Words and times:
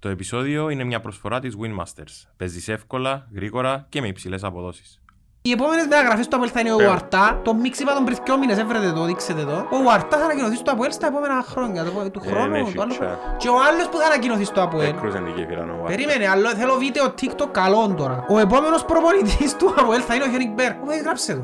Το 0.00 0.08
επεισόδιο 0.08 0.68
είναι 0.68 0.84
μια 0.84 1.00
προσφορά 1.00 1.40
της 1.40 1.56
Winmasters. 1.60 2.28
Παίζεις 2.36 2.68
εύκολα, 2.68 3.28
γρήγορα 3.34 3.86
και 3.88 4.00
με 4.00 4.08
υψηλές 4.08 4.44
αποδόσεις. 4.44 4.99
Οι 5.42 5.50
επόμενες 5.58 5.84
μεταγραφές 5.90 6.26
του 6.28 6.36
Αποέλ 6.36 6.50
θα 6.54 6.60
είναι 6.60 6.72
ο 6.72 6.78
Ουαρτά. 6.88 7.24
Το 7.46 7.54
μίξ 7.62 7.74
είπα 7.82 7.92
τον 7.98 8.04
πριν 8.04 8.16
δυο 8.24 8.36
μήνες, 8.38 8.58
έβρετε 8.58 8.88
το, 8.96 9.02
δείξετε 9.10 9.42
το. 9.50 9.56
Ο 9.76 9.78
Ουαρτά 9.86 10.16
θα 10.20 10.24
ανακοινωθεί 10.28 10.56
στο 10.62 10.70
Αποέλ 10.74 10.92
στα 10.98 11.06
επόμενα 11.10 11.36
χρόνια, 11.52 11.80
το- 11.84 12.10
του 12.14 12.20
Ε, 12.24 12.28
χρόνου. 12.30 12.50
ναι, 12.50 12.60
του 12.74 12.82
άλλου. 12.82 12.92
σιουτσά. 12.92 13.18
Και 13.42 13.48
ο 13.48 13.56
άλλος 13.68 13.86
που 13.90 13.96
θα 14.00 14.06
ανακοινωθεί 14.10 14.44
στο 14.52 14.60
Αποέλ. 14.66 14.88
Έκρουσαν 14.94 15.22
την 15.28 15.34
κεφύρα 15.38 15.64
νοβά. 15.70 15.86
Περίμενε, 15.92 16.24
άλλο 16.34 16.48
θέλω 16.60 16.74
βίντεο 16.84 17.04
TikTok 17.20 17.48
καλόν 17.60 17.88
τώρα. 18.00 18.16
Ο 18.34 18.36
επόμενος 18.46 18.80
προπονητής 18.90 19.50
του 19.58 19.66
Αποέλ 19.80 20.02
θα 20.08 20.12
είναι 20.14 20.24
ο 20.28 20.30
Χένικ 20.32 20.50
Μπέρ. 20.56 20.70
Οπότε 20.82 20.96
γράψε 21.06 21.32
το. 21.38 21.42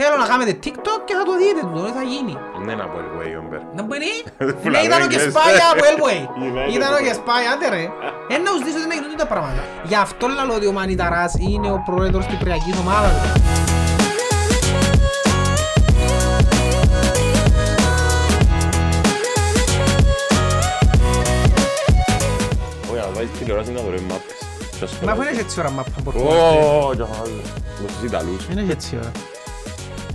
Θέλω 0.00 0.16
να 0.22 0.26
κάνετε 0.32 0.52
TikTok 0.64 0.98
και 1.08 1.14
θα 1.18 1.24
το 1.28 1.32
δείτε 1.40 1.60
του, 1.70 1.78
δεν 1.86 1.92
θα 1.98 2.02
γίνει. 2.12 2.34
Δεν 2.64 2.72
είναι 2.74 2.84
από 2.88 2.96
Elway, 3.02 3.32
ο 3.40 3.44
Μπέρ. 3.48 3.60
Να 3.78 3.82
μπορεί. 3.86 4.12
Φουλαδό 4.62 4.70
Ναι, 4.74 4.80
ήταν 4.88 4.98
ο 5.00 5.04
Εγγλές. 5.08 5.22
Κεσπάγια 5.24 5.66
από 5.72 5.82
Elway. 5.90 6.20
United. 6.48 6.74
Ήταν 6.76 6.90
ο 6.98 7.00
Κεσπάγια, 7.06 7.50
άντε 7.54 7.66
ρε. 7.74 7.82
Ένα 8.34 8.42
να 8.46 8.50
ουσδίσω 8.56 8.78
ότι 8.80 8.88
να 8.92 8.96
γίνουν 9.00 9.16
τα 9.24 9.28
πράγματα. 9.32 9.62
Γι' 9.90 9.98
αυτό 10.06 10.24
λέω 10.46 10.54
ότι 10.60 10.66
ο 10.72 10.74
Μανιταράς 10.78 11.32
είναι 11.50 11.68
ο 11.76 11.78
πρόεδρος 11.88 12.24
της 12.26 12.34
Κυπριακής 12.36 12.74
ομάδας. 12.84 13.14
Όχι, 22.90 23.00
να 23.00 23.10
βάζεις 23.14 23.30
τηλεόραση 23.38 23.70
να 23.72 23.80
δωρεύει 23.80 24.04
μάπες. 24.04 25.00
Μα 25.04 25.12
αφού 25.12 25.22
είναι 25.22 25.30
και 25.30 25.40
έτσι 25.40 25.60
ώρα 25.60 25.70
μάπας 25.70 25.92
από 25.98 26.12
το 26.12 26.18
Ω, 26.18 26.92
για 26.94 27.04
άλλο. 27.04 27.40
Με 27.80 27.86
τους 27.86 28.02
Ιταλούς. 28.04 28.46
Είναι 28.52 28.62
και 28.62 28.72
έτσι 28.72 28.96
ώρα. 28.96 29.12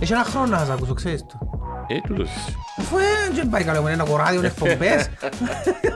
Έχει 0.00 0.12
ένα 0.12 0.24
χρόνο 0.24 0.46
να 0.46 0.58
σας 0.58 0.68
ακούσω, 0.68 0.94
ξέρεις 0.94 1.20
το. 1.26 1.38
Ε, 1.86 2.00
τούτος 2.00 2.28
είσαι. 2.28 2.56
Αφού 2.78 2.98
ε, 2.98 3.02
δεν 3.34 3.48
πάει 3.48 3.64
καλό, 3.64 3.88
είναι 3.88 4.02
ακούω 4.02 4.16
ράδιο, 4.16 4.38
είναι 4.38 4.46
εκπομπές. 4.46 5.08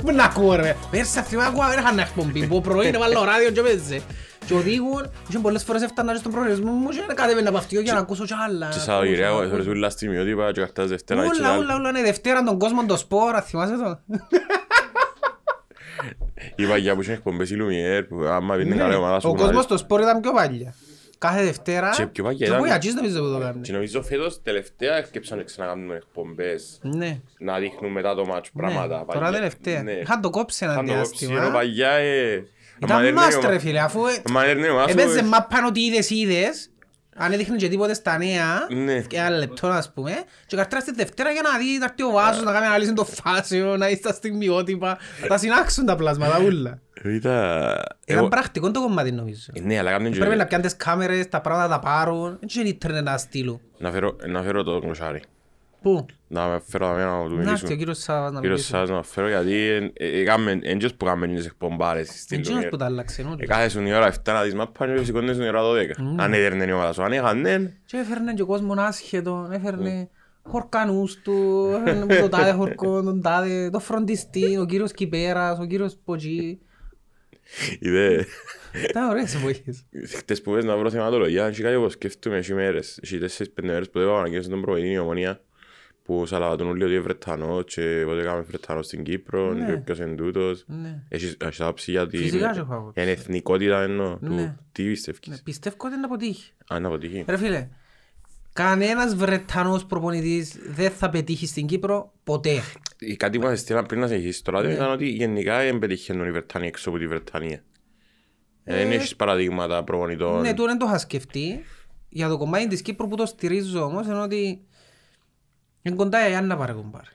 Πού 0.02 0.12
να 0.18 0.24
ακούω 0.24 0.54
ρε. 0.54 0.76
Πέρσι 0.90 1.18
αυτή 1.18 1.36
ακούω, 1.40 1.66
δεν 1.68 1.78
είχαν 1.78 1.98
εκπομπή. 1.98 2.46
Που 2.46 2.60
πρωί 2.60 2.90
να 2.90 2.98
βάλω 2.98 3.24
ράδιο 3.24 3.50
και 3.50 3.60
παίζε. 3.60 4.00
Και 4.48 4.54
οδήγουν, 4.54 5.10
είχε 5.28 5.38
πολλές 5.38 5.64
φορές 5.64 5.82
έφτανα 5.82 6.12
και 6.12 6.18
στον 6.18 6.32
προορισμό 6.32 6.72
μου 6.72 6.88
και 6.88 7.00
κατέβαινα 7.14 7.48
από 7.48 7.58
αυτιό 7.58 7.80
για 7.80 7.92
να 7.92 7.98
ακούσω 7.98 8.24
κι 8.24 8.34
άλλα. 8.48 8.68
Και 8.68 8.78
Σαββατοκυριακό, 8.78 9.46
θεωρείς 9.48 9.66
ούλα 9.66 9.90
στιγμιότυπα 9.90 10.52
και 10.52 10.60
καρτάς 10.60 10.88
Δευτέρα 10.88 11.22
και 11.22 11.28
Ούλα, 11.38 11.48
τα- 11.48 11.58
ούλα, 11.58 11.76
ούλα, 11.76 11.88
είναι 11.88 12.02
Δευτέρα 12.02 12.42
τον 12.42 12.58
κόσμο 12.58 12.86
το 12.86 12.96
σπόρα, 12.96 13.42
θυμάσαι 13.42 13.76
το. 13.76 14.00
Η 16.56 16.66
παγιά 16.66 16.94
που 16.94 17.00
είχε 17.02 17.12
εκπομπές 17.12 17.50
η 17.50 17.54
Λουμιέρ, 17.54 18.04
που 18.04 18.22
άμα 18.24 18.56
βγαίνει 18.56 18.76
καλή 18.76 18.94
ομάδα 18.94 19.20
σου 19.20 19.28
Ο 19.28 19.32
να 19.32 19.38
κόσμος 19.38 19.56
δεις. 19.56 19.66
το 19.66 19.76
σπόρο 19.78 20.02
ήταν 20.02 20.20
πιο 20.20 20.32
παλιά. 20.32 20.74
Κάθε 21.18 21.44
Δευτέρα. 21.44 21.90
Και 21.90 22.06
πιο 22.06 22.24
παλιά 22.24 22.38
Και 22.38 22.44
ήταν- 22.44 22.56
ο 22.58 22.60
Πογιατζής 22.60 22.94
νομίζω 22.94 23.20
που 23.22 23.32
το 23.32 23.38
κάνει. 23.38 23.60
Και 23.60 23.72
νομίζω 23.72 24.02
φέτος 24.02 24.42
τελευταία 24.42 24.96
έρκεψαν 24.96 25.38
να 25.38 25.44
ξανακάνουν 25.44 25.90
εκπομπές 25.90 26.78
Ναι. 26.82 27.20
να 27.38 27.58
δείχνουν 27.58 27.92
μετά 27.92 28.14
το 28.14 28.26
μάτς 28.26 28.50
πράγματα. 28.50 28.98
Ναι, 28.98 29.04
παλιά. 29.04 29.20
Τώρα 29.22 29.30
τελευταία. 29.32 29.82
Ναι. 29.82 29.92
Είχαν 29.92 30.20
το 30.20 30.30
κόψει 30.30 30.64
ένα 30.64 30.72
Είχαν 30.72 30.86
το 30.86 30.94
κόψει, 30.94 31.24
ενώ 31.24 31.34
διάστημα. 31.34 31.60
Παλιά, 32.80 32.94
ε, 32.96 32.98
άμα 32.98 33.02
Ήταν 33.02 33.04
έρνε 33.06 33.20
η 33.20 33.24
μάστρο 33.24 33.40
ρε 33.40 33.48
ομα- 33.48 33.58
φίλε, 33.60 33.80
αφού 33.80 34.06
ε, 34.06 34.22
άμα 34.28 34.44
έρνε 34.44 34.66
η 34.66 34.70
ομάδα 34.70 34.88
σου, 34.90 34.98
έπαιζε 34.98 35.18
ε, 35.18 35.22
μάπαν 35.22 35.64
ότι 35.64 35.80
είδες 35.80 36.10
είδες, 36.10 36.70
αν 37.16 37.32
έδειχνε 37.32 37.56
και 37.56 37.68
τίποτε 37.68 37.94
στα 37.94 38.18
νέα, 38.18 38.66
Ναι. 38.84 39.00
και 39.00 39.16
ένα 39.16 39.30
λεπτό 39.30 39.66
ας 39.66 39.92
πούμε, 39.92 40.12
και 40.46 40.56
καρτάς 40.56 40.84
τη 40.84 40.92
Δευτέρα 40.94 41.30
για 41.30 41.42
να 41.42 41.58
δει, 41.58 41.78
θα 41.78 41.84
έρθει 41.84 42.02
ο 42.02 42.10
Βάσος 42.10 42.42
να 42.44 42.52
κάνει 42.52 42.66
ανάλυση 42.66 42.92
των 42.92 43.06
φάσεων, 43.06 43.78
να 43.78 43.88
είσαι 43.88 43.98
στα 44.00 44.12
στιγμιότυπα, 44.12 44.98
θα 45.28 45.38
συνάξουν 45.38 45.86
τα 45.86 45.96
πλάσματα 45.96 46.40
ούλα. 46.40 46.78
Ήταν... 47.04 47.12
Ήταν 47.14 47.84
εγώ- 48.04 48.28
πρακτικό 48.28 48.70
το 48.70 48.80
κομμάτι 48.80 49.12
νομίζω. 49.12 49.40
Ε, 49.52 49.60
Ναι, 49.60 49.78
αλλά 49.78 49.90
κάνουν 49.90 50.12
και- 50.12 50.18
Πρέπει 50.18 50.36
να 50.36 50.44
πιάνουν 50.46 50.66
τις 50.66 50.76
κάμερες, 50.76 51.28
τα 51.28 51.40
πράγματα 51.40 51.68
τα 51.68 51.78
πάρουν, 51.80 52.38
δεν 52.40 52.48
είναι 52.60 52.68
ίντερνετ 52.68 53.04
να 53.04 53.18
στείλουν. 53.18 53.60
Να 53.78 53.90
φέρω- 53.90 54.16
να 54.26 54.42
φέρω 54.42 54.62
το 54.62 54.78
γλωσσάρι. 54.78 55.22
Πού; 55.82 56.06
Να 56.28 56.46
με 56.46 56.60
φέρω 56.66 56.86
να 56.86 56.94
να 56.96 57.00
του 57.00 57.06
Να 57.06 57.22
έρθει 57.24 57.34
ο 57.34 57.36
μιλήσουμε. 57.44 57.74
κύριος 57.74 57.98
Σάββας 57.98 58.32
να 58.32 58.40
Κύριος 58.40 58.58
μιλήσει. 58.70 58.70
σας 58.86 58.90
να 58.90 59.02
φέρω 59.02 59.28
γιατί 59.28 59.54
ε, 59.54 59.90
ε, 59.94 60.20
έκαμε- 60.20 60.58
εν 60.62 60.78
τζος 60.78 60.94
που 60.94 61.04
κάνουμε 61.04 61.26
τις 61.34 61.46
εκπομπάρες 61.46 62.06
στην 62.08 62.22
Είναι 62.28 62.36
εκείνος 62.36 62.48
Λουμιέρ. 62.50 62.70
που 62.70 62.76
τα 62.76 62.84
άλλαξε. 62.84 63.22
Ε, 63.22 63.24
όλοι. 63.24 63.46
Κάθεσουν 63.46 63.86
η 63.86 63.94
ώρα 63.94 64.06
7 64.06 64.32
να 64.32 64.42
δεις 64.42 64.54
μάπα 64.54 64.94
και 64.96 65.04
σηκώνεσουν 65.04 65.42
η 65.42 65.48
ώρα 65.48 65.62
12. 65.62 65.94
Αν 66.16 66.32
έδερνε 66.32 66.64
η 66.64 66.72
ομάδα 66.72 66.92
σου, 66.92 67.02
αν 67.02 67.12
είχαν 67.12 67.42
Και 67.84 67.96
έφερνε 67.96 68.34
και 68.34 68.42
ο 68.42 68.46
κόσμον 68.46 68.78
άσχετο, 68.78 69.46
Ναι. 69.48 69.56
έφερνε 69.56 70.08
χορκανούς 70.42 71.16
του, 71.22 71.66
έφερνε 71.80 72.04
με 72.04 72.20
το 72.20 72.28
τάδε 72.36 72.52
χορκό, 72.52 73.02
τον 73.02 73.22
τάδε, 73.22 73.70
το 73.70 73.78
φροντιστή, 73.80 74.56
ο 74.58 74.66
κύριος 74.66 74.92
Κυπέρας, 74.92 75.58
ο 75.58 75.64
κύριος 75.64 75.96
Ποτζή. 76.04 76.58
είδε 77.78 78.26
Ήταν 78.88 79.08
ωραίες 79.08 79.34
εποχές. 79.34 79.84
χτες 80.16 80.42
που 80.42 80.52
πες 80.52 80.64
να 80.64 80.76
βρω 80.76 80.90
θεματολογία, 80.90 81.44
αν 81.44 81.54
κάτι 81.54 81.74
όπως 81.74 81.92
σκέφτομαι 81.92 82.36
έχει 82.36 82.54
μέρες. 82.54 82.98
Έχει 83.02 83.18
τέσσερις 83.18 83.52
πέντε 83.52 83.68
μέρες 83.68 83.90
που 83.90 83.98
δεν 83.98 84.08
πάω 84.08 84.20
να 84.20 84.28
γίνω 84.28 84.42
τον 84.42 84.60
προβενή 84.60 84.90
η 84.92 84.98
ομονία 84.98 85.40
που 86.08 86.26
σαλαβατούν 86.26 86.68
όλοι 86.68 86.82
ότι 86.84 86.92
είναι 86.92 87.00
Βρετανός 87.02 87.64
και 87.74 88.02
πότε 88.06 88.22
κάνουμε 88.22 88.42
Βρετανός 88.48 88.86
στην 88.86 89.02
Κύπρο 89.02 89.52
Ναι. 89.52 89.66
και 89.66 89.72
ποιος 89.76 89.98
είναι 89.98 90.14
τούτος. 90.14 90.64
Ναι. 90.66 91.02
Έχεις 91.08 91.36
έχεις 91.40 91.60
άποψη 91.60 91.90
για 91.90 92.06
την 92.06 92.20
Φυσικά 92.20 92.52
και 92.52 92.58
έχω 92.58 92.74
άποψη. 92.74 92.92
για 92.94 93.02
την 93.02 93.12
εθνικότητα 93.22 93.82
εννοώ. 93.82 94.16
του- 94.16 94.32
Ναι. 94.34 94.54
Τι 94.72 94.82
Ναι, 94.82 94.88
πιστεύεις. 94.90 95.42
Πιστεύω 95.44 95.76
ότι 95.84 95.94
είναι 95.94 96.04
αποτύχει. 96.04 96.52
Αν 96.68 96.86
αποτυχεί. 96.86 97.24
Ρε 97.28 97.36
φίλε, 97.36 97.68
κανένας 98.52 99.14
Βρετανός 99.14 99.84
προπονητής 99.86 100.56
δεν 100.68 100.90
θα 100.90 101.08
πετύχει 101.10 101.46
στην 101.46 101.66
Κύπρο 101.66 102.12
ποτέ. 102.24 102.62
Ε, 102.98 103.14
Κάτι 103.16 103.38
που 103.38 103.44
μας 103.46 103.60
στείλαν 103.60 103.86
πριν 103.86 104.00
να 104.00 104.06
σε 104.06 104.14
έχεις 104.14 104.42
τώρα 104.42 104.62
Ναι. 104.62 104.72
ήταν 104.72 104.90
ότι 104.92 105.08
γενικά 105.08 105.58
δεν 105.58 105.78
πετυχαίνουν 105.78 106.26
οι 106.26 106.30
Βρετανοί 106.30 106.66
έξω 106.66 106.88
από 106.88 106.98
τη 106.98 107.06
Βρετανία. 107.06 107.62
Ε, 108.64 108.76
Δεν 108.76 108.90
Ε, 108.90 108.94
έχεις 108.94 109.16
παραδείγματα 109.16 109.84
προπονητών. 109.84 110.40
Ναι, 110.40 110.54
τώρα 110.54 110.70
δεν 110.70 110.78
το 110.78 110.86
είχα 110.86 110.98
σκεφτεί. 110.98 111.64
Για 112.10 112.28
το 112.28 112.38
κομμάτι 112.38 112.66
της 112.66 112.82
Κύπρου 112.82 113.08
που 113.08 113.16
το 113.16 113.26
στηρίζω 113.26 113.84
όμως 113.84 114.06
είναι 114.06 114.20
ότι 114.20 114.60
είναι 115.82 115.94
κοντά 115.96 116.28
η 116.28 116.34
Άννα 116.34 116.56
πάρε 116.56 116.72
κομπάρε. 116.72 117.08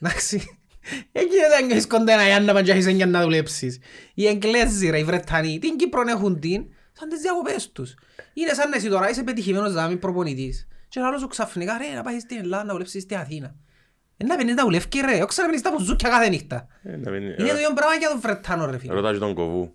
Εντάξει. 0.00 0.58
Εκεί 1.12 1.36
δεν 1.58 1.70
έχεις 1.70 1.86
κοντά 1.86 2.28
η 2.28 2.32
Άννα 2.32 2.62
και 2.62 2.70
έχεις 2.72 2.86
για 2.88 3.06
να 3.06 3.22
δουλέψεις. 3.22 3.78
Οι 4.14 4.26
Εγγλέζοι 4.26 4.90
ρε, 4.90 4.98
οι 4.98 5.04
Βρετανοί, 5.04 5.58
την 5.58 5.76
Κύπρο 5.76 6.02
έχουν 6.08 6.40
την 6.40 6.64
σαν 6.92 7.08
τις 7.08 7.20
διακοπές 7.20 7.70
τους. 7.72 7.94
Είναι 8.34 8.52
σαν 8.52 8.72
εσύ 8.72 8.88
τώρα, 8.88 9.10
είσαι 9.10 9.22
πετυχημένος 9.22 9.72
να 9.72 9.88
μην 9.88 9.98
προπονητής. 9.98 10.66
Και 10.88 11.00
άλλο 11.00 11.18
σου 11.18 11.26
ξαφνικά 11.26 11.78
ρε 11.78 11.94
να 11.94 12.02
πάεις 12.02 12.22
στην 12.22 12.38
Ελλάδα 12.38 12.64
να 12.64 12.72
δουλέψεις 12.72 13.02
στην 13.02 13.16
Αθήνα. 13.16 13.54
Ε, 14.16 14.24
Να 14.24 14.36
παινείς 14.36 14.54
να 14.54 14.62
δουλεύει 14.64 14.86
ρε, 15.04 15.22
όχι 15.22 15.40
να 15.40 15.44
παινείς 15.46 15.62
τα 15.62 15.72
πουζούκια 15.72 16.08
κάθε 16.08 16.28
νύχτα. 16.28 16.66
Ε, 16.82 16.96
να 16.96 17.10
μην- 17.10 17.22
Είναι 17.22 17.34
το 17.36 17.44
ίδιο 17.44 17.72
πράγμα 17.74 17.94
για 17.98 18.08
τον 18.08 18.20
Βρετανό 18.20 18.66
ρε 18.70 18.78
φίλε. 18.78 18.92
Ρώτα 18.92 19.12
και 19.12 19.18
τον 19.18 19.34
κοβού. 19.34 19.74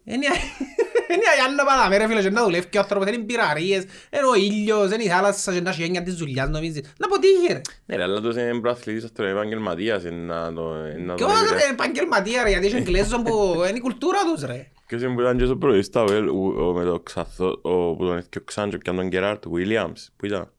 Είναι 1.10 1.14
είναι 1.14 1.24
η 1.40 1.42
Άννα 1.48 1.64
Παδαμέ 1.66 1.98
ρε 1.98 2.08
φίλε 2.08 2.22
και 2.22 2.30
να 2.30 2.44
δουλεύει 2.44 2.68
και 2.68 2.78
ο 2.78 2.82
άνθρωπος 2.82 3.08
είναι 3.08 3.18
πυραρίες, 3.24 3.84
είναι 3.84 4.26
ο 4.32 4.36
ήλιος, 4.36 4.92
είναι 4.92 5.04
η 5.04 5.08
θάλασσα 5.08 5.54
και 5.54 5.62
να 5.62 5.70
έχει 5.70 5.84
έννοια 5.84 6.04
της 6.04 6.16
δουλειάς 6.16 6.50
νομίζεις. 6.50 6.82
Να 6.98 7.06
αποτύχει 7.06 7.48
ρε. 7.54 7.62
Ναι, 7.86 7.96
ρε, 7.96 8.04
αλλά 8.04 8.22
τόσο 8.22 8.40
είναι 8.40 8.60
προαθλητής 8.60 9.04
αυτόν 9.04 9.26
επαγγελματίας 9.26 10.04
είναι 10.04 10.34
να 10.34 10.54
το... 10.54 10.76
είναι 10.76 11.06
να 11.06 11.14
Και 11.14 11.24
το 11.24 11.30
όμως 11.30 11.42
λέγεται. 11.42 11.64
ρε 11.66 11.70
επαγγελματία 11.72 12.44
ρε 12.44 12.50
γιατί 12.50 12.66
έχει 12.66 12.76
Εγγλέζων 12.76 13.24
που 13.24 13.54
είναι 13.68 13.78
η 13.78 13.82
κουλτούρα 13.82 14.20
τους 14.34 14.44
ρε. 14.46 14.68
Ποιος 14.88 15.02
είναι 15.02 15.14
που 15.14 15.22
ήταν 15.22 15.38
και 15.38 15.46
στο 15.46 15.56
πρωί 15.58 15.82
στα 15.82 16.06
Βέλ, 16.06 16.28
ο- 16.28 16.68
ο- 16.68 16.74
με 16.74 16.84
το 16.84 17.00
ξαθό, 17.00 17.60
ο- 17.62 17.96
που 17.96 18.06
τον 18.06 18.18
έφτιαξε 18.18 18.40
ο 18.40 18.44
Ξάντζο 18.46 18.78
και 18.78 18.92
τον 18.92 19.08
Γκεράρτ, 19.08 19.44
Williams, 19.56 20.08
που 20.18 20.26
ήταν. 20.26 20.52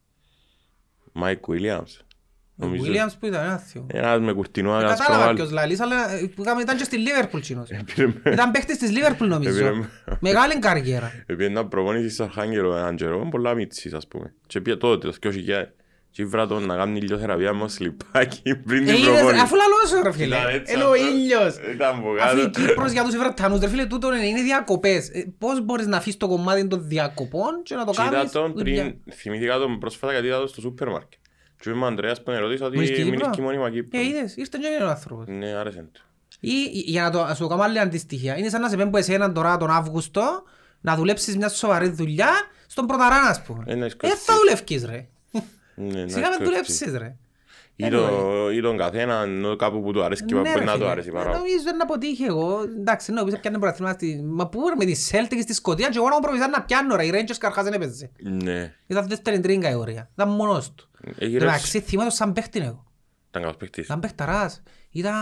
Μάικ 1.13 1.45
Williams. 1.49 2.06
Ο 2.59 2.67
Νομίζω. 2.67 2.85
Williams 2.93 3.13
που 3.21 3.27
ήταν 3.27 3.45
ένα 3.45 3.57
θείο. 3.59 3.87
Ένας 3.91 4.21
με 4.21 4.33
κουρτινό, 4.33 4.71
ένας 4.71 4.83
Κατάλαβα 4.91 5.15
προβάλλει. 5.15 5.37
ποιος 5.39 5.51
λαλείς 5.51 5.81
αλλά 5.81 6.11
ε, 6.15 6.27
που 6.35 6.43
είχαμε- 6.43 6.63
ήταν 6.63 6.77
και 6.77 6.85
στη 6.85 6.97
Λίβερπουλ 6.97 7.41
κοινός. 7.41 7.71
Επήρε 7.71 8.07
με- 8.23 8.33
Ήταν 8.33 8.51
παίχτης 8.51 8.77
της 8.79 8.91
Λίβερπουλ 8.91 9.29
νομίζω. 9.29 9.67
Επήρε- 9.67 9.85
Μεγάλη 10.21 10.59
καριέρα. 10.59 11.13
Επήρε 11.27 11.49
να 11.49 11.67
προπονήσει 11.67 12.09
στο 12.15 12.25
Αρχάγγελο 12.25 12.77
έναν 12.77 12.97
καιρό, 12.97 13.29
πολλά 13.31 13.55
μίτσις 13.55 13.93
ας 13.93 14.07
πούμε. 14.09 14.35
Και 14.47 14.61
πήγε 14.61 14.77
τότε, 14.77 15.07
το 15.07 15.13
2000. 15.13 15.73
Και 16.11 16.23
ήβρα 16.23 16.47
τον 16.47 16.67
να 16.67 16.77
κάνει 16.77 16.99
ηλιοθεραπεία 16.99 17.53
με 17.55 17.69
σλιπάκι 17.69 18.55
πριν 18.57 18.83
Ε, 18.83 18.85
την 18.85 18.95
είδες, 18.95 19.11
προπόνηση. 19.11 19.43
Αφού 19.43 19.55
λαλώ 19.57 19.75
σου 19.89 20.03
ρε 20.03 20.13
φίλε. 20.13 20.37
Ήταν 20.37 20.55
έτσι 20.55 20.73
Είναι 20.75 20.83
ο 20.85 20.91
αυτό. 20.91 21.05
ήλιος. 21.07 21.57
Ήταν 21.75 22.01
που 22.03 22.09
Αφού 22.21 22.37
η 22.39 22.41
κάτω. 22.41 22.61
Κύπρος 22.61 22.93
για 22.93 23.05
τους 23.05 23.17
Βρετανούς, 23.17 23.61
ρε 23.61 23.69
φίλε, 23.69 23.87
τούτο 23.87 24.15
είναι 24.15 24.27
είναι 24.27 24.43
διακοπές. 24.43 25.09
Ε, 25.09 25.35
Πώς 25.39 25.65
μπορείς 25.65 25.87
να 25.87 25.97
αφήσεις 25.97 26.17
το 26.17 26.29
κομμάτι 26.29 26.67
των 26.67 26.89
διακοπών 26.89 27.63
και 27.63 27.75
να 27.75 27.85
το 27.85 27.91
Και 27.93 28.03
είδα 28.03 28.11
κάνεις 28.11 28.31
τον 28.33 28.53
δουλειά; 28.57 28.83
πριν, 28.83 28.97
θυμήθηκα 29.17 29.59
τον 29.59 29.79
πρόσφατα 29.79 30.13
γιατί 30.13 30.27
είδα 30.27 30.39
τον 30.39 30.49
στο 30.49 30.61
σούπερ 30.61 30.89
μάρκετ. 30.91 31.21
Και 31.71 31.73
είμαι 31.77 31.85
ο 31.85 31.87
Ανδρέας 31.87 32.23
που 32.23 32.31
με 32.31 32.39
ρωτήσε 32.39 32.65
ότι 32.65 32.77
Μείνεις 32.77 32.91
και 32.91 32.97
μείνεις 33.05 33.17
Κύπρος; 33.17 33.37
και 33.37 33.43
μόνιμα 33.43 33.71
Κύπρος. 33.71 34.03
Ε, 34.03 34.07
είδες, 34.07 34.37
ήρθε 34.37 34.59
και 34.61 34.83
ο 34.85 34.89
άνθρωπος. 34.89 35.25
Ναι, 35.29 35.55
άρεσε 35.55 35.87
του. 35.93 36.03
Ή 36.41 36.63
για 36.73 37.03
να 37.03 37.11
το 37.11 37.25
να 37.25 37.35
σου 37.35 37.43
το 37.43 37.49
κάνω 37.49 37.63
άλλη 37.63 37.79
αντιστοιχεία. 37.79 38.39
Είναι 38.39 38.49
σαν 38.49 38.61
να 38.61 38.69
σε 38.69 38.77
πέμπω 38.77 38.99
εσένα 38.99 39.33
τώρα 39.33 39.57
τον 39.57 39.71
Αύγουστο 39.71 40.43
να 40.81 40.97
δουλέψεις 40.97 41.37
μια 41.37 41.49
σοβαρή 41.49 41.89
δουλειά 41.89 42.31
στον 42.67 42.87
Πρωταράν 42.87 43.25
ας 43.27 43.43
πούμε. 43.43 43.65
Ε, 43.67 43.75
να 43.75 43.85
Ε, 43.85 43.89
σκοτώσεις. 43.89 44.25
θα 44.25 44.35
δουλεύεις 44.37 44.85
ρε. 44.85 45.07
Ναι, 45.75 46.03
να 46.03 46.09
Σιγά 46.09 46.29
με 46.29 46.35
σκέφτεσαι. 46.35 46.45
δουλέψεις 46.45 46.93
ρε. 46.97 47.17
Ή 47.79 47.89
το- 47.89 48.51
Ή 48.53 48.61
τον 48.61 48.77
καθέναν 48.77 49.57
κάπου 49.59 49.83
που 49.83 49.93
του 49.93 50.03
αρέσει 50.03 50.25
και 50.25 50.35
Ναι, 50.35 50.41
μπορεί 50.41 50.59
ρε 50.59 50.65
να 50.65 50.73
του 50.73 50.79
φίλε. 50.79 50.91
αρέσει 50.91 51.09
Ε, 51.09 51.13
πάρα 51.13 51.25
πολύ. 51.25 51.37
Νομίζω 51.39 51.65
να 51.77 51.83
αποτύχει 51.83 52.23
εγώ. 52.25 52.61
Εντάξει, 52.63 53.13
ναι, 53.13 53.25
πίσω 53.25 53.39
πιάνε 53.41 53.59
πρωταθλήμα 53.59 53.93
στη... 53.93 54.23
Μα 54.25 54.49
πού 54.49 54.69
ρε 54.69 54.75
με 54.77 54.85
τη 54.93 55.09
Celtic 55.11 55.39
στη 55.43 55.55
Σκοτία 55.55 55.89
και 55.89 55.99
εγώ 55.99 56.09
να 56.09 56.15
μου 56.15 56.21
προβιζάνε 56.21 56.57
να 56.57 56.63
πιάνω 56.63 56.97
ρε. 56.97 57.05
Οι 57.07 57.11
Rangers 57.15 57.37
καρχάς 57.39 57.65
δεν 57.65 57.73
έπαιζε. 57.73 58.11
Ναι. 58.23 58.75
Ήταν 58.87 59.09
δεύτερη 59.09 59.41
τρίτη 59.41 59.59
κατηγορία. 59.61 60.09
Ήταν 60.13 60.29
μόνος 60.29 60.75
του. 60.75 60.91
Έγινε 61.19 61.45
Εντάξει, 61.45 61.81
θυμάμαι 61.81 62.09
το 62.09 62.15
σαν 62.15 62.33
παίχτη 62.33 62.59
εγώ. 62.59 62.85
Ήταν 63.29 63.43
καλός 63.43 63.57
παίκτης. 63.57 63.85
Ήταν 63.85 64.01
παιχταράς. 64.01 64.63
Ήταν... 64.91 65.15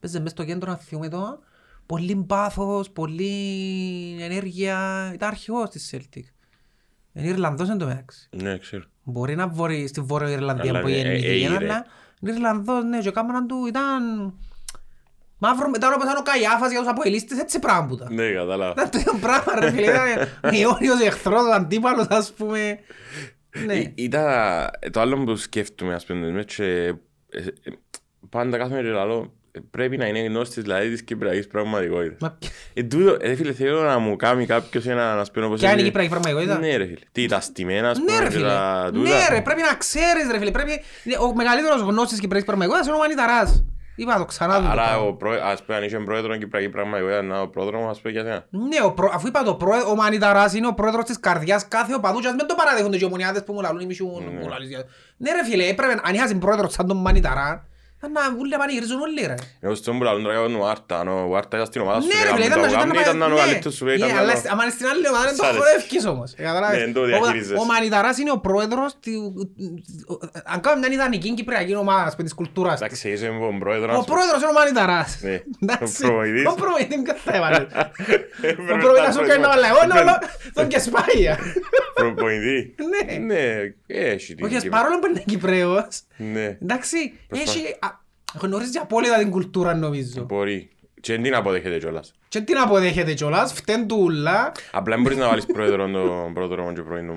Παίζε 0.00 0.20
μες 0.20 0.30
στο 0.30 0.44
κέντρο 0.44 0.70
να 0.70 0.76
θυμούμε 0.76 1.08
το. 1.08 1.38
Πολύ 1.86 2.24
πάθος, 2.26 2.90
πολύ 2.90 3.32
ενέργεια. 4.20 5.10
Ήταν 5.14 5.28
αρχηγός 5.28 5.68
της 5.70 5.94
Celtic. 5.96 6.22
Είναι 7.12 7.26
Ιρλανδός 7.28 7.68
εν 7.68 7.78
τω 7.78 7.86
μεταξύ. 7.86 8.28
Ναι, 8.30 8.58
ξέρω. 8.58 8.84
Μπορεί 9.02 9.34
να 9.34 9.46
μπορεί 9.46 9.86
στη 9.86 10.00
Βόρεια 10.00 10.30
Ιρλανδία 10.30 10.70
Αλλά 10.70 10.80
που 10.80 10.86
ναι, 10.86 10.92
ε, 10.92 10.96
γεννήθηκε, 10.96 11.28
έγινε. 11.32 11.56
αλλά 11.56 11.86
είναι 12.20 12.32
Ιρλανδός, 12.32 12.84
ναι, 12.84 12.98
και 12.98 13.08
ο 13.08 13.12
κάμεραν 13.12 13.46
του 13.46 13.66
ήταν... 13.66 14.32
Μαύρο 15.38 15.68
μετά 15.68 15.88
όπως 15.88 16.02
ήταν 16.04 16.16
ο 16.16 16.22
Καϊάφας 16.22 16.70
για 16.70 16.80
τους 16.80 16.88
αποελίστες, 16.88 17.38
έτσι 17.38 17.58
πράγμα 17.58 17.86
που 17.86 17.94
ήταν. 17.94 18.14
Ναι, 18.14 18.30
κατάλαβα. 18.30 18.72
Ήταν 18.72 18.90
το 18.90 18.98
ίδιο 18.98 19.14
πράγμα 19.20 19.60
ρε 19.60 19.70
φίλε, 19.70 19.82
ήταν 19.82 20.06
αιώνιος 20.40 21.00
εχθρός, 21.00 21.46
ο 21.46 21.52
αντίπαλος 21.52 22.06
ας 22.08 22.32
πούμε. 22.32 22.78
Ναι. 23.66 23.74
Ή- 23.74 23.92
Ήταν 23.94 24.24
το 24.90 25.00
άλλο 25.00 25.24
που 25.24 25.36
σκέφτομαι, 25.36 25.94
ας 25.94 26.04
πούμε, 26.06 26.30
με 26.30 26.42
και, 26.44 26.64
ε, 26.64 27.38
ε, 27.38 27.70
πάντα 28.28 28.58
κάθομαι 28.58 28.80
και 28.82 28.88
λαλώ, 28.88 29.20
ε, 29.20 29.28
πρέπει 29.70 29.96
να 29.96 30.06
είναι 30.06 30.18
γνώστης 30.20 30.62
δηλαδή 30.62 30.90
της 30.90 31.02
κυπριακής 31.02 31.46
πραγματικότητας. 31.46 32.16
Μα 32.20 32.38
Ε, 32.74 32.82
τούτο, 32.82 33.16
ε, 33.20 33.34
φίλε, 33.34 33.52
θέλω 33.52 33.82
να 33.82 33.98
μου 33.98 34.16
κάνει 34.16 34.46
κάποιος 34.46 34.86
ένα, 34.86 35.14
να 35.14 35.24
σου 35.24 35.30
πω, 35.32 35.44
όπως 35.44 35.58
Ποια 35.60 35.68
είναι 35.70 35.80
η 35.80 35.80
είναι- 35.80 35.88
κυπριακή 35.88 36.10
πραγματικότητα; 36.10 36.58
Ναι, 36.58 36.76
ρε 36.76 36.84
φίλε. 36.84 36.96
Τι, 37.12 37.26
τα 37.26 37.40
στημένα, 37.40 37.90
ας 37.90 37.98
Ναι 37.98 38.04
πούμε, 38.04 38.18
ρε 38.18 38.24
και 38.24 38.30
φίλε, 38.30 38.46
τα 38.48 38.90
τούτα. 38.92 39.08
ναι 39.08 39.28
ρε, 39.34 39.40
πρέπει 39.40 39.60
να 39.60 39.74
ξέρεις 39.74 40.30
ρε 40.30 40.38
φίλε, 40.38 40.50
πρέπει... 40.50 40.80
ναι, 41.04 41.16
Ο 41.16 41.34
μεγαλύτερος 41.34 41.80
γνώστης 41.80 42.10
της 42.10 42.20
κυπριακής 42.20 42.46
πραγματικότητας 42.46 42.86
είναι 42.88 42.96
ο 42.96 43.00
Μανιταράς. 43.00 43.64
Είπα 43.96 44.18
το 44.18 44.24
ξανά 44.24 44.56
του 44.56 44.62
το 44.62 44.68
Άρα, 44.70 44.82
πράγμα. 44.82 45.02
ο 45.06 45.12
πρό- 45.12 45.40
ας 45.42 45.62
πούμε, 45.62 45.76
αν 45.78 45.84
είχε 45.84 45.98
πρόεδρος 45.98 46.38
κυπριακή 46.38 46.68
πραγματικότητας, 46.68 47.24
να 47.24 47.40
ο 47.40 47.48
πρόδρομος, 47.48 47.90
ας 47.90 48.00
πούμε, 48.00 48.12
για 48.12 48.22
σένα. 48.22 48.46
Ναι, 48.50 48.76
ο 48.84 48.92
προ... 48.92 49.10
αφού 49.14 49.26
είπα 49.26 49.42
το 49.42 49.54
πρόεδρο, 49.54 49.90
ο 49.90 49.94
Μανιταράς 49.94 50.54
είναι 50.54 50.66
ο 50.66 50.74
πρόεδρος 50.74 51.04
της 51.04 51.20
καρδιάς 51.20 51.68
κάθε 51.68 51.94
οπαδού 51.94 52.18
και 52.20 52.26
ας 52.28 52.34
μην 52.34 52.46
το 52.46 52.54
παραδέχονται 52.54 52.96
και 52.96 53.04
οι 53.04 53.06
ομονιάδες 53.06 53.44
που 53.44 53.52
μου 53.52 53.60
λαλούν 53.60 53.80
οι 53.80 53.86
μισούν, 53.86 54.22
μου 54.40 54.48
λαλείς 54.48 54.68
για- 54.68 54.84
Ναι 55.16 55.30
ρε 55.32 55.44
φίλε, 55.50 55.64
έπρεπε, 55.68 56.00
αν 56.04 56.14
είχασαι 56.14 56.34
πρόεδρο 56.34 56.68
σαν 56.68 56.86
τον 56.86 56.96
Μανιταρά, 56.96 57.48
θα 57.48 57.66
να 58.08 58.34
βούλε 58.36 58.48
να 58.56 58.58
πανηγυρίζουν 58.58 59.00
όλοι 59.00 59.26
ρε. 59.26 59.34
Εγώ 59.60 59.74
στον 59.74 59.98
που 59.98 60.04
λαλούν 60.04 60.22
τώρα 60.22 60.34
για 60.38 60.42
τον 60.46 60.54
Ουάρτα, 60.54 60.98
αν 61.00 61.08
ο 61.08 61.26
Ουάρτα 61.28 61.56
ήταν 61.56 61.66
στην 61.66 61.80
ομάδα 61.80 62.00
σου, 62.00 62.06
Ναι 62.06 62.12
και 62.14 62.22
ρε 62.28 62.32
φίλε, 62.34 62.44
έκαμε 62.44 62.66
ήταν 62.66 62.70
το 62.70 62.76
να 62.76 62.82
γάμνη, 62.82 63.00
ήταν 63.00 63.16
να 63.18 63.24
είναι 63.26 63.34
ο 63.34 63.36
ναι. 63.38 63.44
καλύτερος 63.44 63.74
σου, 63.76 63.84
Ναι, 63.84 63.92
ήταν 63.92 64.08
να 64.08 64.18
αλλά 64.20 64.32
είναι 64.32 64.42
ο- 64.46 64.50
άμα 64.52 64.62
είναι 64.64 64.72
στην 64.72 64.86
άλλη 64.92 65.08
ομάδα 65.08 65.24
δεν 65.24 65.36
το 65.36 65.42
Σ' 65.44 65.46
άρεσε. 65.46 65.58
χορεύκεις 65.62 66.04
όμως. 66.06 66.28
Ε, 66.36 66.42
καταλάβες. 66.42 66.76
Ναι, 66.78 66.84
δεν 66.84 66.92
το 66.92 67.00
Οπότε, 67.00 67.16
διαχειρίζεσαι. 67.18 67.54
Ο 67.62 67.64
Μανιταράς 67.64 68.18
είναι 68.18 68.30
ο 68.30 68.38
πρόεδρος 68.46 68.90
του- 69.02 69.34
αν 70.52 70.60
κάνουμε 70.60 70.86
μια 70.88 70.96
ιδανική 70.96 71.34
κυπριακή 71.34 71.74
ομάδα 71.74 72.02
ας 72.02 72.12
πούμε, 72.14 72.24
της 72.28 72.34
κουλτούρας 72.34 72.72
της. 72.72 72.80
Εντάξει, 72.80 73.08
είσαι 73.10 73.28
ο 73.28 73.56
πρόεδρος, 73.58 73.94
Ο 73.96 73.98
ας 73.98 74.04
πούμε. 74.04 74.14
πρόεδρος 74.16 74.40
είναι 74.42 74.50
ο 74.54 74.58
Μανιταράς. 74.60 75.10
Ναι. 75.22 75.36
Εντάξει. 75.62 76.04
Ο 76.04 76.06
προπονητής. 76.08 76.46
Ο 76.46 76.54
προπονητής 76.54 77.02
ποιος 77.02 77.20
θα 77.24 77.32
έβαλε. 77.38 77.56
Ο 77.56 78.46
Έπαιρνε 78.48 78.80
προπονητής 78.82 79.04
τα 79.04 79.12
σου 79.12 79.22
κάνει 79.28 79.40
να 79.46 79.48
βάλε. 79.48 79.66
Εγώ 79.66 79.78
πρόεδρο. 79.88 80.04
νο- 80.04 80.18
τον 80.56 80.66
και 80.68 80.78
σπάγια. 80.78 81.38
Προπονητή. 81.94 82.74
Ναι. 82.90 83.18
Ναι, 83.18 83.44
έχει 83.86 84.34
την 84.34 84.44
Όχι, 84.46 84.56
ας 84.56 84.62
Κύπρο. 84.62 84.78
παρόλο 84.78 84.98
που 84.98 85.06
είναι 85.06 85.22
Κυπρέος, 85.26 86.00
Ναι, 86.16 86.56
εντάξει, 86.62 87.18
Προσπά- 87.28 87.48
έχει, 87.54 87.66
α, 87.80 87.88
γνωρίζει 88.40 88.78
απόλυτα 88.78 89.18
την 89.18 89.30
κουλτούρα 89.30 89.74
νομίζω. 89.74 90.22
μπορεί. 90.24 90.70
Και 91.00 91.12
δεν 91.12 91.22
την 91.22 91.34
αποδέχεται 91.34 91.78
κιόλας. 91.78 92.12
Και 92.28 92.40
την 92.40 92.56
αποδέχεται 92.58 93.12
κιόλας, 93.14 93.52
φταίν 93.52 93.86
του 93.86 93.96
ούλα, 94.00 94.52
Απλά 94.72 94.94
δεν 94.94 95.02
μπορείς 95.02 95.18
να 95.18 95.28
βάλεις 95.28 95.46
πρόεδρο 95.46 95.90
τον 95.90 96.32
πρόδρομο 96.34 96.72
και 96.72 96.82
πρώην 96.82 97.10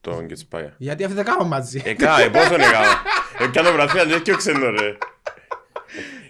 τον 0.00 0.26
Κιτσπάγια. 0.26 0.74
γιατί 0.78 1.02
αυτοί 1.04 1.16
δεν 1.16 1.24
κάνουν 1.24 1.46
μαζί. 1.46 1.82
Εκά, 1.84 2.20
ε, 2.20 2.28
πόσο 2.28 2.54
είναι 2.54 2.64
έκανα. 2.64 2.86
Εκάνα 3.38 3.72
βραθία, 3.72 4.04
δεν 4.06 4.22
και 4.22 4.34
ξένος 4.34 4.80
ρε. 4.80 4.96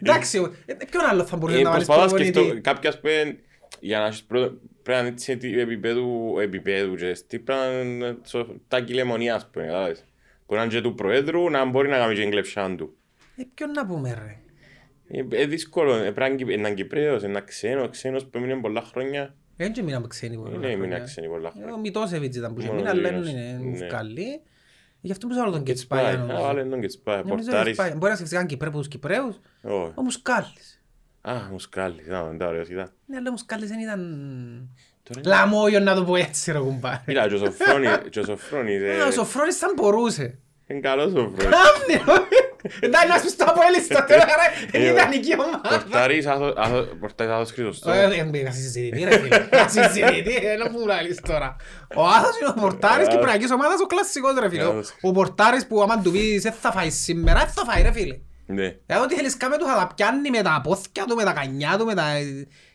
Εντάξει, 0.02 0.38
ο- 0.38 0.54
ε, 0.66 0.74
ποιον 0.90 1.04
άλλο 1.10 1.24
θα 1.24 1.36
μπορούσε 1.36 1.58
Ε, 1.58 1.62
να 1.62 1.70
βάλεις 1.70 1.86
Προσπαθώ 1.86 2.10
να 2.12 2.18
σκεφτώ, 2.18 2.32
προπονητή; 2.40 2.60
κάποιοι 2.70 2.88
ας 2.88 3.00
πούμε, 3.00 3.38
για 3.80 3.98
να 3.98 4.06
έχεις 4.06 4.22
πρώτο, 4.22 4.46
πρέπει 4.82 4.98
να 4.98 4.98
είναι 4.98 5.08
έτσι 5.08 5.36
τι 5.36 5.60
επίπεδου, 5.60 6.36
επίπεδου 6.40 6.94
και 6.94 7.16
τι 7.26 7.38
πρέπει 7.38 7.60
να 7.60 7.80
είναι 7.80 8.16
σο- 8.24 8.54
τα 8.68 8.80
κυλαιμονία 8.80 9.34
ας 9.34 9.48
πούμε, 9.52 9.64
κατάλαβες. 9.64 10.04
Μπορεί 10.46 10.60
να 10.60 10.62
είναι 10.66 10.74
και 10.74 10.80
του 10.80 10.94
Προέδρου, 10.94 11.50
να 11.50 11.64
μπορεί 11.64 11.88
να 11.88 11.96
κάνει 11.96 12.14
και 12.14 12.22
εγκλεψάν 12.22 12.76
του. 12.76 12.96
Ε, 13.38 13.42
Ποιον 13.54 13.70
να 13.70 13.86
πούμε 13.86 14.14
ρε; 14.14 14.36
Ε, 15.18 15.42
ε, 15.42 15.46
δύσκολο, 15.46 15.94
ε, 15.94 15.98
πρέπει 16.00 16.20
να 16.20 16.26
είναι 16.26 16.36
Κυπ- 16.36 16.48
να 16.48 16.54
είναι 16.68 16.74
Κυπρέος, 16.74 17.22
ένα 17.22 17.40
ξένο, 17.40 17.88
ξένος 17.88 18.24
που 18.24 18.38
έμεινε 18.38 18.56
πολλά 18.60 18.82
χρόνια. 18.82 19.34
Δεν 19.56 19.72
και 19.72 19.82
μείναμε 19.82 20.06
ξένοι 20.06 20.36
πολλά 20.36 20.54
Είναι 20.54 20.66
έμεινε 20.66 20.86
χρόνια. 20.86 21.04
ξένοι 21.04 21.28
πολλά 21.28 21.48
Ε, 21.48 21.58
χρόνια. 21.58 21.74
Ο 21.74 21.78
Μητόσεβιτς 21.78 22.36
ήταν 22.36 22.54
που 22.54 22.60
είχε 22.60 22.68
Μόνο 22.68 22.80
μείνει, 22.80 22.90
αλλά 22.90 23.10
λίγος. 23.10 23.30
είναι 23.30 23.60
Ναι. 23.78 23.86
καλή. 23.86 24.40
Γι' 25.00 25.12
αυτό 25.12 25.26
που 25.26 25.34
θέλω 25.34 25.50
τον 25.50 25.62
Κιτσπάγια, 25.62 26.10
Κετσπάγια 26.10 26.34
α, 26.36 26.40
βάλε 26.40 26.52
νομίζω. 26.58 26.70
τον 26.70 26.80
Κιτσπάγια, 26.80 27.22
Νομίζω 27.22 27.42
πορτάρις. 27.44 27.64
Κετσπάγια. 27.66 27.94
Μπορεί 27.96 28.10
να 28.10 28.16
σκεφτείς 28.16 28.38
καν 28.38 28.46
Κυπρέ 28.46 28.68
από 28.68 28.78
τους 28.78 28.88
Κυπρέους, 28.88 29.40
Όχι. 29.62 29.92
ο 29.94 30.02
Μουσκάλης. 30.02 30.82
Α, 31.20 31.34
Μουσκάλης, 31.50 32.08
α, 32.08 32.30
ήταν 32.34 32.48
ωραίος 32.48 32.68
ήταν. 32.68 32.92
Ναι, 33.06 33.16
αλλά 33.16 33.28
ο 33.28 33.30
Μουσκάλης 33.30 33.68
δεν 33.68 33.78
ήταν 33.78 34.00
Τώρα- 35.02 35.20
λαμόγιο 35.36 35.80
να 35.80 35.94
το 35.94 36.04
πω 36.04 36.16
έτσι 36.16 36.52
ρε 36.52 36.58
κουμπάρε. 36.58 37.02
Κοίτα, 37.06 37.28
και 37.28 37.34
ο 37.34 37.38
Σοφρόνης, 37.38 37.90
και 38.10 38.20
ο 38.20 38.24
Σοφρόνης, 38.24 38.82
ε, 38.82 39.00
Α, 39.02 39.06
Ο 39.06 39.10
Σοφρόνης 39.10 39.56
θα 39.58 39.72
μπορούσε. 39.76 40.38
είναι 40.66 40.80
καλός 40.80 41.12
ο 41.12 41.18
Σοφρόνης. 41.18 41.56
Κάμνε, 42.62 42.78
Εντάξει, 42.86 43.08
να 43.08 43.18
σου 43.18 43.28
στο 43.28 43.44
απόλυση 43.48 43.84
στο 43.84 44.04
τέλος, 44.06 44.24
ρε, 44.40 44.46
είναι 44.78 44.86
Ε, 44.88 44.90
ιδανική 44.92 45.32
ομάδα. 45.38 45.68
Πορτάρις, 45.68 46.26
άθο- 46.26 46.54
άθο- 46.56 46.84
πορτάρις 47.00 47.32
Άθος 47.32 47.50
Χρυσοστόμου. 47.52 47.96
Ε, 47.96 48.08
Δεν 48.08 48.30
πήγα 48.30 48.50
στη 48.52 48.60
συζητητή 48.60 49.04
ρε 49.04 49.18
φίλε. 49.18 49.46
Στη 49.68 49.82
συζητητή, 49.82 50.34
ένα 50.54 50.70
που 50.70 50.78
μου 50.78 50.86
λαλείς 50.86 51.20
τώρα. 51.20 51.56
Ο 51.96 52.02
Άθος 52.06 52.38
είναι 52.40 52.48
ο 52.56 52.60
πορτάρης 52.60 53.06
Ε, 53.06 53.10
Κυπριακής 53.10 53.50
ομάδας, 53.50 53.80
ο 53.80 53.86
κλασσικός 53.86 54.34
ρε 54.40 54.48
φίλε. 54.48 54.64
Ο- 54.64 54.68
Άθος. 54.70 54.94
Ο 55.00 55.12
πορτάρης 55.12 55.66
που 55.66 55.82
άμα 55.82 56.00
του 56.02 56.10
πεις 56.10 56.42
δεν 56.42 56.52
θα 56.60 56.72
φάεις 56.72 56.94
σήμερα, 57.02 57.38
δεν 57.38 57.48
θα 57.48 57.64
φάει 57.72 57.82
ρε 57.82 57.92
φίλε. 57.92 58.16
Ναι. 58.46 58.66
Ε, 58.86 58.96
ό,τι 58.96 59.14
θέλεις 59.14 59.36
κάμε 59.36 59.56
του 59.58 59.64
θα 59.66 59.74
τα 59.76 59.90
πιάνει 59.94 60.30
με 60.30 60.42
τα 60.42 60.60
πόθηκια 60.64 61.04
του, 61.04 61.14
με 61.16 61.24
τα 61.24 61.32
κανιά 61.32 61.76
του, 61.78 61.84
με 61.84 61.94
τα... 61.94 62.04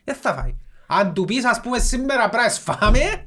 Δεν 0.04 0.16
θα 0.22 0.34
φάει. 0.34 0.56
Αν 0.88 1.14
του 1.14 1.26
πεις 1.26 1.46
ας 1.46 1.60
πούμε 1.62 1.80
σήμερα 1.80 2.30
πρέπει 2.30 2.44
να 2.44 2.50
σφάμε, 2.50 3.00
ε, 3.00 3.24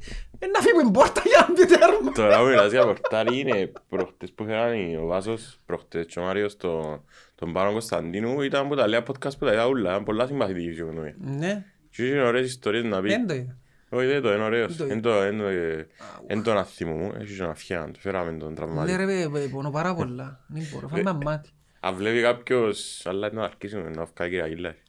να 0.53 0.59
φύγει 0.61 0.77
την 0.83 0.91
πόρτα 0.91 1.21
για 1.25 1.45
να 1.47 1.53
μπει 1.53 1.65
τέρμα. 1.65 2.11
Τώρα 2.11 2.39
που 2.39 2.45
μιλάς 2.45 2.71
για 2.71 2.83
πορτάρι 2.83 3.39
είναι 3.39 3.71
προχτές 3.89 4.31
που 4.31 4.43
είχαν 4.43 4.95
ο 5.03 5.05
Βάσος, 5.05 5.59
προχτές 5.65 6.05
και 6.05 6.19
ο 6.19 6.23
Μάριος 6.23 6.57
το- 6.57 7.03
τον 7.35 7.53
Πάνο 7.53 7.71
Κωνσταντίνου 7.71 8.41
ήταν 8.41 8.67
που 8.67 8.75
τα 8.75 8.87
λέει 8.87 8.99
podcast 9.07 9.37
που 9.39 9.45
τα 9.45 9.53
είδα 9.53 9.67
ούλα, 9.67 9.89
ήταν 9.91 10.03
πολλά 10.03 10.25
συμπαθητική 10.27 10.69
φυσιογνωμία. 10.69 11.15
Ναι, 11.17 11.65
Και 11.89 12.05
είχε 12.07 12.19
ωραίες 12.19 12.45
ιστορίες 12.47 12.83
να 12.83 13.01
πει. 13.01 13.07
δεν 13.07 13.27
το 13.27 13.33
είδα. 13.33 13.57
Όχι 13.89 14.05
δεν 14.05 14.21
το 14.21 14.33
είναι 14.33 14.43
ωραίος, 14.43 14.75
Δεν 14.75 14.87
το 14.87 14.93
είναι 14.93 15.01
το- 15.01 15.25
είναι 15.27 15.41
το- 15.41 15.47
ε, 15.47 15.87
είναι 16.31 16.41
το 16.41 16.53
να 16.53 16.63
θυμούμαι, 16.63 17.17
έχει 17.21 17.35
και 17.37 17.43
να 17.43 17.53
φιάν, 17.55 17.91
το 17.93 17.99
φέραμε 17.99 18.37
τον 18.37 18.49
Ναι 18.49 18.55
τραυματί. 18.55 18.95
ρε 18.95 19.05
παιδί, 19.05 19.49
πονώ 19.49 19.69
πάρα 19.69 19.95
πολλά. 19.95 20.45
Δεν 20.47 20.63
μπορώ, 20.73 20.87
φάμε 20.87 21.17
μάτι. 21.23 21.49
Αν 21.79 21.95
βλέπει 21.95 22.21
κάποιος, 22.21 23.01
αλλά 23.05 23.31
να 23.33 23.43
αρχίσουμε 23.43 23.89
να 23.89 24.05
βγάλει 24.15 24.31
Κυριακή 24.31 24.55
live. 24.65 24.81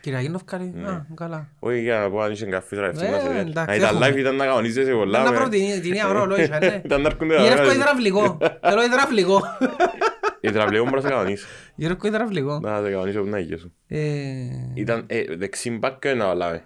Κυριακή 0.00 0.28
νοφκάρι, 0.28 0.64
α, 0.86 1.06
καλά. 1.14 1.48
Όχι 1.58 1.80
για 1.80 1.98
να 1.98 2.10
πω 2.10 2.20
αν 2.20 2.32
είχε 2.32 2.46
καφές 2.46 2.78
ρε, 2.78 2.86
Ε, 2.86 2.88
ευθύνας, 2.88 3.22
ε, 3.24 3.38
εντάξει, 3.38 3.64
Να 3.66 3.74
ήταν 3.74 3.94
έχουμε. 3.94 4.08
live 4.08 4.16
ήταν 4.16 4.36
να 4.36 4.44
κανονίζεσαι 4.44 4.92
πολλά. 4.92 5.22
Να 5.22 5.30
με. 5.30 5.36
βρω 5.36 5.48
την 5.48 5.80
την 5.80 5.90
ίδια 5.92 6.08
ώρα 6.08 6.20
ολόγησα, 6.20 6.58
ναι. 6.58 6.80
Ήταν 6.84 7.00
να 7.02 7.08
έρχονται 7.08 7.34
τα 7.36 7.42
Γυρεύκω 7.42 7.64
ώρα. 7.64 7.74
υδραυλικό. 7.74 8.38
Θέλω 8.62 8.82
υδραυλικό. 8.82 9.40
Η 10.40 10.50
τραυλίγο 10.50 10.84
μπορείς 10.84 11.02
να 11.04 11.08
σε 11.08 11.14
κανονίσεις. 11.14 11.46
Γυρεύκω 11.74 12.06
υδραυλικό. 12.06 12.58
Να 12.62 12.82
σε 12.82 12.90
κανονίσει 12.90 13.18
όπου 13.18 13.28
να 13.28 13.38
είχε 13.38 13.56
σου. 13.58 13.72
Ε, 13.88 13.98
Ήταν 14.74 15.04
ε, 15.06 15.22
δεξί 15.36 15.70
μπακ 15.70 15.98
και 15.98 16.14
να 16.14 16.26
βάλαμε. 16.26 16.62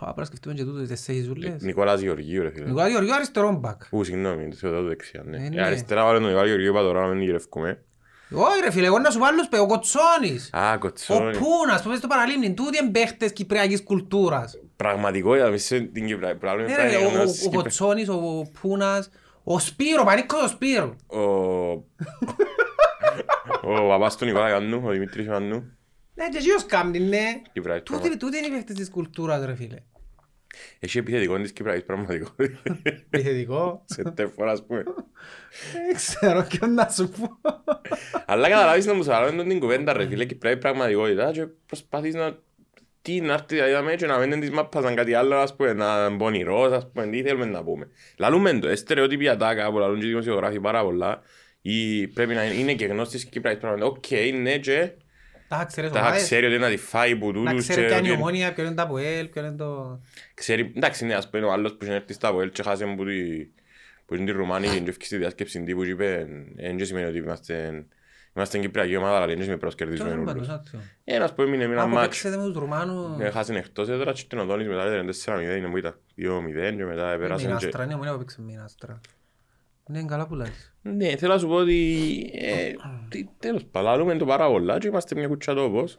Πάω 0.00 0.12
να 0.16 0.24
σκεφτούμε 0.24 0.54
και 0.54 0.64
τούτο 0.64 0.78
τις 0.78 0.88
τέσσερις 0.88 1.24
ζούλες. 1.24 1.62
Νικόλας 1.62 2.00
Γεωργίου 2.00 2.42
ρε 2.42 2.50
φίλε. 2.50 2.64
Νικόλα 2.66 2.88
Γεωργίου 2.88 3.14
αριστερό 3.14 3.52
μπακ. 3.60 3.82
Ού, 3.90 4.04
συγγνώμη, 4.04 4.48
το 4.48 4.56
θεωρώ 4.56 4.82
δεξιά, 4.82 5.22
Ε, 5.26 5.30
ναι. 5.30 5.38
ναι. 5.48 5.60
Ε, 5.60 5.64
Αριστερά 5.64 6.04
βάλε 6.04 6.18
τον 6.18 6.26
Νικόλα 6.28 6.46
Γεωργίου, 6.46 6.70
είπα 6.70 6.80
τώρα 6.82 7.00
να 7.00 7.06
μην 7.14 7.22
γυρεύκουμε. 7.22 7.82
Όχι 8.32 8.60
ρε 8.64 8.70
φίλε, 8.70 8.86
εγώ 8.86 8.98
να 8.98 9.10
σου 9.10 9.18
βάλω 9.18 9.42
σπε- 9.44 9.60
ο 9.60 9.66
Κοτσόνης. 9.66 10.50
Α, 10.52 10.72
Ο 10.72 10.78
κοτσόνι. 10.78 11.36
Πούνας 11.38 11.76
που 11.78 11.84
παίζει 11.84 11.98
στο 11.98 12.06
παραλίμνη. 12.08 12.54
Τούτοι 12.54 12.78
είναι 12.82 12.90
παίχτες 12.90 13.32
κυπριακής 13.32 13.82
κουλτούρας. 13.82 14.58
Πραγματικότητα, 14.76 15.48
μη 15.48 15.58
σε 15.58 15.80
την 15.80 16.06
Κύπρα. 16.06 16.36
Πράγμα 16.36 16.62
Ναι, 16.62 16.72
είναι 16.72 16.82
ρε, 16.82 16.96
ο- 16.96 17.00
πράγμα, 17.00 17.08
ο- 17.18 17.20
ένας 17.20 17.40
Ο 17.40 17.42
Κύπρα- 17.42 17.62
Κοτσόνης, 17.62 18.08
ο 18.08 18.50
Πούνας, 18.60 19.10
ο 19.44 19.58
Σπύρος, 19.58 20.04
Πανίκος 20.04 20.42
ο 20.42 20.48
Σπύρος. 20.48 20.90
Ο- 21.06 21.18
Ο 23.62 23.88
παπάς 23.88 24.16
του 24.16 24.24
Νικόλα 24.24 24.48
Ιωάννου, 24.48 24.82
ο 24.84 24.90
Δημήτρης 24.90 25.26
Ιωάννου. 25.26 25.76
Ναι, 26.14 26.28
και 26.28 26.36
εκείνος 26.36 26.66
κάνει, 26.66 26.98
ναι. 26.98 27.24
Κυπραϊκής 27.52 27.82
Τούτοι 27.84 28.00
πραγμα- 28.00 28.16
τούτοι 28.16 28.36
είναι 28.38 28.46
οι 28.46 28.50
παίχτες 28.50 28.76
της 28.76 28.90
κουλτούρας 28.90 29.44
ρε 29.44 29.54
φίλε. 29.54 29.76
Έχει 30.78 30.98
επιθετικό 30.98 31.38
της 31.38 31.52
Κυπραϊκής 31.52 31.84
πραγματικότητας. 31.84 32.76
Επιθετικό. 32.82 33.84
Σε 33.84 34.02
τεφόρα, 34.02 34.52
ας 34.52 34.66
πούμε. 34.66 34.82
Δεν 34.82 35.94
ξέρω 35.94 36.44
και 36.44 36.66
να 36.66 36.88
σου 36.88 37.08
πω. 37.08 37.40
Αλλά 38.26 38.48
καταλάβεις 38.48 38.86
να 38.86 38.94
μου 38.94 39.02
σαρώνουν 39.02 39.48
την 39.48 39.60
κουβέντα 39.60 39.92
ρε 39.92 40.06
φίλε 40.06 40.24
Κυπριακή 40.24 40.58
πραγματικότητα 40.58 41.30
και 41.30 41.46
προσπαθείς 41.66 42.14
να 42.14 42.38
τι 43.02 43.20
να 43.20 43.32
έρθει 43.32 43.46
δηλαδή 43.48 43.72
δάμε 43.72 43.94
και 43.94 44.06
να 44.06 44.18
μένουν 44.18 44.40
της 44.40 44.50
μάπας 44.50 44.82
σαν 44.82 44.94
κάτι 44.94 45.14
άλλο 45.14 45.36
ας 45.36 45.56
πούμε 45.56 45.72
να 45.72 46.06
είναι 46.06 46.16
πονηρός 46.16 46.72
ας 46.72 46.90
πούμε 46.92 47.06
τι 47.06 47.22
θέλουμε 47.22 47.44
να 47.44 47.62
πούμε 47.62 47.88
Λαλούμε 48.18 48.58
το, 48.58 48.68
εστερεότυπια 48.68 49.36
τάκα 49.36 49.70
που 49.70 49.78
λαλούν 49.78 50.00
και 50.00 50.06
οι 50.06 50.08
δημοσιογράφοι 50.08 50.60
πάρα 50.60 50.82
πολλά 50.82 51.22
ή 51.62 52.06
πρέπει 52.08 52.34
να 52.34 52.44
είναι, 52.44 52.54
είναι 52.54 52.74
και 52.74 52.86
γνώστης 52.86 53.24
Κυπριακής 53.24 53.60
πραγματικότητας 53.60 54.28
οκ 54.28 54.40
ναι 54.40 54.58
και 54.58 54.90
Τα 55.58 55.64
ξέρεις 55.64 55.90
τα 55.90 56.00
ομάδες. 56.00 56.22
ξέρει 56.22 56.46
ότι 56.46 56.58
να 56.58 56.68
τη 56.68 56.76
φάει 56.76 57.16
που 57.16 57.26
Να 57.26 57.32
τούτους 57.50 57.62
ξέρει 57.68 57.80
και 57.80 57.86
ποια 57.86 57.98
είναι 57.98 58.08
η 58.08 58.10
ότι- 58.10 58.20
ομόνια, 58.20 58.52
ποιο 58.52 58.64
είναι 58.64 58.74
το 58.74 58.82
ΑΠΟΕΛ, 58.82 59.26
ποιο 59.26 59.42
είναι 59.44 59.52
το... 59.56 60.00
Ξέρει, 60.34 60.72
εντάξει 60.76 61.04
ναι 61.04 61.14
ας 61.14 61.30
πούμε 61.30 61.44
ο 61.46 61.52
άλλος 61.52 61.72
που 61.76 61.84
είχε 61.84 61.92
έρθει 61.94 62.12
στα 62.12 62.32
ΒΟΕΛ 62.32 62.50
και 62.50 62.62
χάσε 62.62 62.84
που 62.96 63.04
τη- 63.04 63.46
που 64.06 64.14
είναι 64.14 64.24
τη 64.24 64.30
Ρουμάνικη 64.30 64.72
και 64.80 64.88
έφυγε 64.90 65.04
στη 65.04 65.16
διάσκεψη 65.16 65.62
τύπου 65.62 65.82
και 65.84 65.88
είπε 65.90 66.26
«Εν 66.56 66.76
και 66.76 66.84
σημαίνει 66.84 67.06
ότι 67.06 67.18
είμαστε 67.18 67.84
Είμαστε 68.36 68.58
Κυπριακή 68.58 68.96
ομάδα, 68.96 69.16
αλλά 69.16 69.26
δεν 69.26 69.30
έχουμε 69.34 69.46
Ποιος 69.46 69.58
προσκερδισμένο 69.60 70.10
είναι 70.10 70.20
όλους. 70.30 70.32
πάντως, 70.46 70.48
άτιο. 70.66 70.80
Ένας 71.04 71.34
που 71.34 71.42
έμεινε 71.42 71.66
με 71.66 71.72
ένα 71.72 71.82
Από 71.82 71.90
μάτς. 71.90 72.06
παίξετε 72.06 72.36
με 72.36 72.42
τους 72.44 72.54
Ρουμάνους. 72.56 73.20
Έχασαν 73.20 73.56
εκτός 73.56 73.88
έδρα 73.88 74.12
και 74.12 74.22
τον 74.28 74.38
Οδόνης 74.38 74.66
μετά 74.68 74.86
ήταν 74.86 75.06
4-0, 75.06 75.56
είναι 75.56 75.68
που 75.68 75.76
ήταν 75.76 75.94
2-0 76.16 76.76
και 76.76 76.84
μετά 76.84 77.12
επέρασαν 77.12 77.38
και... 77.38 77.54
Μινάστρα, 77.54 77.82
είναι 77.82 77.92
η 77.92 77.94
ομόνια 77.94 78.12
που 78.12 78.18
παίξε 78.18 78.42
Μινάστρα. 78.42 79.00
Ναι, 79.90 80.02
καλά 80.02 80.26
που 80.26 80.34
λάζεις. 80.34 80.74
Ναι, 80.82 81.16
θέλω 81.16 81.32
να 81.32 81.38
σου 81.38 81.46
πω 81.48 81.54
ότι... 81.54 82.30
ε, 82.34 82.70
τι- 83.08 83.26
Τέλος 83.38 83.64
πάντων, 83.70 83.90
λαλούμε 83.90 84.16
το 84.16 84.24
πάρα 84.24 84.46
πολλά 84.48 84.78
και 84.78 84.86
είμαστε 84.86 85.14
μια 85.14 85.28
κουτσά 85.28 85.54
τόπος 85.54 85.98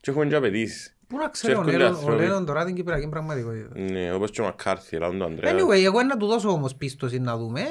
και 0.00 0.10
έχουμε 0.10 0.26
και 0.26 0.34
απαιτήσεις. 0.34 0.96
Πού 1.06 1.16
να 1.16 1.28
ξέρει 1.28 1.54
ο 1.54 1.58
έρχονται 1.58 1.76
Λέλλον- 1.76 1.94
ο 1.94 1.96
άνθρωποι. 1.96 2.22
Λέλλον 2.22 2.46
τώρα 2.46 2.64
την 2.64 2.74
Κυπριακή 2.74 3.08
πραγματικότητα. 3.08 3.80
Ναι, 3.80 4.12
όπως 4.14 4.30
και 4.30 4.40
ο 4.40 4.44
Μακάρθι, 4.44 4.96
λαλούν 4.98 5.18
τον 5.18 5.30
Ανδρέα. 5.30 5.52
Anyway, 5.52 5.82
εγώ 5.84 6.02
να 6.02 6.16
του 6.16 6.26
δώσω 6.26 6.48
όμως 6.48 6.74
πίστοση 6.74 7.18
να 7.18 7.36
δούμε. 7.36 7.62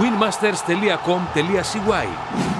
winmasters.com.cy 0.00 2.06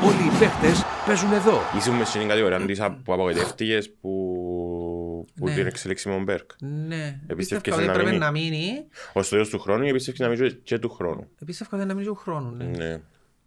Όλοι 0.06 0.26
οι 0.26 0.30
παίχτες 0.38 0.84
παίζουν 1.06 1.32
εδώ. 1.32 1.60
Ήσουν 1.76 1.94
μες 1.94 2.08
στην 2.08 2.28
κατηγορία 2.28 2.60
της 2.66 2.78
που 3.04 3.12
απογοητεύτηκες 3.12 3.90
που, 4.00 4.08
που 5.40 5.46
Ναι. 5.48 5.54
την 5.54 5.66
εξέλιξη 5.66 6.08
με 6.08 6.14
τον 6.14 6.22
Μπέρκ. 6.22 6.50
Ναι. 6.60 7.20
Επίστευκες 7.26 7.74
Πίστευα 7.74 7.76
ότι 7.76 7.86
να 7.86 7.92
έπρεπε 7.92 8.08
μείνει. 8.10 8.18
να 8.18 8.30
μείνει. 8.30 8.84
Ως 9.12 9.24
το 9.28 9.34
τέλος 9.34 9.48
του 9.48 9.58
χρόνου 9.58 9.84
ή 9.86 9.92
πιστεύεις 9.92 10.20
να 10.20 10.28
μην 10.28 10.36
ζωή 10.36 10.54
και 10.54 10.78
του 10.78 10.88
χρόνου; 10.88 11.28
Πίστευα 11.46 11.76
ότι 11.76 11.86
να 11.86 11.94
μείνει 11.94 12.06
και 12.06 12.12
του 12.12 12.16
χρόνου. 12.20 12.50
ναι. 12.50 12.64
Ναι. 12.64 13.00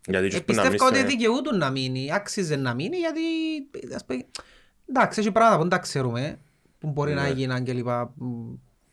Γιατί 0.08 0.26
Ε, 0.26 0.30
και 0.30 0.42
που 0.42 0.54
να 0.54 0.62
Πιστεύω 0.62 0.86
ότι 0.86 0.98
μείνεις, 0.98 1.14
ε, 1.14 1.16
δικαιούτουν 1.16 1.58
να 1.58 1.70
μείνει, 1.70 2.14
άξιζε 2.14 2.56
να 2.56 2.74
μείνει 2.74 2.98
γιατί 2.98 3.20
ας 3.96 4.06
πούμε, 4.06 4.26
εντάξει, 4.90 5.20
έχει 5.20 5.32
πράγματα 5.32 5.56
που 5.56 5.62
δεν 5.62 5.72
τα 5.72 5.78
ξέρουμε 5.78 6.40
που 6.80 6.90
μπορεί 6.90 7.14
να 7.14 7.26
έγιναν 7.26 7.64
και 7.64 7.74
λοιπά. 7.74 8.14
Μ, 8.16 8.26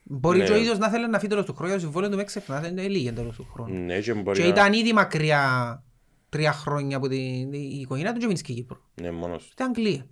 Μπορεί 0.03 0.37
Ναι. 0.39 0.45
και 0.45 0.51
ο 0.51 0.55
ίδιος 0.55 0.77
να 0.77 0.89
θέλει 0.89 1.09
να 1.09 1.17
φύγει 1.19 1.29
τέλος 1.29 1.45
του 1.45 1.53
χρόνου, 1.55 1.73
το 1.73 1.79
συμβόλαιο 1.79 2.09
του 2.09 2.15
με 2.15 2.23
ξεχνάς, 2.23 2.67
είναι 2.67 2.87
λίγη 2.87 3.11
τέλος 3.13 3.35
του 3.35 3.47
χρόνου. 3.53 3.85
Ναι, 3.85 3.99
και 3.99 4.13
μπορεί 4.13 4.37
Και 4.37 4.43
να... 4.43 4.49
ήταν 4.49 4.73
ήδη 4.73 4.93
μακριά 4.93 5.83
τρία 6.29 6.51
χρόνια 6.51 6.97
από 6.97 7.07
την 7.07 7.53
η 7.53 7.77
οικογένεια 7.81 8.13
του 8.13 8.19
και 8.19 8.25
μείνει 8.25 8.39
και 8.39 8.53
Κύπρο. 8.53 8.77
Ναι, 9.01 9.11
μόνος. 9.11 9.47
Στην 9.51 9.65
Αγγλία. 9.65 10.05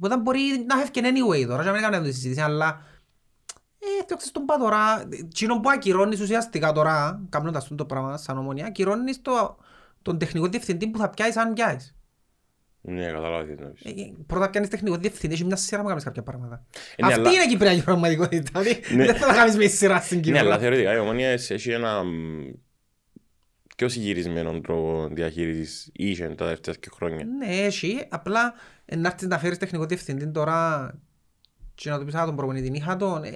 Οπότε 0.00 0.16
μπορεί 0.20 0.40
να 0.66 0.76
φεύγει 0.76 1.00
anyway 1.02 1.46
τώρα, 1.46 1.62
και 1.62 1.68
να 1.68 1.72
μην 1.74 1.82
κάνουμε 1.82 2.08
τη 2.08 2.14
συζήτηση, 2.14 2.40
αλλά 2.40 2.82
ε, 3.78 4.02
φτιάξεις 4.02 4.30
τον 4.30 4.44
πά 4.44 4.56
τώρα, 4.56 5.08
εκείνο 5.12 5.60
που 5.60 5.70
ακυρώνεις 5.70 6.20
ουσιαστικά 6.20 6.72
τώρα, 6.72 7.22
κάνοντας 7.28 7.68
το 7.76 7.84
πράγμα 7.84 8.16
σαν 8.16 8.38
ομονία, 8.38 8.66
ακυρώνεις 8.66 9.22
το, 9.22 9.56
τον 10.02 10.18
τεχνικό 10.18 10.46
διευθυντή 10.46 10.86
που 10.86 10.98
θα 10.98 11.10
πιάσεις 11.10 11.36
αν 11.36 11.52
πιάσεις. 11.52 11.92
Ναι, 12.80 13.06
κατάλαβα 13.06 13.44
τι 13.44 13.50
εννοείς. 13.52 13.80
Ε, 13.84 13.88
ε, 13.88 14.12
Πρώτα 14.26 14.50
πιάνεις 14.50 14.68
τεχνικό 14.70 14.96
διευθυντή, 14.96 15.34
έχει 15.34 15.44
μια 15.44 15.56
σειρά 15.56 15.82
που 15.82 15.88
κάνεις 15.88 16.04
κάποια 16.04 16.22
πράγματα. 16.22 16.66
Ε, 16.96 17.02
ναι, 17.06 17.08
Αυτή 17.12 17.20
αλλά- 17.20 17.30
είναι 17.32 17.42
η 17.42 17.46
κυπριακή 17.48 17.82
πραγματικότητα. 17.84 18.60
δηλαδή, 18.60 18.80
Ναι. 18.94 19.04
Δεν 19.04 19.14
θα 19.16 19.26
τα 19.26 19.34
κάνεις 19.34 19.56
με 19.56 19.66
σειρά 19.66 20.00
στην 20.00 20.16
Ναι, 20.16 20.22
Κύπρο. 20.22 20.38
αλλά 20.40 20.58
θεωρητικά 20.58 20.94
η 20.94 20.98
Ομόνια 20.98 21.28
έχει 21.28 21.70
ένα 21.70 22.02
μ, 22.04 22.08
πιο 23.76 23.88
συγκυρισμένο 23.88 24.60
τρόπο 24.60 25.08
διαχείρισης 25.12 25.90
είχε 25.92 26.28
τα 26.28 26.34
τελευταία 26.34 26.74
δύο 26.80 26.92
χρόνια. 26.94 27.24
Ναι, 27.38 27.46
έχει. 27.46 28.06
Απλά 28.08 28.46
ε, 28.46 28.52
να 28.96 29.08
έρθεις 29.08 29.28
να 29.28 29.38
φέρεις 29.38 29.58
τεχνικό 29.58 29.84
διευθυντή 29.84 30.26
τώρα 30.26 30.90
και 31.74 31.90
να 31.90 31.98
του 31.98 32.04
πεις 32.04 32.14
«Α, 32.14 32.24
τον 32.24 32.36
προπονητή 32.36 32.70
είχα 32.76 32.96
τον». 32.96 33.24
ε, 33.24 33.28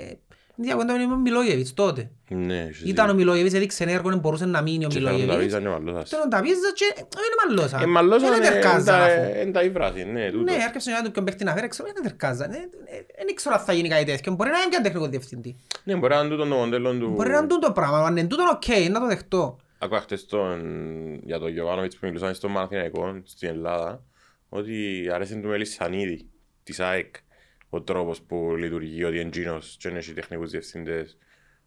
Είναι 0.56 0.66
διακόντα 0.66 0.92
με 0.98 1.06
τον 1.06 1.20
Μιλόγεβιτς 1.20 1.74
τότε. 1.74 2.10
Ναι, 2.28 2.58
έχεις 2.58 2.80
Ήταν 2.82 3.04
ο 3.04 3.10
δίκιο. 3.10 3.14
Μιλόγεβιτς, 3.24 3.54
έδειξε 3.54 3.82
ενέργο, 3.82 4.08
δεν 4.08 4.18
μπορούσε 4.18 4.44
να 4.46 4.62
μείνει 4.62 4.84
ο 4.84 4.88
Και 4.88 4.94
θα 4.98 5.00
τον 5.00 5.10
τα 5.10 5.16
Μιλόγεβιτς. 5.16 5.44
πεις, 5.44 5.54
αν 5.54 5.60
είναι 5.60 5.70
μαλλός. 5.70 6.08
Τον 6.10 6.28
τα 6.30 6.40
πεις 6.40 6.52
και 6.74 6.84
ε, 6.96 7.00
είναι 7.00 7.54
μαλλόσα. 7.56 7.80
Ε, 7.82 7.86
μαλλός, 7.86 8.18
Είναι 8.22 8.26
αλλά 8.26 8.36
είναι 8.36 8.48
τερκάζα, 8.48 8.84
τα- 8.92 9.04
αφού. 9.04 9.40
είναι 9.40 9.50
τα 9.50 9.62
υβράση, 9.62 10.04
ναι, 10.04 10.30
τούτος. 10.30 10.44
Ναι, 10.44 10.62
έρχεσαι 10.64 10.90
να 10.90 11.02
του 11.02 11.10
ποιον 11.10 11.24
παίχτη 11.24 11.44
να 11.44 11.52
φέρει, 11.52 11.68
ξέρω, 11.68 11.88
είναι 11.88 12.00
τερκάζα. 12.08 12.44
Ε, 12.44 12.48
ε, 12.48 13.24
Δεν 13.26 13.34
ξέρω 13.34 13.54
αν 13.54 13.60
θα 13.60 13.72
γίνει 13.72 13.88
κάτι 13.88 14.04
τέτοιο. 14.04 14.32
Μπορεί 14.32 14.50
να 14.50 14.56
είναι 14.58 14.68
και 14.68 14.74
ένα 14.76 14.84
τεχνικό 14.84 15.06
διευθυντή. 15.06 15.56
Ναι, 15.84 15.94
μπορεί 15.96 16.14
να 16.14 16.20
είναι 16.20 16.28
τούτο 16.28 16.42
το 16.48 16.54
μοντέλο 16.54 16.98
του... 16.98 17.10
Μπορεί 17.10 17.30
να 17.30 17.38
είναι 17.38 17.46
τούτο 17.46 17.72
πράγμα. 17.72 17.98
Αν 18.06 18.16
είναι 18.16 18.26
τούτο, 18.28 18.42
οκ, 18.54 18.88
να 18.90 19.00
το 19.00 19.06
δεχτώ. 19.06 19.56
Άκουγα 19.78 20.00
χτες 20.00 20.26
τον, 20.26 20.60
για 21.24 21.38
τον 21.38 21.50
Γιωβάνοβιτς 21.50 21.96
που 21.96 22.06
μιλούσαν 22.06 22.34
στον 22.34 22.50
Παναθηναϊκό 22.50 23.20
στην 23.24 23.48
Ελλάδα 23.48 24.02
ότι 24.54 25.08
αρέσει 25.12 25.40
του 25.40 25.48
Μελισσανίδη 25.48 26.26
της 26.62 26.80
ΑΕΚ 26.80 27.14
ο 27.70 27.80
τρόπος 27.82 28.20
που 28.22 28.54
λειτουργεί 28.58 29.04
ότι 29.04 29.16
είναι 29.18 29.26
εκείνος 29.28 29.76
και 29.78 29.88
δεν 29.88 29.98
έχει 29.98 30.12
τεχνικούς 30.12 30.50
διευθυντές 30.50 31.16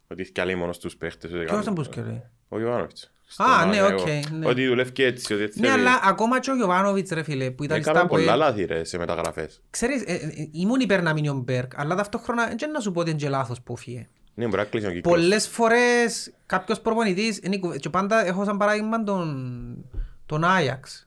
ότι 0.08 0.22
έχει 0.22 0.32
κι 0.32 0.42
άλλοι 0.42 0.56
μόνος 0.56 0.78
τους 0.80 0.96
παίχτες 0.98 1.30
ότι 1.30 1.34
Ποιος 1.40 1.46
κάνουν- 1.50 1.62
ήταν 1.64 1.74
που 1.74 1.84
σκέφτεται. 1.84 2.30
Ο 2.50 2.58
Γιωβάνοβιτς 2.60 3.14
στον 3.28 3.46
Α, 3.46 3.66
ναι, 3.66 3.78
Παναθηναϊκό. 3.78 4.28
οκ, 4.28 4.30
ναι. 4.40 4.48
Ότι 4.48 4.68
δουλεύει 4.68 4.92
και 4.92 5.06
έτσι 5.06 5.34
ότι 5.34 5.44
έτσι 5.44 5.60
Ναι, 5.60 5.68
θέλει. 5.68 5.80
αλλά 5.80 6.00
ακόμα 6.04 6.40
και 6.40 6.52
ο 6.52 6.56
Γιωβάνοβιτς, 6.56 7.12
ρε 7.12 7.24
φίλε, 7.24 7.52
που 7.52 7.64
ήταν 7.64 7.78
Έκαμε 7.78 7.98
στα 8.00 8.08
πολλά 8.08 8.32
που... 8.32 8.38
λάθη 8.38 8.66
ρε 8.66 8.84
σε 8.84 8.98
μεταγραφές. 8.98 9.62
Ξέρεις, 9.70 10.02
ε, 10.06 10.14
ε, 10.14 10.30
ήμουν 10.52 10.80
υπέρ 10.80 11.02
να 11.02 11.14
μείνει 11.14 11.30
ο 11.30 11.34
Μπεργκ, 11.34 11.72
αλλά 11.80 11.96
ταυτόχρονα 11.96 12.54
δεν 12.58 12.72
να 12.72 12.80
σου 12.80 12.92
πω 12.92 13.00
ότι 13.00 13.10
είναι 13.10 13.20
και 13.20 13.30
λάθος 13.30 13.62
που 13.62 13.78
φύγε. 13.78 14.08
Ναι, 14.34 14.46
μπορεί 14.46 14.58
να 14.58 14.64
κλείσει 14.64 14.86
ο 14.88 14.92
κύκλος. 14.92 15.14
Πολλές 15.14 15.48
φορές 15.48 16.34
κάποιος 16.46 16.82
προπονητής, 16.82 17.40
είναι 17.44 17.56
η 17.56 17.60
κουβε- 17.60 17.80
και 17.80 17.90
πάντα 17.90 18.26
έχω 18.26 18.44
σαν 18.44 18.58
παράδειγμα 18.58 19.04
τον, 19.04 19.86
τον 20.26 20.44
Άγιαξ 20.44 21.05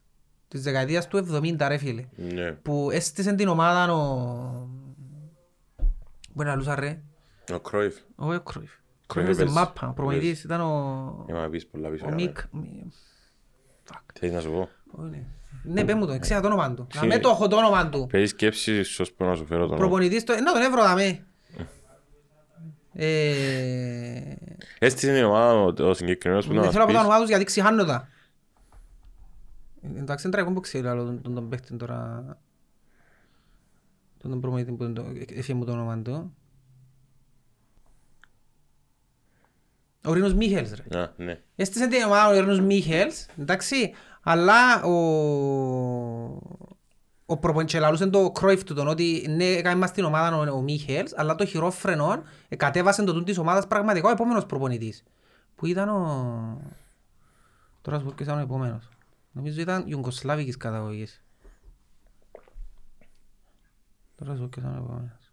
της 0.49 0.63
δεκαετίας 0.63 1.09
του 1.09 1.27
70 1.33 1.57
ρε 1.69 1.77
φίλε, 1.77 2.05
Ναι, 2.17 2.53
που 2.53 2.89
έστησε 2.93 3.33
την 3.35 3.49
ομάδα 3.49 3.93
ο... 3.93 4.69
Που 6.35 6.43
είναι 6.43 6.51
αλλούσα 6.51 6.75
ρε, 6.75 7.01
ο 7.55 7.59
Κρόιφ. 7.61 7.95
ο 8.17 8.33
Εκρόιφ. 8.33 8.71
Κρόιφ 9.07 9.27
Κρόιφ 9.27 9.29
στην 9.35 9.41
έπαιζε. 9.41 9.59
μάπα, 9.59 9.89
ο 9.89 9.93
προπονητής 9.93 10.45
ήταν 10.45 10.61
ο... 10.61 11.25
Για 11.27 11.35
να 11.35 11.49
πεις 11.49 11.67
πολλά 11.67 11.89
πίσω. 11.89 12.05
Ο 12.05 12.09
για 12.09 12.15
Μικ... 12.17 12.39
μένα. 12.53 12.67
μη- 12.73 12.93
Fuck. 13.93 14.01
Θέλεις 14.19 14.35
να 14.35 14.41
σου 14.41 14.51
πω. 14.51 14.69
Όχι, 14.91 15.09
ναι. 15.11 15.23
Ναι, 15.63 15.85
πες 15.85 15.95
μου 15.95 16.07
το, 16.07 16.19
ξέρω 16.19 16.41
το 16.41 16.47
όνομα 16.47 16.75
του. 16.75 16.81
Να 16.83 16.87
Ξύ- 17.01 17.07
με 17.07 17.19
το 17.19 17.29
έχω 17.29 17.49
το 17.49 17.57
όνομα 17.57 17.89
του. 17.89 18.07
Παίρνεις 18.11 18.31
σκέψη 18.31 18.79
ίσως 18.79 19.13
που 19.13 19.25
να 19.25 19.35
σου 19.35 19.47
φέρω 19.47 19.61
τον 19.61 19.71
όνομα. 19.71 19.79
Προπονητής 19.89 20.25
το... 20.25 20.33
Να 20.43 20.53
τον 20.53 20.63
έβρω 20.63 20.83
δαμέ. 20.83 21.27
Ε... 22.93 24.35
Έστησε 24.79 25.13
την 25.15 25.25
ομάδα 25.25 25.53
ο- 25.53 25.89
ο 25.89 25.95
συγκεκριμένος 25.95 26.47
που 26.47 26.53
να 26.53 26.57
Δεν 26.57 26.65
μας 26.65 26.73
θέλω 26.73 26.85
από 26.85 26.93
το 26.93 26.99
πεις. 26.99 27.07
όνομα 27.07 27.21
τους 27.21 27.29
γιατί 27.29 27.45
ξεχάνω 27.45 27.85
τα. 27.85 28.09
Ε, 29.83 29.99
Εντάξει, 29.99 30.27
είναι 30.27 30.35
τραγικό 30.35 30.55
που 30.55 30.61
ξέρω 30.61 30.91
άλλο 30.91 31.05
τον- 31.05 31.23
τον 31.23 31.35
τον 31.35 31.49
παίχτη 31.49 31.77
τώρα. 31.77 32.25
Τον 34.19 34.31
τον 34.31 34.41
προπονητή 34.41 34.73
που 34.73 34.93
το- 34.93 35.07
έφυγε 35.29 35.55
μου 35.55 35.65
το 35.65 35.73
όνομα 35.73 35.99
του. 36.03 36.33
Ο 40.05 40.13
Ρίνος 40.13 40.35
Μίχελς 40.35 40.73
ρε. 40.75 40.99
Α, 41.01 41.13
ναι. 41.17 41.41
Έστησε 41.57 41.87
την 41.89 42.03
ομάδα 42.03 42.29
ο 42.29 42.41
Ρίνος 42.41 42.61
Μίχελς, 42.61 43.27
εντάξει, 43.39 43.93
αλλά 44.23 44.83
ο... 44.83 44.93
Ο 47.31 47.37
προπονητής 47.37 47.81
λαλούσε 47.81 48.07
το 48.07 48.31
Κρόιφ 48.31 48.65
του 48.65 48.75
τον 48.75 48.89
ότι 48.89 49.27
ναι, 49.37 49.45
έκανε 49.45 49.77
μας 49.81 49.93
την 49.93 50.05
ομάδα 50.05 50.37
ο, 50.37 50.57
ο 50.57 50.63
Μίχελς, 50.63 51.13
αλλά 51.17 51.35
το 51.35 51.45
χειρόφρενο 51.45 52.23
ε, 52.49 52.57
κατέβασε 52.57 53.05
το 53.05 53.13
τούν 53.13 53.25
της 53.25 53.39
ομάδας 53.39 53.67
πραγματικά 53.67 54.09
ο 54.09 54.11
επόμενος 54.11 54.47
προπονητής. 54.47 55.03
Που 55.55 55.67
ήταν 55.67 55.89
ο... 55.89 56.63
Τώρα 57.83 57.99
σου 57.99 58.05
πω 58.05 58.13
ποιος 58.17 58.27
ήταν 58.29 58.39
ο 58.41 58.43
επόμενος. 58.43 58.89
Νομίζω 59.39 59.61
ήταν 59.61 59.85
Ιουγκοσλάβικης 59.87 60.57
καταγωγής. 60.57 61.25
Τώρα 64.17 64.35
σου 64.35 64.41
πω 64.41 64.49
ποιος 64.49 64.65
ήταν 64.65 64.79
ο 64.81 64.85
επόμενος. 64.85 65.33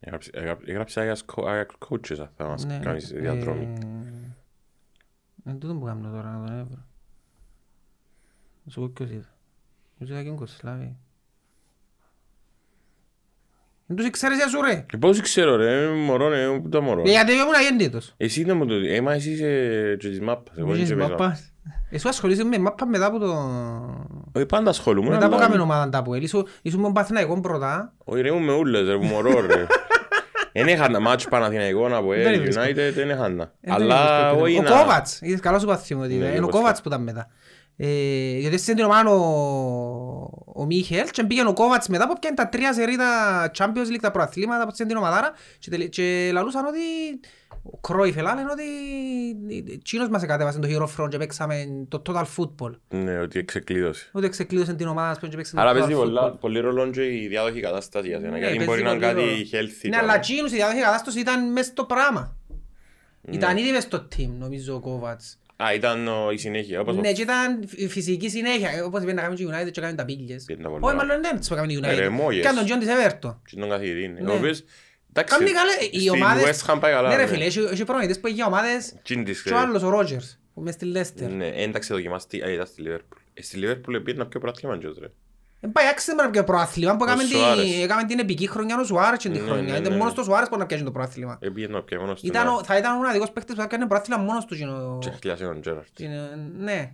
Έγραψε- 0.00 0.34
έγραψε- 0.36 0.68
Έγραψε 0.68 1.00
Άγιας 1.00 1.24
κο- 1.24 1.46
Άγιας 1.46 1.66
coaches 1.88 2.28
θα 2.36 2.46
μας 2.46 2.64
Ναι, 2.64 2.78
κάνεις 2.78 3.10
ε, 3.12 3.18
διαδρομή. 3.18 3.64
Είναι 5.44 5.58
τούτο 5.58 5.74
που 5.74 5.84
κάνω 5.84 6.10
τώρα 6.10 6.30
να 6.38 6.46
τον 6.46 6.56
έβρω. 6.58 6.84
Να 8.64 8.70
σου 8.72 8.80
πω 8.80 8.88
ποιος 8.88 9.10
ήταν. 9.10 9.28
Νομίζω 9.98 10.12
ήταν 10.12 10.22
και 10.24 10.28
Ιουγκοσλάβη. 10.30 10.96
Δεν 13.86 13.96
τους 13.96 14.10
ξέρεις 14.10 14.38
εσύ 14.44 14.60
ρε. 14.60 14.84
Ε, 14.94 14.96
Πώς 15.00 15.20
ξέρω 15.20 15.56
ρε, 15.56 15.86
μωρό 15.88 16.28
ρε, 16.28 16.46
πού 16.62 16.68
τα 16.68 16.80
μωρό. 16.80 17.02
Ε, 17.06 17.10
Γιατί 17.10 17.32
ήμουν 17.32 17.54
αγέννητος. 17.54 18.14
Εσύ 18.16 18.44
δεν 18.44 18.56
μου 18.56 18.66
το 18.66 18.74
ε, 18.74 19.00
μα 19.00 19.12
εσύ 19.12 19.30
είσαι 19.30 19.96
και 19.98 20.08
της 20.08 20.20
μάπας. 20.20 20.56
Εγώ 20.56 20.66
δεν 20.66 20.74
Είχες 20.76 20.86
είσαι 20.88 20.94
μέσα. 20.94 21.08
μάπας. 21.10 21.52
Εσύ 21.90 22.08
ασχολείσαι 22.08 22.44
με 22.44 22.58
μάπα 22.58 22.86
μετά 22.86 23.06
από 23.06 23.18
το... 23.18 23.32
Όχι 24.32 24.46
πάντα 24.46 24.70
ασχολούμαι. 24.70 25.08
Μετά 25.10 25.26
από 25.26 25.34
αλλά- 25.34 25.44
κάμεν 25.44 25.60
ομάδα 25.60 25.88
τα 25.88 26.02
που 26.02 26.14
Ήσουν 26.14 26.46
ήσουν 26.62 26.78
με 26.78 26.84
τον 26.84 26.92
Παθηναϊκό 26.94 27.40
πρώτα. 27.40 27.92
Όχι 28.04 28.20
ρε, 28.22 28.28
ήμουν 28.28 28.42
με 28.44 28.52
ούλες 28.52 28.86
ρε, 28.88 28.96
που 28.96 29.04
μωρό 29.04 29.40
ρε. 29.46 29.66
Δεν 30.56 30.66
έχανα 30.68 31.00
μάτσο 31.00 31.28
Παναθηναϊκό 31.28 31.86
από 31.86 32.08
Δεν 32.12 32.34
L 32.34 32.40
βρίσκω. 32.42 32.62
United, 32.62 32.92
δεν 32.94 33.10
έχανα. 33.10 33.42
Ε, 33.42 33.48
δεν 33.60 33.72
Αλλά 33.74 34.28
βρίσκω 34.28 34.42
όχι 34.44 34.58
Ο 34.58 34.62
να... 34.62 34.70
Κόβατς. 34.70 35.18
Είδες 35.22 35.40
καλά 35.40 35.58
σου 35.58 35.66
παθιούμε 35.66 36.04
ότι 36.04 36.14
Ναι, 36.14 36.18
είναι. 36.18 36.28
και 36.30 36.36
Είναι 36.36 36.44
ο 36.44 36.48
εγώ 36.48 36.58
Κόβατς 36.58 36.80
που 36.80 36.88
ήταν 36.88 37.02
μετά. 37.02 37.28
Ε, 37.76 38.38
γιατί 38.38 38.58
στην 38.58 38.74
την 38.76 38.84
ομάδα 38.84 39.10
ο, 39.10 40.30
ο 40.54 40.64
Μίχελ 40.66 41.08
και 41.10 41.24
πήγαινε 41.24 41.48
ο 41.48 41.52
Κόβατς 41.52 41.88
μετά 41.88 42.08
που 42.08 42.14
πιάνε 42.20 42.36
τα 42.36 42.48
τρία 42.48 42.72
σερί 42.72 42.96
τα 42.96 43.50
Champions 43.58 43.92
League 43.92 43.98
τα 44.00 44.10
προαθλήματα 44.10 44.62
από 44.62 44.72
την 44.72 44.96
ομαδάρα 44.96 45.32
και, 45.58 45.70
τελε- 45.70 45.88
και 45.88 46.30
λαλούσαν 46.32 46.64
ότι 46.66 46.80
ο 47.62 47.76
Κρόιφ 47.78 48.16
λένε 48.16 48.44
ότι 48.52 48.62
εκείνος 49.72 50.08
μας 50.08 50.22
εκατέβασε 50.22 50.58
το 50.58 50.68
Hero 50.70 50.86
Front 51.04 51.08
και 51.08 51.16
παίξαμε 51.18 51.66
το 51.88 52.02
Total 52.06 52.24
Football. 52.36 52.70
Ναι, 52.88 53.18
ότι 53.18 53.38
εξεκλείδωσε. 53.38 54.08
Ότι 54.12 54.28
ξεκλείδωσε 54.28 54.74
την 54.74 54.86
ομάδα 54.86 55.28
και 55.28 55.36
παίξαμε 55.36 55.62
Άρα 55.62 55.72
το 55.72 55.78
παίζει 55.78 55.94
Total 55.94 55.98
πολλά- 55.98 56.32
Football. 56.32 56.38
πολύ 56.40 56.60
ρόλο 56.60 56.90
και 56.90 57.02
η 57.22 57.26
διάδοχη 57.28 57.60
κατάσταση 57.60 58.06
για 58.08 58.18
σένα. 58.18 58.30
Ναι, 58.30 58.38
Γιατί 58.38 58.52
παίζει 58.56 58.70
μπορεί 58.70 58.82
να 58.82 58.90
είναι 58.90 58.98
πολύ 59.06 59.14
κάτι 59.14 59.26
ρόλο. 59.28 59.64
healthy. 59.66 59.82
Ναι, 59.88 59.90
τώρα. 59.90 60.02
αλλά 60.02 60.14
εκείνος 60.14 60.52
η 60.52 60.54
διάδοχη 60.54 60.80
κατάσταση 60.80 61.20
ήταν 61.20 61.52
μέσα 61.52 61.70
στο 61.70 61.84
πράγμα. 61.84 62.36
Ναι. 63.20 63.36
Ήταν 63.36 63.56
ήδη 63.56 63.70
μες 63.70 63.82
στο 63.82 64.08
team 64.16 64.28
νομίζω 64.38 64.74
ο 64.74 64.80
Κόβατς. 64.80 65.38
Α, 65.64 65.74
ήταν 65.74 66.08
ο- 66.08 66.30
η 66.30 66.36
συνέχεια. 66.36 66.80
Όπως 66.80 66.96
Ναι, 66.96 67.12
και 67.12 67.22
ήταν 67.22 67.64
φυ- 67.66 67.90
φυσική 67.90 68.28
συνέχεια. 68.28 68.84
Όπως 68.84 69.02
είπε 69.02 69.12
να 69.12 69.20
κάνουμε 69.22 69.38
και 69.40 69.46
United 69.48 69.70
και 69.72 69.80
κάνουμε 69.80 69.98
τα 69.98 70.04
πίλιες. 70.04 70.44
Πήγαινε 70.44 70.64
τα 70.64 70.70
πολλά. 70.70 70.86
Όχι, 70.86 70.96
μάλλον 70.96 71.22
δεν 71.22 71.38
τις 71.38 71.48
που 71.48 71.54
κάνουμε 71.54 71.72
η 71.72 71.80
Ε, 71.82 71.94
ρε, 71.94 72.06
United. 72.06 72.10
μόγες. 72.10 72.44
Κάνε 72.44 72.56
τον 72.56 72.64
Τζον 72.66 72.78
της 72.78 72.88
Everton. 72.88 73.36
Και 73.46 73.56
τον 73.56 73.68
καθηγητή. 73.68 74.08
ναι. 74.08 74.20
Ναι. 74.20 74.30
Ο 74.30 74.34
οποίος, 74.34 74.64
εντάξει, 75.10 75.34
Κάμνει 75.36 75.50
καλά, 75.50 75.70
οι 75.90 75.98
στην 75.98 76.10
ομάδες... 76.10 76.62
West 76.64 76.70
Ham 76.74 76.78
πάει 76.80 76.92
καλά. 76.92 77.08
Ναι 77.08 77.16
ρε 77.16 77.26
φίλε, 77.26 77.44
έχει 77.44 77.58
έχει 77.58 77.84
προπονητές 77.84 78.20
που 78.20 78.26
έχει 78.26 78.34
για 78.36 78.46
ομάδες 78.46 78.94
Τσιν 79.02 79.24
της, 79.24 79.42
και 79.42 79.52
ο 79.52 79.56
ε, 79.56 79.60
άλλος 79.60 79.82
ο 79.82 79.88
Ρότζερς 79.88 80.38
που 80.54 80.60
μες 80.60 80.74
στη 80.74 80.92
Leicester. 80.94 81.28
Ναι, 81.36 81.46
εντάξει 81.54 81.92
δοκιμάστη, 81.92 82.42
α, 82.42 82.50
ήταν 82.52 82.66
στη 82.66 82.82
Liverpool. 82.86 83.16
Ε, 83.34 83.42
Στη 83.42 83.58
Liverpool 83.62 84.00
πήγαινε 84.04 84.22
να 84.22 84.26
πιο 84.26 84.40
πρωτάθλημα 84.40 84.78
και 84.78 84.86
ρε. 85.00 85.06
Δεν 85.64 85.72
πάει 85.72 85.86
άξιζε 85.88 86.14
με 86.14 86.22
να 86.22 86.44
προάθλημα 86.44 86.92
που 86.96 86.98
Ο 87.00 87.04
έκαμε 87.04 87.22
την- 87.24 87.36
Σουάρες. 87.36 87.82
έκαμε 87.82 88.04
την 88.04 88.18
επική 88.18 88.48
χρονιά 88.48 88.80
ο 88.80 88.84
Σουάρες 88.84 89.18
και 89.18 89.28
την 89.28 89.40
Ναι, 89.42 89.46
χρονιά. 89.48 89.72
ναι, 89.72 89.78
Ήταν 89.78 89.92
ναι. 89.92 89.98
μόνος 89.98 90.14
το 90.14 90.22
Σουάρες 90.22 90.48
που 90.48 90.56
να 90.56 90.66
πιάσει 90.66 90.82
το 90.84 90.90
προάθλημα. 90.90 91.38
Ε, 91.40 91.48
πήγαινε 91.48 91.72
να 91.72 91.82
πιάει 91.82 92.00
μόνος 92.00 92.20
του. 92.20 92.26
Ήταν 92.26 92.46
να- 92.46 92.52
ο- 92.52 92.64
Θα 92.64 92.76
ήταν 92.76 92.92
ο 92.92 92.96
μοναδικός 92.96 93.30
παίκτης 93.30 93.54
που 93.54 93.60
θα 93.60 93.66
έκανε 93.66 93.86
προάθλημα 93.86 94.22
μόνος 94.22 94.44
του. 94.44 94.54
εκείνο- 94.54 94.98
Και 95.00 95.10
χιλιάσαι 95.20 95.44
τον 95.44 95.60
Τζέραρτ. 95.60 95.86
την- 95.94 96.10
Ναι. 96.58 96.92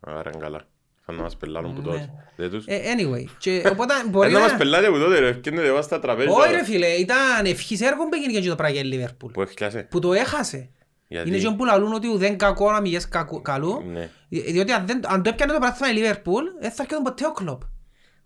Άρα 0.00 0.30
είναι 0.34 0.42
καλά. 0.42 0.60
Θα 1.04 1.12
να 1.12 1.22
μας 1.22 1.36
πελάνουν 1.36 1.74
που 1.74 1.80
Ναι. 1.80 1.86
τότε. 1.86 2.10
Δεν 2.36 2.50
τους. 2.50 2.64
Ε, 2.66 2.80
Anyway. 2.96 3.24
Και 3.38 3.62
οπότε 3.72 3.94
μπορεί 4.10 4.28
Ε, 4.28 4.32
να 4.32 4.38
μας 4.40 4.50
να... 4.52 4.56
πελάτε 4.56 4.88
που 4.90 4.98
τότε 4.98 5.18
ρε. 5.18 5.28
Ευκένετε 5.28 5.68
βάστα 5.70 5.82
στα 5.82 5.98
τραπέζια. 6.00 6.32
Όχι 6.32 6.52
ρε 6.52 6.64
φίλε, 6.64 6.86
ήταν 6.86 7.44
ευχής 7.44 7.80
έργο 7.80 8.02
που 8.08 8.14
έγινε 8.14 8.40
και 8.40 8.48
το 8.48 8.54
πράγμα 8.54 8.80
για 8.80 8.96
η 8.96 9.04
Liverpool. 9.04 9.30
Που 9.32 9.40
έχεις 9.42 9.54
κλάσει. 9.54 9.82
Που 9.90 9.98
το 9.98 10.12
έχασε. 10.12 10.70
Γιατί- 11.08 11.28
Είναι 11.28 11.38
και 11.38 11.50
που 11.50 11.64
λαλούν 11.64 11.92
ότι 11.92 12.08
ουδέν 12.08 12.36
κακό 12.38 12.70
να 12.72 12.80
μηγές 12.80 13.08
κακού- 13.08 13.42
καλού. 13.42 13.82
Ναι. 13.92 14.10
Δι- 14.28 14.50
Διότι 14.52 14.72
αν, 14.72 14.86
δεν, 14.86 15.00
αν 15.06 15.22
το 15.22 15.28
έπιανε 15.30 15.52
το 15.52 15.58
παράθυμα 15.58 15.90
η 15.90 15.92
Λίβερπουλ, 15.92 16.44
δεν 16.60 16.70
θα 16.70 16.82
έρχονταν 16.82 17.02
ποτέ 17.02 17.26
ο 17.26 17.32
κλόπ. 17.32 17.62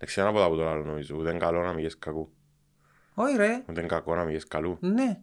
Δεν 0.01 0.09
ξέρω 0.09 0.29
από 0.29 0.39
τα 0.39 0.49
που 0.49 0.57
το 0.57 0.69
άλλο 0.69 0.85
νομίζω. 0.85 1.17
Ούτε 1.19 1.31
είναι 1.31 1.39
καλό 1.39 1.63
να 1.63 1.73
μηγές 1.73 1.99
κακού. 1.99 2.33
Όχι 3.15 3.37
ρε, 3.37 3.63
Ούτε 3.69 3.81
είναι 3.81 3.89
κακό 3.89 4.15
να 4.15 4.25
μηγές 4.25 4.47
καλού. 4.47 4.77
ναι. 4.81 5.19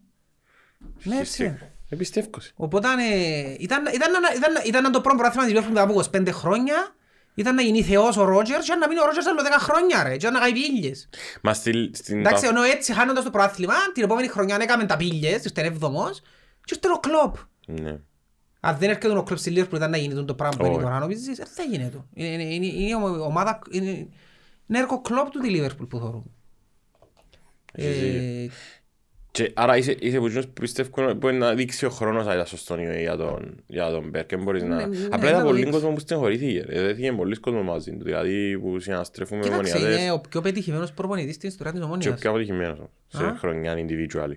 Ναι, 1.02 1.16
έτσι 1.18 1.44
είναι. 1.44 1.72
Δεν 1.88 1.98
πιστεύω. 1.98 2.40
σε. 2.40 2.52
Οπότε 2.56 2.88
ε, 2.88 3.56
ήταν, 3.58 3.84
ήταν, 3.94 4.10
να- 4.12 4.34
ήταν, 4.36 4.52
ήταν, 4.66 4.82
να 4.82 4.90
το 4.90 5.00
πρώτο 5.00 5.16
πρωτάθλημα 5.18 5.46
της 5.46 5.54
Liverpool 5.58 5.68
μετά 5.68 5.82
από 5.82 6.02
25 6.16 6.28
χρόνια. 6.32 6.94
Ήταν 7.34 7.54
να 7.54 7.62
γίνει 7.62 7.82
θεός 7.82 8.16
ο 8.16 8.24
Ρότζερς 8.24 8.66
και 8.66 8.74
να 8.74 8.88
μείνει 8.88 9.00
ο 9.00 9.04
Ρότζερς 9.04 9.26
άλλο 9.26 9.40
10 9.42 9.44
χρόνια 9.58 10.02
ρε. 10.02 10.16
Και 10.16 10.30
να 10.30 10.38
κάνει 10.38 10.52
πίλιες. 10.52 11.08
Μα 11.42 11.54
στη- 11.54 11.90
στην... 11.94 12.18
Εντάξει, 12.18 12.46
ενώ 12.46 12.62
έτσι 12.62 12.92
χάνοντας 12.92 13.24
το 13.24 13.30
πρωτάθλημα, 13.30 13.74
την 13.94 14.02
επόμενη 14.02 14.28
χρονιά 14.28 14.56
έκαμε 14.60 14.86
τα 14.86 14.96
πίλιες, 14.96 15.44
ήρθε 15.44 15.60
έβδομος 15.62 16.20
και 16.64 16.74
ήρθε 16.74 16.88
ο 16.94 16.98
Κλόπ. 17.00 17.36
Ναι. 17.80 18.00
Αν 18.60 18.76
δεν 18.78 18.88
έρχεται 18.90 19.08
ο 19.18 19.22
Κλόπ 19.22 19.38
στη 19.38 19.52
Liverpool 19.56 19.74
ήταν 19.76 19.90
να 19.90 19.96
γίνει 19.96 20.24
το 20.24 20.34
πράγμα 20.34 20.56
που 20.58 20.64
είναι 20.64 20.74
Όχι. 20.74 20.84
τώρα, 20.84 20.98
νομίζεις, 20.98 21.36
δεν 21.36 21.46
θα 21.46 21.62
γίνει 21.62 21.88
το. 21.90 22.06
Είναι, 22.14 22.28
είναι, 22.28 22.42
είναι, 22.54 22.66
είναι 22.66 22.88
η 22.88 22.94
ομάδα, 23.22 23.58
είναι, 23.70 24.08
είναι 24.68 24.78
έργο 24.78 25.00
Κλοπ 25.00 25.28
του 25.30 25.38
τη 25.38 25.48
Liverpool 25.60 25.88
που 25.88 25.98
θεωρούμε. 25.98 26.24
Ε, 27.72 28.46
Και 29.30 29.50
άρα 29.54 29.76
είσαι, 29.76 29.96
είσαι 30.00 30.18
που 30.18 30.26
εκείνος 30.26 30.46
που 30.46 30.52
πιστεύω 30.52 31.14
μπορεί 31.14 31.36
να 31.36 31.54
δείξει 31.54 31.84
ο 31.86 31.90
χρόνος 31.90 32.26
αν 32.26 32.32
ήταν 32.32 32.46
σωστό 32.46 32.78
ή 32.78 33.00
για 33.00 33.16
τον, 33.16 33.62
για 33.66 33.90
τον 33.90 34.08
Μπεργκ. 34.08 34.28
Δεν 34.30 34.42
μπορείς 34.42 34.62
να... 34.62 34.76
Ναι, 34.76 34.86
ναι, 34.86 35.04
Απλά 35.10 35.18
να 35.18 35.28
ήταν 35.28 35.40
το 35.40 35.46
πολύ 35.46 35.58
δείξει. 35.58 35.72
κόσμο 35.72 35.92
που 35.92 36.00
στενχωρήθηκε. 36.00 36.64
ρε. 36.68 36.80
Δεν 36.82 36.98
είχε 36.98 37.12
πολλοί 37.12 37.36
κόσμος 37.36 37.64
μαζί 37.64 37.90
του. 37.96 38.04
Δηλαδή 38.04 38.58
που 38.58 38.80
συναστρέφουν 38.80 39.36
με 39.38 39.42
Κοίταξε, 39.44 39.78
είναι 39.78 39.86
μονιάδες 39.88 40.10
ο 40.10 40.20
πιο 40.28 40.40
πετυχημένος 40.40 40.92
προπονητής 40.92 41.34
στην 41.34 41.48
ιστορίας 41.48 41.74
της 41.74 41.82
και 41.84 41.88
ο 41.90 41.92
Ομόνοιας. 41.92 42.20
πιο 42.20 42.30
αποτυχημένος 42.30 42.78
όμως, 42.78 42.90
σε 43.08 43.24
Α. 43.24 43.34
χρονιά 43.38 43.74
individual. 43.74 44.30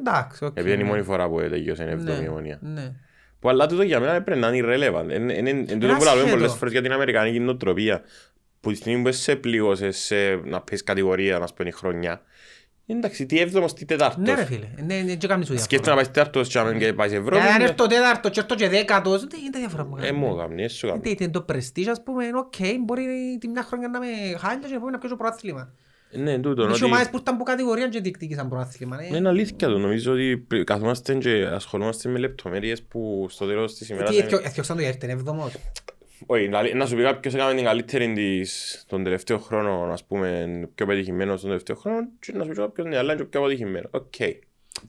Εντάξει, 0.00 0.44
οκ. 0.44 0.56
Επειδή 0.56 0.72
είναι 0.74 0.82
η 0.82 0.84
ναι. 0.84 0.90
μόνη 0.90 1.02
φορά 1.02 1.28
που 1.28 1.38
τελειώσε 1.38 1.84
η 1.84 1.88
εβδομή 1.90 2.20
Ναι, 2.22 2.28
Ομόνοια. 2.28 2.58
ναι. 2.62 2.92
Που 3.38 3.48
αλλά 3.48 3.66
τούτο 3.66 3.82
για 3.82 4.00
μένα 4.00 4.22
πρέπει 4.22 4.40
να 4.40 4.48
είναι 4.48 4.66
irrelevant. 4.68 5.08
Εν- 5.08 5.30
εν- 5.30 5.46
εν- 5.46 5.46
εν 5.46 5.66
τούτο 5.66 5.86
Ένα 5.86 5.96
που 5.96 6.04
λέμε 6.04 6.16
σχέτο. 6.18 6.30
πολλές 6.36 6.52
φορές 6.52 6.72
για 6.72 6.82
την 6.82 6.92
Αμερικανική 6.92 7.38
νοοτροπία. 7.40 8.02
Που 8.64 8.70
τη 8.70 8.76
στιγμή 8.76 9.02
που 9.02 9.12
σε 9.12 9.36
πλήγωσες 9.36 9.96
σε 9.98 10.34
να 10.44 10.60
πες 10.60 10.82
κατηγορία, 10.84 11.38
να 11.38 11.46
σπένει 11.46 11.70
χρονιά. 11.70 12.22
Εντάξει, 12.86 13.26
τι 13.26 13.38
έβδομος, 13.40 13.72
τι 13.74 13.84
τετάρτος. 13.84 14.24
Ναι 14.26 14.34
ρε 14.34 14.44
φίλε, 14.44 14.66
ναι, 14.86 15.00
ναι, 15.00 15.14
και 15.14 15.26
κάνεις 15.26 15.46
σου 15.46 15.58
Σκέφτομαι 15.58 15.70
να 15.76 15.80
διαφορά. 15.80 15.94
πάεις 15.94 16.08
τέταρτος 16.10 16.48
και 16.48 16.58
να 16.58 16.64
μην 16.64 16.96
πάει 16.96 17.08
σε 17.08 17.16
Ευρώπη. 17.16 17.36
Για 17.36 17.52
αν 17.52 17.58
ναι. 17.58 17.64
έρθω 17.64 17.86
τέταρτο 17.86 18.30
και 18.30 18.40
έρθω 18.40 18.54
και 18.54 18.68
δέκατος, 18.68 19.20
δεν 19.26 19.40
είναι 19.46 19.58
διαφορά 19.58 19.84
που 19.84 19.96
Ε, 20.00 20.12
μου 20.12 20.36
κάνει, 20.36 20.62
ε, 20.62 20.68
σου 20.68 20.86
κάνει. 20.86 21.16
Είναι 21.18 21.30
το 21.30 21.40
πρεστίζ, 21.40 21.88
ας 21.88 22.02
πούμε, 22.02 22.24
είναι 22.24 22.38
οκ, 22.38 22.54
μπορεί 22.84 23.04
τη 23.40 23.48
μια 23.48 23.62
χρονιά 23.62 23.88
να 23.88 23.98
με 23.98 24.06
χάλια 24.38 24.58
και 24.60 24.66
την 24.66 24.74
επόμενη 24.74 24.92
να 24.92 24.98
πιέσω 24.98 25.16
προάθλημα. 25.16 25.72
Ναι, 26.16 26.38
τούτο. 26.38 26.62
Έχει 26.62 26.72
ότι- 26.72 26.84
ομάδες 26.84 27.08
που 27.10 27.16
ήταν 27.16 27.34
από 27.34 27.44
κατηγορία 27.44 27.88
και 27.88 28.00
διεκδίκησαν 28.00 28.48
προάθλημα. 28.48 28.96
ε. 29.02 29.16
Είναι 29.16 29.28
αλήθεια 29.28 29.68
το. 29.68 29.78
Νομίζω 29.78 30.12
ότι 30.12 30.36
πρι- 30.48 30.64
καθόμαστε 30.64 31.14
και 31.14 31.44
ασχολούμαστε 31.52 32.08
με 32.08 32.18
λεπτομέρειες 32.18 32.82
που 32.82 33.26
στο 33.30 33.46
τέλος 33.46 33.74
της 33.74 33.88
ημέρας... 33.88 34.10
Τι 34.10 34.22
δεν- 34.22 34.40
έφτιαξαν 34.44 34.76
το 34.76 34.82
για 34.82 34.90
έρθεν 34.90 35.10
εβδομός. 35.10 35.52
Όχι, 36.26 36.48
να- 36.48 36.74
να 36.74 36.86
σου 36.86 36.96
πει 36.96 37.02
κάποιος 37.02 37.34
έκαμε 37.34 37.54
την 37.54 37.64
καλύτερη 37.64 38.12
της 38.12 38.84
τον 38.88 39.04
τελευταίο 39.04 39.38
χρόνο, 39.38 39.88
ας 39.92 40.04
πούμε, 40.04 40.46
πιο 40.74 40.86
πετυχημένος 40.86 41.40
τον 41.40 41.48
τελευταίο 41.50 41.76
χρόνο 41.76 41.98
και 42.20 42.32
να 42.32 42.42
σου 42.44 42.50
πει 42.50 42.56
κάποιος 42.56 42.86
ναι, 42.86 42.96
αλλά 42.96 43.12
είναι 43.12 43.22
και 43.22 43.28
πιο 43.28 43.40
αποτυχημένος. 43.40 43.90
Οκ. 43.92 44.14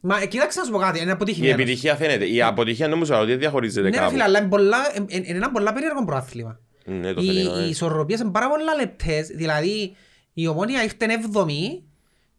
Μα 0.02 0.22
ε, 0.22 0.26
κοίταξε 0.26 0.60
να 0.60 0.66
σου 0.66 0.72
πω 0.72 0.78
κάτι, 0.78 1.00
είναι 1.00 1.10
Η 1.10 1.12
αποτυχημένος. 1.12 1.54
επιτυχία 1.60 1.96
φαίνεται. 1.96 2.26
Η 2.28 2.42
αποτυχία 2.42 2.88
νομίζω 2.88 3.16
ότι 3.18 3.26
δεν 3.30 3.40
διαχωρίζεται 3.40 3.90
Ναι 3.90 3.96
ρε 3.96 3.98
κάπου. 3.98 4.12
φίλε, 4.12 4.24
αλλά 4.24 4.40
είναι 4.40 4.48
πολλά- 4.48 4.92
ε, 4.96 4.98
ε, 5.08 5.16
είναι 5.24 5.38
ένα 5.38 5.52
πολλά 5.52 5.74
περίεργο 5.74 6.06
πρωτάθλημα. 6.06 6.60
Ναι, 6.86 7.14
το 7.14 7.22
Οι, 7.22 7.26
φετινό, 7.26 7.56
οι 7.56 7.60
ναι. 7.60 7.66
ισορροπίες 7.66 8.20
είναι 8.20 8.32
πάρα 8.32 8.50
πολλά 8.50 8.76
λεπτές, 8.76 9.28
δηλαδή 9.28 9.96
η 10.34 10.48
Ομόνοια 10.48 10.84
ήρθε 10.84 11.06
εβδομή 11.10 11.84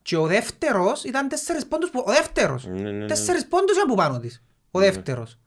και 0.03 0.17
ο 0.17 0.27
δεύτερος 0.27 1.05
ήταν 1.05 1.29
τέσσερις 1.29 1.67
πόντους 1.67 1.91
που... 1.91 2.03
Ο 2.07 2.11
δεύτερος. 2.13 2.67
Ναι, 2.67 2.81
ναι, 2.81 2.91
ναι. 2.91 3.07
Τέσσερις 3.07 3.47
πόντους 3.47 3.77
από 3.85 3.95
πάνω 3.95 4.19
της. 4.19 4.43
Ο 4.71 4.79
δεύτερος. 4.79 5.39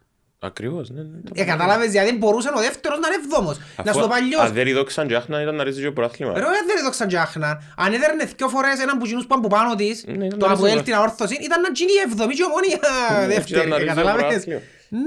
Ακριβώς, 0.41 0.89
ναι, 0.89 1.01
ναι. 1.01 1.17
το- 1.25 1.31
Ε, 1.35 1.43
κατάλαβες, 1.43 1.89
δηλαδή 1.91 2.17
μπορούσε 2.17 2.49
ο 2.55 2.59
δεύτερος 2.59 2.99
να 2.99 3.07
είναι 3.07 3.17
εβδόμος. 3.23 3.57
Να 3.57 3.83
Αφού 3.91 3.93
σου 3.93 3.99
το 4.05 4.07
παλιός. 4.07 4.41
Αν 4.41 4.53
δεν 4.53 4.63
ridόξαν 4.63 5.07
και 5.07 5.15
άχνα 5.15 5.41
ήταν 5.41 5.55
να 5.55 5.63
ρίξει 5.63 5.81
και 5.81 5.87
ο 5.87 5.93
πρωτάθλημα. 5.93 6.33
Ρε, 6.33 6.39
δεν 6.39 6.75
είναι 6.75 6.83
το 6.83 6.89
ξαντζάχνα. 6.89 7.61
Αν 7.77 7.93
έδερνε 7.93 8.23
δυο 8.37 8.47
φορές 8.49 8.79
έναν 8.79 8.97
που 8.97 9.05
γίνους 9.05 9.25
πάνω 9.25 9.41
από 9.45 9.55
πάνω 9.55 9.75
της, 9.75 10.03
Ναι, 10.07 10.25
ήταν 10.25 10.39
το 10.39 10.47
να 10.47 10.53
Αποέλ 10.53 10.69
ρίξει 10.71 10.85
την 10.85 10.93
αόρθωση, 10.95 11.35
ήταν 11.41 11.61
να 11.61 11.69
γίνει 11.73 11.91
η 11.91 12.01
εβδομή 12.05 12.33
και 12.33 12.41
η 12.41 12.45
ομόνια 12.49 12.75
ήταν 12.79 13.27
δεύτερη. 13.27 13.69
να 13.69 13.75
ε, 13.75 13.79
ρίξει 13.79 13.95
το 13.95 14.01
Καταλάβες. 14.01 14.21
πρωτάθλημα. 14.25 14.61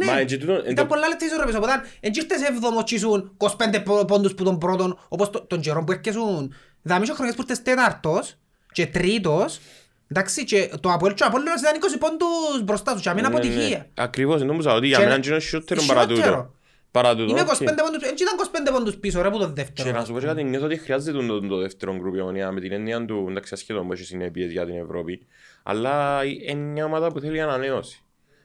Μα, 0.06 0.14
Ναι, 0.14 0.20
έτσι 0.20 0.38
τούτο- 0.38 0.52
εν 0.52 0.60
ήταν 0.60 0.74
το- 0.74 0.86
πολλά 0.86 1.08
λεπτά 1.08 1.24
ισορροπίες. 1.26 1.56
Οπότε, 1.56 1.72
εν 2.00 2.12
ήρθες 2.14 2.42
εβδομός 2.48 2.84
και 2.84 2.94
ήσουν 2.94 3.34
25 3.36 3.80
πο- 3.80 4.04
πόντους 4.04 4.34
που 4.34 4.44
τον 4.44 4.58
πρώτον, 4.58 4.98
όπως 5.08 5.30
το- 5.30 5.40
τον 5.46 5.60
καιρό 5.60 5.84
που 5.84 5.92
έρχεσουν. 5.92 6.54
Δηλαδή, 6.82 7.02
είχε 7.04 7.12
χρονιές 7.12 7.34
που 7.36 7.40
ήρθες 7.42 7.62
τέταρτος 7.62 8.36
και 8.72 8.86
τρίτος, 8.86 9.60
εντάξει, 10.12 10.44
και 10.44 10.70
το 10.80 10.92
ΑΠΟΕΛ 10.92 11.14
και 11.14 11.22
ο 11.22 11.26
Απόλλωνας 11.26 11.60
ήταν 11.60 11.72
20 11.74 11.98
πόντους 11.98 12.62
μπροστά 12.64 12.96
σου 12.96 13.02
και 13.02 13.08
αμήν 13.08 13.22
Ναι, 13.22 13.28
ναι, 13.28 13.38
ναι. 13.38 13.40
αποτυχία. 13.48 13.86
Ακριβώς, 13.94 14.42
νόμιζα 14.42 14.74
ότι 14.74 14.86
για 14.86 14.98
Και- 14.98 15.04
μένα 15.04 15.20
είναι 15.26 15.38
χειρότερο 15.40 15.82
παρά 15.86 16.02
τούτο. 16.06 16.14
χειρότερο. 16.14 16.54
Παρά 16.90 17.10
τούτο, 17.16 17.30
Είναι 17.30 17.40
οκ. 17.40 17.46
25 17.46 17.82
πόντους, 17.82 18.02
έτσι 18.10 18.22
ήταν 18.24 18.34
25 18.68 18.72
πόντους 18.72 18.96
πίσω 18.96 19.22
ρε 19.22 19.30
που 19.30 19.38
το 19.38 19.46
Και 19.46 19.52
δεύτερο. 19.54 19.90
να 19.90 20.04
σου 20.04 20.12
πω 20.12 20.18
και 20.20 20.26
κάτι, 20.26 20.42
νιώθω 20.44 20.66
ότι 20.66 20.76
χρειάζεται 20.78 21.18
το, 21.18 21.26
το, 21.26 21.46
το 21.46 21.56
δεύτερο 21.56 21.96
γκρουπ 21.96 22.14
η 22.14 22.20
Ομόνοια 22.20 22.52
με 22.52 22.60
την 22.60 22.72
έννοια 22.72 23.04
του 23.04 23.26
εντάξει 23.30 23.54
ασχέτω 23.54 23.80
που 23.80 23.92
έχεις 23.92 24.06
συνέπειες 24.06 24.50
για 24.50 24.66
την 24.66 24.74
Ευρώπη 24.76 25.26
αλλά 25.62 26.20
είναι 26.48 26.60
μια 26.60 26.84
ομάδα 26.84 27.12
που 27.12 27.20
θέλει 27.20 27.40
ανανέωση. 27.40 28.02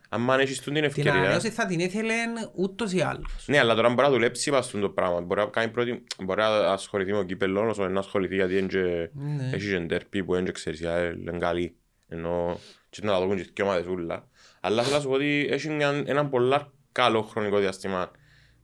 Αν 0.09 0.29
αν 0.29 0.39
έχεις 0.39 0.61
την 0.61 0.73
Την 0.73 0.83
ευκαιρία. 0.83 1.13
ανανέωση 1.13 1.49
θα 1.49 1.65
την 1.65 1.79
ήθελε 1.79 2.13
ούτως 2.55 2.93
ή 2.93 3.01
άλλως. 3.01 3.45
Ναι, 3.47 3.59
αλλά 3.59 3.75
τώρα 3.75 3.89
μπορεί 3.89 4.01
να 4.01 4.09
δουλέψει 4.09 4.49
πάνω 4.51 4.61
στον 4.63 4.81
το 4.81 4.89
πράγμα. 4.89 5.21
Μπορεί 5.21 5.39
να, 5.39 5.45
κάνει 5.47 5.71
πρώτη, 5.71 6.03
μπορεί 6.23 6.41
να 6.41 6.47
ασχοληθεί 6.47 7.11
με 7.11 7.17
το 7.17 7.23
κύπελλο 7.23 7.67
όσο 7.69 7.87
να 7.87 7.99
ασχοληθεί 7.99 8.35
γιατί 8.35 8.57
είναι 8.57 8.67
και, 8.67 9.09
Ναι. 9.13 9.49
έχει 9.53 9.69
και 9.69 9.79
ντέρπι 9.79 10.23
που 10.23 10.35
είναι 10.35 10.43
και 10.45 10.51
ξέρεις, 10.51 10.79
η 10.79 10.85
ΑΕΛ 10.87 11.17
είναι 11.21 11.37
καλή. 11.37 11.75
Ενώ 12.07 12.59
και 12.89 12.99
να 13.03 13.11
τα 13.11 13.19
δουν 13.19 13.37
και 13.37 13.43
δύο 13.53 13.65
ομάδες 13.65 13.87
ούλα. 13.87 14.27
Αλλά 14.61 14.83
θέλω 14.83 14.95
να 14.95 15.01
σου 15.01 15.07
πω 15.07 15.13
ότι 15.13 15.47
έχει 15.51 15.69
μια, 15.69 16.03
ένα 16.05 16.25
πολλά 16.25 16.71
καλό 16.91 17.21
χρονικό 17.21 17.57
διάστημα 17.57 18.11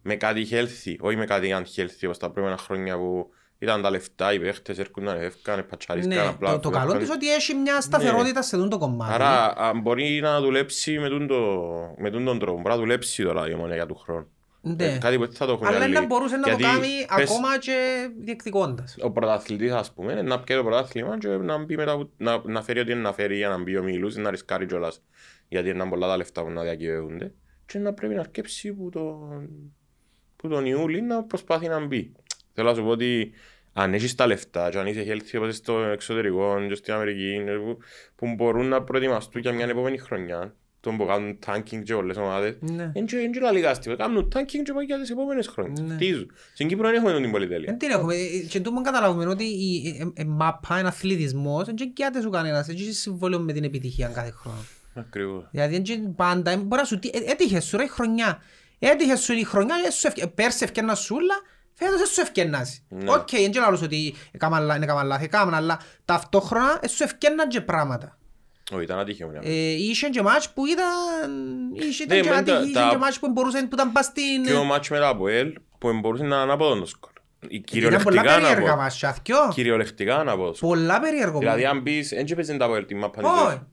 με 0.01 0.15
κάτι 0.15 0.47
healthy, 0.51 0.95
όχι 0.99 1.15
με 1.15 1.25
κάτι 1.25 1.55
unhealthy 1.57 2.03
όπως 2.05 2.17
τα 2.17 2.31
προηγούμενα 2.31 2.61
χρόνια 2.61 2.97
που 2.97 3.29
ήταν 3.63 3.81
τα 3.81 3.89
λεφτά, 3.89 4.33
οι 4.33 4.39
παίχτες 4.39 4.77
έρχονταν, 4.79 5.21
έφκανε, 5.21 5.63
πατσαρίσκαν 5.63 6.15
Ναι, 6.17 6.27
απλά. 6.27 6.51
το, 6.51 6.59
το 6.59 6.69
καλό 6.69 6.97
της 6.97 7.09
ότι 7.09 7.33
έχει 7.33 7.53
μια 7.55 7.81
σταθερότητα 7.81 8.41
σε 8.41 8.55
αυτό 8.55 8.67
το 8.67 8.77
κομμάτι. 8.77 9.13
Άρα 9.13 9.57
α, 9.57 9.73
μπορεί 9.81 10.19
να 10.21 10.41
δουλέψει 10.41 10.99
με 10.99 11.09
τον, 11.09 11.27
το, 11.27 11.35
με 11.97 12.09
τον, 12.09 12.25
τον 12.25 12.39
τρόπο. 12.39 12.57
Μπορεί 12.61 12.69
να 12.75 12.77
δουλέψει 12.81 13.23
τώρα 13.23 13.49
η 13.49 13.53
ομονία 13.53 13.75
για 13.75 13.85
του 13.85 13.95
χρόνου. 13.95 14.27
Ναι. 14.65 14.85
Ε, 14.85 14.97
κάτι 14.97 15.17
που 15.17 15.27
θα 15.33 15.45
το 15.45 15.51
έχουν 15.51 15.67
Αλλά 15.67 15.83
άλλοι. 15.83 15.93
να 15.93 16.05
μπορούσε 16.05 16.35
να 16.35 16.41
το 16.41 16.47
Γιατί 16.49 16.63
κάνει 16.63 16.87
πες, 17.15 17.29
ακόμα 17.29 17.57
και 17.59 18.07
διεκδικώντας. 18.19 18.95
Ο 19.01 19.11
πρωταθλητής 19.11 19.71
ας 19.71 19.91
πούμε 19.93 20.21
να 20.21 20.39
πιει 20.39 20.55
το 20.55 20.63
πρωτάθλημα 20.63 21.17
και 21.17 21.27
να, 21.27 21.57
μπει 21.63 21.75
μετά, 21.75 21.97
που- 21.97 22.09
να, 22.17 22.41
να 22.45 22.61
φέρει 22.61 22.79
ό,τι 22.79 22.91
είναι 22.91 23.01
να 23.01 23.13
φέρει 23.13 23.35
για 23.37 23.49
να 23.49 23.57
μπει 23.57 23.77
ο 23.77 23.83
Μιλούς 23.83 24.15
να 24.15 24.29
ρισκάρει 24.29 24.65
κιόλας 24.65 25.01
γιατί 25.47 25.69
είναι 25.69 25.85
πολλά 25.89 26.07
τα 26.07 26.17
λεφτά 26.17 26.43
που 26.43 26.49
να 26.49 26.61
διακυβεύονται 26.61 27.33
και 27.65 27.79
να 27.79 27.93
πρέπει 27.93 28.13
να 28.13 28.19
αρκέψει 28.19 28.73
που 28.73 28.89
τον, 28.89 29.49
που 30.35 30.47
τον 30.47 30.65
Ιούλη 30.65 31.01
να 31.01 31.23
προσπάθει 31.23 31.67
να 31.67 31.85
μπει. 31.85 32.11
Θέλω 32.53 32.69
να 32.69 32.75
σου 32.75 32.83
πω 32.83 32.89
ότι 32.89 33.31
αν 33.73 33.93
έχεις 33.93 34.15
τα 34.15 34.27
λεφτά 34.27 34.69
και 34.69 34.77
αν 34.77 34.87
είσαι 34.87 35.05
healthy 35.07 35.37
όπως 35.37 35.55
στο 35.55 35.77
εξωτερικό 35.79 36.65
και 36.67 36.75
στην 36.75 36.93
Αμερική 36.93 37.43
που, 37.65 37.77
που 38.15 38.33
μπορούν 38.35 38.67
να 38.67 38.81
προετοιμαστούν 38.83 39.41
για 39.41 39.51
μια 39.53 39.65
επόμενη 39.65 39.97
χρονιά 39.97 40.53
τον 40.79 40.97
που 40.97 41.05
κάνουν 41.05 41.39
tanking 41.45 41.81
και 41.83 41.93
όλες 41.93 42.15
τις 42.15 42.25
ομάδες 42.25 42.55
Ναι. 42.59 42.91
Εν 42.93 43.05
και- 43.05 43.17
εν 43.17 43.31
και 43.31 43.39
λαλικά 43.39 43.69
αστιβα. 43.69 43.95
Κάνουν 43.95 44.31
tanking 44.35 44.61
και 44.63 44.73
πάει 44.73 44.85
για 44.85 44.99
τις 44.99 45.09
επόμενες 45.09 45.47
χρόνιες. 45.47 45.79
Ναι. 45.79 45.95
Τι 45.95 46.11
ζουν. 46.11 46.31
Στην 46.53 46.67
Κύπρο 46.67 46.87
δεν 46.87 46.95
έχουμε 46.95 47.21
την 47.21 47.31
πολυτέλεια. 47.31 47.65
Δεν 47.69 47.77
την 47.77 47.89
έχουμε. 47.89 48.15
Ε, 48.15 48.39
Και 48.49 48.59
τούτο 48.59 48.81
καταλαβαίνουμε 48.81 49.31
ότι 49.31 49.43
η 49.43 49.97
ε, 50.15 50.21
ε, 50.21 50.25
μάπα, 50.25 50.79
είναι 50.79 50.87
αθλητισμός, 50.87 51.65
δεν 51.65 51.75
κοιάται 51.93 52.21
σου 52.21 52.29
κανένας, 52.29 52.65
δεν 52.65 52.75
έχεις 52.75 52.99
συμβόλαιο 52.99 53.39
με 53.39 53.53
την 53.53 53.63
επιτυχία 53.63 54.07
κάθε 54.07 54.31
χρόνο. 54.31 54.57
Ακριβώς. 54.93 55.47
Δηλαδή 55.51 55.81
δεν 55.81 56.15
πάντα, 56.15 56.51
ε, 56.51 56.57
μπορεί 56.57 56.81
να 56.81 56.87
σου, 56.87 56.99
τι- 56.99 57.09
ε, 57.13 57.19
έτυχες 57.31 57.65
σου 57.65 57.77
ρε 57.77 57.83
η 57.83 57.87
χρονιά. 57.87 58.41
Έτυχες 58.79 59.19
σου 59.19 59.33
η 59.33 59.43
χρονιά, 59.43 59.75
ε, 59.87 59.91
σου 59.91 60.07
ευκαι- 60.07 60.27
πέρσι 60.27 60.63
ευκαιρνά 60.63 60.95
σούλα, 60.95 61.35
φέτος 61.83 61.97
δεν 61.97 62.07
σου 62.07 62.21
ευκαιρνάσει. 62.21 62.83
Ναι. 62.89 63.11
Οκ, 63.11 63.29
δεν 63.31 63.51
και 63.51 63.59
λάλλος 63.59 63.81
ότι 63.81 64.15
έκαναν 64.31 64.63
λα- 64.65 64.75
έκαναν 64.83 65.07
λάθη, 65.07 65.23
έκαναν, 65.23 65.53
αλλά 65.53 65.79
ταυτόχρονα 66.05 66.77
ε, 66.81 66.87
σου 66.87 67.03
ευκαιρνάν 67.03 67.47
και 67.47 67.61
πράγματα. 67.61 68.17
Όχι, 68.73 68.83
ήταν 68.83 68.99
ατύχημα. 68.99 69.31
ναι. 69.31 69.39
Ε, 69.43 69.71
είχε 69.71 70.07
και 70.09 70.21
μάτς 70.21 70.49
που 70.49 70.65
ήταν, 70.65 70.89
είχε 71.73 72.05
Ναι, 72.07 72.15
ήταν 72.15 72.21
και 72.27 72.35
μεν 72.35 72.45
τα- 72.45 72.53
άτυχοι, 72.55 72.69
είχε 72.69 72.79
τα- 72.79 72.89
και 72.91 72.97
μάτς 72.97 73.19
που 73.19 73.29
μπορούσαν, 73.31 73.67
που 73.67 73.75
ήταν 73.75 73.91
πας 73.91 74.05
στην... 74.05 74.43
Και 74.45 74.53
ο 74.53 74.63
μάτς 74.63 74.89
με 74.89 74.99
τα 74.99 75.07
ΑΠΟΕΛ 75.07 75.53
που 75.77 75.99
μπορούσε 75.99 76.23
να 76.23 76.35
είναι 76.35 76.43
ανάποδο 76.43 76.79
το 76.79 76.85
σκορ. 76.85 77.11
Η- 77.39 77.45
Ήταν 77.49 77.63
Κυριολεκτικά 77.63 78.09
πολλά 78.09 78.21
περίεργα 78.21 78.47
ανάποδο. 78.55 78.75
μάτς, 78.75 78.97
και 78.97 79.05
αθκιό. 79.05 79.51
Κυριολεκτικά 79.53 80.17
ανάποδο 80.19 80.53
σκορ. 80.53 80.69
Πολλά 80.77 80.99
περίεργο. 80.99 81.39
Δηλαδή 81.39 81.65
αν 81.65 81.81
μπεις, 81.81 82.11
εν 82.11 82.25
και 82.25 82.35
παίζεις 82.35 82.57
τα 82.57 82.65
ΑΠΟΕΛ 82.65 82.85
τη 82.85 82.95
μάπα. 82.95 83.67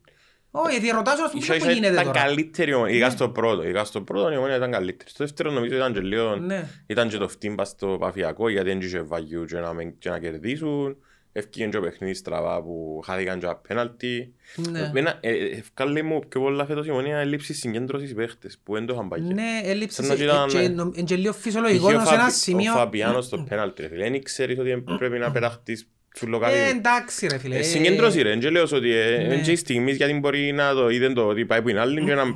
Όχι. 0.50 0.66
Όχι, 0.66 0.78
γιατί 0.80 0.96
ρωτάς 0.96 1.20
ας 1.20 1.30
πούμε 1.30 1.42
Ίσα 1.42 1.52
που 1.52 1.58
ίσα 1.58 1.70
γίνεται 1.70 1.92
ήταν 1.92 2.04
τώρα. 2.04 2.20
καλύτερη, 2.20 2.72
ομονία, 2.74 2.92
ειδικά 2.94 3.10
στο 3.10 3.28
πρώτο. 3.28 3.62
Ειδικά 3.62 3.84
στο 3.84 4.00
πρώτο 4.02 4.32
η 4.32 4.36
ομονία 4.36 4.56
ήταν 4.56 4.70
καλύτερη. 4.70 5.10
Στο 5.10 5.24
δεύτερο 5.24 5.50
νομίζω 5.50 5.74
ήταν 5.76 5.92
και 5.92 6.00
λίγο... 6.00 6.36
Ναι. 6.36 6.68
Ήταν 6.86 7.08
και 7.08 7.16
το 7.16 7.28
φτύμπα 7.28 7.64
στο 7.64 7.96
παφιακό 8.00 8.48
γιατί 8.48 8.68
δεν 8.68 8.80
είχε 8.80 9.00
βαγιού 9.02 9.44
και 9.44 9.56
να, 9.58 9.72
με- 9.72 9.94
και 9.98 10.08
να 10.10 10.18
κερδίσουν. 10.18 10.96
Έφυγε 11.32 11.66
και 11.66 11.76
ο 11.76 11.80
παιχνίδι 11.80 12.14
στραβά 12.14 12.62
που 12.62 13.02
χάθηκαν 13.04 13.38
και 13.38 13.46
απέναλτι. 13.46 14.34
Ναι. 14.70 14.80
Εμένα, 14.80 15.18
ε, 15.20 15.30
ε, 15.30 15.44
ευκάλε 15.58 16.02
μου 16.02 16.20
πιο 16.28 16.40
πολλά 16.40 16.66
φέτος 16.66 16.86
η 16.86 16.90
ομονία 16.90 17.18
έλλειψη 17.18 17.54
συγκέντρωσης 17.54 18.14
παίχτες 18.14 18.58
που 18.64 18.72
δεν 18.74 18.86
το 18.86 18.94
είχαν 18.94 19.08
πάει. 19.08 19.20
Ναι, 19.20 19.60
έλλειψη 19.64 19.94
Σαν 19.96 20.06
να 20.06 20.16
σε- 20.16 20.24
ήταν, 20.24 20.48
και 20.48 20.58
ε, 20.58 20.68
νο- 20.68 20.92
είναι 20.94 21.04
και 21.06 21.16
λίγο 21.16 21.30
Είχε 21.30 21.40
φυσιολογικό 21.40 21.86
ο 21.86 21.90
ενώ 21.90 22.04
σε 22.04 22.12
ένα 22.14 22.22
Φαπι- 22.22 22.34
σημείο... 22.36 22.72
Ο 22.72 22.76
Φαπιάνος 22.76 23.24
στο 23.24 23.44
πέναλτι, 23.48 23.82
ρε 23.82 23.88
φίλε. 23.88 24.10
Δεν 24.10 24.22
ξέρεις 24.22 24.58
ότι 24.58 24.84
πρέπει 24.98 25.18
να 25.18 25.30
πεταχτείς 25.30 25.88
σου 26.20 26.26
Ε, 26.26 26.30
λοκάρι. 26.30 26.54
εντάξει 26.78 27.26
ρε 27.26 27.38
φίλε. 27.38 27.54
Ε, 27.54 27.58
ε, 27.58 27.62
Συγκέντρωση 27.62 28.22
ρε, 28.22 28.36
δεν 28.36 28.52
λέω 28.52 28.66
ότι 28.72 28.94
ε, 28.94 29.16
ναι. 29.26 29.34
εν 29.34 29.42
και 29.42 29.50
η 29.52 29.56
στιγμής 29.56 29.96
γιατί 29.96 30.12
μπορεί 30.18 30.52
να 30.52 30.74
το 30.74 30.88
είδε 30.88 31.12
το 31.12 31.26
ότι 31.26 31.44
πάει 31.44 31.62
που 31.62 31.68
είναι 31.68 31.80
άλλη 31.80 32.04
και 32.04 32.14
να 32.14 32.22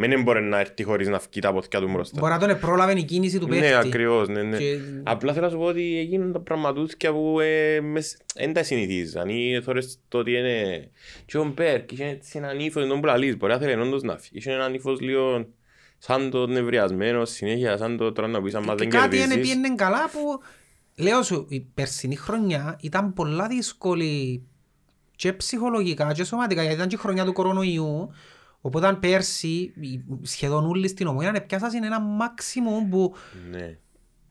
Μην 0.00 0.22
μπορεί 0.22 0.42
να 0.42 0.58
έρθει 0.58 0.82
χωρίς 0.82 1.08
να 1.08 1.18
φκεί 1.20 1.40
τα 1.40 1.52
πόθηκια 1.52 1.80
του 1.80 1.88
μπροστά. 1.90 2.16
Μπορεί 2.20 2.32
να 2.32 2.38
τον 2.38 2.58
πρόλαβε 2.58 2.92
η 2.92 3.02
κίνηση 3.02 3.38
του 3.38 3.46
παίχτη. 3.48 3.66
Ναι, 3.66 3.74
ακριβώς, 3.74 4.28
ναι, 4.28 4.42
ναι. 4.42 4.56
Και- 4.56 4.78
Απλά 5.02 5.32
θέλω 5.32 5.44
να 5.44 5.50
σου 5.50 5.58
πω 5.58 5.64
ότι 5.64 5.98
έγιναν 5.98 6.32
τα 6.32 6.40
πραγματούθηκια 6.40 7.12
που 7.12 7.40
ε, 7.40 7.80
μες- 7.80 8.16
δεν 8.34 8.52
τα 8.52 8.62
συνηθίζαν 8.62 9.28
ή 9.28 9.60
θωρείς 9.64 9.98
το 10.08 10.18
ότι 10.18 10.32
είναι... 10.32 10.88
Και 11.26 11.38
ο 11.38 11.52
Μπέρκ 11.56 11.92
είχε 11.92 12.04
έτσι 12.04 12.38
έναν 12.38 12.58
ύφος, 12.58 12.82
δεν 12.82 12.90
τον 12.90 13.00
πουλαλείς, 13.00 13.36
μπορεί 13.36 13.52
να 13.52 13.58
θέλει 13.58 13.80
όντως 13.80 14.02
να 14.02 14.16
φύγει. 14.16 14.30
Είχε 14.38 14.50
έναν 14.52 14.74
ύφος 14.74 15.00
λίγο 15.00 15.46
σαν 15.98 16.30
το 16.30 16.46
νευριασμένο, 16.46 17.24
συνέχεια 17.24 17.76
σαν 17.76 17.96
το 17.96 18.12
τώρα 18.12 18.28
να 18.28 18.42
πεις 18.42 18.54
άμα 18.54 18.66
Και 18.74 18.74
δεν 18.78 18.88
κάτι 18.88 19.16
είναι 19.16 19.26
κερδίζεις. 19.26 19.52
πήγαινε 19.54 19.74
καλά 19.74 20.10
που 20.12 20.42
λέω 20.98 21.22
σου 21.22 21.46
η 21.48 21.60
περσινή 21.60 22.16
χρονιά 22.16 22.78
ήταν 22.80 23.12
πολλά 23.12 23.46
δύσκολη 23.46 24.42
και 25.16 25.32
ψυχολογικά 25.32 26.12
και 26.12 26.24
σωματικά 26.24 26.60
γιατί 26.60 26.76
ήταν 26.76 26.88
και 26.88 26.94
η 26.94 26.98
χρονιά 26.98 27.24
του 27.24 27.32
κορονοϊού 27.32 28.10
οπότε 28.60 28.92
πέρσι 29.00 29.48
οι- 29.80 30.04
σχεδόν 30.22 30.66
όλοι 30.66 30.88
στην 30.88 31.06
ομόνια 31.06 31.32
πιάσαν 31.46 31.84
ένα 31.84 32.00
μάξιμο 32.00 32.86
που 32.90 33.14
Ναι. 33.50 33.78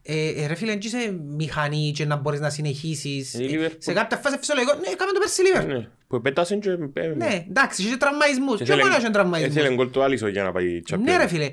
Ε, 0.10 0.28
ε, 0.44 0.48
ρε 0.48 0.56
φίλε 0.56 0.72
δεν 0.72 0.80
είσαι 0.84 1.12
μηχανή 1.38 1.92
και 1.96 2.06
να 2.06 2.16
μπορείς 2.16 2.40
να 2.40 2.50
συνεχίσεις 2.50 3.34
Είναι 3.34 3.44
η 3.52 3.56
Ε, 3.64 3.68
Liverpool. 3.68 3.76
σε 3.78 3.94
κάποια 3.94 4.18
φάση 4.18 4.38
φυσιολογικό 4.38 4.74
ναι 4.76 4.96
κάμε 4.96 5.12
το 5.12 5.20
πέρσι 5.20 5.42
Liverpool 5.46 5.68
Ναι, 5.80 5.88
που 6.08 6.22
πέτασαν 6.22 6.60
και... 6.60 6.70
ε, 6.94 7.08
ναι 7.08 7.46
εντάξει 7.50 7.82
είχε 7.84 7.98
τραυμαϊσμούς 7.98 8.58
Και 8.58 8.64
και 8.64 8.72
μόνο 8.72 8.86
είχε 8.88 8.96
Έθελε 8.96 9.12
τραυμαϊσμούς 9.12 9.74
γκολ 9.76 9.90
του 9.92 10.04
Άλισον 10.04 10.28
για 10.28 10.44
να 10.44 10.52
πάει 10.52 10.82
Champions. 10.90 11.00
ναι 11.00 11.18
ρε 11.18 11.28
φίλε, 11.28 11.52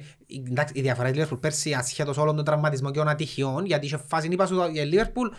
εντάξει, 0.48 0.72
η 0.76 0.80
διαφορά 0.80 1.10
της 1.10 1.24
Liverpool 1.24 1.40
πέρσι 1.40 1.72
ασχέτως 1.72 2.16
όλων 2.16 2.36
των 2.36 2.44
τραυματισμών 2.44 2.92
και 2.92 2.98
των 2.98 3.08
ατυχιών 3.08 3.64
γιατί 3.66 3.86
είχε 3.86 3.96
φάση 4.08 4.28
είπα 4.30 4.46
σου 4.46 4.56
η 4.72 4.90
Liverpool 4.94 5.30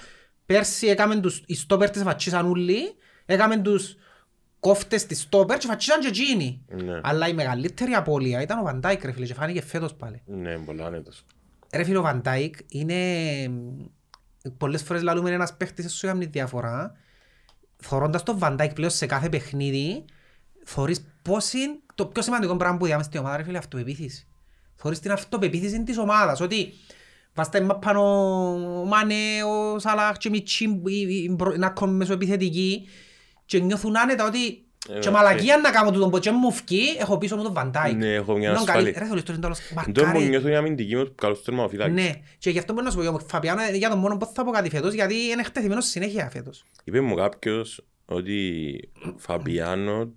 πέρσι 0.45 0.87
έκαμε 0.87 1.15
τους 1.19 1.43
οι 1.45 1.55
στόπερ 1.55 1.89
της 1.89 2.01
φατσίσαν 2.01 2.49
όλοι 2.49 2.77
έκαμε 3.25 3.57
τους 3.57 3.95
κόφτες 4.59 5.05
της 5.05 5.21
στόπερ 5.21 5.57
και 5.57 5.67
φατσίσαν 5.67 5.99
και 5.99 6.07
εκείνοι 6.07 6.61
Ναι. 6.67 6.99
αλλά 7.03 7.27
η 7.27 7.33
μεγαλύτερη 7.33 7.91
απώλεια 7.91 8.41
ήταν 8.41 8.59
ο 8.59 8.63
Βαν 8.63 8.78
Ντάικ 8.78 9.03
ρε 9.05 9.11
φίλε 9.11 9.25
και 9.25 9.33
φάνηκε 9.33 9.61
φέτος 9.61 9.93
πάλι 9.93 10.21
Ναι, 10.25 10.57
πολλά 10.57 10.85
άνετος. 10.85 11.25
Ρε 11.75 11.83
φίλε 11.83 11.97
ο 11.97 12.01
Βαν 12.01 12.21
Ντάικ 12.22 12.55
είναι 12.67 12.95
πολλές 14.57 14.83
φορές 14.83 15.01
λαλούμε 15.01 15.31
ένας 15.31 15.57
παίχτης 15.57 15.93
σου 15.93 16.05
έκαμε 16.05 16.25
διαφορά. 16.25 16.95
Θωρώντας 17.77 18.23
τον 18.23 18.37
Βαντάικ 18.37 18.73
πλέον 18.73 18.91
σε 18.91 19.05
κάθε 19.05 19.29
παιχνίδι 19.29 20.05
θωρείς 20.65 21.05
πώς 21.21 21.53
είναι 21.53 21.79
το 21.95 22.05
πιο 22.05 22.21
σημαντικό 22.21 22.57
πράγμα 22.57 22.77
που 22.77 22.85
διάμε 22.85 23.03
στην 23.03 23.19
ομάδα 23.19 23.37
ρε 23.37 23.43
φίλε 23.43 23.57
αυτοπεποίθηση. 23.57 24.27
Θωρείς 24.75 24.99
την 24.99 25.11
αυτοπεποίθηση 25.11 25.83
της 25.83 25.97
ομάδας 25.97 26.41
ότι 26.41 26.73
βάστα 27.33 27.57
είμαι 27.57 27.77
πάνω 27.81 28.01
ο 28.81 28.85
Μάνε, 28.85 29.43
ο 29.43 29.79
Σαλάχ 29.79 30.17
και 30.17 30.29
Μιτσί 30.29 30.81
να 31.57 31.69
κόμουν 31.69 31.95
μεσοεπιθετικοί 31.95 32.87
και 33.45 33.59
νιώθουν 33.59 33.97
άνετα 33.97 34.25
ότι 34.25 34.37
Ε, 34.47 34.64
και 34.99 35.09
ναι, 35.09 35.15
μαλακία 35.15 35.57
να 35.57 35.71
κάνω 35.71 35.91
τούτον 35.91 36.09
που 36.09 36.19
και 36.19 36.31
μου 36.31 36.51
φκεί 36.51 36.83
έχω 36.99 37.17
πίσω 37.17 37.35
μου 37.35 37.43
τον 37.43 37.53
Βαντάικ 37.53 37.95
Ναι, 37.95 38.13
έχω 38.13 38.37
μια 38.37 38.49
Ενώ 38.49 38.63
καλή- 38.63 38.69
ασφάλεια. 38.69 38.99
Ρε 38.99 39.05
θωρείς 39.05 39.23
τώρα 39.23 39.37
είναι 39.37 39.41
τέλος 39.41 39.59
Τώρα 39.93 40.07
μου 40.07 40.13
μαρκάρει 40.13 40.29
νιώθω 40.29 40.47
η 40.47 40.55
αμυντική 40.55 40.95
μου 40.95 41.11
καλός 41.15 41.43
τερμαφυλάκης. 41.43 41.93
ναι, 41.93 42.09
και 42.37 42.49
γι' 42.49 42.57
αυτό 42.59 42.73
μπορώ 42.73 42.85
να 42.85 42.91
σου 42.91 42.97
πω, 42.97 43.13
ο 43.13 43.19
Φαπιάνο 43.27 43.61
είναι 43.63 43.77
για 43.77 43.89
τον 43.89 43.99
μόνο 43.99 44.17
που 44.17 44.31
θα 44.33 44.43
πω 44.43 44.51
κάτι 44.51 44.69
φέτος, 44.69 44.93
γιατί 44.93 45.13
είναι 45.15 45.41
εκτεθειμένος 45.41 45.85
συνέχεια 45.85 46.29
φέτος. 46.29 46.63
Είπε 46.83 47.01
μου 47.01 47.15
κάποιος 47.15 47.85
ότι 48.05 48.79
Φαμπιάνο 49.17 50.11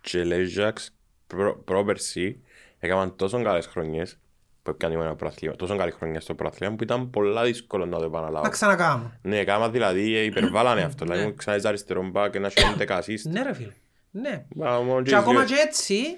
και 0.00 0.24
Λέζαξ 0.24 0.94
προ- 1.26 1.64
πρόπερσι 1.64 2.40
έκαναν 2.78 3.16
τόσο 3.16 3.42
καλές 3.42 3.66
χρονιές 3.66 4.16
που 4.62 4.70
έπιανε 4.70 4.94
ένα 4.94 5.14
προαθλήμα, 5.14 5.56
τόσο 5.56 5.76
καλή 5.76 5.90
χρονιά 5.90 6.20
στο 6.20 6.34
προαθλήμα 6.34 6.74
που 6.74 6.82
ήταν 6.82 7.10
πολλά 7.10 7.42
δύσκολο 7.44 7.84
να 7.86 7.90
το 7.96 7.98
Να 8.00 8.06
επαναλάβω. 8.06 8.48
ξανακάμω. 8.48 9.12
Ναι, 9.22 9.38
έκαναν 9.38 9.72
δηλαδή, 9.72 10.16
ε, 10.16 10.20
υπερβάλλανε 10.22 10.82
αυτό, 10.82 11.04
δηλαδή 11.04 11.24
μου 11.24 11.34
ξανά 11.34 11.68
αριστερό 11.68 12.08
μπακ, 12.10 12.34
ένα 12.34 12.48
και 12.48 12.62
11 12.78 12.86
assist. 13.00 13.22
Ναι 13.30 13.42
ρε 13.42 13.52
φίλε, 13.54 13.72
ναι. 14.12 14.44
Μα, 14.54 14.80
μόνο 14.80 15.02
Και 15.02 15.16
ακόμα 15.16 15.44
δύο. 15.44 15.56
και 15.56 15.62
έτσι, 15.66 16.16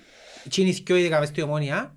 κινηθήκε 0.49 0.99
ειδικά 0.99 1.19
μες 1.19 1.29
στη 1.29 1.43
ομόνια, 1.43 1.97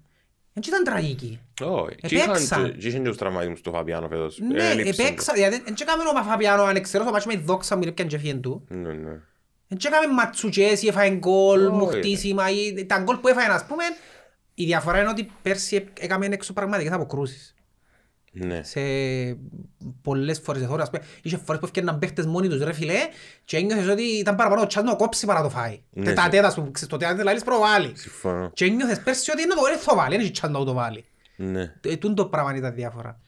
δεν 0.54 0.64
ήταν 0.68 0.84
τραγική. 0.84 1.40
Όχι, 1.62 1.96
και 1.96 2.16
είχαν 2.16 2.30
Επέξαν. 2.30 2.66
και- 2.66 2.78
και 2.78 2.88
είχαν 2.88 3.02
και 3.04 3.08
τους 3.10 3.18
τραυματισμούς 3.18 3.60
στο 3.60 3.72
Φαμπιάνο 3.72 4.08
φέτος. 4.08 4.40
Ναι, 4.40 4.70
Έλειψαν. 4.70 5.06
επέξα, 5.06 5.34
δηλαδή, 5.34 5.62
δεν 5.66 5.76
έκαμε 5.82 6.04
ο 6.20 6.24
Φαπιάνο 6.24 6.64
ανεξαιρός, 6.64 7.08
ο 7.08 7.12
μάτσο 7.12 7.28
με 7.28 7.34
η 7.34 7.38
δόξα 7.46 7.76
μου, 7.76 7.82
είναι 7.82 7.92
και 7.92 8.18
φύγεν 8.18 8.42
του. 8.42 8.66
Ναι, 8.70 8.94
ναι. 8.94 9.20
Δεν 9.68 9.78
έκαμε 9.86 10.14
ματσουκές 10.14 10.82
ή 10.82 10.88
έφαγε 10.88 11.16
γκολ, 11.16 11.66
Όχι, 11.66 11.76
μου 11.76 11.90
ρε. 11.90 11.98
χτίσιμα 11.98 12.50
ή 12.52 12.86
τα 12.86 12.98
γκολ 13.00 13.18
που 13.18 13.28
έφαγε, 13.28 13.48
ας 13.52 13.66
πούμε, 13.66 13.84
η 14.54 14.66
διαφορά 14.66 15.00
είναι 15.00 15.10
ότι 15.10 15.32
πέρσι 15.42 15.88
έκαμε 16.00 16.26
έξω 16.26 16.54
πραγματικές 16.54 16.92
αποκρούσεις. 16.92 17.56
Ναι. 18.40 18.64
σε 18.64 18.80
πολλές 20.02 20.40
φορές 20.40 20.62
εθώρες, 20.62 20.84
ας 20.84 20.90
πούμε, 20.90 21.04
είχες 21.22 21.40
φορές 21.46 21.60
που 21.60 21.66
έφτιαναν 21.66 22.00
παίχτες 22.00 22.26
μόνοι 22.26 22.48
τους 22.48 22.64
ρε 22.64 22.74
φίλε 22.74 22.98
και 23.46 23.58
ένιωθες 23.58 23.88
ότι 23.88 24.04
ήταν 24.04 24.36
παραπάνω 24.36 24.62
ο 24.62 24.68
τσάς 24.68 24.84
να 24.84 24.90
το 24.90 24.96
κόψει 24.96 25.26
παρά 25.26 25.42
το 25.42 25.50
φάει. 25.50 25.82
Ναι, 25.90 26.04
Και 26.06 26.14
τα 26.14 26.22
σε- 26.22 26.30
τέτας 26.30 26.56
που 26.56 26.72
ξέρεις, 26.72 26.90
το 26.94 26.98
τέτας 26.98 27.24
λαλείς 27.24 27.44
προβάλλει. 27.44 27.92
Συμφωνώ. 27.96 28.52
Και 28.54 28.66
ένιωθες 28.66 29.00
πέρσι 29.02 29.32
ότι 29.32 29.42
είναι 29.42 29.54
το 29.54 29.62
δεν 29.62 29.78
θα 29.78 29.96
βάλει, 29.96 30.10
δεν 30.12 30.20
έχει 30.20 30.32
τσάς 30.32 30.50
να 30.50 30.64
το 30.66 30.74
βάλει. 30.74 31.06
Ναι. 31.36 31.74
Ε, 31.82 31.96
Τούν 31.98 32.16
το 32.16 32.26
πράγμα 32.26 32.56
ήταν 32.56 32.74
διάφορα. 32.74 33.20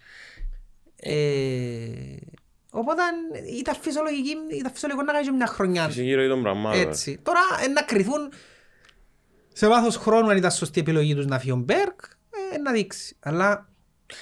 Ε, 0.96 1.16
Οπότε 2.72 3.02
ήταν 3.60 3.76
φυσιολογική, 3.82 4.36
ήταν 4.60 4.72
φυσιολογικό 4.72 5.06
να 5.06 5.12
κάνεις 5.14 5.28
και 5.28 5.34
μια 5.36 5.48
χρονιά 5.48 5.88
Είσαι 5.90 6.02
γύρω 6.04 6.28
των 6.28 6.42
πραγμάτων. 6.42 6.82
έτσι. 6.82 7.20
Τώρα 7.24 7.40
ε, 7.64 7.68
να 7.68 7.82
κρυθούν 7.82 8.32
σε 9.54 9.68
βάθος 9.68 9.96
χρόνου 9.98 10.30
αν 10.30 10.38
ήταν 10.38 10.52
σωστή 10.52 10.80
επιλογή 10.80 11.16
τους 11.16 11.26
να 11.26 11.40
φύγει 11.40 11.52
ο 11.52 11.56
Μπέρκ, 11.56 12.00
ε, 12.54 12.58
να 12.58 12.72
δείξει. 12.72 13.16
Αλλά 13.20 13.70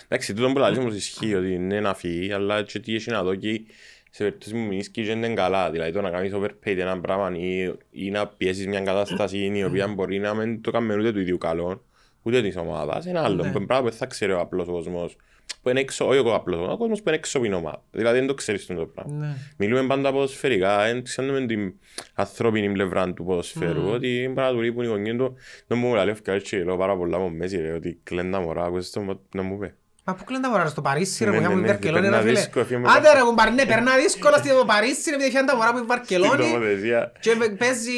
Εντάξει, 0.08 0.34
τούτο 0.34 0.52
που 0.52 0.58
λαλείς 0.58 0.78
όμως 0.78 0.96
ισχύει 0.96 1.36
ότι 1.36 1.54
είναι 1.54 1.80
να 1.80 1.94
φύγει, 1.94 2.32
αλλά 2.32 2.64
και 2.64 2.80
τι 2.80 2.96
έχει 2.96 3.12
να 3.12 3.24
δω 3.24 3.36
και 3.36 3.62
σε 4.10 4.24
περίπτωση 4.24 4.52
που 4.52 4.58
μείνεις 4.58 4.92
δεν 4.94 5.18
είναι 5.24 5.34
καλά. 5.34 5.72
Δηλαδή 5.72 5.92
το 5.92 6.02
να 6.02 6.10
κάνεις 6.10 6.32
overpaid 6.36 6.78
ένα 6.78 7.00
πράγμα 7.00 7.38
ή, 7.38 7.74
ή 7.92 8.10
να 8.10 8.28
πιέσεις 8.28 8.68
μια 8.68 8.82
κατάσταση 8.82 9.52
η 9.54 9.64
οποία 9.64 9.88
μπορεί 9.88 10.20
να 10.20 10.34
μην 10.34 10.62
το 10.62 10.72
κάνουμε 10.72 10.96
ούτε 10.96 11.12
του 11.12 11.20
ίδιου 11.20 11.38
καλό, 11.38 11.84
ούτε 12.22 12.42
της 12.42 12.58
ομάδας, 12.58 13.06
είναι 13.06 13.20
άλλο. 13.20 13.44
Ναι. 13.44 13.52
Που 13.52 13.58
είναι 13.58 13.66
πράγμα 13.66 13.84
που 13.84 13.90
δεν 13.90 14.00
θα 14.00 14.06
ξέρει 14.06 14.32
ο 14.32 14.40
απλός 14.40 14.68
ο 14.68 14.72
κόσμος. 14.72 15.16
Που 15.62 15.70
είναι 15.70 15.80
έξω, 15.80 16.08
όχι 16.08 16.20
ο 16.20 16.34
απλός, 16.34 16.60
ο 16.74 16.78
κόσμος 16.78 16.98
που 17.02 17.04
είναι 17.08 17.18
έξω 17.18 17.38
από 17.38 17.46
την 17.48 17.56
ομάδα. 17.56 17.84
Δηλαδή 17.92 18.18
δεν 18.18 18.28
το 18.28 18.34
ξέρεις 18.34 18.62
αυτό 18.62 18.74
το 18.74 18.86
πράγμα. 18.86 19.14
ναι. 19.26 19.36
Μιλούμε 19.58 19.84
πάντα 19.88 20.12
ποδοσφαιρικά, 20.12 20.84
δεν 20.84 21.04
ξέρουμε 21.04 21.46
την 21.46 21.74
ανθρώπινη 22.14 22.70
πλευρά 22.72 23.14
του 23.14 23.24
ποδοσφαίρου, 23.26 23.90
ότι 23.90 24.32
μπορεί 24.34 24.48
να 24.48 24.52
του 24.54 24.62
λείπουν 24.62 24.84
οι 24.84 24.88
γονείς 24.88 25.16
του. 25.16 25.36
Δεν 25.68 25.78
μου 25.78 25.94
λέει 25.94 26.08
ευκαιρία 26.10 26.40
και 26.40 26.64
λέω 26.64 26.78
πάρα 26.78 26.96
πολλά 26.98 27.18
από 27.18 27.30
μέση, 27.30 27.58
ρε, 27.62 27.72
ότι 27.72 28.00
κλαίνουν 28.04 28.32
τα 28.32 28.40
μωρά, 28.40 28.64
ακούσες 28.64 28.90
το 28.92 29.20
να 29.36 29.42
μου 29.42 29.58
πεις. 29.58 29.70
Μα 30.04 30.16
πού 30.16 30.24
κλείνει 30.24 30.42
τα 30.42 30.50
μωρά 30.50 30.66
στο 30.68 30.82
Παρίσι 30.82 31.24
ρε 31.24 31.30
Ναι, 31.30 31.36
που 31.36 31.42
ναι, 31.42 31.48
είχαμε 31.48 31.62
ναι, 31.62 31.68
Βαρκελόνη 31.68 32.02
ρε 32.02 32.10
περνά 32.10 32.22
φίλε. 32.26 32.40
δύσκολα, 32.40 32.66
φύγαμε 32.66 32.88
Άντε 32.98 33.08
από- 33.10 33.18
ρε 33.18 33.24
κουμπάρ, 33.24 33.52
ναι 33.54 33.66
περνά 33.66 33.96
δύσκολα 33.98 34.38
στο 34.38 34.66
Παρίσι 34.66 35.10
ρε 35.10 35.16
επειδή 35.16 35.26
έφυγαν 35.28 35.46
τα 35.46 35.56
μωρά 35.56 35.72
που 35.72 35.78
είναι 35.78 35.86
Στην 35.86 35.98
Βαρκελόνη 35.98 36.52
τοποθεσία. 36.52 37.12
και 37.20 37.32
παίζει, 37.58 37.92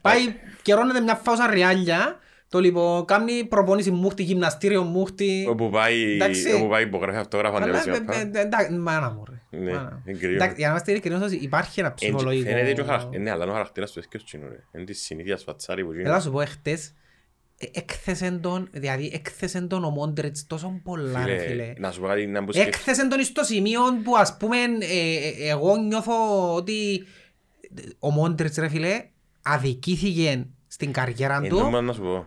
πάει 0.00 0.34
καιρώνεται 0.62 1.00
μια 1.00 1.14
φάουσα 1.14 1.50
ριάλια 1.50 2.18
το 2.50 2.58
λοιπόν 2.60 3.04
κάνει 3.04 3.44
προπονήσει 3.44 3.90
μούχτη, 3.90 4.22
γυμναστήριο 4.22 4.82
μούχτη. 4.82 5.46
Όπου 5.48 5.70
πάει, 5.70 6.14
Εντάξει. 6.14 6.52
όπου 6.52 6.68
πάει 6.68 6.82
υπογράφει 6.82 7.18
αυτόγραφα 7.18 7.56
Αλλά, 7.62 7.78
αντέλεσμα. 7.78 8.14
ε, 8.14 8.20
ε, 8.20 8.30
ε, 8.32 8.40
εντάξει, 8.40 8.72
μάνα 8.72 9.10
μου 9.10 9.24
ρε. 9.30 9.58
Ναι, 9.58 9.72
Μάνα. 9.72 10.02
εγκρίνω. 10.04 10.34
Εντάξει, 10.34 10.54
Για 10.56 10.66
να 10.66 10.72
είμαστε 10.72 10.90
ειλικρινείς 10.90 11.32
υπάρχει 11.32 11.80
ένα 11.80 11.94
ψυχολογικό. 11.94 12.48
Φαίνεται 12.50 12.72
και 12.72 12.80
ο 12.80 12.84
χαρακτήρας, 12.84 13.22
ναι, 13.24 13.30
αλλά 13.30 13.42
είναι 13.42 13.52
ο 13.52 13.54
χαρακτήρας 13.54 13.92
του 13.92 13.98
έσκαιος 13.98 14.24
τσίνου, 14.24 14.48
ρε. 14.48 14.64
Είναι 14.74 14.84
της 14.84 15.00
συνήθειας 15.02 15.42
φατσάρι 15.42 15.84
που 15.84 15.90
Έλα 15.90 16.00
γίνει. 16.00 16.12
να 16.12 16.20
σου 16.20 16.30
πω 16.30 16.40
εχθές, 16.40 16.92
ε, 17.58 17.66
έκθεσεν 17.72 18.40
τον, 18.40 18.68
δηλαδή 18.72 19.10
έκθεσεν 19.14 19.68
τον 19.68 19.84
ο 19.84 19.90
Μόντρετς 19.90 20.46
τόσο 20.46 20.80
πολλά 20.84 21.24
ρε 21.26 21.38
φίλε. 21.38 21.72
Να 21.78 21.90
σου 21.90 22.00
πω 22.00 22.06
κάτι, 22.06 22.26
να 22.26 22.40
μου 22.42 22.52
σκέφτεσαι. 22.52 22.78
Έκθεσεν 22.78 23.08
τον 23.08 23.22
στο 23.22 23.44
σημείο 23.44 23.80
που 24.04 24.16
ας 24.16 24.36
πούμε 24.36 24.56
ε, 24.80 25.44
ε, 25.44 25.48
εγώ 25.50 25.76
νιώθω 25.76 26.14
ότι 26.54 27.04
ο 27.98 28.10
Μόντρετς 28.10 28.56
ρε 28.56 28.68
φίλε 28.68 29.04
αδικήθηκε 29.42 30.46
στην 30.66 30.92
καριέρα 30.92 31.36
Είναι 31.36 31.48
το 31.48 31.56
του 31.56 31.62
μόνο 31.64 31.80
να 31.80 31.92
σου 31.92 32.00
πω. 32.02 32.26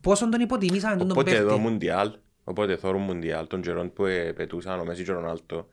Πόσο 0.00 0.28
τον 0.28 0.40
υποτιμήσαμε 0.40 0.96
τον 0.96 1.10
Οπότε 1.10 1.34
εδώ 1.36 1.48
παίχτη. 1.48 1.62
Μουντιάλ, 1.62 2.12
οπότε 2.44 2.76
θόρουν 2.76 3.02
Μουντιάλ 3.02 3.46
των 3.46 3.60
καιρών 3.60 3.92
που 3.92 4.06
ε, 4.06 4.32
πετούσαν 4.32 4.80
ο 4.80 4.84
Μέση 4.84 5.04
και 5.04 5.10
ο 5.10 5.14
Ρονάλτο, 5.14 5.68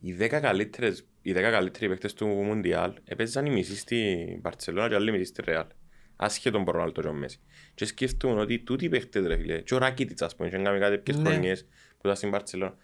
οι 0.00 0.12
δέκα 0.12 0.40
καλύτερες, 0.40 1.06
οι 1.22 1.32
δέκα 1.32 1.50
καλύτεροι 1.50 1.88
παίκτες 1.88 2.14
του 2.14 2.26
Μουντιάλ 2.26 2.92
έπαιζαν 3.04 3.46
οι 3.46 3.50
μισοί 3.50 3.76
στη 3.76 4.38
Μπαρτσελώνα 4.42 4.88
και 4.88 4.94
άλλοι 4.94 5.12
μισοί 5.12 5.24
στη 5.24 5.42
Ρεάλ. 5.44 5.66
Άσχετον 6.16 6.60
από 6.60 6.70
Ρονάλτο 6.70 7.00
και 7.00 7.08
ο 7.08 7.12
Μέση. 7.12 7.40
Και 7.74 7.84
σκέφτομαι 7.84 8.40
ότι 8.40 8.58
τούτοι 8.58 8.84
οι 8.84 8.88
παίκτες 8.88 9.26
ρε 9.26 9.36
φίλε, 9.36 9.60
και 9.60 9.74
ο 9.74 9.78
Ράκιτιτς 9.78 10.22
ας 10.22 10.36
πούμε, 10.36 10.48
είχε 10.48 10.56
κάνει 10.58 10.78
κάτι 10.78 10.96
τέτοιες 10.96 11.18
Ναι. 11.18 11.28
χρονιές 11.30 11.62
που 11.64 12.00
ήταν 12.02 12.16
στην 12.16 12.28
Μπαρτσελώνα. 12.28 12.76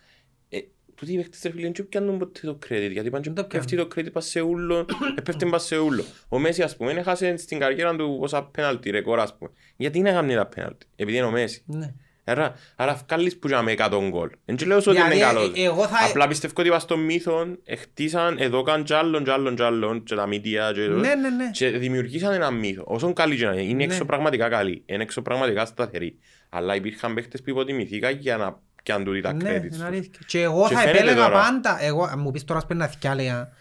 Ε, 1.03 1.07
τούτοι 1.07 1.13
οι 1.13 1.17
παίκτες 1.17 1.41
ρε 1.43 1.51
φίλε 1.51 1.71
δεν 1.71 1.89
πιάνουν 1.89 2.19
ποτέ 2.19 2.41
το 2.45 2.59
credit, 2.69 2.91
γιατί 2.91 3.11
πάνε 3.11 3.23
και 3.25 3.31
Δεν 3.31 3.35
το 3.35 3.45
πέφτει 3.45 3.77
το 3.77 3.89
credit 3.97 4.13
πας 4.13 4.27
σε 4.27 4.41
ούλο, 4.41 4.87
ε, 5.19 5.21
πέφτει 5.21 5.47
πας 5.47 5.65
σε 5.65 5.79
ούλο. 5.79 6.05
Ο 6.29 6.39
Μέση 6.39 6.63
ας 6.63 6.77
πούμε 6.77 6.93
έχασε 6.93 7.37
στην 7.37 7.59
καριέρα 7.59 7.97
του 7.97 8.17
πόσα 8.21 8.43
πέναλτι, 8.45 8.91
ρεκόρ 8.91 9.21
ας 9.21 9.37
πούμε. 9.39 9.51
Γιατί 9.77 9.99
είναι 9.99 10.09
έκαμε 10.11 10.35
τα 10.35 10.47
πέναλτι, 10.47 10.87
επειδή 10.97 11.17
είναι 11.19 11.27
ο 11.27 11.31
Μέση. 11.31 11.63
Ναι. 11.67 11.93
Άρα, 12.25 12.55
άρα 12.77 13.01
βγάλεις 13.09 13.37
που 13.39 13.49
είχαμε 13.49 13.73
100 13.79 14.09
γκολ. 14.09 14.31
Δεν 14.45 14.57
και 14.57 14.65
λέω 14.67 14.81
σου 14.81 14.91
ότι 14.91 15.01
Γιατί, 15.01 15.17
είναι 15.17 15.25
καλός. 15.25 15.53
ε, 15.57 15.63
εγώ 15.63 15.87
θα- 15.87 16.07
Απλά 16.09 16.29
πιστεύω 16.29 16.53
ότι 16.57 16.71
βάσει 16.71 16.87
των 16.87 17.01
μύθων 17.01 17.59
χτίσαν 17.79 18.37
εδώ 18.39 18.63
καν 18.63 18.85
κι 18.85 18.95
άλλον 18.95 19.25
κι 19.25 19.31
άλλον 19.31 19.55
κι 19.57 19.63
άλλον 19.63 20.03
και 20.03 20.15
τα 20.15 20.27
μύτια 20.27 20.71
και, 20.75 20.81
Ναι, 20.81 21.15
ναι, 21.15 21.29
ναι. 21.31 21.51
και 21.53 21.71
δημιουργήσαν 21.71 22.33
ένα 22.33 22.51
μύθο. 22.51 22.83
Όσον 22.87 23.13
καλή 23.13 23.37
και 23.37 23.45
να 23.47 23.53
είναι, 23.53 23.63
είναι 23.63 23.75
Ναι. 23.75 23.85
εξωπραγματικά 23.93 24.49
καλή, 24.49 24.83
είναι 24.87 25.03
εξωπραγματικά 25.03 25.65
σταθερή. 25.65 26.19
Αλλά 26.49 26.75
υπήρχαν 26.75 27.15
παίχτες 27.15 27.43
που 27.43 27.51
υποτιμηθήκαν 27.51 28.17
για 28.19 28.37
να 28.37 28.61
πιάνουν 28.83 29.05
τούτοι 29.07 29.21
τα 29.21 29.33
Ναι, 29.33 29.51
credits 29.51 29.61
είναι 29.61 29.69
τους. 29.69 29.81
αλήθεια. 29.81 30.21
Και 30.27 30.43
εγώ 30.43 30.69
Και 30.69 30.75
θα 30.75 30.81
φαίνεται 30.81 30.99
επέλεγα 30.99 31.25
τώρα. 31.27 31.41
πάντα, 31.43 31.83
εγώ, 31.83 32.03
αν 32.05 32.19
μου 32.21 32.31
πεις 32.31 32.45
τώρα 32.45 32.61
σπένα 32.61 32.87
θυκιάλεα, 32.87 33.53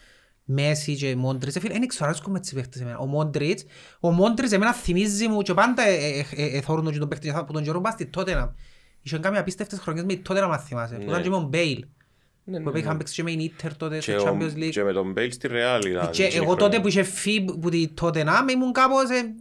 Μέσι 0.44 0.96
και 0.96 1.16
Μόντριτς, 1.16 1.56
ε, 1.56 1.60
φίλε, 1.60 1.72
δεν 1.72 1.86
ξέρω, 1.86 2.04
αρέσκουν 2.06 2.32
με 2.32 2.40
τις 2.40 2.52
παίχτες 2.52 2.80
εμένα. 2.80 2.98
Ο 2.98 3.06
Μόντριτς, 3.06 3.64
ο 4.00 4.10
Μόντριτς 4.12 4.52
εμένα 4.52 4.72
θυμίζει 4.72 5.28
μου 5.28 5.42
και 5.42 5.54
πάντα 5.54 5.82
ε, 5.82 5.94
ε, 5.94 6.24
ε, 6.36 6.56
ε, 6.56 6.60
θωρούν 6.60 6.84
τον 6.84 6.92
και 6.92 6.98
τον 6.98 7.08
παίχτη 7.08 7.32
που 7.46 7.52
τον 7.52 7.62
καιρό 7.62 7.80
πας 7.80 7.92
στη 7.92 8.06
Τότεναμ. 8.06 8.48
Είχαν 9.02 9.20
κάνει 9.20 9.38
απίστευτες 9.38 9.78
χρονιές 9.78 10.04
με 10.04 10.12
η 10.12 10.18
Τότεναμ, 10.18 10.52
αν 10.52 10.58
θυμάσαι, 10.58 10.94
που 10.94 11.00
Ναι. 11.04 11.10
ήταν 11.10 11.22
και 11.22 11.28
με 11.28 11.34
τον 11.34 11.46
Μπέιλ. 11.46 11.84
Ναι, 12.50 12.60
Που 12.60 12.70
ναι, 12.70 12.78
είχαν 12.78 12.92
ναι. 12.92 12.98
παίξει 12.98 13.14
και 13.14 13.22
με 13.22 13.30
την 13.30 13.40
Ίντερ 13.40 13.76
τότε 13.76 13.98
Και 13.98 14.18
στο 14.18 14.30
ο- 14.30 14.36
Champions 14.38 14.56
League. 14.58 14.70
Και 14.70 14.82
με 14.82 14.92
τον 14.92 15.12
Μπέιλ 15.12 15.32
στη 15.32 15.48
Ρεάλ 15.48 15.84
ήταν. 15.84 16.10
Και 16.10 16.24
εκείνη 16.24 16.42
εγώ 16.44 16.52
η 16.52 16.56
τότε 16.56 16.62
χρονιά. 16.64 16.80
που 16.80 16.88
είχε 16.88 17.02
φύγει 17.02 17.44
που 17.60 17.68
τη 17.68 17.88
Τότεναμ 17.88 18.48
ήμουν 18.48 18.72
κάπως... 18.72 19.10
ε, 19.10 19.34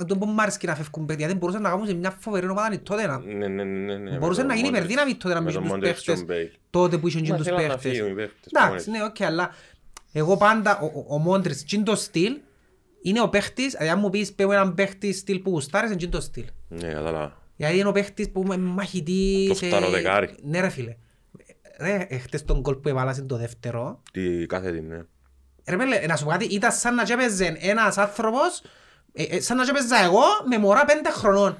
ε, 0.00 0.04
Τον 0.04 0.18
που 0.18 0.26
μου 0.26 0.42
άρεσε 0.42 0.58
να 0.62 0.74
φεύγουν 0.74 1.06
παιδιά, 1.06 1.26
δεν 1.26 1.36
μπορούσαν 1.36 1.62
να 1.62 1.68
κάνουν 1.70 1.86
σε 1.86 1.94
μια 1.94 2.16
φοβερή 2.20 2.48
ομάδα 2.48 2.74
η 2.74 2.78
Τότεναμ. 2.78 3.22
Ναι, 3.24 3.46
ναι, 3.48 3.64
ναι, 3.64 3.96
ναι. 3.96 4.16
Μπορούσε 4.18 4.40
με 4.40 4.46
να 4.46 4.52
τον 4.54 4.56
γίνει 4.56 4.68
Μόντριτς. 4.68 4.68
υπερδύναμη 4.68 5.10
η 5.10 5.14
Τότεναμ 5.14 5.44
Με 5.44 5.48
με 5.50 5.54
τον 5.54 5.62
τους 5.62 5.70
Μόντριτς 5.72 6.00
και 6.00 6.04
παίχτες. 6.12 6.26
τον 6.26 6.36
Μπέιλ. 6.36 6.48
Τότε 6.70 6.98
που 6.98 7.08
είχαν 7.08 7.22
και 7.22 7.30
Μα 7.30 7.36
τους 7.36 7.46
θέλαν 7.46 7.62
να 7.62 7.68
παίχτες. 7.68 7.92
φύγουν 7.92 8.10
οι 8.10 8.14
παίχτες. 8.14 8.52
Εντάξει, 8.52 8.90
ναι, 8.90 9.02
οκ, 9.04 9.22
αλλά 9.22 9.54
εγώ 10.12 10.36
πάντα, 10.36 10.78
ο- 10.80 10.84
ο- 10.86 11.14
ο 11.14 11.18
Μόντριτς, 11.18 11.64
τσιν 11.64 11.84
το 11.84 11.94
στυλ, 11.96 12.36
είναι 13.02 13.20
ο 13.20 13.28
παίχτης, 13.28 13.70
δηλαδή 13.70 13.88
αν 13.88 13.98
μου 13.98 14.10
πεις 14.10 14.32
πέμω 14.32 14.50
έναν 14.54 14.74
παίχτη 14.74 15.12
στυλ 15.12 15.38
που 15.38 15.50
γουστάρεις, 15.50 15.88
είναι 15.88 15.98
τσιν 15.98 16.10
το 16.10 16.20
στυλ. 16.20 16.44
Ναι, 16.68 16.88
κατάλαβα. 16.88 17.40
Γιατί 17.56 17.78
είναι 17.78 17.88
ο 17.88 17.92
παίχτης 17.92 18.30
που 18.30 18.42
είναι 18.46 18.56
μαχητής. 18.56 19.48
Το 19.48 19.54
φταροδεκάρι. 19.54 20.26
ε, 20.26 20.34
Ναι 20.42 20.60
ρε 20.60 20.68
φίλε. 20.68 20.96
Ρε, 21.78 22.06
ε, 22.08 22.18
χτες 22.18 22.44
τον 22.44 22.60
γκολ 22.60 22.74
που 22.74 22.88
έβαλασαν 22.88 23.26
το 23.26 23.36
δεύτερο. 23.36 24.02
Τι 24.12 24.46
κάθε 24.46 24.72
την, 24.72 24.86
ναι. 24.86 25.00
Ρε 25.68 25.76
πέλε, 25.76 26.06
να 26.06 26.16
σου 26.16 26.24
πω 26.24 26.30
κάτι, 26.30 26.44
ήταν 26.44 26.72
σαν 26.72 26.94
να 26.94 27.02
έπαιζε 27.08 27.56
ένας 27.60 27.98
άνθρωπος, 27.98 28.62
ε, 29.12 29.22
ε, 29.22 29.40
σαν 29.40 29.56
να 29.56 29.62
έπαιζα 29.62 30.02
εγώ 30.04 30.22
με 30.48 30.58
μωρά 30.58 30.84
πέντε 30.84 31.10
χρονών. 31.10 31.56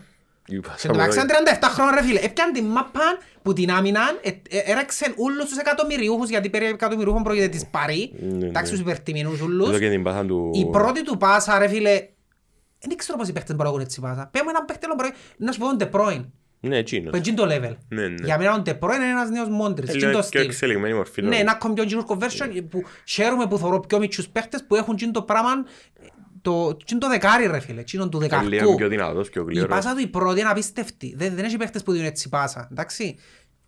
Είπα, 0.47 0.75
Σε 0.77 0.87
το 0.89 0.95
μεταξύ 0.95 1.19
ήταν 1.19 1.29
37 1.61 1.69
χρόνια 1.69 1.95
ρε 1.95 2.03
φίλε. 2.07 2.21
Έπιαν 2.21 2.53
την 2.53 2.65
μάπα 2.65 3.19
που 3.43 3.53
την 3.53 3.71
άμυναν, 3.71 4.19
ε, 4.23 4.29
ε, 4.29 4.59
έραξαν 4.65 5.15
όλους 5.17 5.45
τους 5.49 5.57
εκατομμυριούχους, 5.59 6.29
γιατί 6.29 6.51
περί 6.51 6.65
εκατομμυριούχων 6.67 7.23
πρόκειται 7.23 7.49
της 7.49 7.67
Παρί, 7.67 8.13
Ναι, 8.21 8.47
εντάξει 8.47 8.73
ναι. 8.73 8.79
τους 8.79 8.81
υπερτιμινούς 8.81 9.35
Εδώ 9.35 9.45
όλους. 9.45 9.79
και 9.79 9.89
την 9.91 10.03
πάθαν 10.03 10.27
του... 10.27 10.51
Η 10.55 10.67
πρώτη 10.71 11.03
του 11.05 11.17
πάσα 11.17 11.59
ρε 11.59 11.69
φίλε, 11.69 12.09
δεν 12.79 12.97
ξέρω 12.97 13.19
πώς 13.19 13.29
οι 13.29 13.33
παίχτες 13.33 13.57
μπορούν 13.57 13.65
να 13.73 13.77
έχουν 13.77 13.81
έτσι 13.81 14.01
πάσα. 14.01 14.29
Πέμω 14.33 14.47
έναν 14.49 14.65
παίχτη 14.65 14.85
άλλο 14.87 14.95
πρωί, 14.95 15.13
να 15.37 15.53
σου 15.53 15.59
πω 15.59 15.67
τον 15.67 15.79
Τεπρόιν, 15.79 16.33
Ναι, 16.65 16.77
εκείνος. 16.79 17.11
που 17.11 17.29
είναι 17.29 17.37
το 17.37 17.45
level. 17.45 17.77
Ναι, 17.89 18.09
ναι. 18.09 18.15
Για 18.25 18.39
μένα 18.39 18.55
ο 18.55 18.63
Τεπρόιν 18.63 19.01
είναι 19.01 19.11
ένας 19.11 19.31
νέος 19.31 19.49
Μόντρης, 19.49 19.89
Ε, 19.89 19.93
είναι 19.93 20.07
λίγο 20.07 20.13
το 20.13 20.19
πιο 20.19 20.27
στυλ. 20.41 20.41
εξελιγμένη 20.51 20.95
μορφή. 20.95 21.21
Ναι, 21.21 21.27
νομίζω. 21.27 21.43
ένα 21.43 21.53
ακόμη 21.53 21.75
πιο 21.75 21.85
κοινωνικό 21.85 22.19
version 22.21 22.65
που 22.71 22.83
χαίρομαι 23.05 23.47
που 23.47 23.59
θωρώ 23.59 23.81
πιο 23.81 23.99
μητσούς 23.99 24.29
παίχτες 24.29 24.65
που 24.67 24.77
έχουν 24.77 24.97
τσιν 24.97 25.13
το 25.13 25.23
πράγμα, 25.23 25.51
το, 26.43 26.77
τσιν 26.85 26.99
το 26.99 27.09
δεκάρι 27.09 27.47
ρε 27.47 27.61
φίλε, 27.61 27.83
τσιν 27.83 28.09
του 28.09 28.21
Ε, 28.23 28.27
Λίγο 28.29 28.41
δεκαρκού. 28.49 28.75
πιο 28.75 28.89
δυνατός, 28.89 29.31
πιο 29.31 29.43
Η 29.43 29.45
γλύωρος. 29.53 29.71
πάσα 29.77 29.95
του 29.95 30.01
η 30.01 30.07
πρώτη 30.07 30.41
είναι 30.41 30.49
απίστευτη. 30.49 31.15
Δεν, 31.17 31.35
δεν 31.35 31.45
έχει 31.45 31.57
παίχτες 31.57 31.83
που 31.83 31.93
δίνουν 31.93 32.07
έτσι 32.07 32.29
πάσα. 32.29 32.69
Εντάξει. 32.71 33.17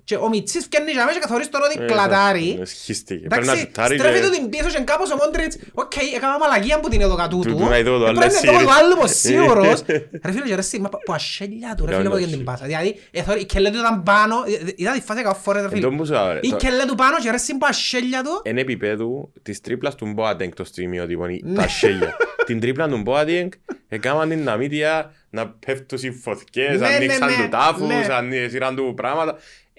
Και 0.04 0.16
ο 0.16 0.28
Μιτσής 0.28 0.64
φτιάχνει 0.64 0.90
για 0.90 1.04
μέσα 1.04 1.14
και 1.18 1.22
καθορίζει 1.26 1.48
τώρα 1.48 1.64
ότι 1.70 1.82
Ε, 1.82 1.86
πλατάρει. 1.86 2.56
ναι, 2.58 2.64
σχίστηκε. 2.64 3.26
Πρέπει 3.28 3.46
να 3.46 3.52
Εντάξει, 3.52 3.60
σουτάρει 3.66 3.98
στρέφει 3.98 4.20
και- 4.20 4.26
του 4.26 4.30
την 4.32 4.48
πίσω 4.48 4.68
και 4.68 4.80
κάπως 4.84 5.10
ο 5.10 5.16
Μόντριτς, 5.16 5.56
οκ, 5.74 5.92
έκανα 6.16 6.38
μαλακία 6.38 6.80
που 6.80 6.88
την 6.88 7.00
έδω 7.00 7.14
κατού 7.14 7.38
Του- 7.40 7.48
του. 7.50 7.56
του 7.56 7.68
να 7.68 7.78
ειδώ 7.78 7.98
το 7.98 8.04
Ε, 8.04 8.08
άλλο 8.08 8.18
πρέπει 8.18 8.32
να 8.34 8.38
σύρι. 8.38 8.64
το 8.64 8.70
άλλο 8.78 8.96
πως 9.00 9.10
σίγουρος. 9.10 9.80
Ε. 9.86 9.92
Ρε 10.26 10.32
φίλε, 10.32 10.44
και 10.44 10.54
ρε 10.54 10.60
εσύ, 10.60 10.78
μα 10.80 10.88
που 10.88 11.12
ασέλια 11.12 11.74
του 11.76 11.84
ρε 11.84 11.90
Για 11.90 11.96
φίλε 11.98 12.08
που 12.08 12.14
όντως. 12.14 12.20
έγινε 12.26 12.36
την 12.36 12.44
πάσα. 12.44 12.64
Δηλαδή, 12.64 13.00
ε, 13.10 13.22
θωρεί, 13.22 13.40
η 13.40 13.44
κελέ 13.44 13.70
του 13.70 13.78
ήταν 13.78 14.02
πάνω, 14.02 14.36
ε, 14.46 14.52
ε, 14.68 14.72
είδα 14.76 14.92
τη 14.92 15.00
φάση 15.00 15.22
καφ 15.22 15.38
φορές 15.42 15.60
ρε 15.62 15.66
Εν 15.68 15.74
φίλε. 15.74 15.86
τω 15.88 15.94
που 15.96 16.06
σου 16.06 16.16
άρε, 16.16 16.38
Η 16.42 16.48
το- 16.50 16.56
κελέ 16.56 16.84
του 16.84 16.94
πάνω 16.94 17.16
και 17.22 17.28
ρε 17.30 17.34
εσύ 17.36 17.56
που 17.58 17.66
ασέλια 17.68 18.22
του. 18.22 18.40
Εν 18.44 18.58
επίπεδου 18.58 19.32
της 19.42 19.60
τρίπλας 19.60 19.94
του 19.94 20.14
Boateng 20.18 20.48
το 20.56 20.64
στιγμιότυπο, 20.64 21.26
η- 21.28 21.44
τα 21.54 21.68
σέλια. 21.68 22.16
Την 22.46 22.60
τρίπλα 22.60 22.88
του 22.88 23.02
Boateng 23.06 23.48
έκαναν 23.88 24.28
την 24.28 24.42
Ναμίτια 24.42 25.12
να 25.30 25.48
πέφτουν 25.66 25.98
οι 26.02 26.10
φωτιές, 26.10 26.80
Ναι, 26.80 26.88
ναι, 26.88 26.94
ανοίξαν 26.94 27.28
ναι, 27.28 27.36
του 27.36 27.48
τάφους, 27.50 27.86
ναι. 27.88 28.06
ανοίξαν 28.10 28.76
του 28.76 28.92
πράγματα. 28.96 29.36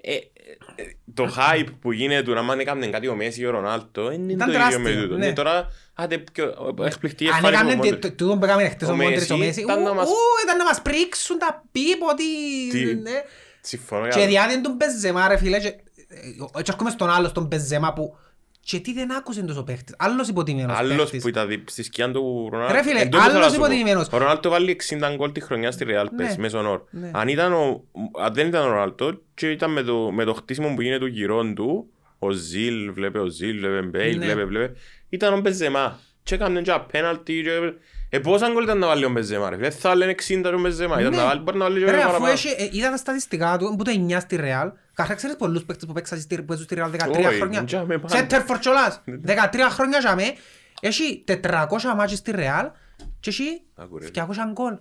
Ε, 0.08 0.14
ε, 0.14 0.18
ε, 0.76 0.84
Το 1.14 1.36
hype 1.38 1.68
που 1.82 1.92
γίνεται 1.92 2.34
να 2.34 2.44
μην 2.44 2.60
έκαναν 2.60 2.92
κάτι 2.92 3.08
ο 3.08 3.16
Μέση 3.16 3.42
ή 3.42 3.46
ο 3.46 3.50
Ρονάλτο 3.52 4.04
δεν 4.08 4.14
είναι 4.22 4.32
Ήταν 4.32 4.52
το 4.52 4.54
ίδιο 4.60 4.64
με 4.80 4.84
τεράστιο, 4.84 5.02
τούτο. 5.04 5.18
ναι. 5.18 5.26
Ναι, 5.28 5.34
Τώρα, 5.34 5.68
άντε 5.94 6.18
πιο 6.18 6.54
εκπληκτική 6.86 7.30
Αν 7.30 7.36
εμφάνιση 7.36 7.62
έκαναν 7.64 7.80
του 7.80 7.88
τε- 7.88 7.94
Modric. 7.98 8.00
το- 8.02 8.12
τούτο 8.12 8.38
που 8.38 8.46
έκαμε 8.46 8.70
χτες 8.70 8.88
Ο 8.88 8.92
ο 8.92 8.96
Μόντριτς 8.96 9.30
ο 9.30 9.38
Μέση 9.38 9.48
Μέση, 9.48 9.62
ήταν 9.62 9.84
να 9.84 9.90
ου, 9.90 9.96
μας- 9.96 10.08
ου, 10.08 10.14
ήταν 10.44 10.58
να 10.58 10.64
μας 10.64 10.82
πρίξουν 10.82 11.38
τα 11.38 11.64
πίπ 11.72 12.02
ότι... 12.12 12.24
Τι- 12.72 12.96
ναι. 12.96 13.24
Συμφωνώ 13.62 14.08
Και 14.08 14.18
για 14.20 14.28
διάδεν 14.28 14.62
τον 14.62 14.74
Μπεζεμά 14.76 15.28
ρε 15.28 15.38
φίλε 15.38 15.60
και 15.60 15.68
ε, 15.68 16.62
και 16.62 16.72
έρχομαι 16.72 16.90
στον 16.90 17.10
άλλο 17.10 17.28
στον 17.28 17.46
Μπεζεμά 17.46 17.94
που 17.94 18.18
και 18.68 18.80
τι 18.80 18.94
δεν 18.94 19.16
άκουσε 19.16 19.42
τόσο 19.44 19.64
παίχτης. 19.64 19.96
Άλλος 19.98 20.28
υποτιμημένος 20.28 20.78
Άλλος 20.78 20.96
παίχτης. 20.98 21.22
που 21.22 21.28
ήταν 21.28 21.48
δι- 21.48 21.70
στη 21.70 21.84
σκιά 21.84 22.12
του 22.12 22.48
Ρονάλτο. 22.52 22.74
Ρε 22.74 22.84
φίλε, 22.84 23.00
Εν 23.00 23.10
τούτο 23.10 23.24
θέλω 23.24 23.34
άλλος 23.36 23.46
να 23.46 23.54
σου 23.54 23.60
πω. 23.60 23.66
υποτιμημένος. 23.66 24.08
Ο 24.12 24.18
Ρονάλτο 24.18 24.50
βάλει 24.50 24.70
60 24.70 25.16
γκολ 25.16 25.32
τη 25.32 25.40
χρονιά 25.40 25.72
στη 25.72 25.86
Real 25.88 26.06
Ναι. 26.12 26.26
πες, 26.26 26.38
μέσον 26.38 26.66
όρο. 26.66 26.88
Ναι. 26.92 27.12
Αν, 27.14 27.28
ήταν 27.28 27.54
ο, 27.54 27.84
αν 28.22 28.34
δεν 28.34 28.48
ήταν 28.48 28.64
ο 28.66 28.70
Ρονάλτο 28.70 29.22
και 29.34 29.50
ήταν 29.52 29.72
με 29.72 29.82
το, 29.84 30.12
με 30.12 30.24
το 30.24 30.34
χτίσιμο 30.34 30.74
που 30.76 30.82
γίνεται 30.82 31.00
του 31.00 31.06
γυρών 31.06 31.56
του, 31.56 31.88
ο 32.20 32.32
Ζιλ, 32.32 32.92
βλέπε 32.94 33.20
ο 33.20 33.26
Ζιλ, 33.28 33.60
βλέπε 33.60 33.82
Μπέιλ, 33.88 34.18
Ναι. 34.18 34.26
βλέπε, 34.26 34.44
βλέπε, 34.46 34.74
ήταν 35.10 35.34
ο 35.34 35.40
Μπεζεμά. 35.40 36.00
Και 36.26 36.36
έκαναν 36.36 36.64
και 36.64 36.72
απέναλτι 36.72 37.42
και... 37.44 37.50
Ε, 38.10 38.20
πόσα 38.20 38.50
γκολ 38.52 38.64
ήταν 38.64 38.78
να 38.78 38.88
βάλει 38.88 39.06
ο 39.06 39.10
Μπεζεμά 39.10 39.50
ρε 39.50 39.56
φίλε, 39.56 39.70
θα 39.70 39.96
λένε 39.96 40.16
60 40.28 40.52
ο 40.56 40.60
Μπεζεμά, 40.60 41.00
ήταν 41.00 41.12
Ναι. 41.12 41.18
να 41.18 41.26
βάλει, 41.26 41.42
μπορεί 41.42 41.58
να 41.58 41.64
βάλει 41.66 41.80
και 41.86 41.92
Ρε, 41.92 41.98
αφού 41.98 42.06
παραπάνω. 42.06 42.32
έχει, 42.32 42.48
ε, 42.48 42.70
είδα 42.72 42.90
τα 42.90 42.98
στατιστικά 42.98 43.58
του, 43.58 43.76
που 43.78 43.84
το 43.84 43.92
9 44.10 44.18
στη 44.20 44.36
Ρεάλ. 44.36 44.72
Καταρχάς 44.94 45.16
ξέρεις 45.18 45.36
πολλούς 45.36 45.64
παίκτες 45.66 45.88
που 45.88 45.94
παίξαν 45.94 46.20
στη- 46.20 46.36
που 46.36 46.46
παίζουν 46.46 46.66
στη 46.66 46.76
Ρεάλ 46.76 46.92
13 46.92 47.28
Όχι, 47.28 47.38
χρόνια. 47.38 47.64
τζάμε 47.64 47.98
πάντα. 47.98 48.16
Σέντερ 48.16 48.42
φορ 48.42 48.60
κιόλας. 48.60 49.02
13 49.26 49.70
χρόνια 49.70 50.00
για 50.00 50.16
με. 50.16 50.24
Έχει 50.82 51.24
400 51.28 51.96
μάτσες 51.96 52.18
στη 52.18 52.32
Ρεάλ 52.32 52.70
και 53.20 53.30
έχει 53.30 53.62
Άκου, 53.76 53.98
ρε. 53.98 54.06
200 54.14 54.52
γκολ. 54.52 54.78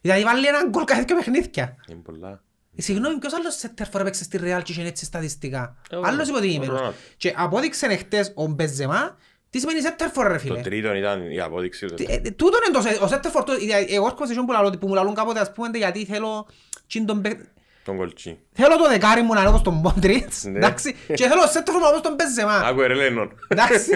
Δηλαδή 0.00 0.22
βάλει 0.22 0.46
έναν 0.46 0.68
γκολ 0.68 0.84
κάθε 0.84 1.02
δύο 1.02 1.16
παιχνίδια. 1.16 1.76
Είναι 1.88 2.00
πολλά. 2.04 2.42
Ε, 2.76 2.82
Συγγνώμη, 2.82 3.18
ποιος 3.18 3.34
άλλος 3.34 3.54
σέντερ 3.56 3.86
φορ 3.86 4.00
έπαιξε 4.00 4.24
στη 4.24 4.36
Ρεάλ 4.36 4.62
και 4.62 4.72
είχε 4.72 4.82
έτσι 4.86 5.04
στατιστικά; 5.04 5.76
Ε, 5.90 5.96
ο- 5.96 6.02
Άλλος 6.04 6.26
ο 6.28 6.30
υποτιμημένος. 6.30 6.68
Ρονάλντο. 6.78 6.96
Και 7.16 7.34
απόδειξε 7.36 7.86
εχθές 7.86 8.32
ο 8.34 8.46
Μπεζεμά 8.46 9.16
τι 9.54 9.60
σημαίνει 9.60 9.80
σέντερ 9.80 10.10
φορ 10.10 10.26
ρε 10.26 10.32
Το 10.32 10.38
φίλε. 10.38 10.60
τρίτο 10.60 10.94
ήταν 10.94 11.30
η 11.30 11.40
απόδειξη 11.40 11.86
του. 11.86 11.94
Τι- 11.94 12.06
ε, 12.08 12.18
Τούτον 12.18 12.60
είναι 12.66 12.76
το 12.76 12.82
σε- 12.82 12.98
ο 13.04 13.08
center 13.10 13.38
for, 13.40 13.44
το- 13.46 13.52
ε, 13.52 13.94
εγώ 13.94 14.06
έρχομαι 14.06 14.26
σε 14.26 14.32
εκείνον 14.32 14.46
που 14.46 14.52
λαλώ, 14.52 14.70
που 14.70 14.86
μου 14.88 14.94
λαλούν 14.94 15.14
κάποτε 15.14 15.40
ας 15.40 15.52
πούμε 15.52 15.68
γιατί 15.74 16.04
θέλω 16.04 16.46
τσιν 16.86 17.06
τον 17.06 17.20
παίκ- 17.22 17.40
Τον 17.84 17.96
κολτσί. 17.96 18.38
Θέλω 18.52 18.76
το 18.76 18.88
δεκάρι 18.88 19.22
μου 19.22 19.32
να 19.34 19.40
είναι 19.40 19.48
όπως 19.48 19.62
τον 19.62 19.74
Μόντριτς, 19.74 20.44
Ναι. 20.44 20.58
εντάξει, 20.58 20.96
και 21.14 21.26
θέλω 21.28 21.40
ο 21.40 21.50
center 21.54 21.68
for 21.68 21.78
μου 21.80 21.86
όπως 21.88 22.00
τον 22.00 22.14
Μπεζεμά, 22.14 22.56
Άκου 22.58 22.80
ρε 22.80 22.94
Λένον. 22.94 23.28
εντάξει. 23.48 23.90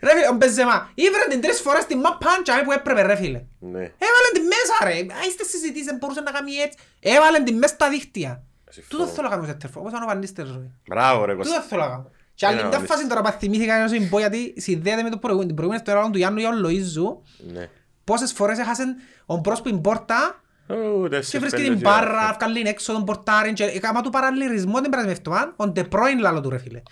Ρε 0.00 0.10
φίλε, 0.14 0.28
ο 0.28 0.34
Μπεζεμά, 0.34 0.90
ήβρε 0.94 1.22
την 1.30 1.40
τρεις 1.40 1.60
φορές 1.60 1.86
την 1.86 1.98
μαπάν 1.98 2.42
και 2.42 2.52
που 2.64 2.72
έπρεπε 2.72 3.02
ρε 3.02 3.16
φίλε. 3.16 3.40
Ναι. 3.58 3.78
Έβαλε 4.06 4.28
την 4.32 4.42
μέσα 4.54 4.74
ρε, 4.84 4.96
Α, 5.14 5.18
είστε 5.28 5.44
συζητήσεις, 5.44 5.86
δεν 5.86 5.96
μπορούσε 5.96 6.20
να 6.20 6.30
κάνει 6.30 6.52
έτσι. 6.54 6.78
Έβαλε 7.00 7.38
την 7.42 7.56
μέσα 7.58 7.74
στα 7.74 7.88
δίχτυα. 7.88 8.42
Συμφωνώ. 8.70 9.02
Τούτο 9.02 9.14
θέλω 9.14 9.28
να 9.28 9.36
κάνω 9.36 9.46
center 9.52 9.66
for, 9.66 9.80
όπως 9.80 9.90
ήταν 9.90 10.02
ο 10.02 10.06
Βανίστερ 10.06 10.46
ζωή. 10.46 10.70
Μπράβο 10.88 11.24
ρε 11.24 11.34
Κώστα. 11.34 11.54
Τούτο 11.54 11.66
θέλω 11.68 11.82
να 11.82 11.88
κάνω. 11.88 12.10
Και 12.36 12.46
άλλη 12.46 12.58
Ένα 12.58 12.68
μια 12.68 12.76
βάλεις. 12.78 12.92
φάση 12.94 13.06
τώρα 13.08 13.20
που 13.20 13.30
θυμήθηκα 13.38 13.78
να 13.78 13.88
σου 13.88 14.08
πω 14.10 14.18
γιατί 14.18 14.54
συνδέεται 14.56 15.02
με 15.02 15.10
το 15.10 15.16
προηγούμενο, 15.16 15.46
την 15.46 15.56
προηγούμενη 15.56 15.84
ιστορία 15.86 16.10
του 16.10 16.18
Γιάννου 16.18 16.40
Ιωάννου 16.40 16.68
Λοΐζου, 16.68 17.16
Ναι. 17.52 17.68
πόσες 18.04 18.32
φορές 18.32 18.58
έχασαν 18.58 18.94
ο 19.26 19.36
μπρος 19.36 19.62
που 19.62 19.68
την 19.68 19.80
πόρτα 19.80 20.40
Ω, 20.68 20.74
και 21.02 21.08
τέσσερις, 21.08 21.38
βρίσκει 21.48 21.56
πέντε 21.62 21.68
την 21.68 21.78
σειρά. 21.78 21.90
μπάρα, 21.90 22.36
βγάλει 22.40 22.62
έξω 22.68 22.92
τον 22.92 23.04
πορτάριν 23.04 23.54
και 23.54 23.64
έκαμα 23.64 24.00
του 24.00 24.10
παραλληλισμό 24.10 24.80
την 24.80 24.90
περασμένη 24.90 25.18
εβδομάδα, 25.18 25.52
ο 25.56 25.68
Ντεπρόιν 25.68 26.18
λάλο 26.18 26.40
του 26.40 26.50
ρε 26.50 26.58
φίλε. 26.58 26.82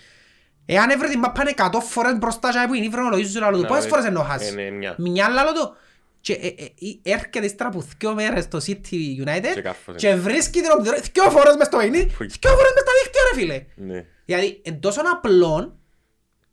Εάν 0.66 0.90
έβρε 0.90 1.08
την 1.08 1.18
μάπα 1.18 1.42
100 1.72 1.80
φορές 1.80 2.18
μπροστά 2.18 2.50
και 2.50 2.64
που 2.68 2.74
είναι 2.74 2.84
ήβρε 2.86 3.00
ο 3.00 3.08
Λοΐζου 3.12 3.40
λάλο 3.40 3.56
του, 3.56 3.62
Να, 3.62 3.68
πόσες 3.68 3.84
ε, 3.84 3.88
φορές 3.88 4.04
εννοώ 4.04 4.22
ε, 4.22 4.26
χάσει. 4.26 4.54
ναι, 4.54 4.70
μια. 4.70 4.94
Μια 4.98 5.28
λάλο 5.28 5.52
του. 5.52 5.76
Και 6.20 6.32
ε, 6.32 6.46
ε, 6.46 6.50
ε, 6.64 7.12
έρχεται 7.12 7.44
ύστερα 7.44 7.68
από 7.68 7.84
δυο 7.98 8.14
μέρες 8.14 8.44
στο 8.44 8.58
City 8.58 8.78
Και 8.88 9.22
United 9.24 9.60
κάρφωσε. 9.62 9.96
και 9.98 10.14
βρίσκει 10.14 10.60
την 10.60 10.70
οπτηρό, 10.78 10.96
δυο 11.12 11.30
φορές 11.30 11.56
μες 11.56 11.66
στο 11.66 11.76
παιχνίδι, 11.76 12.08
Φουι. 12.16 12.26
δυο 12.26 12.50
φορές 12.50 12.72
μες 12.74 12.82
στα 12.82 12.92
δίχτυα 13.02 13.20
ρε 13.32 13.40
φίλε. 13.40 13.64
Ναι. 14.26 14.36
Δηλαδή, 14.36 14.60
εν 14.64 14.80
τόσο 14.80 15.00
απλό, 15.12 15.76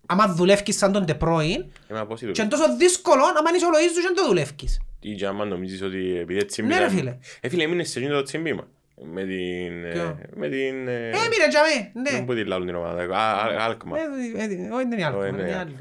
άμα 0.05 0.27
δουλεύκεις 0.34 0.77
σαν 0.77 0.91
τον 0.91 1.05
Ντεπρόιν, 1.05 1.65
Ε, 1.88 1.93
μα 1.93 2.05
πώς 2.05 2.21
είναι 2.21 2.31
και 2.31 2.41
εν 2.41 2.49
το- 2.49 2.57
τόσο 2.57 2.75
δύσκολο, 2.77 3.21
άμα 3.23 3.49
είσαι 3.55 3.65
ο 3.65 3.69
Λοΐζου 3.69 3.93
και 3.95 4.01
δεν 4.01 4.15
το 4.15 4.27
δουλεύκεις. 4.27 4.79
Ή 4.99 5.15
και 5.15 5.25
άμα 5.25 5.45
νομίζεις 5.45 5.81
ότι 5.81 6.17
επειδή 6.17 6.39
έτσι 6.39 6.62
Ναι, 6.62 6.67
ρε, 6.67 6.73
μιλάμε- 6.73 6.99
φίλε. 6.99 7.17
Ε, 7.41 7.49
φίλε, 7.49 7.63
έμεινες 7.63 7.89
σε 7.89 7.99
εκείνο 7.99 8.13
το 8.13 8.23
τσιμπήμα. 8.23 8.67
Με 9.03 9.21
την... 9.21 9.85
ε, 9.85 9.89
Ποιο; 9.93 10.17
Με 10.35 10.47
την... 10.49 10.87
ε, 10.87 11.09
Ε, 11.09 11.11
μire, 11.11 11.47
τζαμέ, 11.49 11.91
ναι. 11.93 12.09
Δεν 12.11 12.23
μπορεί 12.23 12.45
λάλλον 12.45 12.65
την 12.67 12.75
ομάδα. 12.75 13.01
Α, 13.01 13.31
α, 13.31 13.63
Άλκμα. 13.65 13.97
Ε, 13.97 14.01
ε, 14.41 14.43
ε, 14.43 14.45
Όχι, 14.73 14.85
δεν 14.87 14.91
είναι 14.91 15.05
άλλο, 15.05 15.17
Ω, 15.19 15.25
είναι 15.25 15.41
ναι. 15.43 15.55
άλλη. 15.59 15.75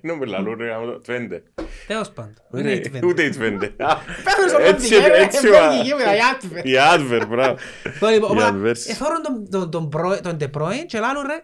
Δεν 0.00 0.16
μπορεί 0.16 0.30
λάλλον, 0.30 0.56
ρε, 0.58 0.72
άμα 0.74 0.84
το- 0.86 1.00
Twente. 1.06 1.40
Τέλος 1.86 2.10
πάντων. 2.10 2.34
Ρε, 2.52 2.60
Είναι 2.60 2.72
η 2.72 2.90
Twente. 2.92 3.04
Ούτε 3.04 3.22
η 3.22 3.34
Twente. 3.38 3.70
Α, 3.76 3.96
Πέφερες 4.24 4.52
ο 4.52 4.58
έτσι- 4.62 4.92
Λοντιγέ, 4.92 5.12
έτσι 5.22 5.46
ε, 5.46 5.50
ο- 5.50 5.52
Βέλγικη, 5.68 5.94
με 5.94 6.02
τα 6.04 6.14
Ιάτβε. 6.16 6.60
Η 6.64 6.72
Adver, 6.94 7.26
μπράβο. 7.28 7.56
Λοιπόν, 7.84 8.12
Η 8.12 8.16
οπότε, 8.16 8.50
Adverse. 8.50 8.90
εθώρουν 8.90 9.22
τον- 9.22 9.50
τον- 9.50 9.70
τον 9.70 9.88
Προ- 9.88 10.20
τον 10.20 10.36
De 10.40 10.50
Bruyne 10.58 10.84
και 10.86 10.98
λάλλον 10.98 11.22
ρε, 11.26 11.40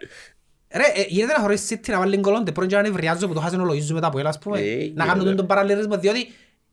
ρε, 0.77 0.83
ε, 1.01 1.05
γίνεται 1.07 1.33
να 1.33 1.39
χωρίς 1.39 1.67
City 1.69 1.89
να 1.91 1.97
βάλει 1.99 2.17
γκολ 2.17 2.33
τον 2.33 2.43
De 2.47 2.59
Bruyne 2.59 2.67
και 2.67 2.75
να 2.75 2.81
νευριάζω 2.81 3.27
που 3.27 3.33
το 3.33 3.39
χάσουν 3.39 3.59
ο 3.59 3.65
Λοΐζου 3.73 3.93
μετά 3.93 4.07
από 4.07 4.19
έλα, 4.19 4.29
ας 4.29 4.39
πούμε. 4.39 4.59
Ε, 4.59 4.63
Να 4.63 4.73
γίνεται. 4.75 5.05
κάνουν 5.05 5.35
τον 5.35 5.47
παραλληλισμό, 5.47 5.97
διότι, 5.97 6.19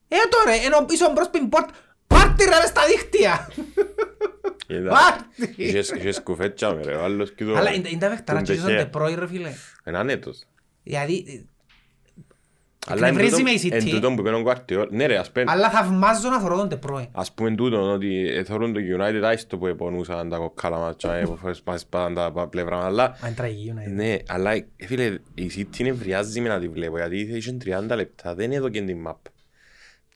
ε, 0.09 0.17
τώρα, 0.31 0.57
ενώ 0.67 0.87
είσαι 0.91 1.05
ο 1.05 1.11
μπρος 1.15 1.29
πριν 1.31 1.49
πόρτ, 1.49 1.69
πάρτι 2.07 2.45
ρε 2.45 2.51
μες 2.61 2.69
στα 2.69 2.83
δίχτυα. 2.87 3.49
Είδα. 4.67 4.91
Πάρτι. 4.91 5.63
Είχες- 5.63 5.91
είχες 5.91 6.23
κουφέτσα 6.23 6.75
με, 6.75 6.83
ρε, 6.83 6.95
ο 6.95 7.05
άλλος 7.05 7.33
και 7.33 7.45
το- 7.45 7.57
Αλλά 7.57 7.75
είναι 7.75 7.89
είναι 7.89 8.01
τα 8.01 8.09
παιχταρά 8.09 8.43
τον 8.43 8.55
και 8.55 8.61
στον 8.61 8.71
Ντεχέα. 8.71 8.91
De 8.93 8.97
Bruyne, 8.99 9.19
ρε 9.19 9.27
φίλε. 9.27 9.53
Έναν 9.85 10.09
έτος. 10.09 10.45
Δηλαδή, 10.83 11.47
Αλλά 12.89 13.07
εν 13.07 13.13
Εκνευρίζει 13.17 13.43
τούτο- 13.43 13.43
με 13.43 13.51
η 13.51 13.75
εν 13.75 13.83
City. 13.87 13.91
τούτον 13.91 14.15
που 14.17 14.21
είπε 14.27 14.31
ο 14.31 14.43
Guardiola- 14.47 14.89
Ναι 14.91 15.07
ρε, 15.07 15.19
ας 15.19 15.31
πούμε, 15.31 15.45
Αλλά 15.49 15.71
θαυμάζω 15.71 16.29
να 16.29 16.41
θωρώ 16.41 16.57
τον 16.57 16.69
Τεπρόε. 16.69 17.09
ας 17.13 17.33
πούμε 17.33 17.55
τούτο 17.55 17.93
ότι 17.93 18.29
ε, 18.29 18.45
θεωρούν 18.45 18.73
το 18.73 18.81
United 18.99 19.21
άιστο 19.25 19.59
που 19.59 19.67
επονούσαν 19.67 20.29
τα 20.29 20.37
κοκκάλα 20.37 20.79
μάτσα, 20.79 21.15
ε, 21.15 21.23
που 21.25 21.37
φες- 21.37 21.63
μας 21.65 21.81
σπάταν 21.81 22.15
τα 22.15 22.33
πα- 22.33 22.49
πλευρά, 22.49 22.85
αλλά 22.85 23.05
Α, 23.05 23.15
είναι 23.27 23.35
τραγική 23.35 23.75
United. 23.77 23.93
ναι, 23.95 24.17
αλλά 24.27 24.53
ε, 24.53 24.67
φίλε, 24.87 25.19
η 25.35 25.51
City 25.57 25.83
νευριάζει 25.85 26.41
με 26.41 26.49
να 26.49 26.59
τη 26.61 26.69
βλέπω, 26.69 26.97
γιατί 26.97 27.17
είχε 27.21 27.57
30 27.65 27.97
λεπτά, 27.97 28.35
δεν 28.35 28.53
έδωκε 28.53 28.83
την 28.83 29.05
map. 29.09 29.17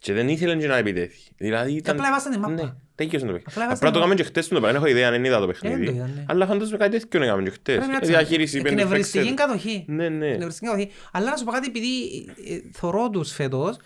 Και 0.02 0.12
δεν 0.12 0.28
ήθελε 0.28 0.56
και 0.56 0.66
να 0.66 0.76
επιτέθει. 0.76 1.18
Δηλαδή 1.36 1.72
ήταν... 1.72 1.94
απλά 1.96 2.08
έβασαν 2.08 2.32
την 2.32 2.44
map. 2.44 2.48
Ναι, 2.48 2.72
τέλειωσε 2.94 3.18
το 3.26 3.32
παιχνίδι. 3.32 3.44
Απλά 3.46 3.64
έβασαν 3.64 3.70
Απλά 3.70 3.78
το 3.78 3.90
την 3.90 3.92
κάνουμε 4.00 4.14
και 4.14 4.22
χτες 4.22 4.48
το 4.48 4.60
πράγμα, 4.60 4.66
δεν 4.68 4.76
έχω 4.76 4.86
ιδέα 4.90 5.08
αν 5.08 5.24
είδα 5.24 5.38
το 5.38 5.46
δεν 5.46 5.54
το 5.54 5.60
παιχνίδι. 5.68 5.92
είδα, 5.96 6.10
ναι. 6.14 6.24
Αλλά 6.28 6.46
φαντάζομαι 6.46 6.76
κάτι 6.76 6.98
τέτοιο 6.98 7.22
έκαμε 7.22 7.42
και 7.42 7.50
χτες. 7.50 7.76
Πρέπει 7.76 7.90
να 7.90 7.96
Ε, 7.96 8.00
τσι- 8.00 8.10
Διαχείριση 8.12 8.56
πέντε 8.56 8.68
εκνευριστική 8.68 9.18
παίξες. 9.28 9.46
κατοχή. 9.46 9.84
Ναι, 9.88 10.08
ναι. 10.08 10.26
Εκνευριστική 10.26 10.66
κατοχή. 10.70 10.90
Αλλά 11.12 11.30
να 11.30 11.36
σου 11.36 11.44
πω 11.44 11.50
κάτι, 11.52 11.66
επειδή 11.66 11.88
ε, 12.46 12.54
ε, 12.54 12.60
θωρώ 12.72 13.10
τους 13.10 13.32
φέτος, 13.32 13.76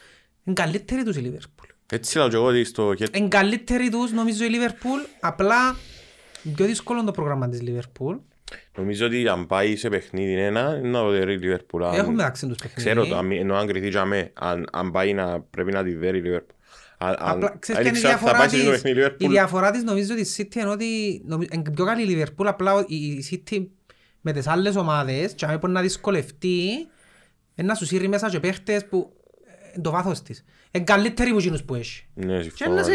είναι 0.44 0.54
καλύτεροι 0.54 1.02
τους 1.02 1.16
η 1.16 1.20
Λίβερπουλ. 1.20 1.66
Έτσι 1.92 2.18
λέω 2.18 2.28
και 2.28 2.36
εγώ 2.36 2.44
ότι 2.44 2.64
στο 2.64 2.94
χέρι 2.96 3.10
Είναι 3.18 3.28
καλύτεροι 3.28 3.88
τους 3.88 4.12
νομίζω 4.12 4.44
η 4.44 4.48
Λίβερπουλ, 4.48 5.00
απλά 5.20 5.76
πιο 6.54 6.66
δύσκολο 6.66 6.98
είναι 6.98 7.06
το 7.06 7.12
πρόγραμμα 7.12 7.48
της 7.48 7.62
Λίβερπουλ. 7.62 8.16
Νομίζω 8.76 9.06
ότι 9.06 9.28
αν 9.28 9.46
πάει 9.46 9.76
σε 9.76 9.88
παιχνίδι 9.88 10.32
ένα, 10.32 10.76
είναι 10.78 10.88
να 10.88 10.98
το 10.98 11.10
δέρει 11.10 11.32
η 11.32 11.36
Λίβερπουλ. 11.38 11.84
Αν- 11.84 11.94
Έχουμε 11.94 12.14
μεταξύ 12.14 12.46
τους 12.46 12.56
παιχνίδι. 12.56 12.80
Ξέρω 12.90 13.06
το, 13.06 13.16
αν- 13.16 13.32
ενώ 13.32 13.54
αν 13.56 13.66
κρυθεί 13.66 13.88
για 13.88 14.04
μέ, 14.04 14.30
αν, 14.34 14.66
αν 14.72 14.90
πάει 14.90 15.12
να 15.14 15.40
πρέπει 15.40 15.72
να 15.72 15.82
τη 15.84 15.94
δέρει 15.94 16.18
η 16.18 16.22
Λίβερπουλ. 16.22 16.54
Αν- 16.98 17.08
αν- 17.18 17.36
Απλά, 17.36 17.56
ξέρεις 17.58 17.80
αν 17.86 17.90
ποια 17.90 17.98
είναι 17.98 17.98
η 17.98 18.00
ήξερα 18.00 18.14
ότι 18.14 18.24
θα 18.24 18.30
διαφορά 18.32 18.38
πάει 18.38 18.48
σε 18.48 18.54
της, 18.56 18.64
το 18.64 18.70
παιχνίδι 18.70 18.88
η 18.88 19.00
η 19.00 19.02
Λίβερπουλ. 19.02 19.30
διαφορά 19.32 19.70
της 19.70 19.82
νομίζω 19.82 20.14
της 20.14 20.36
City 20.40 20.54
είναι 20.54 20.68
ότι 20.68 21.22
νομι- 21.26 21.54
είναι 21.54 21.70
πιο 21.74 21.84
καλή 21.84 22.12
η 22.12 22.22
Liverpool, 22.22 22.46
απλά 22.46 22.84
η 22.88 22.96
η 22.96 23.24
City 23.50 23.66
με 24.20 24.32
τις 24.32 24.46
άλλες 24.46 24.76
ομάδες 24.76 25.32
και 25.32 25.44
αν 25.44 25.58
μπορεί 25.58 25.72
να 25.72 25.80
δυσκολευτεί 25.80 26.58
είναι 27.54 27.66
να 27.68 27.74
σου 27.74 27.84
σύρει 27.86 28.08
μέσα 28.08 28.30
και 28.30 28.40
παίχτες 28.40 28.84
που 28.86 29.12
ε, 29.46 29.50
είναι 29.74 29.82
το 29.82 29.90
βάθος 29.90 30.22
της. 30.22 30.44
Είναι 30.70 30.84
καλύτερη 30.84 31.30
από 31.30 31.38
εκείνους 31.38 31.62
που 31.64 31.74
έχει. 31.74 32.06
Ναι, 32.14 32.36
Και 32.36 32.42
συμφωνώ 32.42 32.74
να 32.74 32.82
σε... 32.82 32.92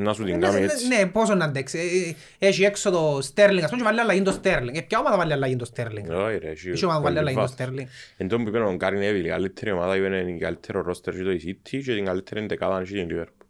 Να 0.00 0.12
σου 0.12 0.24
την 0.24 0.38
να 0.38 0.46
σε- 0.50 0.52
κάνει 0.58 0.64
έτσι. 0.72 0.86
Ναι, 0.88 1.06
πόσο 1.06 1.34
να 1.34 1.44
αντέξει. 1.44 1.78
Ε, 1.78 2.46
ε, 2.46 2.48
Έχει 2.48 2.64
έξω 2.64 2.90
το 2.90 3.16
Sterling, 3.16 3.60
ας 3.62 3.70
πούμε, 3.70 3.76
και 3.76 3.82
βάλει 3.82 4.00
αλλαγή 4.00 4.22
το 4.22 4.40
Sterling. 4.42 4.70
Ε, 4.74 4.80
ποια 4.80 4.98
ομάδα 4.98 5.16
βάλει 5.16 5.32
αλλαγή 5.32 5.56
το 5.56 5.70
Sterling; 5.76 6.08
Όχι 6.26 6.38
ρε, 6.38 6.48
έχει 6.50 6.68
Έχει 6.70 6.84
ομάδα 6.84 7.00
βάλει 7.00 7.16
πολύ 7.16 7.18
αλλαγή 7.18 7.34
το 7.36 7.40
βάθος. 7.40 7.56
Sterling; 7.58 7.86
Εν 8.16 8.28
τω 8.28 8.36
που 8.36 8.48
είπε 8.48 8.58
ο 8.58 8.74
Γκάρι 8.74 8.98
Νέβιλ, 8.98 9.24
η 9.24 9.28
καλύτερη 9.28 9.70
ομάδα 9.70 9.96
είναι 9.96 10.16
η 10.36 10.38
καλύτερο 10.38 10.82
ρόστερ 10.82 11.14
και 11.16 11.22
το 11.22 11.30
η 11.30 11.40
City 11.46 11.80
και 11.84 11.94
την 11.94 12.04
καλύτερη 12.04 12.40
εντεκάδα 12.44 12.84
είναι 12.90 13.00
η 13.00 13.06
Liverpool. 13.10 13.46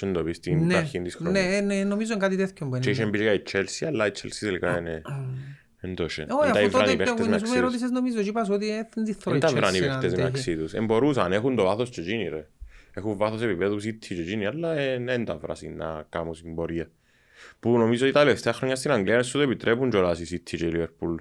Και 0.00 0.06
το 0.06 0.22
πεις 0.24 0.36
στην 0.36 0.66
Ναι, 0.66 0.76
αρχή 0.76 1.00
της 1.02 1.14
χρονιάς. 1.14 1.44
ναι, 1.44 1.60
ναι, 1.60 1.84
νομίζω 1.84 2.12
είναι 2.12 2.20
κάτι 2.20 2.36
τέτοιο 2.36 2.66
που 2.68 2.78
Και 2.78 2.90
είχε 2.90 3.02
είναι. 3.02 3.10
μπει 3.10 3.18
και 3.18 3.24
η 3.30 3.42
Chelsea, 3.52 3.86
αλλά 3.86 4.06
η 4.06 4.10
Chelsea 4.14 4.36
τελικά 4.40 4.78
είναι... 4.78 5.02
Εν 5.80 5.94
το 5.94 6.04
είχε. 6.04 6.22
Όχι, 6.22 6.46
Εν 6.46 6.52
τα 6.52 6.58
αφού 6.58 6.66
ήβραν 6.66 6.82
οι 6.82 6.86
τότε 6.86 6.96
παίχτες 6.96 7.14
που 7.14 7.22
μου 7.22 7.24
μεταξύ 7.30 7.44
τους. 7.52 7.54
ερώτησες 7.60 7.90
νομίζω 7.90 8.22
και 8.22 8.28
είπα 8.28 8.46
ότι 8.50 8.70
ε, 8.70 8.88
δεν 8.94 9.04
τη 9.04 9.12
θωρώ 9.12 9.38
Δεν 9.38 9.48
η 9.48 9.52
τα 9.52 9.60
βραν 9.60 9.74
οι 9.74 9.78
Chelsea 9.78 9.80
να 9.80 9.88
παίχτες 9.92 10.12
αντέχει. 10.12 10.22
μεταξύ 10.22 10.56
τους. 10.56 10.72
Εν 10.74 10.84
μπορούσαν, 10.84 11.32
έχουν 11.32 11.56
το 11.56 11.64
βάθος 11.64 11.90
και 11.90 12.00
εκείνοι 12.00 12.28
ρε. 12.28 12.46
Έχουν 12.94 13.16
βάθος 13.16 13.42
επίπεδους 13.42 13.84
City 13.84 13.96
και 13.98 14.14
εκείνοι, 14.14 14.46
αλλά 14.46 14.74
δεν 15.04 15.24
τα 15.24 15.36
βράσουν 15.36 15.76
να 15.76 16.06
κάνουν 16.08 16.34
στην 16.34 16.54
πορεία. 16.54 16.90
Που 17.60 17.78
νομίζω 17.78 18.04
ότι 18.04 18.14
τα 18.14 18.20
τελευταία 18.20 18.52
χρόνια 18.52 18.76
στην 18.76 18.90
Αγγλία 18.90 19.22
σου 19.22 19.32
το 19.32 19.40
επιτρέπουν 19.40 19.90
κιόλας 19.90 20.20
η 20.20 20.26
City 20.36 20.56
και 20.56 20.66
η 20.66 20.72
Liverpool 20.74 21.14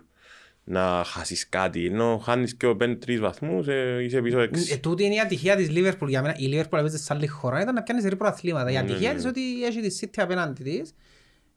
να 0.64 1.04
χάσεις 1.06 1.50
κάτι. 1.50 1.86
Ενώ 1.86 2.18
χάνεις 2.24 2.56
και 2.56 2.66
ο 2.66 2.76
πέντε 2.76 2.96
τρεις 2.96 3.20
βαθμούς, 3.20 3.68
ε, 3.68 3.98
είσαι 4.04 4.22
πίσω 4.22 4.40
Ε, 4.40 4.44
έξι. 4.44 4.80
τούτη 4.80 5.04
είναι 5.04 5.16
η 5.16 5.20
ατυχία 5.20 5.56
της 5.56 5.68
Liverpool 5.72 6.08
για 6.08 6.22
μένα. 6.22 6.36
Η 6.38 6.50
Liverpool 6.54 6.78
έπαιζε 6.80 6.98
σε 6.98 7.14
άλλη 7.14 7.28
χώρα, 7.28 7.62
ήταν 7.62 7.74
να 7.74 7.84
πιάνεις 7.84 8.04
σε 8.04 8.10
πρωταθλήματα. 8.16 8.70
Η 8.70 8.74
Ναι, 8.74 8.80
ατυχία 8.80 9.10
ναι. 9.10 9.16
της 9.16 9.26
ότι 9.26 9.66
έχει 9.66 9.82
τη 9.82 9.98
City 10.02 10.22
απέναντι 10.24 10.64
της. 10.64 10.94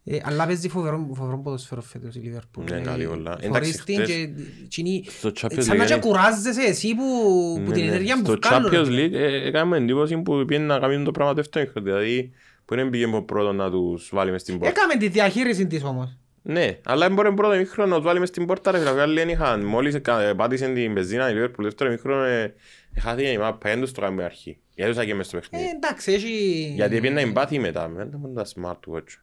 Ε, 0.09 0.19
αλλά 0.25 0.47
παίζει 0.47 0.69
φοβερό, 0.69 1.11
φοβερό 1.14 1.38
ποδοσφαίρο 1.38 1.81
φέτος 1.81 2.14
η 2.14 2.21
Liverpool. 2.25 2.64
Ναι, 2.71 2.77
Ε, 2.77 2.81
καλή 2.81 3.07
πολλά. 3.07 3.31
θωρείς 3.31 3.47
Εντάξει, 3.47 3.85
την 3.85 3.95
χτες 3.95 4.09
και 4.09 4.29
εκείνη- 4.64 5.05
στο 5.09 5.29
Champions 5.40 5.62
Σαν 5.62 5.77
να 5.77 5.85
League 5.85 5.87
και 5.87 5.92
είναι- 5.92 6.03
κουράζεσαι 6.03 6.61
εσύ 6.62 6.95
που, 6.95 7.03
που 7.64 7.69
Ναι, 7.71 7.75
την 7.75 7.85
ναι. 7.85 7.88
ενέργεια 7.90 8.16
που 8.23 8.25
Στο 8.31 8.38
βγάλω. 8.49 8.69
ρε 8.69 8.81
Champions 8.81 8.85
φίλε. 8.85 9.07
League 9.07 9.12
ε, 9.12 9.47
έκαμε 9.47 9.77
εντύπωση 9.77 10.16
που 10.19 10.45
πήγαινε 10.47 10.66
να 10.66 10.79
κάνουν 10.79 11.05
το 11.05 11.11
πράγμα 11.11 11.33
δεύτερο 11.35 11.71
χρόνο. 11.71 11.87
Δηλαδή, 11.87 12.33
που 12.64 12.75
δεν 12.75 12.90
πήγε 12.90 13.05
από 13.05 13.23
πρώτος 13.23 13.55
να 13.55 13.71
τους 13.71 14.11
βάλει 14.12 14.31
μες 14.31 14.40
στην 14.40 14.59
πόρτα. 14.59 14.75
Έκαμε 14.81 14.97
τη 14.97 15.09
διαχείριση 15.09 15.66
της 15.66 15.83
όμως. 15.85 16.16
Ναι, 16.42 16.79
αλλά 16.85 17.07
δεν 17.07 17.14
μπορεί 17.14 17.35
πρώτο 17.35 17.55
ημίχρονο 17.55 17.90
να 17.90 17.97
τους 17.97 18.05
βάλει 18.05 18.19
μες 18.19 18.29
στην 18.29 18.47
πόρτα 18.47 18.71
ρε 18.71 18.79
φίλε. 18.79 18.88
Αφού 18.90 18.99
οι 18.99 19.03
άλλοι 19.03 19.14
δεν 19.19 19.29
είχαν. 19.29 19.64
Μόλις 19.64 19.95
εκα- 19.95 20.35
πάτησαν 20.37 20.75
την 20.75 20.95
πεζίνα 20.95 21.31
η 21.31 21.35
Liverpool 21.37 21.62
δεύτερο 21.62 21.90
ημίχρονο 21.90 22.23
ε, 22.25 22.55
χάθηκε 23.01 23.29
η 23.29 23.38
μάπα. 23.38 23.71
Δεν 23.71 23.81
τους 23.81 23.92
το 23.92 24.01
κάνουμε 24.01 24.25
αρχή. 24.25 24.59
Γιατί 24.75 24.90
τους 24.92 25.01
άγγε 25.01 25.14
μες 25.14 25.27
στο 25.27 25.37
Ε, 25.37 25.40
παιχνίδι. 25.40 25.64
εντάξει, 25.77 26.12
έχει... 26.12 26.29
Γιατί 26.75 26.95
πήγαινε 27.01 27.21
να 27.23 27.29
εμπάθει 27.29 27.59
μετά. 27.59 27.90
Δεν 27.97 28.07
ήταν 28.09 28.35
τα 28.35 28.45
smartwatch. 28.55 29.21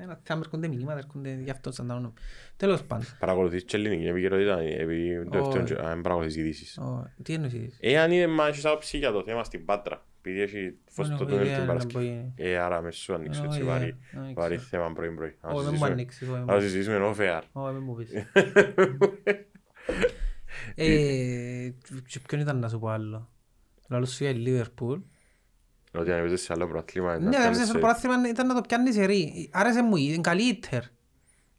Ένα 0.00 0.20
θέμα 0.22 0.40
έρχονται 0.44 0.68
μηνύματα, 0.68 0.98
έρχονται 0.98 1.38
γι' 1.42 1.50
αυτό 1.50 1.72
σαν 1.72 1.86
τα 1.86 1.94
όνομα. 1.94 2.12
Τέλος 2.56 2.84
πάντων. 2.84 3.06
Παρακολουθείς 3.18 3.64
και 3.64 3.76
ελληνική 3.76 4.06
επικαιρότητα 4.06 4.58
επειδή 4.60 5.24
το 5.30 5.38
Όχι. 5.38 5.58
δεύτερο 5.58 5.84
α, 5.86 5.88
δεν 5.88 6.00
παρακολουθείς 6.00 6.36
ειδήσεις. 6.36 6.78
Ω, 6.78 7.10
Τι 7.22 7.32
εννοείς. 7.34 7.76
Εάν 7.80 8.12
είναι 8.12 8.26
μα 8.26 8.46
έχεις 8.46 8.64
άποψη 8.64 8.98
για 8.98 9.12
το 9.12 9.22
θέμα 9.24 9.44
στην 9.44 9.64
Πάτρα, 9.64 10.06
επειδή 10.22 10.40
έχει 10.40 10.74
φως 10.88 11.06
Δεν 11.08 11.16
στο 11.16 11.24
έχω 11.24 11.32
τούνελ 11.32 11.44
ιδέα 11.46 11.56
την 11.58 11.66
να 11.66 11.72
Παρασκευή. 11.72 12.04
μπορεί. 12.04 12.32
Ε, 12.50 12.56
άρα 12.58 12.80
με 12.80 12.90
σου 12.90 13.14
ανοίξω 13.14 13.44
έτσι 13.44 13.58
Όχι, 13.58 13.66
βαρύ, 13.68 13.86
ε, 13.88 13.94
δεν 14.12 14.32
βαρύ 14.34 14.56
ξέρω. 14.56 14.68
θέμα 14.82 14.92
πρωί 14.92 15.10
πρωί. 15.14 15.36
Να 15.42 15.48
Όχι, 15.50 15.64
δεν 15.64 15.74
μου 15.74 15.86
συζητήσουμε- 15.86 15.92
ανοίξεις, 15.92 16.28
όχι, 16.28 16.40
να 16.44 16.54
το 16.54 16.60
συζητήσουμε 16.60 17.14
off 17.16 17.20
air. 17.20 17.42
Όχι, 17.52 17.72
δεν 17.74 17.82
μου 17.82 17.94
πεις. 17.94 18.10
Ε, 20.74 21.68
και 22.06 22.20
ποιον 22.28 22.40
ήταν 22.40 22.58
να 22.58 22.68
σου 22.68 22.78
πω 22.78 22.88
άλλο; 22.88 23.28
Λαλός 23.88 24.10
σου 24.10 24.24
για 24.24 24.32
η 24.32 24.42
Liverpool. 24.46 25.00
Ότι 25.92 26.12
αν 26.12 26.18
έπαιζες 26.18 26.40
σε 26.40 26.52
άλλο 26.52 26.66
πρωτάθλημα, 26.66 27.12
να 27.12 27.18
Ναι, 27.18 27.22
κάνεις 27.24 27.44
έπαιζες 27.46 27.64
στο 27.64 27.72
σε- 27.72 27.78
πρωτάθλημα 27.78 28.28
ήταν 28.28 28.46
να 28.46 28.54
το 28.54 28.60
πιάνεις 28.60 28.94
σε 28.94 29.04
ρί. 29.04 29.50
Άρεσε 29.52 29.82
μου, 29.82 29.96
είναι 29.96 30.20
καλή 30.20 30.42
ίτερ. 30.42 30.82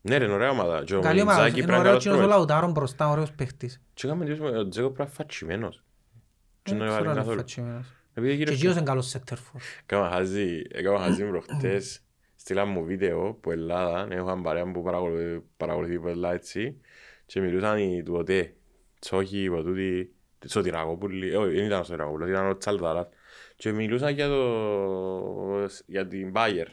Ναι 0.02 0.18
ρε, 0.18 0.26
είναι 0.26 0.34
ωραία 0.34 0.50
ομάδα. 0.50 0.84
Και 0.84 0.96
ο 0.96 1.00
Καλή 1.02 1.22
ομάδα. 1.22 1.38
Μιντζάκη 1.44 1.58
Είναι 1.60 1.68
πρέπει 1.68 1.72
να 1.84 1.90
ωραίο 1.90 1.92
είναι 1.92 2.02
κοινός 2.02 2.18
ο 2.18 2.20
καλός 2.20 2.36
Λαουτάρον 2.36 2.72
μπροστά, 2.72 3.10
ωραίος 3.10 3.32
παίχτης. 3.32 3.82
Και 3.94 4.08
έκαμε 4.08 4.26
εντύπωση 4.26 4.52
με 4.52 4.58
ο 4.58 4.68
Τζέκο 4.68 4.86
πρέπει 4.88 4.98
να 5.00 5.04
είναι 5.06 5.14
φατσιμένος. 5.14 5.84
Και 6.64 6.72
Δεν 6.72 6.78
δεν 6.80 6.88
ξέρω 6.88 7.04
έβαλε 7.04 7.08
αν 7.10 7.12
είναι 7.16 7.20
καθόλου. 7.20 7.38
φατσιμένος. 7.38 7.88
Επειδή 8.14 8.32
Και 8.34 8.38
γύρω 8.38 8.52
εκείνος 8.52 8.76
είναι 8.76 8.84
καλός 8.86 9.08
σέτερφορ. 9.08 9.62
Έκανα 9.84 10.10
χαζί, 10.10 10.62
έκανα 10.72 11.00
χαζί 11.00 11.24
προχτές. 11.30 12.02
Στείλαν 12.36 12.68
μου 12.70 12.84
βίντεο 12.84 13.34
που 13.42 13.52
Ελλάδα, 13.52 14.08
έχω 14.12 14.42
παρέα 14.44 14.72
που 14.72 14.82
παρακολουθεί- 14.84 15.42
παρακολουθεί 15.58 16.00
που 16.00 16.08
Ελλάδα 16.08 16.34
έτσι 16.34 16.78
και 17.26 17.42
μιλούσαν 17.42 17.78
οι 17.78 18.04
του 18.04 18.14
ΟΤΕ, 18.14 18.54
Τσόχοι, 19.00 19.44
είπα 19.44 19.64
τούτοι, 19.64 20.14
Σωτηρακόπουλοι, 20.48 21.36
όχι 21.36 21.56
δεν 21.56 21.66
ήταν 21.66 21.80
ο 21.80 21.84
Σωτηρακόπουλος, 21.84 22.30
ήταν 22.30 22.50
ο 22.50 22.58
Τσαλδαράς 22.58 23.08
και 23.60 23.72
μιλούσαν 23.72 24.14
για, 24.14 24.28
το, 24.28 25.70
για 25.86 26.08
την 26.08 26.30
Μπάγερ. 26.32 26.68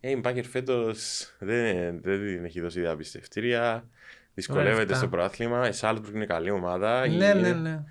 Ε, 0.00 0.10
η 0.10 0.18
Μπάγερ 0.22 0.44
φέτος 0.44 1.26
δεν, 1.38 2.00
δεν 2.02 2.26
την 2.26 2.44
έχει 2.44 2.60
δώσει 2.60 2.80
διαπιστευτήρια, 2.80 3.88
δυσκολεύεται 4.34 4.72
Ωραία, 4.74 4.84
στο 4.86 4.94
αυτά. 4.94 5.08
πρωτάθλημα, 5.08 5.68
η 5.68 5.72
Σάλτσμπουργκ 5.72 6.14
είναι 6.14 6.26
καλή 6.26 6.50
ομάδα. 6.50 7.00
Ναι, 7.06 7.14
είναι- 7.14 7.32
ναι, 7.34 7.52
ναι. 7.52 7.84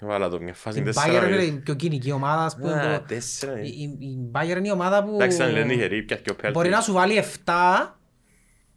Βάλα 0.00 0.28
το 0.28 0.40
μια 0.40 0.54
φάση 0.54 0.78
Η 0.78 0.82
τέσσερα. 0.82 1.22
Bayern 1.24 1.32
είναι 1.32 1.42
η 1.42 1.52
πιο 1.64 1.74
κοινική 1.74 2.12
ομάδα, 2.12 2.44
ας 2.44 2.56
πούμε. 2.56 2.72
Α, 2.94 2.98
που- 3.00 3.06
τέσσερα. 3.06 3.60
η- 3.60 3.66
η- 3.66 3.98
Η 4.06 4.30
Bayern 4.32 4.56
είναι 4.56 4.68
η 4.68 4.70
ομάδα 4.70 5.04
που 5.04 5.14
Εντάξει, 5.14 5.36
ήταν 5.36 5.52
λένε 5.52 5.72
τυχερή, 5.72 6.02
πια 6.02 6.16
και 6.16 6.30
ο 6.30 6.34
μπορεί 6.34 6.52
πέλτης. 6.52 6.70
να 6.70 6.80
σου 6.80 6.92
βάλει 6.92 7.16
7 7.16 7.97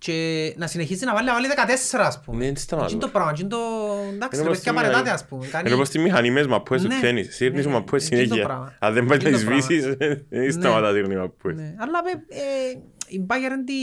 και 0.03 0.53
να 0.57 0.67
συνεχίσει 0.67 1.05
να 1.05 1.13
βάλει, 1.13 1.27
να 1.27 1.33
βάλει 1.33 1.47
14 1.47 1.99
ας 1.99 2.21
πούμε. 2.21 2.37
Ναι, 2.37 2.45
δεν 2.45 2.53
Τι 2.53 2.59
σταματώ. 2.59 2.89
είναι 2.91 2.99
το 2.99 3.07
πράγμα, 3.07 3.31
τι 3.33 3.39
είναι 3.41 3.49
το... 3.49 3.57
Εντάξει, 4.13 4.39
Είναι 4.39 4.43
ρε 4.43 4.49
όπως 4.49 4.57
παιδιά 4.57 4.71
τη 4.71 4.77
παρετάτε 4.77 4.99
μηχανή. 5.01 5.09
ας 5.09 5.25
πούμε. 5.25 5.47
Κάνει- 5.47 5.65
Είναι 5.65 5.75
όπως 5.75 5.89
τη 5.89 5.99
μηχανή 5.99 6.31
μες 6.31 6.47
μαππούες 6.47 6.81
του 6.81 6.87
Ναι, 6.87 6.99
τέννις. 7.01 7.35
Σύρνεις 7.35 7.65
ναι, 7.65 7.71
μαππούες 7.71 8.09
είναι 8.09 8.17
το 8.19 8.23
συνέχεια. 8.23 8.45
πράγμα. 8.45 8.75
Αν 8.79 8.93
δεν 8.93 9.05
πάει 9.05 9.17
να 9.17 9.29
Είναι 9.29 9.37
το 9.37 9.43
πράγμα. 9.43 9.61
σβήσεις, 9.61 9.95
δεν 10.29 10.51
σταματά 10.51 10.91
σύρνει 10.93 11.15
μαππούες. 11.15 11.55
Ναι, 11.55 11.75
Αλλά 11.77 11.99
ε, 12.29 12.35
ε, 12.37 12.79
η 13.07 13.25
Bayern 13.29 13.51
είναι 13.53 13.63
τη... 13.63 13.73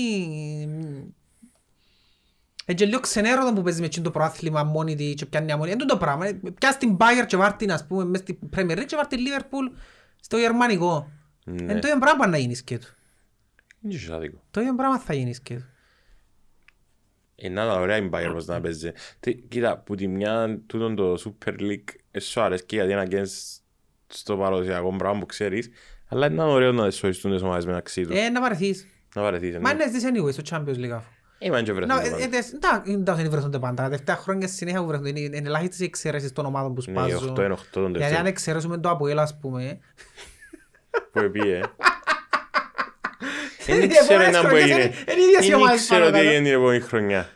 Είναι 2.67 2.77
και 2.77 2.85
λίγο 2.85 3.01
ξενέρωτο 3.01 3.53
που 3.53 3.63
παίζει 3.63 3.81
με 3.81 3.87
εκείνο 3.87 4.05
το 4.05 4.11
προάθλημα 4.11 4.63
μόνη 4.65 4.95
της 4.95 5.15
και 5.15 5.27
πιάνει 5.27 5.53
αμόνη. 5.53 5.71
Είναι 5.71 5.85
το 5.85 5.97
πράγμα. 5.97 6.27
Ε, 6.27 6.41
Πιάς 6.59 6.77
την 6.79 6.97
Bayern 7.01 7.27
και 7.27 7.37
βάρ' 7.37 7.53
την 7.53 7.73
ας 7.73 7.87
πούμε 7.87 8.05
μες 8.05 8.21
στην 8.21 8.39
Premier 8.57 8.79
League 8.79 8.85
και 8.87 8.97
βάρ' 8.97 9.07
την 9.07 9.19
Liverpool 9.19 9.77
στο 10.21 10.37
γερμανικό. 10.37 11.11
Ναι. 11.45 11.63
Είναι 11.63 11.79
το 11.81 11.87
ίδιο 11.89 11.99
πράγμα 12.01 12.27
να 12.27 12.37
γίνεις 12.39 12.59
σκέτο. 12.59 12.87
Είναι 13.83 13.95
και 14.07 14.13
άδικο. 14.13 14.43
Το 14.51 14.61
ίδιο 14.61 14.75
πράγμα 14.75 14.99
θα 14.99 15.15
γίνεις 15.15 15.37
σκέτο. 15.37 15.65
Είναι 17.41 17.61
ένα 17.61 17.75
ωραία 17.79 17.97
η 17.97 18.09
Bayern 18.13 18.31
πως 18.33 18.47
να 18.47 18.61
παίζει. 18.61 18.93
Τι- 19.21 19.35
Κοίτα, 19.35 19.79
που 19.79 19.95
τη 19.95 20.07
μια 20.09 20.61
τούτον 20.67 20.97
το 20.97 21.15
Super 21.25 21.61
League 21.61 21.95
ε, 22.11 22.21
σου 22.21 22.41
αρέσκει 22.41 22.75
γιατί 22.77 22.93
είναι 22.93 23.07
against 23.11 23.61
στο 24.07 24.37
παραδοσιακό 24.37 24.97
πράγμα 24.97 25.19
που 25.19 25.27
ξέρεις. 25.27 25.69
Αλλά 26.09 26.27
είναι 26.27 26.43
ωραίο 26.43 26.73
να 26.73 26.91
σωιστούν 26.91 27.33
τις 27.33 27.43
ομάδες 27.43 27.67
μεταξύ 27.67 28.07
τους. 28.07 28.17
Ε, 28.19 28.29
να 28.29 28.41
βαρεθείς. 28.41 28.87
Να 29.15 29.23
βαρεθείς. 29.23 29.59
Μα 29.59 29.75
ναι. 29.75 29.83
είναι 29.85 29.99
στις 29.99 30.11
anyway 30.11 30.33
στο 30.33 30.43
Champions 30.51 30.77
League 30.85 30.91
αφού. 30.95 31.09
Ε, 31.39 31.51
μα 31.51 31.59
είναι 31.59 31.67
και 31.67 31.73
βρεθούν 31.73 31.95
Να, 31.97 32.01
το 32.01 32.07
ε, 32.07 32.09
πράγμα. 32.09 32.25
ε, 32.25 32.29
τες- 32.29 32.53
εντάξει, 32.53 32.93
εντάξει, 32.93 33.23
δεν 33.23 33.31
βρεθούνται 33.31 33.59
πάντα. 33.59 33.75
Τα 33.75 33.89
τελευταία 33.89 34.17
χρόνια 34.17 34.49
συνέχεια 34.49 34.81
που 34.81 34.87
βρεθούνται. 34.87 35.09
Είναι 35.09 35.21
είναι 35.21 35.49
ελάχιστες 35.49 35.79
οι 35.81 35.85
εξαιρέσεις 35.85 36.33
των 36.33 36.47
ομάδων 36.47 36.75
που 36.75 36.83
Ναι, 36.87 36.93
σπάζουν. 37.09 37.33
8 37.33 37.45
είναι 37.45 37.53
8 37.53 37.59
τον 37.71 37.83
Γιατί 37.83 37.95
αν 37.97 38.01
τελευταίο. 38.01 38.27
εξαιρέσουμε 38.27 38.79
το 38.79 38.91
Αποέλ, 38.91 39.19
ας 39.19 39.39
πούμε, 39.41 39.79
Που 41.13 41.19
επίε. 41.19 41.61
Οι 43.69 43.73
Δεν 43.79 43.89
ξέρω 43.89 44.05
επόμενες 44.05 44.35
να 44.35 44.41
που 44.41 44.47
χρονιές 44.47 44.65
έγινε. 44.71 44.81
είναι- 44.83 44.95
είναι 45.13 45.21
οι 45.21 45.25
ίδιες 45.25 45.45
οι 45.45 45.49
Δεν 45.51 45.57
ομάδες 45.61 45.81
ξέρω 45.81 46.01
πάνω 46.01 46.11
τι 46.13 46.19
κάτω. 46.19 46.29
έγινε 46.31 46.45
την 46.45 46.53
επόμενη 46.59 46.81
χρονιά. 46.81 47.29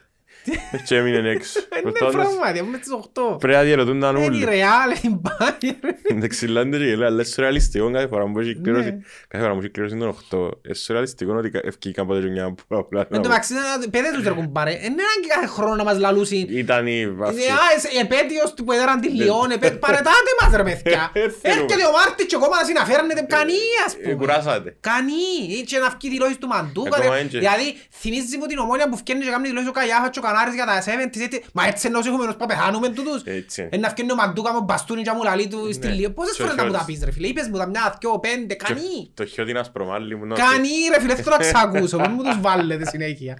Και 0.86 0.96
έμεινε 0.96 1.28
έξω. 1.28 1.60
Είναι 1.72 1.80
Προτάντως, 1.82 2.14
πραγματικά 2.14 2.64
με 2.64 2.78
τις 2.78 2.88
8. 3.14 3.38
Πρέπει 3.38 3.56
να 3.56 3.62
διαρωτούνταν 3.62 4.16
Είναι 4.16 4.24
η 4.24 4.28
όλοι. 4.28 4.46
Real, 4.48 5.04
η 5.04 5.20
Bayern. 5.22 5.88
Εντάξει, 6.10 6.46
λένε 6.46 6.76
και 6.76 6.84
λέει, 6.84 6.94
αλλά 6.94 7.08
είναι 7.08 7.24
σουρεαλιστικό 7.24 7.90
κάθε 7.90 8.06
φορά 8.08 8.24
που 8.32 8.38
έχει 8.38 8.54
κλήρωση. 8.62 8.84
Ναι. 8.90 8.98
Κάθε 9.28 9.42
φορά 9.44 9.54
που 9.54 9.60
έχει 9.60 9.70
κλήρωση 9.70 9.94
είναι 9.94 10.14
8. 10.30 10.38
Είναι 10.64 10.74
σουρεαλιστικό 10.74 11.34
ότι 11.36 11.50
ευκεί 11.62 11.90
κάποτε 11.92 12.20
και 12.20 12.26
μια 12.30 12.54
που 12.68 12.76
απλά 12.76 13.00
Εν 13.10 13.22
τω 13.22 13.28
μεταξύ, 13.28 13.52
να- 13.54 13.88
παιδε 13.90 14.10
τους 14.14 14.24
ρε 14.24 14.30
κουμπάρε. 14.30 14.70
Είναι 14.70 14.84
ανάγκη 14.84 15.26
κάθε 15.34 15.46
χρόνο 15.46 15.74
να 15.74 15.84
μας 15.84 15.98
λαλούσουν. 15.98 16.46
Ήταν 16.50 16.86
η 16.86 17.00
Ε, 17.00 17.08
βαφή. 17.10 17.42
Α, 17.50 17.56
εσύ- 17.76 17.96
επέτειος 18.04 18.54
του 18.54 18.64
που 18.64 18.72
έδεραν 18.72 19.00
τη 19.00 19.08
Λιόν, 19.08 19.50
επέ- 19.50 19.78
παρετάτε 19.86 20.30
μας 20.40 20.50
ρε 20.56 20.62
παιδιά. 20.62 21.10
Ε, 21.12 21.20
θέλουμε. 21.20 21.62
Έρχεται 21.62 21.84
ο 21.90 21.92
Μάρτης 21.98 22.26
και 22.26 22.36
ακόμα 22.40 22.56
να 22.60 22.64
συναφέρνετε 22.70 23.20
κανεί 23.36 23.60
ας 23.86 23.92
Ε, 23.94 23.96
πούμε. 24.02 24.14
Κουράσατε. 24.14 24.76
Κανεί, 24.80 25.28
ή 25.58 25.62
και 25.68 25.78
να 25.78 25.88
βγει 25.94 26.08
δηλώσεις 26.14 26.36
του 26.42 26.46
Μαντούκα. 26.52 26.96
Ακόμα 26.98 27.14
ρε. 27.14 27.20
έντια. 27.20 27.38
Δηλαδή, 27.44 27.66
θυμίζεις 28.00 28.36
μου 28.38 28.46
την 28.50 28.58
ομόνια 28.64 28.88
που 28.88 28.96
φτιάχνει 28.96 29.24
και 29.24 29.30
κάνει 29.34 29.46
δηλώσεις 29.48 29.68
ο 29.68 29.72
Καγιάφας 29.78 30.10
και 30.12 30.18
ο 30.18 30.22
Κανάρης 30.32 30.54
για 30.54 30.66
τα 30.66 30.82
70's, 30.82 31.20
έτσι. 31.26 31.44
Μα 31.52 31.66
έτσι 31.66 31.86
εννοώς 31.86 32.06
έχουμε 32.06 32.22
ενός 32.24 32.36
παπεχάνουμε 32.36 32.88
τούτους. 32.88 33.22
Έτσι 33.24 33.60
είναι. 33.60 33.70
Ε, 33.72 33.76
να 33.78 33.88
φτιάχνει 33.88 34.12
ο 34.12 34.16
Μαντούκα 34.16 34.52
με 34.52 34.60
μπαστούνι 34.64 35.02
και 35.02 35.10
μου 35.16 35.22
λαλεί 35.22 35.46
του 35.48 35.72
στη 35.72 35.86
Ναι. 35.86 35.92
Λιόν. 35.92 36.14
Πόσες 36.14 36.36
Και 36.36 36.42
φορές 36.42 36.56
να 36.56 36.64
μου 36.64 36.70
τα 36.72 36.78
χιόνις. 36.78 36.94
πεις 36.98 37.04
ρε 37.04 37.12
φίλε. 37.12 37.26
Είπες 37.26 37.48
μου 37.48 37.56
τα 37.58 37.66
μια, 37.66 37.96
δυο, 38.00 38.18
πέντε, 38.18 38.54
κανεί. 38.54 39.10
Το 39.14 39.24
χιότι 39.24 39.52
να 39.52 39.62
σπρομάλλει 39.62 40.16
μου. 40.16 40.26
να- 40.26 40.34
Κάνει 40.34 40.68
ρε 40.94 41.00
φίλε, 41.00 41.14
θέλω 41.14 41.36
να 41.38 41.42
ξακούσω, 41.50 41.98
μην 42.00 42.10
μου 42.14 42.22
τους 42.22 42.40
βάλετε 42.40 42.86
συνέχεια. 42.86 43.38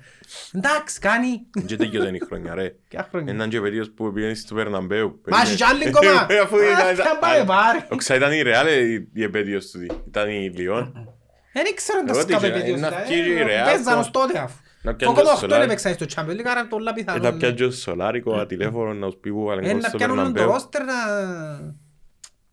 Εντάξει, 0.53 0.99
κάνει. 1.01 1.40
Και 1.66 1.76
τελειώσε 1.76 2.09
η 2.14 2.22
χρονιά 2.26 2.55
ρε. 2.55 2.74
Ποια 2.88 3.07
χρόνια; 3.11 3.32
Έναν 3.32 3.49
και 3.49 3.61
παιδίος 3.61 3.90
που 3.97 4.12
πήγαινε 4.12 4.34
στο 4.34 4.55
Περναμπέου. 4.55 5.20
Μα 5.28 5.40
έχει 5.40 5.55
κι 5.55 5.64
άλλη 5.64 5.86
ακόμα. 5.95 6.26
Ε, 6.28 6.38
Αφού 6.38 6.57
Α, 6.57 6.61
ήταν... 6.62 6.95
ποια 6.95 7.18
πάμε 7.20 7.45
πάρει. 7.45 7.84
Οξά 7.88 8.14
ήταν 8.14 8.32
η 8.32 8.43
Ρεάλ 8.43 8.66
η- 8.66 9.09
η 9.14 9.22
επέτειος 9.22 9.66
του. 9.70 9.78
Ήταν 10.09 10.28
η 10.28 10.53
Λιόν. 10.57 11.07
Δεν 11.53 11.64
ήξερα 11.70 11.99
τα 12.05 12.12
Εγώ 12.12 12.20
σκάπε 12.20 12.32
τι 12.32 12.38
ξέρω, 12.49 12.59
παιδίος. 12.59 12.80
να 12.80 12.86
ήταν, 12.86 13.03
βγει 13.07 13.14
η 13.30 13.32
ε, 13.38 13.45
Real, 13.45 13.64
Παίζαν 13.64 13.95
το- 13.95 13.99
ως 14.01 14.11
τότε 14.11 14.38
αφού. 14.38 14.57
Να 14.82 14.94
πιάνει 14.94 15.14
Φόκο 15.14 15.28
το 15.40 15.46
το 15.46 15.54
8 15.54 15.58
Solari. 15.58 15.62
έπαιξαν 15.64 15.94
στο 15.94 16.06
Champions 16.14 16.30
League, 16.40 16.44
άρα 16.46 16.66
πολλά 16.66 16.90
Ε, 16.96 17.02
Να 17.02 17.12
πιθανόν. 17.14 17.38
πιάνει 17.38 17.54
και 17.54 17.64
ο 17.64 17.70
Σολάρικο 17.70 18.32
ένα 18.34 18.46
τηλέφωνο 18.46 18.92
να 18.94 19.06
τους 19.06 19.16
πει 19.20 19.30
που 19.30 19.44
βάλουν 19.44 19.64
Ε, 19.64 19.68
γκολ 19.70 19.80
να 19.80 19.88
στο 19.88 19.96
πιάνουν 19.96 20.16
το 20.16 20.22
Περναμπέου. 20.22 20.52
ρόστερ 20.52 20.84
να... 20.84 20.92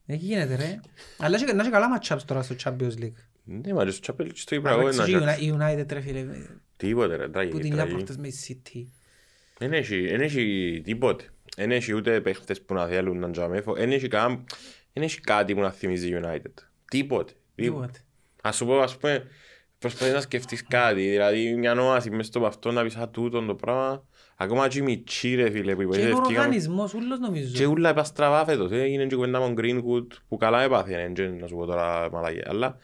Ε, 0.06 0.16
γίνεται 0.16 0.56
ρε. 0.56 0.80
Αλλά 1.18 1.36
έχει- 1.36 1.54
να 1.54 1.62
έχει 1.62 1.72
καλά 1.72 2.00
matchups 2.00 2.22
τώρα 2.26 2.42
στο 2.42 2.56
Champions 2.64 3.04
League. 3.04 3.14
Ναι, 3.44 3.74
μα 3.74 3.86
και 3.86 3.92
στο 3.92 4.14
Champions 4.18 4.26
League 4.26 4.32
στο 4.34 4.56
είπα 4.56 4.70
Αλλά 4.70 4.82
εγώ 4.82 4.90
ξέρεις, 4.90 5.14
ένα 5.14 5.38
η 5.38 5.52
Uni- 5.54 5.54
η 5.54 5.58
United 5.60 5.86
ρε 5.94 6.02
φίλε, 6.02 6.26
Τίποτε 6.78 7.16
ρε, 7.16 7.26
που 7.26 7.32
τραγική, 7.32 7.58
την 7.58 7.66
είδα 7.66 7.76
τραγική. 7.76 7.96
προχτές 7.96 8.18
με 8.18 8.28
η 8.28 8.34
City. 8.48 8.84
Δεν 9.58 9.74
έχει, 9.74 10.08
δεν 10.08 10.22
έχει 10.22 10.82
τίποτε. 10.84 11.24
Δεν 11.58 11.72
έχει 11.72 11.94
ούτε 11.94 12.22
παίχτες 12.22 12.62
που 12.62 12.74
να 12.74 12.88
θέλουν 12.88 13.20
να 13.20 13.30
τζάμε. 13.32 13.64
Δεν 13.76 13.92
έχει, 13.92 14.08
καν- 14.08 14.50
δεν 14.94 15.04
έχει 15.04 15.20
κάτι 15.20 15.54
που 15.56 15.62
να 15.62 15.72
θυμίζει 15.72 16.20
United. 16.24 16.54
Τίποτε. 16.90 17.34
Τίποτε. 17.56 18.00
Ας 18.42 18.56
σου 18.56 18.66
πω, 18.66 18.80
ας 18.80 18.98
πούμε, 18.98 19.24
προσπαθείς 19.80 20.14
να 20.14 20.22
σκεφτείς 20.22 20.66
κάτι. 20.68 21.02
Δηλαδή, 21.10 21.56
μια 21.56 21.74
νόαση 21.74 22.10
μες 22.10 22.26
στο 22.26 22.46
αυτό 22.46 22.72
να 22.72 22.84
πεις 22.84 22.96
«Α, 22.96 23.10
τούτον 23.10 23.48
το 23.48 23.56
πράγμα». 23.56 24.04
Ακόμα 24.42 24.68
και 24.68 24.78
οι 24.80 24.82
μητσί, 24.82 25.36
ρε 25.36 25.50
φίλε, 25.50 25.76
που 25.76 25.80
Και 25.80 25.84
είπες, 25.86 25.98
είναι 25.98 26.06
ο 26.06 26.10
ευκήκαμε- 26.10 26.38
οργανισμός, 26.38 26.94
ούλος 26.94 27.18
Και 27.20 27.26
νομίζω. 27.26 27.70
ούλα 27.70 27.90
είπα 27.90 28.04
στραβά 28.04 28.46
φέτος. 28.46 28.72
ε, 28.72 28.82
Έγινε 28.82 29.06
και 29.06 29.16
κουβέντα 29.16 29.40
με 29.40 29.46
τον 29.46 29.56
Greenwood 29.58 30.08
που 30.28 30.38
καλά 30.38 30.62
έπαθε, 30.62 31.14
ε, 31.18 31.28
να 31.28 31.48
σου 31.48 31.56
πω 31.56 31.66
τώρα 31.66 32.10
μαλακία. 32.12 32.46
Αλλά 32.48 32.78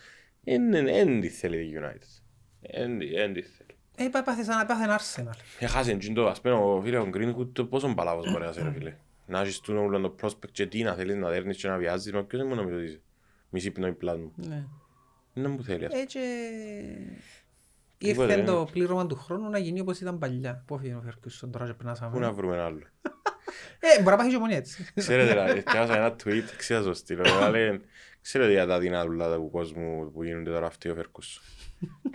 δεν 0.43 1.21
τη 1.21 1.29
θέλει 1.29 1.57
η 1.57 1.73
United. 1.81 2.21
Δεν 2.61 2.97
τη 3.33 3.41
θέλει. 3.41 3.69
Ε, 3.95 4.03
είπα, 4.03 4.19
έπαθε 4.19 4.43
σαν 4.43 4.55
να 4.55 4.61
έπαθε 4.61 4.95
Arsenal. 4.97 5.39
Έχασε 5.59 5.91
εντζήν 5.91 6.13
το, 6.13 6.27
ας 6.27 6.41
πούμε, 6.41 6.53
ο 6.53 6.81
φίλε 6.83 6.97
ο 6.97 7.09
Greenwood 7.13 7.47
το 7.53 7.65
πόσο 7.65 7.93
μπαλάβος 7.93 8.31
μπορεί 8.31 8.43
να 8.43 8.51
σε 8.51 8.63
ρε 8.63 8.71
φίλε. 8.71 8.93
Να 9.27 9.39
έχεις 9.39 9.59
τούτο 9.59 9.79
όλο 9.81 9.99
το 9.99 10.15
prospect 10.21 10.49
και 10.51 10.65
τι 10.65 10.83
να 10.83 10.93
θέλεις 10.93 11.15
να 11.15 11.29
δέρνεις 11.29 11.57
και 11.57 11.67
να 11.67 11.77
βιάζεις, 11.77 12.11
μα 12.13 12.23
ποιος 12.23 12.41
δεν 12.41 12.49
μου 12.49 12.55
νομίζω 12.55 12.75
ότι 12.77 12.85
είσαι. 12.85 12.99
Μισή 13.49 13.71
πνοή 13.71 13.91
πλάτ 13.93 14.17
μου. 14.17 14.31
Ναι. 14.35 14.63
Δεν 15.37 15.51
μου 15.51 15.63
θέλεις 15.63 15.85
αυτό. 15.85 15.97
Ε, 15.97 16.03
και... 16.03 16.19
Τίποτε, 17.97 18.31
Ήρθε 18.31 18.41
ναι. 18.41 18.47
το 18.47 18.67
πλήρωμα 18.71 19.07
του 19.07 19.15
χρόνου 19.15 19.49
να 19.49 19.57
γίνει 19.57 19.79
όπως 19.79 19.99
ήταν 19.99 20.17
παλιά. 20.17 20.63
Πού 20.67 20.75
έφυγε 20.75 20.93
ο 20.93 21.01
Φερκούσον 21.01 21.51
τώρα 21.51 21.65
και 21.65 21.73
Πού 21.73 21.83
να 21.85 21.93
περνάσαμε. 21.93 22.31
βρούμε 22.31 22.53
ένα 22.53 22.65
άλλο. 22.65 22.81
Ε, 23.79 24.01
μπορεί 24.01 24.15
να 24.15 24.15
πάει 24.15 24.29
και 24.29 24.37
μόνοι 24.37 24.55
έτσι. 24.55 24.85
Ξέρετε, 24.95 25.29
δηλαδή, 25.31 25.63
διάβασα 25.71 25.95
ένα 25.97 26.15
tweet, 26.23 26.43
ξέρω 26.57 26.83
το 26.83 26.93
στείλω, 26.93 27.23
αλλά 27.27 27.49
λέει, 27.49 27.81
ξέρετε 28.21 28.51
για 28.51 28.65
τα 28.65 28.79
δυνατούλα 28.79 29.35
του 29.35 29.49
κόσμου 29.49 30.11
που 30.11 30.23
γίνονται 30.23 30.51
τώρα 30.51 30.65
αυτοί 30.67 30.89
ο 30.89 30.95
Φερκούς. 30.95 31.41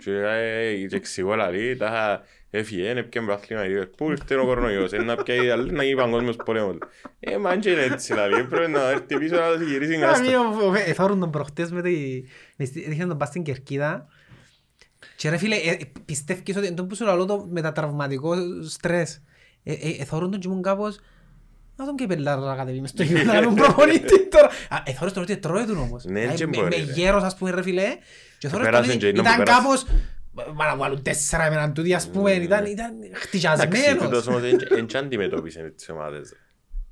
Και 0.03 0.11
ε, 0.11 0.85
και 0.87 0.95
εξηγώ 0.95 1.35
λαλή, 1.35 1.75
τα 1.75 2.21
έφυγε, 2.49 2.89
έπιαν 2.89 3.25
πράθλημα 3.25 3.65
η 3.65 3.69
Liverpool, 3.69 4.09
ήρθε 4.09 4.35
ο 4.35 4.45
κορονοϊός, 4.45 4.91
είναι 4.91 5.03
να 5.03 5.15
πιάει 5.15 5.49
άλλη 5.49 5.71
να 5.71 5.83
γίνει 5.83 5.95
παγκόσμιος 5.95 6.35
πόλεμος. 6.45 6.77
Ε, 7.19 7.37
μα 7.37 7.55
και 7.55 7.69
είναι 7.69 7.81
έτσι 7.81 8.13
λαλή, 8.13 8.43
πρέπει 8.43 8.71
να 8.71 8.89
έρθει 8.89 9.17
πίσω 9.17 9.35
να 9.35 9.57
το 9.57 9.63
γυρίσει 9.63 9.91
Καμία, 9.99 10.07
γάστο. 10.07 10.65
ο- 10.65 10.69
ο- 10.69 10.73
ε, 10.75 10.83
Εθώρουν 10.85 11.19
τον 11.19 11.31
προχτές 11.31 11.71
με 11.71 11.81
τη... 11.81 12.23
με 12.57 12.65
στη- 12.65 12.89
Δείχναν 12.89 13.07
τον 13.07 13.17
πας 13.17 13.27
στην 13.27 13.43
Κερκίδα 13.43 14.07
και 15.15 15.29
ρε 15.29 15.37
φίλε, 15.37 15.55
ε, 15.55 15.77
πιστεύεις 16.05 16.55
ότι 16.57 16.73
τον 16.73 16.87
που 16.87 16.95
σου 16.95 17.05
λαλώ 17.05 17.25
το 17.25 17.47
μετατραυματικό 17.51 18.33
στρες. 18.67 19.21
Ε, 19.63 19.73
ε, 19.73 19.95
Εθώρουν 19.99 20.31
τον 20.31 20.39
και 20.39 20.47
ήμουν 20.47 20.61
κάπως... 20.61 20.99
Να 21.75 21.85
τον 21.85 21.95
και 21.95 22.07
πελάρα 22.07 22.41
να 22.41 22.55
κατεβεί 22.55 22.79
μες 22.81 22.89
στο 22.89 23.03
γήπεδο 23.03 23.25
να 23.25 23.33
κάνουν 23.33 23.55
προπονητή 23.55 24.27
τώρα. 24.29 24.47
Α, 24.47 24.77
Εθώρες 24.85 25.13
τον 25.13 25.23
ότι 25.23 25.37
τρώει 25.37 25.65
του 25.65 25.77
όμως. 25.81 26.03
Ναι, 26.05 26.19
Δηλαδή, 26.19 26.37
και 26.37 26.45
με- 26.47 26.55
μπορεί, 26.57 26.69
Με 26.79 26.85
ρε. 26.85 26.91
γέρος 26.91 27.23
ας 27.23 27.35
πούμε 27.37 27.51
ρε 27.51 27.61
φίλε. 27.61 27.83
Και 28.41 28.47
εθώρες 28.47 28.65
τον 28.65 28.73
Πέρασε 28.73 28.89
ότι 28.89 28.99
και 28.99 29.07
είναι 29.07 29.15
που 29.21 29.25
ήταν 29.25 29.37
πέρασε. 29.37 29.61
κάπως... 29.61 29.85
Μα 30.53 30.65
να 30.65 30.75
βάλουν 30.75 31.01
τέσσερα 31.03 31.49
με 31.49 31.55
έναν 31.55 31.73
τούτοι 31.73 31.93
ας 31.93 32.07
πούμε. 32.09 32.31
Ήταν 32.31 32.65
ήταν 32.65 32.91
Εντάξει, 33.01 33.21
χτυκιασμένος. 33.27 34.03
τούτος 34.03 34.27
όμως 34.27 34.41
δεν- 34.41 34.57
δεν 34.69 34.85
και 34.85 34.97
αντιμετώπισε 34.97 35.73
τις 35.75 35.89
ομάδες. 35.89 36.33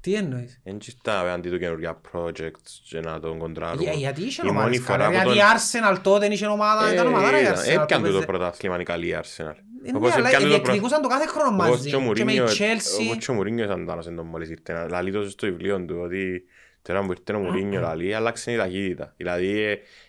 Τι 0.02 0.14
εννοείς; 0.14 0.60
Δεν 0.64 0.78
και 0.78 0.90
στα 0.90 1.34
αντί 1.34 1.50
του 1.50 1.58
καινούργια 1.60 2.02
projects 2.12 2.72
και 2.90 3.00
να 3.00 3.20
τον 3.20 3.38
κοντράρουν. 3.38 3.82
Για- 3.82 3.94
Γιατί 3.94 4.22
είχε 4.24 4.42
Η 4.44 4.46
μόνη 4.46 4.58
ομάδες 4.58 4.80
φορά 4.80 4.98
καλά. 4.98 5.08
που 5.08 5.14
Γιατί 5.14 5.38
η 5.38 5.42
τον- 5.42 5.94
Arsenal 5.96 5.98
τότε 6.04 6.26
είχε 6.26 6.46
ομάδα. 6.46 6.94
Ήταν 6.94 7.06
Ε, 7.06 7.10
ομάδα 7.10 7.38
η 7.40 7.42
ήταν- 7.42 7.56
Arsenal. 7.56 7.68
Έπιαν 7.82 8.02
που 8.02 8.06
το 8.08 8.12
παίζε- 8.12 8.26
πρωτάθλημα 8.26 8.80
η 8.80 8.84
καλή 8.84 9.16
Arsenal. 9.22 9.54
Ε, 9.86 9.92
Όπως 9.96 10.10
Ναι, 10.10 10.16
αλλά 10.16 10.28
έπιανε 10.28 10.46
το 10.46 10.52
προ- 10.52 10.64
διεκδικούσαν 10.66 11.02
το 11.02 11.08
κάθε 11.08 11.26
χρόνο 11.28 11.56
Όπως 11.56 11.70
μαζί. 11.70 11.90
και 11.90 11.96
ο 11.96 12.00
Και 12.14 12.24
με 12.24 12.34
η 12.34 12.40
Μουρίνιο, 12.40 12.46
Chelsea. 12.46 13.06
όπως 13.12 13.26
και 13.26 13.32
ο 13.32 13.34
Μουρίνιο 13.34 13.64
ήταν 13.66 13.86
τάνος 13.86 14.08
εν 14.08 14.16
τω 14.16 14.24
μόλις 14.24 14.50
ήρθε. 14.50 14.86
Λαλεί 14.90 15.12
τόσο 15.12 15.30
στο 15.30 15.48
βιβλίο 15.48 15.80
του 15.86 15.96
ότι 16.04 16.44
τώρα 16.82 17.02
που 17.06 17.12
ήρθε 17.12 17.34
ο 17.34 17.40
Μουρίνιο 17.40 17.80
λαλεί 17.82 18.14
άλλαξε 18.16 18.52
η 18.52 18.58
ταχύτητα. 18.58 19.14
Δηλαδή 19.18 19.60
ε, 19.62 19.72
ε, 19.72 19.74
ε, 19.74 19.78
κα- 19.78 19.78
ε, 19.78 20.09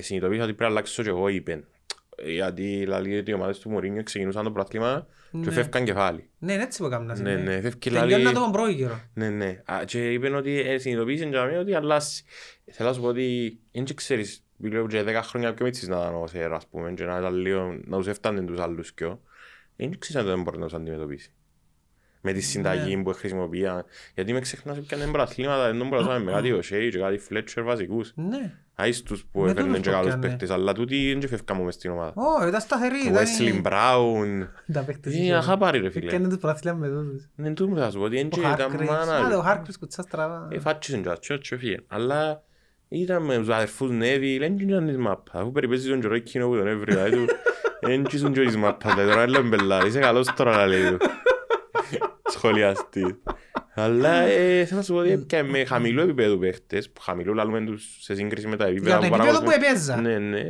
συνειδητοποίησα 0.00 0.42
ότι 0.44 0.52
πρέπει 0.54 0.60
να 0.62 0.66
αλλάξω 0.66 1.02
και 1.02 1.08
εγώ 1.08 1.28
είπεν. 1.28 1.64
Γιατί 2.24 2.84
λαλεί 2.86 3.18
ότι 3.18 3.30
οι 3.30 3.34
ομάδες 3.34 3.58
του 3.58 3.70
Μουρίνιο 3.70 4.02
ξεκινούσαν 4.02 4.44
το 4.44 4.50
πρωτάθλημα 4.50 5.06
και 5.30 5.36
Ναι. 5.38 5.50
φεύγαν 5.50 5.84
κεφάλι. 5.84 6.30
Ναι, 6.38 6.52
είναι 6.52 6.62
έτσι 6.62 6.78
που 6.78 6.84
έκανα. 6.86 7.18
Ναι, 7.20 7.34
ναι, 7.36 7.60
φεύγει 7.60 7.78
Τελειώνει 7.78 8.10
λαλεί... 8.10 8.24
να 8.24 8.32
το 8.32 8.48
πρώτο 8.52 8.72
καιρό. 8.74 9.00
Ναι, 9.14 9.28
ναι. 9.28 9.62
Α, 9.64 9.84
Και 9.84 10.12
είπαν 10.12 10.34
ότι 10.34 10.60
ε, 10.60 10.78
συνειδητοποίησε 10.78 11.24
για 11.24 11.44
μένα 11.44 11.60
ότι 11.60 11.74
αλλάζει. 11.74 12.22
Θέλω 12.72 12.88
να 12.88 12.94
σου 12.94 13.00
πω 13.00 13.06
ότι 13.06 13.58
δεν 13.72 13.84
και 13.84 13.94
ξέρεις, 13.94 14.44
βλέπω 14.56 14.88
και 14.88 15.02
10 15.06 15.20
χρόνια 15.22 15.54
πιο 15.54 15.64
μίτσις 15.64 15.88
να 15.88 15.96
ήταν 15.96 16.14
ο 16.14 16.26
Σέρα, 16.26 16.56
ας 16.56 16.66
πούμε, 16.66 16.92
και 16.92 17.04
να 17.04 17.18
ήταν 17.18 17.34
λίγο, 17.34 17.78
να 17.84 17.96
τους 17.96 18.06
έφτανε 18.06 18.42
τους 18.42 18.58
άλλους 18.60 18.92
πιο. 18.92 19.20
Δεν 19.76 19.98
ξέρεις 19.98 20.16
αν 20.16 20.26
δεν 20.30 20.42
μπορεί 20.42 20.58
να 20.58 20.64
τους 20.64 20.74
αντιμετωπίσει. 20.74 21.32
Με 22.20 22.32
τη 22.32 22.40
συνταγή 22.40 22.96
που 23.02 23.12
χρησιμοποιεί. 23.12 23.66
Γιατί 24.14 24.32
με 24.32 24.40
ξεχνάς 24.40 24.76
ότι 24.76 24.86
πιάνε 24.86 25.04
μπραθλήματα, 25.04 25.66
δεν 25.66 25.78
τον 25.78 25.88
μπορούσαμε 25.88 26.18
με 26.18 26.32
κάτι 26.32 26.52
ο 26.52 26.62
Σέι 26.62 26.90
και 26.90 26.98
κάτι 26.98 27.18
Φλέτσερ 27.18 27.62
βασικούς. 27.64 28.12
Ναι. 28.14 28.52
Άις 28.80 29.02
τους 29.02 29.24
που 29.32 29.40
Με 29.40 29.50
έφερναν 29.50 29.66
τούτους 29.72 29.82
και 29.82 29.88
που 29.90 29.94
καλούς 29.96 30.08
πιάνε. 30.10 30.26
παίχτες, 30.26 30.50
αλλά 30.50 30.72
τούτοι 30.72 31.08
δεν 31.08 31.20
και 31.20 31.28
φεύγαμε 31.28 31.62
μες 31.64 31.74
στην 31.74 31.90
ομάδα. 31.90 32.12
Ω, 32.16 32.46
ήταν 32.46 32.60
σταθερή. 32.60 32.94
Ο 33.06 33.08
ήταν 33.08 33.24
Wesley 33.24 33.54
η- 33.54 33.60
Brown. 33.64 34.48
Τα 34.72 34.80
παίχτες 34.80 35.14
Είναι 35.14 35.22
είχε. 35.24 35.34
αχάπαροι 35.34 35.78
ρε 35.78 35.90
φίλε. 35.90 36.10
Έκανε 36.10 36.28
τους 36.28 36.38
πρωτάθλια 36.38 36.74
με 36.74 36.88
τούτους. 36.88 37.28
Δεν 37.34 37.54
του 37.54 37.68
μου 37.68 37.76
θα 37.78 37.90
σου 37.90 37.98
πω 37.98 38.04
ότι 38.04 38.16
δεν 38.16 38.26
Ο 38.26 38.28
και 38.28 38.40
ήταν 38.40 38.72
Hargreaves. 38.72 38.86
μάνα. 38.86 39.16
Α, 39.16 39.28
ρε. 39.28 39.34
ο 39.34 39.44
Hargreaves 39.48 39.74
κουτσά 39.78 40.02
στραβά. 40.02 40.48
Ε, 40.52 40.58
φάτσισαν 40.58 41.02
και 41.02 41.08
ατσιό 41.08 41.36
και 41.36 41.54
έφυγε. 41.54 41.76
Αλλά 41.86 42.42
ήταν 42.88 43.22
με 43.24 43.36
τους 43.38 43.48
αδερφούς 43.48 43.90
Νέβη, 43.90 44.38
δεν 44.38 44.58
ήταν 44.58 44.86
της 44.86 44.96
μάπας. 44.96 45.40
Αφού 45.40 45.52
περιπέζει 45.52 45.88
τον 45.90 46.00
καιρό 46.00 46.14
εκείνο 46.14 46.48
που 46.48 46.56
τον 46.56 46.66
έβρι, 46.66 46.92
δηλαδή 46.94 47.16
του, 47.16 47.24
δεν 47.86 48.04
τσίσουν 48.04 48.32
και 48.32 48.40
της 48.40 48.56
μάπας. 48.56 48.92
Δηλαδή 48.94 49.10
τώρα 49.10 49.22
έλα 49.22 49.42
μπελάρ, 49.42 49.86
είσαι 49.86 49.98
καλός 49.98 50.26
τώρα 50.36 50.56
να 50.56 50.66
λέει 50.66 50.82
του. 50.90 50.96
Σχολιαστής. 52.30 53.14
Αλλά 53.74 54.12
ε, 54.20 54.64
θέλω 54.64 54.76
να 54.78 54.82
σου 54.84 54.92
πω 54.92 54.98
ότι 54.98 55.10
έπιανε 55.10 55.48
με 55.48 55.64
χαμηλό 55.64 56.02
επίπεδο 56.02 56.36
παίχτες, 56.36 56.90
που 56.90 57.00
χαμηλό 57.00 57.32
λαλούμε 57.34 57.64
τους 57.64 57.96
σε 58.00 58.14
σύγκριση 58.14 58.46
με 58.46 58.56
τα 58.56 58.66
επίπεδα 58.66 58.98
Για 58.98 59.08
το 59.08 59.08
που 59.08 59.14
επίπεδο 59.14 59.38
που 59.38 59.44
παραγωγούν. 59.44 59.68
έπαιζα. 59.70 59.96
Ναι, 60.00 60.18
ναι, 60.18 60.42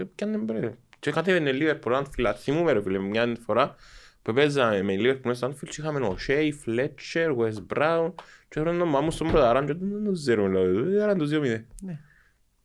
έπιανε 0.00 0.36
μπρε. 0.36 0.72
Και 0.98 1.10
κατέβαινε 1.10 1.52
Λίβερπουλ, 1.52 1.94
αν 1.94 2.06
φυλά, 2.12 2.34
θυμούμαι 2.34 2.72
ρε 2.72 2.82
φίλε, 2.82 2.98
μια 2.98 3.36
φορά 3.46 3.74
που 4.22 4.32
παίζαμε 4.32 4.82
με 4.82 4.96
Λίβερπουλ 4.96 5.32
στο 5.32 5.46
Anfield 5.48 5.68
και 5.68 5.76
είχαμε 5.80 6.00
ο 6.06 6.16
Shea, 6.28 6.50
Fletcher, 6.66 7.36
Wes 7.36 7.74
Brown 7.76 8.12
και 8.48 8.60
έφεραν 8.60 8.78
τον 8.78 8.88
μάμους 8.88 9.14
στον 9.14 9.30
πρωταράν 9.30 9.66
και 9.66 9.72
δεν 9.74 10.04
το 10.04 10.12
ξέρουμε, 10.12 10.48
δηλαδή, 10.60 10.94
ήταν 10.94 11.18
το 11.18 11.24
2-0. 11.24 11.64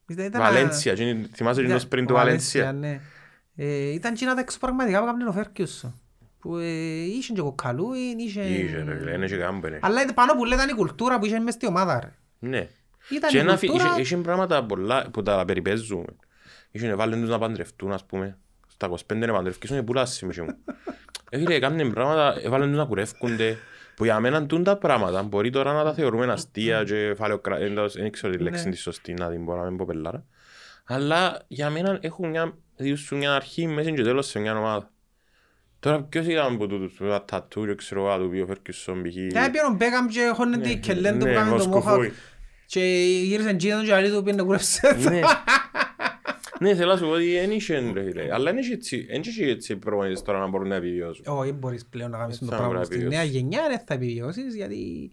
Ήταν- 0.07 0.25
ήταν- 0.25 0.41
Βαλένσια, 0.41 0.93
και 0.93 1.15
θυμάσαι 1.33 1.61
ήταν- 1.61 1.79
το 1.79 1.85
πριν 1.89 2.05
του 2.07 2.13
Βαλένσια, 2.13 2.63
Βαλένσια. 2.63 2.89
ναι. 2.89 3.01
Ε, 3.55 3.91
Ήταν 3.93 4.13
και 4.13 4.25
τα 4.25 4.35
εξωπραγματικά 4.39 4.97
που 4.99 5.03
έκαναν 5.07 5.27
ο 5.27 5.35
Ferguson. 5.37 5.91
Που 6.41 6.57
ε, 6.57 6.65
είχε 7.01 7.33
και 7.33 7.41
κοκκαλούιν, 7.41 8.19
είχε... 8.19 8.41
Είχε 8.41 8.83
ρε 8.87 8.97
φίλε, 8.97 9.11
είναι 9.11 9.25
και 9.27 9.37
κάμπαινε. 9.37 9.79
Αλλά 9.81 10.01
ήταν 10.01 10.13
πάνω 10.13 10.33
που 10.35 10.45
λέει 10.45 10.57
ήταν 10.57 10.69
η 10.69 10.73
κουλτούρα 10.73 11.19
που 11.19 11.25
είχε 11.25 11.39
μες 11.39 11.53
στη 11.53 11.65
ομάδα 11.67 11.99
ρε. 11.99 12.13
Ναι. 12.39 12.67
Ήταν 13.09 13.29
Και 13.29 13.37
η 13.37 13.39
ένα 13.39 13.57
φι- 13.57 13.69
κουλτούρα... 13.69 13.91
είχε- 13.91 14.01
είχε 14.01 14.17
πράγματα 14.17 14.63
πολλά 14.65 15.09
που 15.11 15.23
τα 15.23 15.45
περιπέζουμε. 15.45 16.05
Είχε 16.71 16.95
βάλει 16.95 17.15
τους 17.19 17.29
να 17.29 17.37
παντρευτούν, 17.39 17.91
ας 17.91 18.05
πούμε. 18.05 18.37
Στα 18.67 18.89
25 18.89 19.15
να 19.15 19.33
παντρευκήσουν 19.33 19.75
και 19.75 19.83
πουλάσεις 19.83 20.21
μισή 20.21 20.41
μου. 20.41 20.55
Ε, 21.33 21.37
φίλε, 21.37 21.53
έκαναν 21.55 21.91
πράγματα, 21.93 22.35
έβαλαν 22.43 22.67
τους 22.69 22.77
να 22.77 22.85
κουρεύκονται. 22.85 23.57
Που 23.95 24.03
για 24.03 24.19
μένα 24.19 24.45
τούν 24.45 24.63
τα 24.63 24.77
πράγματα 24.77 25.23
μπορεί 25.23 25.49
τώρα 25.49 25.73
να 25.73 25.83
τα 25.83 25.93
θεωρούμε 25.93 26.25
αστεία 26.31 26.83
και 26.83 27.13
φαλαιοκρα... 27.17 27.57
Δεν 27.93 28.11
ξέρω 28.11 28.33
τη 28.33 28.39
λέξη 28.39 28.59
Ναι. 28.59 28.65
είναι 28.65 28.71
της 28.71 28.81
σωστή 28.81 29.13
να 29.13 29.29
την 29.29 29.45
πω 29.45 29.55
να 29.55 29.63
μην 29.63 29.77
πω 29.77 29.85
πελάρα. 29.85 30.23
Αλλά 30.85 31.41
για 31.47 31.69
μένα 31.69 31.97
έχουν 32.01 32.29
μια, 32.29 32.53
διούσουν 32.75 33.17
μια 33.17 33.35
αρχή, 33.35 33.67
μέση 33.67 33.93
και 33.93 34.01
τέλος 34.03 34.27
σε 34.27 34.39
μια 34.39 34.57
ομάδα. 34.57 34.89
Τώρα 35.81 36.01
ποιος 36.03 36.25
ήταν 36.27 36.57
που 36.57 36.67
τούτους, 36.67 36.93
που 36.93 37.05
ήταν 37.05 37.23
τατού 37.25 37.65
και 37.65 37.75
ξέρω 37.75 38.05
εγώ, 38.13 38.23
του 38.23 38.29
πει 38.29 38.39
ο 38.39 38.45
Φέρκισον 38.45 39.01
π.χ. 39.03 39.15
Ε, 39.15 39.21
πήγαινε 39.27 39.67
ο 39.71 39.73
Μπέκαμ 39.75 40.07
και 40.07 40.31
χώνεται 40.33 40.69
η 40.69 40.77
κελέν 40.77 41.13
του 41.13 41.19
που 41.19 41.25
ναι, 41.25 41.33
κάμε 41.33 41.49
το 41.49 41.55
βοσκοφούι. 41.57 41.97
Μόχακ 41.97 42.11
και 42.65 42.79
γύρισε 43.23 43.53
τζίνον 43.53 43.83
και 43.85 43.93
άλλοι 43.93 44.11
του 44.11 44.23
πήγαινε 44.23 44.43
κουρεύσε. 44.43 44.97
Ναι. 45.09 45.19
Ναι, 46.59 46.75
θέλω 46.75 46.91
να 46.91 46.97
σου 46.97 47.03
πω 47.05 47.09
ότι 47.11 47.31
δεν 47.39 47.51
είχε 47.51 47.91
ρε 47.93 48.03
φίλε. 48.03 48.33
Αλλά 48.33 48.43
δεν 48.51 48.57
είχε 48.57 48.73
έτσι, 48.73 49.05
δεν 49.09 49.21
είχε 49.25 49.45
έτσι 49.45 49.75
προπονητές 49.75 50.21
τώρα 50.21 50.39
να 50.39 50.47
μπορούν 50.47 50.67
να 50.67 50.75
επιβιώσουν. 50.75 51.25
Όχι, 51.27 51.51
μπορείς 51.51 51.85
πλέον 51.85 52.11
να 52.11 52.17
κάνεις 52.17 52.39
το 52.39 52.45
Θα 52.45 52.55
πράγμα. 52.55 52.67
πρέπει 52.67 52.79
να 52.79 52.85
Στη 52.85 52.95
επιβιώσεις. 52.95 53.19
νέα 53.31 53.41
γενιά 53.41 53.61
δεν 53.69 53.79
θα 53.85 53.93
επιβιώσεις 53.93 54.55
γιατί... 54.55 55.11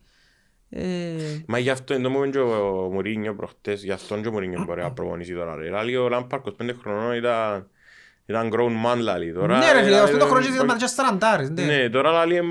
ε, 0.70 1.12
Μα 1.46 1.58
γι' 1.58 1.70
αυτό 1.70 1.94
εντός 1.94 2.12
μου 2.12 2.18
είπε 2.22 2.30
και 2.30 2.38
ο 2.38 2.90
Μουρίνιο 2.92 3.34
προχτές, 3.34 3.84
γι' 3.84 3.90
αυτόν 3.90 4.22
και 4.22 4.28
ο 4.28 4.32
Μουρίνιο 4.32 4.64
μπορεί 4.66 4.82
να 4.82 4.92
προπονήσει 4.92 5.34
τώρα 5.34 5.56
ρε. 5.56 5.68
Λάλη 5.70 5.96
ο 5.96 6.08
Λάμπαρ 6.08 6.40
25 6.40 6.70
χρονών 6.82 7.16
ήταν, 7.16 7.68
ήταν 8.28 8.50
grown 8.52 8.86
man 8.86 8.98
λαλί. 9.00 9.32
Τώρα, 9.32 9.58
ναι 9.58 9.72
ρε 9.72 9.82
φίλε, 9.82 9.98
αυτό 9.98 10.16
το 10.16 10.26
χρόνο 10.26 10.46
είσαι 10.46 10.64
μάτια 10.64 10.86
στραντάρες. 10.86 11.50
Ναι. 11.50 11.64
ναι, 11.64 11.88
τώρα 11.88 12.10
λαλί 12.10 12.42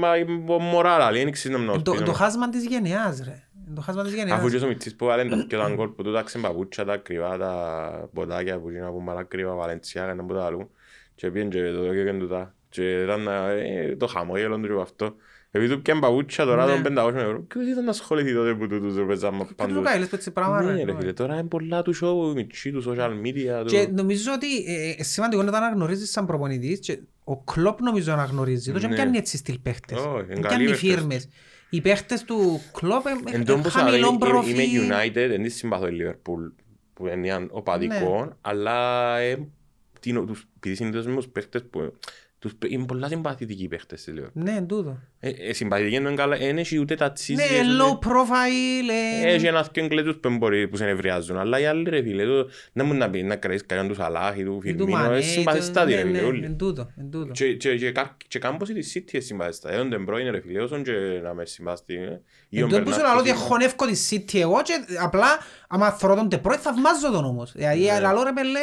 μωρά 0.59 0.97
λαλί, 0.97 1.23
δεν 1.23 1.31
ξέρεις. 1.31 1.57
Το 1.83 1.93
ναι. 1.93 2.13
χάσμα 2.13 2.49
της 2.49 2.65
γενιάς 2.65 3.21
ρε. 3.25 3.43
Το 3.75 3.81
χάσμα 3.81 4.03
της 4.03 4.13
γενιάς. 4.13 4.39
Αφού 4.39 4.49
και 4.49 4.57
ο 4.57 4.67
Μιτσής 4.67 4.95
που 4.95 5.05
βάλε 5.05 5.25
τα 5.25 5.45
πιο 5.47 5.59
τα 5.59 5.69
γκολ 5.69 5.89
του 5.95 6.11
τα 6.85 6.97
κρυβά, 6.97 7.37
τα 7.37 8.09
ποτάκια 8.13 8.59
που 8.59 8.69
γίνα 8.69 8.87
από 8.87 9.01
μαλά 9.01 9.23
κρυβά, 9.23 9.53
Βαλεντσιά, 9.53 10.03
ένα 10.03 10.21
από 10.21 10.33
τα 10.33 10.45
αλλού. 10.45 10.71
Και 11.15 11.31
πήγαινε 11.31 11.49
και 11.49 11.71
το 11.71 11.93
και 11.93 12.25
τα. 12.29 12.53
Και 12.69 13.01
ήταν 13.01 13.27
ε, 13.27 13.95
το 13.95 14.07
χαμόγελο 14.07 14.59
του 14.59 14.81
αυτό. 14.81 15.15
Επειδή 15.57 15.73
του 15.73 15.81
πιάνε 15.81 15.99
παπούτσια 15.99 16.45
τώρα 16.45 16.65
Ναι. 16.65 16.71
των 16.81 16.81
500 16.83 17.13
ευρώ. 17.15 17.41
Ποιος 17.41 17.67
ήταν 17.67 17.83
να 17.83 17.89
ασχοληθεί 17.89 18.33
τότε 18.33 18.53
που 18.53 18.67
τούτους 18.67 18.95
ρε 18.95 19.03
παίζαμε 19.03 19.37
Και 19.37 19.43
του 19.49 19.55
παντού. 19.55 19.81
καίλες 19.81 20.11
έτσι 20.11 20.31
πράγμα 20.31 20.61
Ναι 20.61 20.71
ρε. 20.75 20.83
ρε 20.83 20.95
φίλε, 20.99 21.13
τώρα 21.13 21.33
είναι 21.33 21.43
πολλά 21.43 21.81
του 21.81 21.95
show, 21.95 22.31
η 22.31 22.33
μητσί 22.35 22.71
του 22.71 22.83
social 22.87 23.09
media 23.25 23.61
του. 23.61 23.65
Και 23.71 23.87
νομίζω 23.93 24.31
ότι 24.33 24.47
ε, 24.65 24.95
ε, 24.97 25.03
σημαντικό 25.03 25.41
είναι 25.41 25.51
να 25.51 25.57
το 25.57 25.63
αναγνωρίζεις 25.65 26.11
σαν 26.11 26.25
προπονητής 26.25 26.79
και 26.79 26.99
ο 27.23 27.37
Κλόπ 27.43 27.81
νομίζω 27.81 28.11
αναγνωρίζει 28.13 28.71
το 28.71 28.79
και 28.79 28.87
Ναι. 28.87 28.93
πιάνει 28.95 29.17
έτσι 29.17 29.37
στυλ 29.37 29.59
παίχτες. 29.59 29.97
Όχι, 29.97 30.07
είναι 30.09 30.25
Δεν 30.33 30.41
καλοί 30.41 30.63
πιάνει 30.63 30.65
παίχτες. 30.65 30.89
φίρμες. 30.93 31.27
Οι 31.69 31.81
παίχτες 31.81 32.23
του 32.23 32.61
Κλόπ 32.73 33.05
Εν 33.31 33.45
τω 33.45 33.53
είναι 33.53 33.61
που 33.61 33.69
χαμηλό 33.69 34.07
είμαι 34.07 34.17
προφίλ. 34.17 34.55
United, 34.89 35.11
δεν 35.29 35.43
τη 35.43 35.49
συμπαθώ 35.49 35.87
η 35.87 35.91
Liverpool 36.01 36.51
που 36.93 37.07
είναι 37.07 37.47
οπαδικό, 37.49 38.33
αλλά 38.41 39.17
ε, 39.17 39.47
τι 39.99 40.11
νο- 40.11 40.23
τους- 40.23 40.47
επειδή 40.57 40.75
συνήθως 40.75 41.05
με 41.05 41.15
τους 41.15 41.27
παίχτες 41.27 41.63
που 41.69 41.93
τους, 42.39 42.55
παι- 42.55 42.71
είναι 42.71 42.85
πολλά 42.85 43.07
συμπαθητικοί 43.07 43.63
οι 43.63 43.67
παίχτες 43.67 44.03
της 44.03 44.13
Liverpool. 44.17 44.29
Ναι, 44.33 44.51
εν 44.51 44.67
τούτο. 44.67 44.97
Ε, 45.19 45.29
ε, 45.29 45.53
συμπαθητικοί 45.53 45.95
εννοώ 45.95 46.13
καλά, 46.15 46.37
δεν 46.37 46.57
έχει 46.57 46.79
ούτε 46.79 46.95
τα 46.95 47.11
τσίζια. 47.11 47.45
Ναι, 47.45 47.83
low 47.83 48.07
profile. 48.07 48.89
ε, 49.23 49.33
Έχει 49.33 49.45
ένας 49.45 49.71
και 49.71 49.81
εγκλέτους 49.81 50.15
που 50.17 50.29
μπορεί 50.37 50.67
που 50.67 50.77
σε 50.77 50.85
νευριάζουν, 50.85 51.37
αλλά 51.37 51.59
οι 51.59 51.65
άλλοι 51.65 51.89
ρε 51.89 52.01
φίλε, 52.01 52.25
το- 52.25 52.49
δεν 52.73 52.85
μου 52.85 52.93
να 52.93 53.09
πει 53.09 53.23
να 53.23 53.35
κρατήσεις 53.35 53.65
κανέναν 53.67 53.89
τους 53.89 53.97
Σαλάχ 53.97 54.37
ή 54.37 54.43
του 54.43 54.61
ή 54.63 54.75
του 54.75 54.83
Φιρμίνο, 54.85 54.97
Μανέ, 54.97 55.15
είναι 55.15 55.25
ή 55.25 55.27
συμπαθιστάτη 55.27 55.91
το- 55.91 55.97
ρε 55.97 56.03
ναι, 56.03 56.09
φίλε 56.09 56.21
ναι, 56.21 56.27
όλοι. 56.27 56.45
Εν 56.45 56.57
τούτο, 56.57 56.91
εν 56.97 57.09
τούτο. 57.11 57.31
Και, 57.31 57.53
και, 57.55 57.75
και, 57.77 57.91
κα- 57.91 58.17
και 58.27 58.39
κάμπος 58.39 58.69
είναι 58.69 58.79
City 58.93 59.11
είναι 59.13 59.21
συμπαθιστά, 59.23 59.71
ε, 59.71 59.85
τον 59.85 60.05
πρώην 60.05 60.31
ρε 60.31 60.41
φίλε, 60.41 60.61
όσον 60.61 60.83
και 60.83 60.91
να 61.23 61.33
με 61.33 61.45
συμπαθιστεί. 61.45 61.95
ε. 61.95 62.21
Ή 62.49 62.61
ο 62.61 62.65
Εν 62.65 62.71
τω 62.71 62.81
που 62.81 62.89
σου 62.91 62.95
Μπερνάρ 62.95 63.05
λέω 63.11 63.19
ότι 63.19 63.27
Σίλβα. 63.29 63.43
χωνεύκω 63.43 63.85
τη 63.85 63.95
City 64.09 64.39
εγώ 64.39 64.61
και 64.63 64.73
απλά 65.01 65.27
άμα 65.67 65.91
θωρώ 65.91 66.15
τον 66.15 66.29
τεπρώη 66.29 66.57
θαυμάζω 66.57 67.11
τον 67.11 67.25
όμως. 67.25 67.51
Δηλαδή 67.55 67.83
Ναι. 67.83 67.99
λαλό 67.99 68.23
ρε 68.23 68.31
πελέ... 68.33 68.59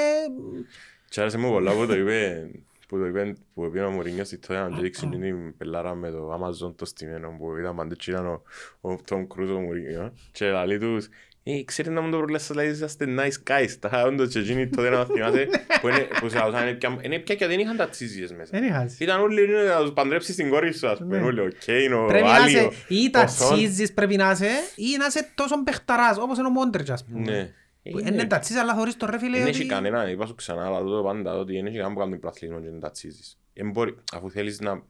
Και 1.08 1.20
άρεσε 1.20 1.38
μου 1.38 1.50
πολλά 1.50 1.72
που 1.72 1.86
το 1.86 1.94
είπε, 1.96 2.50
που 2.94 3.00
το 3.00 3.06
είπε, 3.06 3.34
που 3.54 3.64
είπε 3.64 3.80
ο 3.80 3.90
Μουρίνιος 3.90 4.26
στη 4.26 4.38
τότε 4.38 4.58
να 4.58 4.68
δείξει 4.68 5.06
την 5.08 5.56
πελάρα 5.56 5.94
με 5.94 6.10
το 6.10 6.32
Amazon 6.34 6.74
το 6.76 6.84
στημένο 6.84 7.36
που 7.38 7.56
ήταν 7.56 7.76
πάντα 7.76 7.94
και 7.94 8.10
ήταν 8.10 8.26
ο, 8.26 8.42
ο 8.90 8.98
Tom 9.10 9.18
Cruise 9.20 9.54
ο 9.56 9.60
Μουρίνιος 9.60 10.10
και 10.32 10.50
λέει 10.66 10.78
τους 10.78 11.08
«Ε, 11.46 11.62
ξέρετε 11.64 11.94
να 11.94 12.00
μου 12.00 12.10
το 12.10 12.16
προλέσσα, 12.16 12.54
λέει, 12.54 12.68
είσαστε 12.70 13.06
nice 13.18 13.50
guys, 13.50 13.68
τα 13.80 14.02
όντως 14.06 14.28
και 14.32 14.38
εκείνοι 14.38 14.68
τότε 14.68 14.88
να 14.90 15.04
θυμάστε 15.04 15.46
που 15.80 15.88
είναι, 15.88 16.06
που 16.20 16.28
σε 16.28 16.38
λαούσαν, 16.38 16.62
είναι 16.68 16.76
πια- 16.76 16.98
είναι 17.02 17.18
πια 17.18 17.34
και 17.34 17.46
δεν 17.46 17.58
είχαν 17.58 17.76
τα 17.76 17.88
τσίζιες 17.88 18.32
μέσα. 18.32 18.50
Δεν 18.58 18.64
είχας. 18.68 18.98
Ήταν 19.00 19.20
όλοι 19.20 19.44
είναι 19.44 19.62
να 19.62 19.80
τους 19.80 19.92
παντρέψεις 19.92 20.34
την 20.36 20.50
κόρη 20.50 20.72
σου, 20.72 20.88
ας 20.88 20.98
πούμε, 20.98 21.18
Ναι. 21.18 21.24
όλοι, 21.24 21.40
ο 21.40 21.48
Κέιν, 21.58 21.92
ο 21.92 22.04
Πρέπει 22.06 22.24
να 22.24 22.34
Άλιο, 22.34 22.58
είσαι 22.60 22.70
ή 22.88 23.06
ο 23.06 23.10
τα 23.10 23.26
Σον. 23.26 23.54
τσίζεις 23.56 23.92
πρέπει 23.92 24.16
να 24.16 24.30
είσαι 24.30 24.48
ή 24.76 24.96
να 24.98 25.06
είσαι 25.06 25.30
τόσο 25.34 25.62
παιχταράς 25.62 26.18
όπως 26.18 26.38
είναι 26.38 26.46
ο 26.46 26.50
Μόντριτς 26.50 26.90
ας 26.90 27.04
πούμε. 27.04 27.54
Ναι. 27.84 27.92
Που 27.92 27.98
Είναι- 27.98 28.10
Είναι 28.10 28.24
τα 28.26 28.38
τσίζεις 28.38 28.62
αλλά 28.62 28.74
θωρείς 28.74 28.96
το 28.96 29.06
ρε 29.06 29.18
φίλε 29.18 29.38
Δεν 29.38 29.46
έχει 29.46 29.58
ότι... 29.60 29.68
κανένα, 29.68 30.08
είπα 30.10 30.26
σου 30.26 30.34
ξανά, 30.34 30.66
αλλά 30.66 30.82
το 30.82 31.02
πάντα, 31.02 31.34
ότι 31.34 31.52
δεν 31.52 31.66
έχει 31.66 31.76
κανένα 31.76 31.94
που 31.94 32.00
κάνει 32.00 32.18
πλαθλισμό 32.18 32.60
και 32.60 32.68
να 32.70 32.78
τα 32.78 32.90
τσίζεις. 32.90 33.38
Εν 33.52 33.70
μπορεί, 33.70 33.96
αφού 34.12 34.30
θέλεις 34.30 34.60
να... 34.60 34.82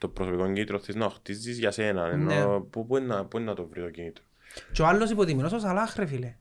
Το 0.00 0.08
προσωπικό 0.08 0.44
κίνητρο 0.44 0.78
θες 0.78 0.94
να 0.94 1.04
το 1.04 1.10
χτίζεις 1.10 1.58
για 1.58 1.70
σένα, 1.70 2.16
Ναι. 2.16 2.34
ενώ 2.34 2.60
πού, 2.70 2.86
πού, 2.86 2.96
είναι 2.96 3.06
να, 3.06 3.24
πού 3.24 3.36
είναι 3.36 3.46
να 3.46 3.54
το 3.54 3.66
βρει 3.66 3.80
το 3.82 3.90
κίνητρο. 3.90 4.24
Και 4.72 4.82
ο 4.82 4.86
άλλος 4.86 5.10
υποτιμημένος 5.10 5.52
ο 5.52 5.58
Σαλάχ 5.58 5.96
ρε 5.96 6.06
φίλε. 6.06 6.36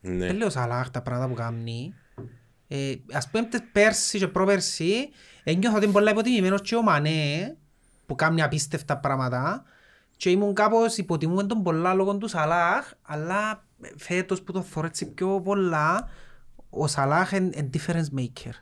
Ναι. 0.00 0.26
Δεν 0.26 0.36
λέω 0.36 0.50
Σαλάχ 0.50 0.90
τα 0.90 1.02
πράγματα 1.02 1.28
που 1.28 1.34
κάνει. 1.34 1.94
Ε, 2.68 2.94
ας 3.12 3.30
πούμε 3.30 3.44
τε- 3.44 3.62
πέρσι 3.72 4.18
και 4.18 4.28
προπέρσι 4.28 5.08
ένιωθα 5.44 5.76
ότι 5.76 5.84
είναι 5.84 5.92
πολλά 5.92 6.10
υποτιμημένος 6.10 6.60
και 6.60 6.76
ο 6.76 6.82
Μανέ 6.82 7.56
που 8.06 8.14
κάνει 8.14 8.42
απίστευτα 8.42 8.98
πράγματα 8.98 9.64
και 10.16 10.30
ήμουν 10.30 10.54
κάπως 10.54 10.96
υποτιμούμε 10.96 11.44
τον 11.44 11.62
πολλά 11.62 11.94
λόγω 11.94 12.16
τους 12.16 12.30
Σαλάχ 12.30 12.92
αλλά 13.02 13.65
φέτος 13.96 14.42
που 14.42 14.52
το 14.52 14.62
θωρώ 14.62 14.86
έτσι 14.86 15.06
πιο 15.12 15.40
πολλά 15.40 16.08
ο 16.70 16.86
Σαλάχ 16.86 17.32
είναι 17.32 17.70
difference 17.74 18.18
maker. 18.20 18.52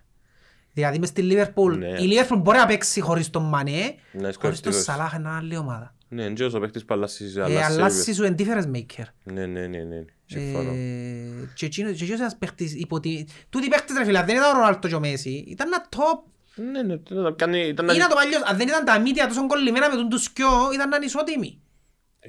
Δηλαδή 0.72 0.98
μες 0.98 1.08
στη 1.08 1.22
Λίβερπουλ, 1.22 1.76
Ναι. 1.78 1.86
η 1.86 2.04
Λίβερπουλ 2.06 2.38
μπορεί 2.38 2.58
να 2.58 2.66
παίξει 2.66 3.00
χωρίς 3.00 3.30
τον 3.30 3.42
Μανέ, 3.48 3.70
Ναι, 3.72 3.82
χωρίς 4.12 4.22
τον 4.22 4.32
σκορευτικός. 4.32 4.82
Σαλάχ 4.82 5.12
είναι 5.14 5.28
άλλη 5.28 5.56
ομάδα. 5.56 5.94
Ναι, 6.08 6.22
είναι 6.22 6.32
και 6.32 6.44
όσο 6.44 6.60
παίχτης 6.60 6.84
που 6.84 6.94
αλλάσεις, 6.94 7.36
Ε, 7.36 7.42
αλλάσεις 7.42 7.76
αλλάσεις 7.76 8.16
σου 8.16 8.24
είναι 8.24 8.34
difference 8.38 8.76
maker. 8.76 9.04
Ναι, 9.22 9.46
ναι, 9.46 9.66
ναι, 9.66 9.78
ναι, 9.78 10.04
συμφωνώ. 10.26 10.70
Ε, 10.70 11.48
Και 11.54 11.66
εκείνος 11.66 11.96
και 11.96 12.02
εκείνος 12.02 12.20
ένας 12.20 12.36
παίχτης 12.36 12.74
υποτι... 12.74 13.28
Τούτοι 13.50 13.68
παίχτες 13.68 13.96
ρε 13.96 14.04
φίλε, 14.04 14.18
αν 14.18 14.26
δεν 14.26 14.36
ήταν 14.36 14.54
ο 14.54 14.58
Ρονάλτο 14.58 14.88
και 14.88 14.94
ο 14.94 15.00
Μέση, 15.00 15.44
ήταν 15.48 15.66
ένα 15.72 15.88
top. 15.90 16.30
Ναι, 16.72 16.82
ναι, 16.82 16.92
ήταν 16.92 17.18
να 17.22 17.30
κάνει- 17.32 17.66
ήταν 17.68 17.84
να- 17.84 17.94
Ή 17.94 17.98
να 17.98 18.08
το 18.08 18.14
παλιός, 18.14 18.42
αν 18.42 18.56
δεν 18.56 18.68
ήταν 18.68 18.84
τα 18.84 18.98
μύτια 18.98 19.26
τόσο 19.28 19.46
κολλημένα 19.46 19.90
με 19.90 19.96
τον 19.96 20.08
τους 20.08 20.22
σκιό, 20.22 20.48
ήταν 20.74 20.88
να 20.88 20.96
είναι 20.96 21.04
ισότιμοι. 21.04 21.58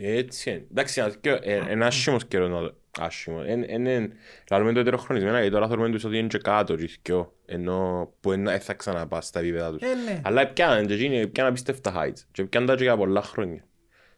Έτσι 0.02 0.50
είναι. 0.50 0.66
Εντάξει, 0.72 1.00
να 1.00 1.08
δεις, 1.08 1.18
ε, 1.42 1.62
είναι 1.72 1.86
άσχημος 1.86 2.26
καιρός 2.26 2.50
να 2.50 2.60
το... 2.60 2.76
Άσχημο. 3.00 3.42
Εν- 3.48 3.66
εν- 3.68 3.86
εν- 3.88 4.12
Λαλούμε 4.52 4.74
το 4.74 4.80
ετεροχρονισμένα, 4.80 5.38
γιατί 5.40 5.52
τώρα 5.54 5.68
θεωρούμε 5.68 5.90
τους 5.90 6.04
ότι 6.04 6.18
είναι 6.18 6.28
και 6.28 6.38
κάτω 6.38 6.76
και 6.76 6.88
θκυο, 6.88 7.34
ενώ 7.46 8.10
που 8.22 8.32
εν- 8.32 8.48
ε, 8.48 8.60
θα 8.60 8.74
ξαναπά 8.74 9.22
στα 9.22 9.40
επίπεδα 9.40 9.72
τους. 9.72 9.82
Ε, 9.82 9.86
ναι. 10.06 10.22
Αλλά 10.24 10.48
πιάναν 10.48 10.86
και 10.88 10.94
εκείνοι, 10.94 11.28
πιάναν 11.28 11.52
απίστευτα 11.52 11.92
heights. 12.04 12.20
Και 12.32 12.44
πιάναν 12.44 12.70
τα 12.70 12.76
και 12.76 12.84
για 12.84 12.98
πολλά 12.98 13.22
χρόνια. 13.22 13.64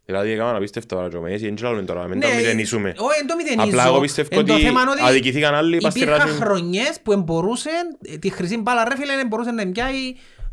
Δηλαδή 0.05 0.31
έκαναν 0.31 0.55
απίστευτα 0.55 0.95
τώρα 0.95 1.09
και 1.09 1.17
ο 1.17 1.21
Μέση, 1.21 1.45
δεν 1.45 1.55
λαλούμε 1.61 1.81
τώρα, 1.83 2.07
μην 2.07 2.19
τα 2.19 2.27
μηδενίσουμε. 2.35 2.87
Ναι, 2.89 2.93
όχι, 2.97 3.17
δεν 3.17 3.27
το 3.27 3.35
μηδενίζω. 3.35 3.67
Απλά 3.67 3.85
εγώ 3.85 3.99
πιστεύω 3.99 4.39
Εν 4.39 4.45
το 4.45 4.53
ότι 4.53 4.61
θέμα 4.63 4.81
είναι 4.81 4.91
αδικηθήκαν 5.07 5.53
άλλοι 5.55 5.77
πας 5.77 5.91
στη 5.91 6.01
Υπήρχαν 6.01 6.27
ράση. 6.27 6.39
χρονιές 6.41 6.99
που 7.03 7.11
εμπορούσαν, 7.11 7.97
ε, 8.13 8.17
τη 8.17 8.29
χρυσή 8.29 8.57
μπάλα 8.57 8.83
ρε 8.89 8.95
φίλε, 8.97 9.15
δεν 9.15 9.27
μπορούσε 9.27 9.51
να 9.51 9.67
πιάει 9.71 10.09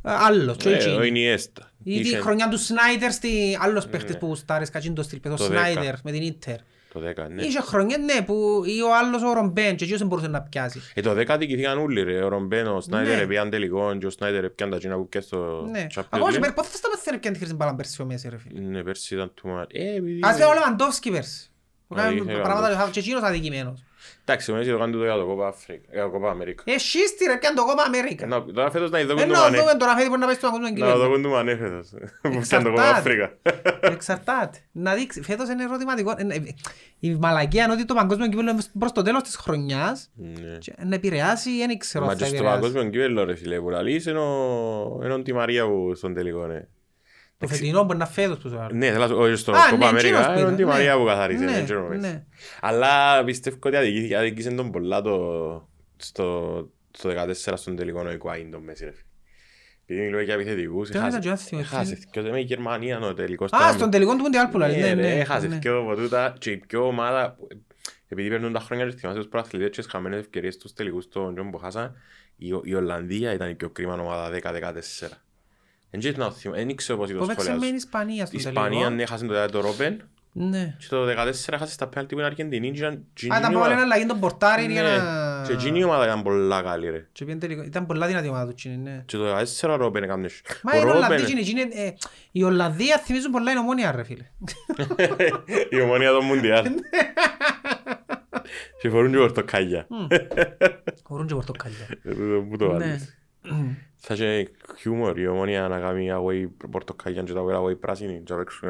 ε, 0.07 0.11
άλλος. 0.19 0.57
και 0.57 0.69
Ε, 0.69 0.75
εκείνοι. 0.75 0.97
Ο 0.97 1.03
Ινιέστα. 1.03 1.73
Ή 1.85 2.01
τη 2.03 2.09
Είχε 2.09 2.19
χρονιά 2.21 2.49
του 2.49 2.59
Σνάιτερ, 2.59 3.13
στη... 3.13 3.59
άλλος 3.61 3.87
παίχτης 3.89 4.19
που 4.19 4.35
στάρες 4.35 4.71
κατσίν 4.71 4.95
το 4.95 5.03
στυλ, 5.03 5.21
ο 5.25 5.29
Ναι. 5.29 5.37
Το 5.37 5.45
Σνάιτερ 5.45 5.83
δέκα. 5.83 5.99
με 6.05 6.11
την 6.13 6.23
Ίντερ. 6.23 6.57
Το 6.93 7.01
10, 7.01 7.29
ναι. 7.35 7.43
Είχε 7.43 7.61
χρονιές 7.61 7.99
ναι, 7.99 8.23
που 8.23 8.63
ή 8.65 8.81
ο 8.83 8.97
άλλος 8.97 9.23
ο 9.23 9.33
Ρομπέν 9.33 9.77
και 9.77 9.83
εκείνος 9.83 9.99
δεν 9.99 10.09
μπορούσε 10.09 10.29
να 10.29 10.41
πιάσει. 10.43 10.81
Ε, 10.95 11.01
το 11.01 11.11
10 11.11 11.25
αδικηθήκαν 11.29 11.79
όλοι 11.79 12.03
ρε. 12.03 12.23
Ο 12.23 12.29
Ρομπέν, 12.29 12.67
ο 12.67 12.81
Σνάιτερ 12.81 13.17
Ναι. 13.17 13.23
έπιαν 13.23 13.51
τελικό 13.51 13.97
και 13.99 14.07
ο 14.07 14.11
Σνάιτερ 14.11 14.45
έπιαν 14.45 14.71
τα 14.71 14.79
κοινά 14.79 14.97
που 14.97 15.09
πιάνε 15.09 15.27
στο 15.27 15.67
Ναι. 15.71 15.87
Champions 15.95 16.03
Ακόμα 16.11 16.31
και 16.31 16.37
League. 16.37 16.41
πέρ- 16.41 16.53
πότε 16.53 16.69
θα 16.69 16.77
σταματήσει 16.77 17.11
να 17.11 17.19
πιάνει 17.19 17.37
τη 17.37 17.43
χρυσή 17.43 17.57
μπάλα 17.57 17.75
πέρσι 17.75 18.03
ο 18.03 18.05
Μέση 18.05 18.29
ρε 18.29 18.39
φίλε; 18.39 18.61
Ναι, 18.61 18.83
πέρσι 18.83 19.15
ήταν 19.15 19.31
του 19.35 19.49
Μάρ. 19.49 19.65
Ε, 19.73 19.95
επειδή... 19.97 20.21
Ας 20.23 20.39
λέω 20.39 20.49
ο 20.49 20.53
Λεβαντόφσκι 20.55 21.11
πέρσι. 21.11 21.51
Που 21.89 21.95
Α, 21.95 21.99
κάνει 22.03 22.15
είχε 22.17 22.33
πράγματα 22.41 22.87
Lewandowski. 22.87 22.91
και 22.91 22.99
εκείνος 22.99 23.23
αδικημένος. 23.23 23.85
Εντάξει, 24.27 24.51
ο 24.53 24.55
Μέση 24.55 24.71
το 24.71 24.79
κάνει 24.79 24.93
το 24.93 25.03
για 25.03 25.15
το 25.17 25.25
Κόπα 25.27 25.47
Αφρικα. 25.47 25.89
Για 25.93 26.03
το 26.03 26.11
Κόπα 26.11 26.31
Αμέρικα. 26.31 26.63
Ε, 26.67 26.79
σύστη 26.79 27.25
ρε, 27.25 27.37
πιάνε 27.39 27.57
το 27.57 27.65
κόμμα 27.65 27.83
Αμέρικα. 27.83 28.27
Να- 28.27 28.45
Τώρα 28.45 28.71
φέτος 28.71 28.91
να 28.91 29.01
ειδωκούν 29.01 29.23
του 29.25 29.31
Ενώ 29.31 29.41
Μανέ. 29.41 29.59
δούμε 29.59 29.75
τώρα 29.75 29.93
φέτος 29.93 30.09
μπορεί 30.09 30.21
να 30.21 30.27
πάει 30.27 30.35
στο 30.35 30.47
παγκόσμιο 30.51 30.69
Να 30.69 30.75
κύπελλο. 30.75 30.97
ειδωκούν 30.97 31.23
του 31.23 31.29
Μανέ 31.29 31.57
φέτος. 31.57 31.89
Που 32.23 32.41
πιάνε 32.49 32.65
το 32.65 32.71
Κόπα 32.71 32.83
Εξαρτάται. 32.83 32.99
Αφρικα. 32.99 33.33
Εξαρτάται. 33.81 34.59
Να 34.73 34.95
δείξει. 34.95 35.23
Φέτος 35.23 35.49
είναι 35.49 35.63
ερωτηματικό. 35.63 36.11
Ε, 36.11 36.27
ε, 36.35 36.43
Η 37.01 37.15
μαλακία 37.15 37.65
είναι 37.65 37.73
ότι 37.73 37.85
το 37.85 37.95
παγκόσμιο 37.95 38.29
κύπελλο 38.29 38.51
είναι 38.51 38.63
προς 38.79 38.93
το 38.93 39.03
τέλος 39.03 39.23
της 39.23 39.37
χρονιάς 39.37 40.11
Ναι. 40.15 40.59
και 40.59 40.73
να 40.85 40.95
επηρεάσει 40.95 41.51
ή 41.51 41.59
δεν 41.67 41.79
ξέρω 41.79 42.05
Μα 42.05 42.11
αν 42.11 42.17
και 42.17 42.23
θα 42.23 42.29
στο 42.29 42.39
επηρεάσει. 42.39 42.61
παγκόσμιο 42.61 42.91
κύπελλο 42.91 43.25
ρε 43.25 43.35
φίλε 43.35 43.61
που 43.61 43.71
λαλείς 43.71 44.07
είναι 44.07 44.19
ο- 44.19 45.01
είναι 45.05 45.13
ο 45.13 45.23
Τη 45.23 45.33
Μαρία 45.33 45.67
που 45.67 45.93
στον 45.95 46.15
τελικό 46.15 46.47
ναι. 46.47 46.67
Το 47.49 47.55
φετινό 47.55 47.83
μπορεί 47.85 47.99
να 47.99 48.07
φέτος 48.07 48.39
που 48.39 48.49
σου 48.49 48.55
λέω. 48.55 48.69
Ναι, 48.73 48.87
θέλω 48.87 48.99
να 48.99 49.07
σου- 49.07 49.17
όχι 49.19 49.35
στο 49.37 49.53
Α, 49.53 49.55
ναι, 49.55 49.61
Κόπα 49.71 49.75
εκείνος 49.89 49.91
Αμέρικα 49.91 50.25
που 50.27 50.31
είναι 50.33 50.39
ο 50.41 50.43
ήταν, 50.43 50.57
Τη 50.57 50.63
ναι. 50.65 50.71
Μαρία 50.71 50.97
που 50.97 51.05
καθαρίζει. 51.05 51.45
Ναι, 51.45 51.53
δεν 51.53 51.65
ξέρω 51.65 51.87
Μέση. 51.89 52.01
ναι. 52.01 52.25
Αλλά 52.61 53.25
πιστεύω 53.25 53.57
ότι 53.63 53.77
αδικήθηκε, 53.77 54.17
αδικήσε 54.17 54.51
τον 54.51 54.71
πολλά 54.71 55.01
το, 55.01 55.69
στο, 55.97 56.69
στο 56.91 57.11
14 57.11 57.33
στον 57.55 57.77
τελικό 57.77 58.03
ο 58.07 58.09
Εκουάιν 58.09 58.51
τον 58.51 58.63
Μέση 58.63 58.85
ρε 58.85 58.91
φίλε. 58.91 59.03
Επειδή 59.87 60.01
μιλούμε 60.05 60.23
για 60.23 60.35
επιθετικούς, 60.35 60.91
Τώρα 60.91 60.99
έχασε- 61.07 61.19
ήταν 61.25 61.37
και 61.37 61.43
άθιμος, 61.43 61.65
έχασε 61.65 61.99
και 62.11 62.21
με 62.21 62.39
η 62.39 62.43
Γερμανία 62.43 62.99
ο 63.01 63.15
τελικός. 63.15 63.53
Α, 63.53 63.73
στον 63.73 63.91
τελικό 63.91 64.11
του 64.17 64.23
Μουντιάλ 64.23 64.49
που 64.49 64.59
λέει. 64.59 64.71
Ναι, 64.71 64.77
Ναι, 64.81 64.89
ρε, 64.89 64.95
ναι. 64.95 65.21
έχασε 65.21 65.47
ναι. 65.47 65.59
και 65.59 65.69
από 65.69 65.95
τούτα 65.97 66.35
και 66.39 66.51
η 66.51 66.57
πιο 66.57 66.87
ομάδα 66.87 67.35
που- 67.39 67.49
επειδή 68.09 68.29
παίρνουν 68.29 68.53
τα 68.53 68.61
χρόνια 68.61 68.87
και 68.89 68.97
θυμάσαι 68.97 69.19
τους 69.19 69.29
προαθλητές 69.29 69.71
και 69.71 69.83
τις 69.83 69.91
χαμένες 69.91 70.21
ευκαιρίες 70.21 70.55
στους 70.55 70.73
τελικούς 70.73 71.09
των 71.09 71.35
Τζον 71.35 71.51
που 71.51 71.59
χάσαν 71.59 71.95
η, 72.37 72.47
η 72.63 72.75
Ολλανδία 72.75 73.33
ήταν 73.33 73.51
η 73.51 73.55
πιο 73.55 73.71
κρίμα 73.71 73.95
ομάδα 73.95 74.31
10-14 74.31 75.09
Εν 75.95 76.01
και 76.01 76.15
να 76.17 76.31
θυμ- 76.31 76.55
εν 76.57 76.69
ήξερα 76.69 76.99
πώς 76.99 77.13
Που 77.13 77.19
το 77.19 77.27
παίξε 77.27 77.35
με 77.35 77.45
την 77.45 77.53
σχολιάζω 77.55 77.75
Ισπανία 77.77 78.23
Η 78.23 78.27
στον 78.27 78.39
Ισπανία 78.39 78.71
τελικό. 78.71 78.91
ναι, 78.91 79.03
έχασε 79.03 79.27
το 79.27 79.47
το 79.51 79.61
Ρόπεν 79.61 80.03
Ναι. 80.33 80.77
Και 80.79 80.87
το 80.89 81.05
14 81.07 81.57
χάσε 81.59 81.73
στα 81.73 81.87
πέναλτι 81.87 82.15
που 82.15 82.21
είναι 82.21 82.29
Αργεντινή 82.29 82.71
και 82.71 82.79
ήταν 82.79 82.93
Α, 82.93 82.99
εκείνη 83.15 83.37
ήταν 83.39 83.39
η 83.39 83.43
πάλι 83.43 83.57
ομάδα. 83.57 83.73
ένα 83.73 83.83
αλλαγή 83.83 84.07
των 84.07 84.21
πορτάρι 84.21 84.65
για 84.73 84.83
Ναι. 84.83 84.97
να... 84.97 85.43
Και 85.47 85.53
εκείνη 85.53 85.79
η 85.79 85.85
ομάδα 85.85 86.05
ήταν 86.05 86.23
πολλά 86.23 86.63
καλή 86.63 86.91
ρε. 86.91 87.07
Και 87.13 87.25
πήγαινε 87.25 87.41
τελικό. 87.41 87.63
Ήταν 87.63 87.87
πολλά 87.87 88.07
δυνατή 88.07 88.27
η 88.27 88.29
ομάδα 88.29 88.45
του 88.45 88.51
εκείνη, 88.51 88.77
ναι. 88.77 89.03
Και 89.07 89.17
το 89.17 89.25
14 89.63 89.71
ο 89.71 89.77
Ρόμπεν 89.77 90.03
έκαμε. 90.03 90.29
Μα 90.63 90.73
Ο 90.73 90.77
είναι 90.77 90.85
Ρόμπεν- 90.85 91.05
Ολλανδοί 91.05 91.23
εκείνοι, 91.23 91.41
εκείνοι, 91.41 91.61
ε, 91.61 91.93
η 92.33 92.43
Ολλανδία 92.43 92.99
θυμίζουν 92.99 93.31
πολλά 93.33 93.53
η 93.53 93.59
ομόνια 93.59 93.93
ρε 93.93 94.05
φίλε. 94.05 94.25
Η 95.77 95.81
ομονία 95.81 96.11
των 96.11 96.25
Μουντιάλ. 96.25 96.67
Και 98.81 98.89
φορούν 98.91 99.11
και 99.11 99.17
πορτοκάλια. 99.19 99.87
Χωρούν 101.03 101.27
και 101.27 101.35
πορτοκάλια. 101.35 101.87
Ε, 102.05 102.11
Πού 102.11 102.47
πού 102.51 102.57
το 102.57 102.67
Ναι. 102.67 102.73
βάλεις. 102.73 103.19
Θα 103.97 104.15
είχε 104.15 104.51
χιούμορ 104.79 105.19
η 105.19 105.27
ομονία 105.27 105.69
να 105.69 105.79
κάνει 105.81 106.09
away 106.13 106.49
πορτοκάλια 106.71 107.23
και 107.23 107.33
τα 107.33 107.41
away 107.45 107.63
away 107.63 107.79
πράσινη 107.81 108.23
και 108.25 108.33
να 108.33 108.39
παίξουν. 108.39 108.69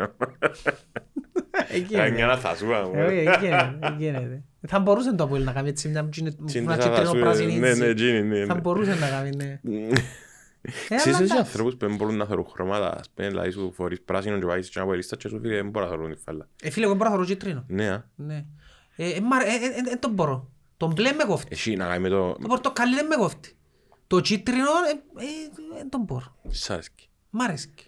Εκεί 1.69 1.95
Μια 1.95 2.07
είναι. 2.07 2.25
να 2.27 2.37
θασούα. 2.37 2.91
Ε, 2.95 3.05
όχι, 3.05 3.17
εκεί 3.17 3.47
είναι, 3.47 3.79
εκεί 3.83 4.07
είναι. 4.07 4.45
Θα 4.67 4.79
μπορούσε 4.79 5.15
το 5.15 5.25
Αποέλ 5.25 5.45
να 5.45 5.53
κάνει 5.53 5.69
έτσι 5.69 5.89
μια 5.89 6.03
μια 6.03 6.13
τσιτρινό 6.45 7.13
πράσινη 7.21 7.53
Ναι, 7.59 7.75
ναι, 7.75 7.87
έτσι. 7.87 8.07
εκείνη, 8.07 8.23
ναι. 8.23 8.45
Θα 8.45 8.55
ναι. 8.55 8.61
μπορούσε 8.61 8.95
να 8.95 9.09
κάνει, 9.09 9.31
ναι. 9.37 9.61
Ε, 10.63 10.69
Ξέρεις 10.97 11.07
αλλά 11.07 11.13
τους 11.19 11.31
εντάξει. 11.31 11.37
ανθρώπους 11.39 11.77
που 11.77 11.87
δεν 11.87 11.97
μπορούν 11.97 12.17
να 12.17 12.25
θεωρούν 12.27 12.47
χρώματα, 12.53 12.99
ας 12.99 13.11
πούμε, 13.15 13.29
δηλαδή 13.29 13.51
σου 13.51 13.73
φορείς 13.77 14.01
πράσινο 14.03 14.39
και 14.39 14.45
βάζεις 14.45 14.67
και 14.69 14.73
ένα 14.75 14.85
αποελίστα 14.85 15.17
και 15.17 15.29
σου 15.29 15.41
φίλε 15.41 15.55
δεν 15.55 15.69
μπορώ 15.71 15.85
να 15.85 15.91
θεωρούν 15.91 16.15
τη 16.15 16.21
φάλα. 16.21 16.49
Ε, 16.63 16.71
φίλε, 16.71 16.85
εγώ 16.87 16.95
μπορώ 16.95 17.09
να 17.11 17.15
θωρώ 17.15 17.27
κίτρινο. 17.27 17.65
Ναι, 17.67 17.89
α. 17.91 18.05
Ναι. 18.17 18.45
Ε, 18.97 19.09
ε, 19.11 19.21
μ' 19.21 19.33
αρέ- 19.33 19.49
ε, 19.49 19.51
ε, 19.51 19.67
ε, 19.67 19.83
Δεν 19.85 19.99
το 20.01 20.09
μπορώ. 20.09 20.49
Το 20.77 20.87
μπλε 20.87 21.13
με 21.13 21.25
κόφτει. 21.25 21.49
Εσύ 21.51 21.75
να 21.77 21.87
κάνει 21.87 22.01
με 22.03 22.09
το... 22.09 22.33
Το 22.33 22.49
πορτοκαλί 22.49 22.95
δεν 22.95 23.07
με 23.07 23.17
κόφτει. 23.17 23.57
Το 24.07 24.21
κίτρινο 24.21 24.69
ε, 25.19 25.23
ε, 25.25 25.77
δεν 25.77 25.89
το 25.91 25.99
μπορώ. 25.99 26.37
Σ' 26.49 26.71
άρεσκει. 26.71 27.09
Μ' 27.31 27.41
αρέσκει. 27.41 27.85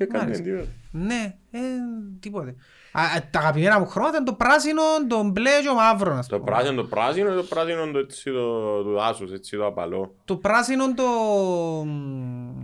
Έκανε 0.00 0.22
Μάλιστα. 0.24 0.44
τίποτα. 0.44 0.68
Ναι, 0.90 1.36
ε, 1.50 1.58
τίποτε. 2.20 2.54
Α, 2.92 3.02
α, 3.02 3.28
Τα 3.30 3.38
αγαπημένα 3.38 3.78
μου 3.78 3.86
χρώματα 3.86 4.16
είναι 4.16 4.26
το 4.26 4.34
πράσινο, 4.34 4.82
το 5.08 5.22
μπλε 5.22 5.50
και 5.62 5.68
ο 5.68 5.74
μαύρος. 5.74 6.18
ας 6.18 6.26
Το 6.26 6.38
πούμε. 6.38 6.50
πράσινο, 6.50 6.82
το 6.82 6.88
πράσινο, 6.88 7.34
το 7.34 7.42
πράσινο 7.42 7.90
το 7.90 7.98
έτσι 7.98 8.30
το 8.32 8.82
του 8.82 8.92
δάσους, 8.92 9.32
έτσι 9.32 9.56
το 9.56 9.66
απαλό. 9.66 10.14
Το 10.24 10.36
πράσινο 10.36 10.94
το... 10.94 11.02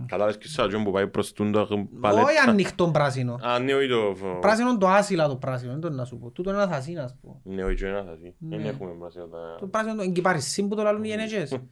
Κατάλαβες 0.05 0.37
και 0.37 0.47
σαν 0.47 0.83
που 0.83 0.91
πάει 0.91 1.07
προς 1.07 1.33
τούν 1.33 1.51
το 1.51 1.87
παλέτα. 2.01 2.23
Όχι 2.23 2.37
ανοιχτό 2.47 2.87
πράσινο. 2.91 3.39
Α, 3.41 3.59
ναι, 3.59 3.73
όχι 3.73 3.87
το... 3.87 4.15
Πράσινο 4.41 4.77
το 4.77 4.87
άσυλα 4.87 5.27
το 5.27 5.35
πράσινο, 5.35 5.71
δεν 5.71 5.81
το 5.81 5.89
να 5.89 6.05
σου 6.05 6.17
πω. 6.17 6.29
Τούτο 6.29 6.49
είναι 6.49 6.61
ένα 6.61 6.71
θασίνα, 6.71 7.03
ας 7.03 7.15
πούμε. 7.21 7.35
Ναι, 7.43 7.63
όχι, 7.63 7.83
ένα 7.85 8.03
θα 8.03 8.15
ζει. 8.15 8.33
Δεν 8.39 8.65
έχουμε 8.65 8.91
πράσινο 8.99 9.25
τα... 9.25 9.37
Το 9.59 9.67
πράσινο 9.67 9.95
το 9.95 10.01
εγκυπαρισίν 10.01 10.67
που 10.67 10.75
το 10.75 10.83
λαλούν 10.83 11.03
οι 11.03 11.07
γενέτσες. 11.07 11.57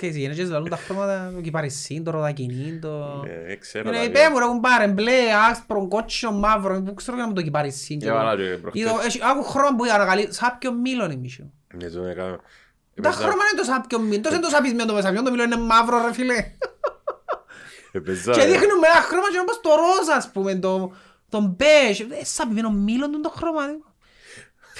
Ξέρεις, 0.00 0.16
οι 0.16 0.20
γενέτσες 0.20 0.48
λαλούν 0.50 0.68
τα 0.68 0.76
χρώματα, 0.76 1.30
το 1.32 1.38
εγκυπαρισίν, 1.38 2.04
το 2.04 2.10
ροδακινίν, 2.10 2.80
το... 2.80 3.22
Ναι, 3.26 3.42
δεν 3.46 3.60
ξέρω. 3.60 3.88
Είναι 3.88 3.98
δηλαδή. 3.98 4.18
είπε 4.18 4.28
μου 4.32 4.38
ρε 4.38 4.44
κουμπάρε, 4.44 4.86
μπλε, 4.88 5.12
άσπρο, 5.50 5.88
κότσιο, 5.88 6.32
μαύρο, 6.32 6.80
δεν 6.80 6.94
ξέρω 6.94 7.14
για 7.16 7.22
να 7.24 7.28
μου 7.28 7.34
το 7.34 7.40
εγκυπαρισίν. 7.40 7.98
Για 7.98 8.12
παρά 8.12 8.36
και 8.36 8.42
προχτές. 8.42 8.82
Είδω, 8.82 9.00
έχει- 9.04 9.20
Άκου 9.24 9.42
χρώμα 9.42 9.76
που 9.76 9.84
ανακαλεί, 9.94 10.28
σάπιο 10.32 10.72
μήλον 10.72 11.10
είναι 11.10 11.20
μισό. 11.20 11.50
Ναι, 11.74 11.88
το 11.88 12.02
έκανα. 12.02 12.36
Τα 12.36 13.08
Έπαιζα- 13.08 13.16
χρώμα 13.16 13.42
είναι 13.52 13.60
το 13.60 13.64
σάπιο 13.64 13.98
μήλον, 14.00 14.22
τόσο 14.22 14.34
είναι 14.34 14.44
το 14.44 14.50
σαπισμένο 14.50 14.86
το 14.86 14.94
μεσαπιόν, 14.94 15.24
το 15.24 15.30
μήλον 15.30 15.46
είναι 15.52 15.60
μαύρο 15.60 15.96
ρε 16.06 16.12
φίλε. 16.12 16.52
έπαιζα- 17.92 18.32
Και 18.32 18.44
δείχνουμε 18.44 18.86
ένα 18.92 19.00
χρώμα 19.02 19.30
και 19.32 19.38
όπως 19.42 19.60
το 19.60 19.70
ρόζα 19.74 20.14
ας 20.14 20.30
πούμε, 20.32 20.54
το, 20.54 20.92
το 21.28 21.40
μπέζ. 21.40 22.00
Ε, 22.00 22.24
σαπημένο 22.24 22.70
μήλον 22.70 23.12
είναι 23.12 23.22
το 23.22 23.30
χρώμα. 23.36 23.62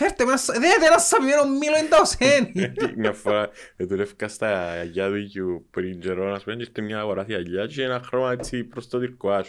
Ε. 0.01 0.05
Φέρτε 0.05 0.24
με 0.24 0.30
ένα, 0.30 0.38
σα- 0.40 0.53
δέτε 0.53 0.86
ένα 0.86 0.98
σαπημένο 0.98 1.42
μήλον 1.44 1.78
είναι 1.78 1.88
το 1.88 2.05
σένι. 2.05 2.72
Μια 2.96 3.12
φορά 3.12 3.48
ε, 3.76 3.84
δουλεύκα 3.84 4.28
στα 4.28 4.68
αγιά 4.70 5.09
του 5.09 5.16
οικιού 5.16 5.66
πριν 5.70 6.01
καιρό, 6.01 6.32
ας 6.34 6.42
πούμε, 6.42 6.57
και 6.57 6.62
ήρθε 6.62 6.80
μια 6.82 6.98
αγοράθη 6.98 7.34
αγιά 7.34 7.66
και 7.66 7.82
ένα 7.82 8.01
χρώμα 8.07 8.32
έτσι 8.32 8.64
προς 8.64 8.88
το 8.88 8.98
τυρκουάζ. 8.98 9.46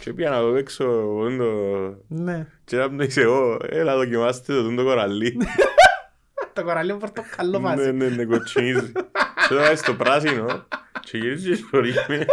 Και 0.00 0.12
πήγα 0.12 0.30
να 0.30 0.40
το 0.40 0.46
παίξω 0.52 1.16
όντο... 1.18 1.50
Ναι. 2.08 2.46
Και 2.64 2.76
να 2.76 2.88
μου 2.88 3.00
είσαι 3.00 3.20
εγώ, 3.20 3.56
έλα 3.68 3.96
δοκιμάστε 3.96 4.52
το 4.54 4.62
τούτο 4.68 4.84
κοραλί. 4.84 5.36
Το 6.52 6.64
κοραλί 6.64 6.94
πορτοκαλό 7.00 7.58
Ναι, 7.58 7.64
βάζει. 7.64 7.92
ναι, 7.92 8.08
ναι, 8.08 8.24
κοτσινίζει. 8.24 8.92
Και 9.48 9.54
το 9.54 9.60
βάζεις 9.60 9.78
στο 9.78 9.94
πράσινο 9.94 10.66
και 11.00 11.18
γυρίζεις 11.18 11.58
και 11.58 11.64
φορείς 11.70 12.04
με. 12.08 12.26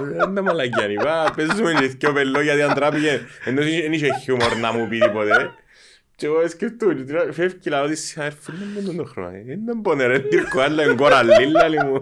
Δεν 0.00 0.34
τα 0.34 0.42
μαλακιάνει, 0.42 0.94
πά, 0.94 1.32
παίζουμε 1.36 1.72
και 1.72 1.86
δυο 1.86 2.12
πελό 2.12 2.40
γιατί 2.40 2.62
αν 2.62 2.74
τράπηκε, 2.74 3.20
ενώ 3.44 3.62
δεν 3.62 3.92
είχε 3.92 4.08
χιούμορ 4.22 4.56
να 4.56 4.72
μου 4.72 4.88
πει 4.88 4.98
τίποτε. 4.98 5.54
Και 6.22 6.28
εγώ 6.28 6.48
σκεφτούν, 6.48 6.96
και 6.96 7.12
τώρα 7.12 7.32
φεύγει 7.32 7.70
λαό 7.70 7.86
της 7.86 8.18
αδερφή, 8.18 8.52
δεν 8.52 8.84
είναι 8.84 8.96
το 8.96 9.04
χρόνο, 9.04 9.30
δεν 9.64 9.80
πόνε 9.82 10.06
ρε, 10.06 10.18
τύρκο 10.18 10.60
άλλο, 10.60 10.82
είναι 10.82 10.94
κοραλί, 10.94 11.46
λάλη 11.46 11.84
μου. 11.84 12.00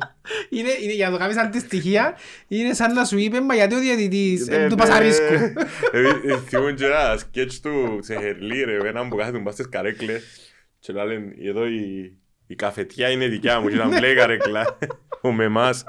Είναι, 0.49 0.69
είναι, 0.83 0.93
για 0.93 1.07
να 1.07 1.13
το 1.13 1.19
κάνεις 1.19 1.37
αντιστοιχεία, 1.37 2.17
είναι 2.49 2.75
σαν 2.75 2.93
να 2.93 3.05
σου 3.05 3.19
είπε, 3.19 3.41
μα 3.41 3.55
γιατί 3.55 3.75
ο 3.75 3.79
διαιτητής 3.79 4.47
Ναι, 4.47 4.57
ε, 4.57 4.63
του 4.69 4.75
ναι. 4.75 4.81
Πασαρίσκου. 4.81 5.33
Ε, 5.93 6.33
ε, 6.33 6.39
Θυμούν 6.49 6.75
και 6.75 6.85
ένα 6.85 7.17
σκέτς 7.17 7.61
του 7.61 7.99
σε 8.03 8.15
Χερλί 8.15 8.65
ρε, 8.65 8.89
έναν 8.89 9.09
που 9.09 9.17
κάθεται 9.17 9.39
μπας 9.39 9.55
στις 9.55 9.69
καρέκλες 9.69 10.23
και 10.79 10.93
λένε 10.93 11.35
εδώ 11.49 11.67
η, 11.67 12.13
η 12.47 12.55
καφετιά 12.55 13.11
είναι 13.11 13.27
δικιά 13.27 13.61
μου 13.61 13.69
και 13.69 13.75
ήταν 13.75 13.89
μπλε 13.89 14.15
καρέκλα 14.15 14.79
ο 15.21 15.33
με 15.33 15.45
εμάς 15.45 15.85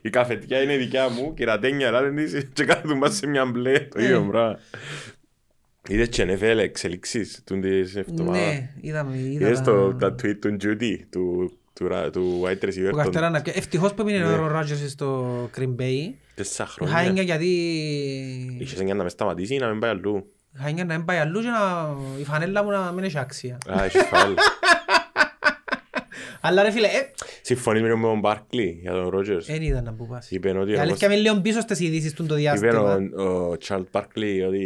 η 0.00 0.10
καφετιά 0.10 0.62
είναι 0.62 0.76
δικιά 0.76 1.08
μου 1.08 1.34
και 1.34 1.44
ρατένια 1.44 1.90
λένε 1.90 2.22
της 2.22 2.48
και 2.52 2.64
κάθεται 2.64 2.94
μπας 2.94 3.16
σε 3.16 3.26
μια 3.26 3.44
μπλε 3.44 3.80
το 3.80 4.02
ίδιο 4.02 4.22
μπράβο 4.22 4.58
Είδες 5.88 6.08
και 6.08 6.24
NFL 6.28 6.56
εξελίξεις 6.58 7.42
του 7.46 7.60
της 7.60 7.96
εβδομάδας 7.96 8.40
Ναι, 8.42 8.70
είδαμε, 8.80 9.16
Είδες 9.16 9.58
είδαμε. 9.58 9.64
το 9.64 9.94
τα 9.94 10.14
tweet 10.14 10.36
του 10.40 10.56
Judy 10.62 10.96
του 11.10 11.52
του 11.74 11.88
ρα- 11.88 12.10
του 12.10 12.42
wide 12.44 12.64
receiver 12.64 12.74
Που 12.90 12.90
των 12.90 12.96
καρτέρα 12.96 13.30
να 13.30 13.42
πιέ- 13.42 13.56
Ευτυχώς 13.56 13.94
που 13.94 14.00
έμεινε 14.02 14.18
Ναι. 14.18 14.32
ο 14.32 14.46
Ρότζερς 14.46 14.90
στο 14.90 15.26
Green 15.56 15.74
Bay. 15.80 16.12
τέσσερα 16.34 16.68
Είχα 16.80 16.84
έννοια 16.84 17.02
χρόνια 17.04 17.22
γιατί... 17.22 17.46
Είχες 18.58 18.78
έννοια 18.78 18.94
να 18.94 19.02
με 19.02 19.08
σταματήσει 19.08 19.54
ή 19.54 19.58
να 19.58 19.68
μην 19.70 19.78
πάει 19.80 19.90
αλλού 19.90 20.32
Είχα 20.54 20.68
έννοια 20.68 20.84
να 20.84 20.94
μην 20.96 21.04
πάει 21.04 21.18
αλλού 21.18 21.40
και 21.40 21.48
να... 21.48 21.88
η 22.20 22.24
φανέλα 22.24 22.64
μου 22.64 22.70
να 22.70 22.92
μην 22.92 23.04
έχει 23.04 23.18
αξία. 23.18 23.58
Α, 23.78 23.84
έχεις 23.84 24.02
φάουλ 24.02 24.32
Αλλά 26.40 26.62
ρε 26.62 26.70
φίλε, 26.70 26.86
ε, 26.86 26.90
Συμφωνείς 27.42 27.82
με 27.82 27.88
τον 27.88 28.18
Μπάρκλι 28.18 28.78
για 28.82 28.92
τον 28.92 29.08
Ρότζερς; 29.08 29.46
δεν 29.46 29.62
είδα 29.62 29.82
να 29.82 29.92
που 29.92 30.06
πας. 30.06 30.30
Είπε 30.30 30.50
ότι 30.58 30.72
Η 30.72 30.76
αλήθεια 30.76 31.06
είμαι 31.08 31.16
λίγο 31.16 31.40
πίσω 31.40 31.60
στις 31.60 31.80
ειδήσεις 31.80 32.12
του 32.12 32.26
το 32.26 32.34
Είπε 32.36 32.42
διάστημα. 32.42 33.00
ο, 33.16 33.22
ο 33.22 33.56
Charles 33.68 33.84
Barkley 33.92 34.46
ότι 34.46 34.64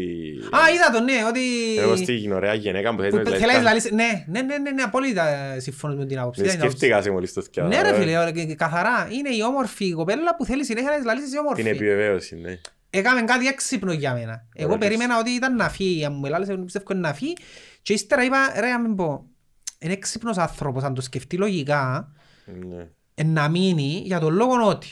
Α, 0.50 0.59
είδα 0.74 0.90
το, 0.92 1.00
ναι, 1.00 1.12
ότι... 1.28 1.40
εγώ 1.78 1.96
στην 1.96 2.32
ωραία 2.32 2.54
γυναίκα 2.54 2.90
που 2.90 2.96
που 2.96 3.02
θέλει 3.02 3.12
να 3.14 3.30
θέλεις 3.30 3.46
να 3.57 3.62
λαλείς 3.62 3.74
λύσεις- 3.84 3.90
Ναι, 3.92 4.24
ναι, 4.26 4.42
ναι, 4.42 4.59
ναι, 4.59 4.70
ναι, 4.70 4.82
απόλυτα 4.82 5.54
συμφωνώ 5.61 5.94
με 5.94 6.07
την 6.07 6.18
άποψη. 6.18 6.40
Δεν 6.40 6.48
Δεν 6.50 6.59
είναι 6.59 6.66
άποψη. 6.66 6.84
σκέφτηκα 6.86 7.02
σε 7.02 7.11
μόλις 7.11 7.32
το 7.32 7.42
θυκιάω 7.42 7.66
Ναι 7.68 7.82
ρε 7.82 7.94
φίλε, 7.94 8.18
ωραία, 8.18 8.30
και- 8.30 8.54
καθαρά. 8.54 9.09
Είναι 9.11 9.28
η 9.28 9.42
όμορφη 9.46 9.92
κοπέλα 9.92 10.36
που 10.36 10.44
θέλει 10.44 10.64
συνέχεια 10.64 10.90
να 10.90 10.96
της 10.96 11.04
λαλήσεις 11.04 11.28
η 11.28 11.30
Την 11.30 11.40
όμορφη. 11.40 11.68
επιβεβαίωση 11.68 12.36
ναι 12.36 12.59
Έκαμε 12.90 13.22
κάτι 13.22 13.46
έξυπνο 13.46 13.92
για 13.92 14.12
μένα. 14.12 14.44
Εγώ 14.54 14.68
Ρώτησες. 14.68 14.88
περίμενα 14.88 15.18
ότι 15.18 15.30
ήταν 15.30 15.57
να 15.57 15.68
φύγει. 15.68 16.04
Αν 16.04 16.12
μου 16.12 16.26
έλαλες, 16.26 16.48
πιστεύω 16.64 16.84
είναι 16.90 17.00
να 17.00 17.14
φύγει. 17.14 17.32
Και 17.82 17.92
ύστερα 17.92 18.24
είπα, 18.24 18.36
ρε, 18.61 18.68
να 18.70 18.80
μην 18.80 18.94
πω. 18.96 19.24
Είναι 19.79 19.93
έξυπνος 19.93 20.37
άνθρωπος, 20.37 20.83
αν 20.83 20.95
το 20.95 21.01
σκεφτεί 21.01 21.37
λογικά, 21.37 22.12
Ναι. 22.68 22.89
ε, 23.14 23.24
να 23.24 23.49
μείνει 23.49 24.03
για 24.05 24.20
τον 24.20 24.35
λόγο 24.35 24.66
ότι 24.68 24.89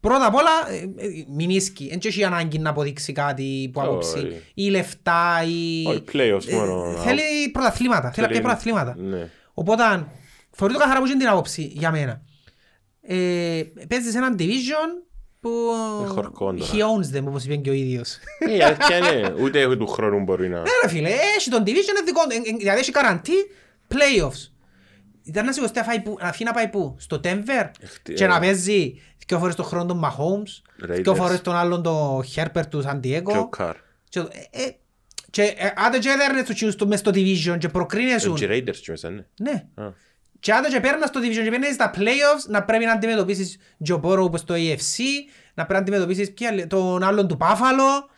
πρώτα 0.00 0.26
απ' 0.26 0.34
όλα 0.34 0.50
ε, 0.70 0.76
ε, 0.76 1.08
μην 1.28 1.50
ίσκει. 1.50 1.88
Δεν 1.88 1.98
έχει 2.04 2.24
ανάγκη 2.24 2.58
να 2.58 2.70
αποδείξει 2.70 3.12
κάτι 3.12 3.70
που 3.72 3.80
Όχι. 3.80 3.88
απόψη. 3.88 4.42
Ή 4.54 4.68
λεφτά 4.70 5.42
ή... 5.46 5.84
Όχι, 5.86 6.04
playoffs 6.12 6.48
Ε, 6.48 6.54
μόνο. 6.54 6.84
Θέλει 6.96 7.48
πρωταθλήματα. 7.52 8.10
Θέλει 8.10 8.26
να 8.26 8.32
πιει 8.32 8.40
πρωταθλήματα. 8.42 8.94
Ναι. 8.98 9.30
Οπότε, 9.54 10.06
φορεί 10.50 10.72
το 10.72 10.78
καθαρά 10.78 11.00
που 11.00 11.06
είναι 11.06 11.16
την 11.18 11.28
άποψη 11.28 11.62
για 11.74 11.90
μένα. 11.90 12.22
Ε, 13.02 13.62
παίζεις 13.88 14.10
σε 14.12 14.18
έναν 14.18 14.36
division 14.38 15.04
που 15.40 15.50
Ε, 16.04 16.06
χορκόν 16.06 16.56
τώρα. 16.58 16.70
he 16.72 16.76
owns 16.76 17.16
them, 17.18 17.24
όπως 17.26 17.44
είπε 17.44 17.56
και 17.56 17.70
ο 17.70 17.72
ίδιος. 17.72 18.16
Ε, 18.38 18.56
η 18.56 18.62
αλήθεια 18.62 18.96
είναι, 18.96 19.34
ούτε 19.42 19.76
του 19.76 19.86
χρόνου 19.86 20.20
μπορεί 20.24 20.48
να... 20.48 20.58
Ναι 20.58 20.68
ρε 20.82 20.88
φίλε, 20.88 21.08
έχει 21.36 21.50
τον 21.50 21.62
division 21.62 21.66
είναι 21.68 22.02
δικό 22.04 22.22
του, 22.22 22.30
ε, 22.30 22.50
ε, 22.50 22.56
δηλαδή 22.56 22.78
έχει 22.80 22.90
καραντή 22.90 23.32
playoffs. 23.94 24.50
Ήταν 25.22 25.44
να 25.44 25.52
σηκωστεί 25.52 25.78
να 25.78 25.84
φάει 25.84 26.00
που- 26.00 26.16
να 26.20 26.32
φύγει 26.32 26.44
να 26.44 26.52
πάει 26.52 26.68
πού, 26.68 26.96
στο 26.98 27.20
Denver 27.24 27.70
Εχτι- 27.80 28.16
και 28.16 28.24
ε. 28.24 28.26
να 28.26 28.38
παίζει 28.40 29.00
δυο 29.26 29.38
φορές 29.38 29.54
τον 29.54 29.64
χρόνο 29.64 29.86
τον 29.86 30.00
Mahomes, 30.04 30.84
Raiders. 30.84 31.00
δυο 31.02 31.14
φορές 31.14 31.40
τον 31.40 31.54
άλλον 31.54 31.82
τον 31.82 32.24
Herbert 32.34 32.66
του 32.70 32.84
San 32.86 33.00
Και 33.00 33.16
ο 33.16 33.20
Diego. 33.44 33.48
Καρ. 33.50 33.74
Και, 34.08 34.18
ε, 34.18 34.24
ε, 34.62 34.76
και 35.30 35.42
ε, 35.42 35.72
άντε 35.76 35.98
και 35.98 36.08
έδερνες 36.08 36.44
τους 36.44 36.54
κοινούς 36.54 36.74
του 36.76 36.88
μες 36.88 36.98
στο 36.98 37.10
division 37.14 37.56
και 37.58 37.68
προκρίνεσουν. 37.68 38.34
Και 38.34 38.46
Raiders 38.50 38.76
και 38.76 38.90
μέσα, 38.90 39.10
ναι. 39.10 39.24
Ναι. 39.40 39.64
Α. 39.84 39.92
Και 40.40 40.52
άντε 40.52 40.68
και 40.68 40.80
παίρνας 40.80 41.08
στο 41.08 41.20
division 41.20 41.42
και 41.44 41.50
παίρνεις 41.50 41.74
στα 41.74 41.90
playoffs 41.96 42.48
να 42.48 42.62
πρέπει 42.64 42.84
να 42.84 42.92
αντιμετωπίσεις 42.92 43.58
Joe 43.88 44.00
Burrow 44.00 44.18
όπως 44.22 44.40
στο 44.40 44.54
AFC, 44.54 44.98
να 45.54 45.66
πρέπει 45.66 45.72
να 45.72 45.78
αντιμετωπίσεις 45.78 46.32
ποια 46.32 46.48
άλλη- 46.48 46.66
τον 46.66 47.02
άλλον 47.02 47.28
του 47.28 47.36
Buffalo. 47.40 48.08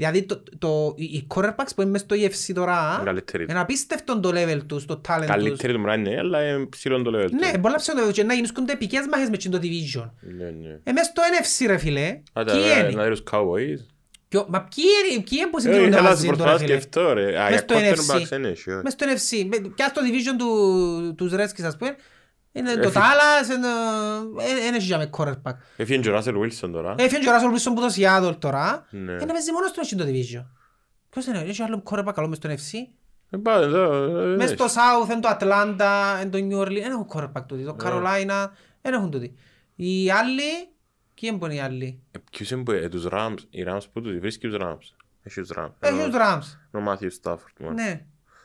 Δηλαδή 0.00 0.22
το, 0.22 0.42
το, 0.58 0.94
οι 0.96 1.04
οι 1.04 1.26
quarterbacks 1.34 1.72
που 1.76 1.82
είναι 1.82 1.90
μες 1.90 2.00
στο 2.00 2.16
AFC 2.18 2.52
τώρα, 2.54 3.02
Καλύτεροι. 3.04 3.46
είναι 3.50 3.60
απίστευτο 3.60 4.20
το 4.20 4.28
level 4.34 4.60
τους, 4.66 4.84
το 4.84 5.00
talent 5.08 5.16
τους. 5.18 5.26
Καλύτερη 5.26 5.72
του 5.72 5.80
Μράνι, 5.80 6.08
ναι, 6.10 6.16
αλλά 6.18 6.48
είναι 6.48 6.66
ψηλό 6.66 7.02
το 7.02 7.10
level 7.18 7.30
τους. 7.30 7.40
Ναι, 7.52 7.58
πολλά 7.58 7.74
ψηλό 7.76 8.10
και 8.12 8.22
να 8.24 8.34
γίνουν 8.34 8.50
επικές 8.66 9.06
μάχες 9.10 9.28
μες 9.30 9.48
το 9.48 9.58
division. 9.62 10.10
Ναι, 10.20 10.44
ναι. 10.44 10.78
Ε, 10.84 10.92
μες 10.92 11.06
στο 11.06 11.22
NFC 11.22 11.66
ρε 11.66 11.76
φίλε, 11.78 12.20
Α, 12.32 12.44
τα- 12.44 12.44
ποιοι 12.44 12.60
να 12.82 12.88
είναι; 12.88 13.02
δει 13.04 13.10
τους 13.10 13.22
Cowboys. 13.30 13.84
Ποιο- 14.28 14.46
Μα 14.48 14.62
ποιοι 14.74 14.84
είναι, 15.12 15.22
ποιοι 15.22 15.38
είναι 15.40 15.50
που 15.50 15.58
Ε, 15.58 15.60
συγκρίνονται 15.60 15.88
ήθελα 15.88 16.02
να 16.02 16.08
μαζί 16.08 16.26
σου 16.26 16.36
τώρα 16.36 16.36
προσπαθώ 16.36 16.58
να 16.60 16.66
φίλε. 16.66 16.80
σκεφτώ, 16.80 17.12
ρε. 17.12 17.38
Α, 17.40 17.42
Μες 17.42 17.50
για 17.50 17.58
στο 17.58 17.74
quarterbacks 18.14 18.20
NFC. 18.20 18.26
δεν 18.28 18.44
έχει, 18.44 18.70
όχι. 18.70 18.80
Μες 18.84 18.92
στο 18.92 19.06
NFC, 19.08 19.44
με- 19.50 19.68
πια 19.74 19.86
στο 19.88 20.00
division 20.06 20.34
του, 20.38 21.14
τους 21.16 21.32
Redskins 21.32 21.64
ας 21.66 21.76
πούμε, 21.76 21.96
είναι 22.52 22.74
το 22.74 22.80
Έφυγε. 22.80 23.04
Dallas, 23.04 23.54
είναι, 23.56 23.66
ε, 24.44 24.60
δεν 24.62 24.74
έχει 24.74 24.84
για 24.84 24.98
με 24.98 25.10
quarterback. 25.16 25.52
Έφυγε 25.76 25.98
και 26.00 26.10
ο 26.10 26.18
Russell 26.18 26.34
Wilson 26.42 26.70
τώρα. 26.72 26.94
Έφυγε 26.98 27.22
και 27.22 27.28
ο 27.28 27.32
Russell 27.32 27.54
Wilson 27.56 27.72
που 27.74 27.80
το 27.80 27.94
Seattle 27.96 28.36
τώρα, 28.38 28.86
Ναι. 28.90 29.12
είναι 29.12 29.26
παίζει 29.26 29.52
μόνος 29.52 29.70
του 29.72 29.78
μες 29.78 29.86
στο 29.86 30.04
division. 30.04 30.46
Ποιος 31.10 31.26
είναι, 31.26 31.38
έχει 31.38 31.62
άλλο 31.62 31.82
quarterback 31.90 32.12
καλό 32.14 32.28
μες 32.28 32.36
στον 32.36 32.50
FC. 32.50 32.78
Ε, 33.30 33.36
πάμε 33.36 33.64
εδώ, 33.64 33.92
ε, 33.92 34.36
Μες 34.36 34.50
ε, 34.50 34.54
στο 34.54 34.64
South, 34.64 35.10
εν 35.10 35.20
το 35.20 35.36
Atlanta, 35.40 36.18
εν 36.20 36.30
το 36.30 36.38
New 36.38 36.60
Orleans, 36.66 36.80
δεν 36.82 36.90
έχουν 36.90 37.06
quarterback 37.14 37.42
τούτοι. 37.46 37.64
Το 37.64 37.76
Carolina, 37.84 38.46
δεν 38.82 38.92
έχουν 38.92 39.10
τούτοι. 39.10 39.34
Οι 39.76 40.10
άλλοι, 40.10 40.68
ποιοι 41.14 41.38
είναι 41.42 41.54
οι 41.54 41.60
άλλοι; 41.60 42.02
ε, 42.10 42.18
Ποιος 42.30 42.50
είναι 42.50 42.62
που 42.62 42.70
ε, 42.70 42.88
τους 42.88 43.06
Rams, 43.10 43.36
οι 43.50 43.64
Rams 43.68 43.80
που 43.92 44.00
τους 44.00 44.18
βρίσκει 44.18 44.48
τους 44.48 44.56
Rams. 44.60 44.94
Έχει 45.22 45.40
τους 45.40 45.50
Rams. 45.56 45.70
Έχει 45.80 46.04
τους 46.04 46.14
Rams. 46.14 46.58
Είναι 46.74 46.88
ο 46.88 46.92
Matthew 46.92 47.08
Stafford. 47.22 47.54
μόνο. 47.60 47.72
Ναι. 47.72 48.04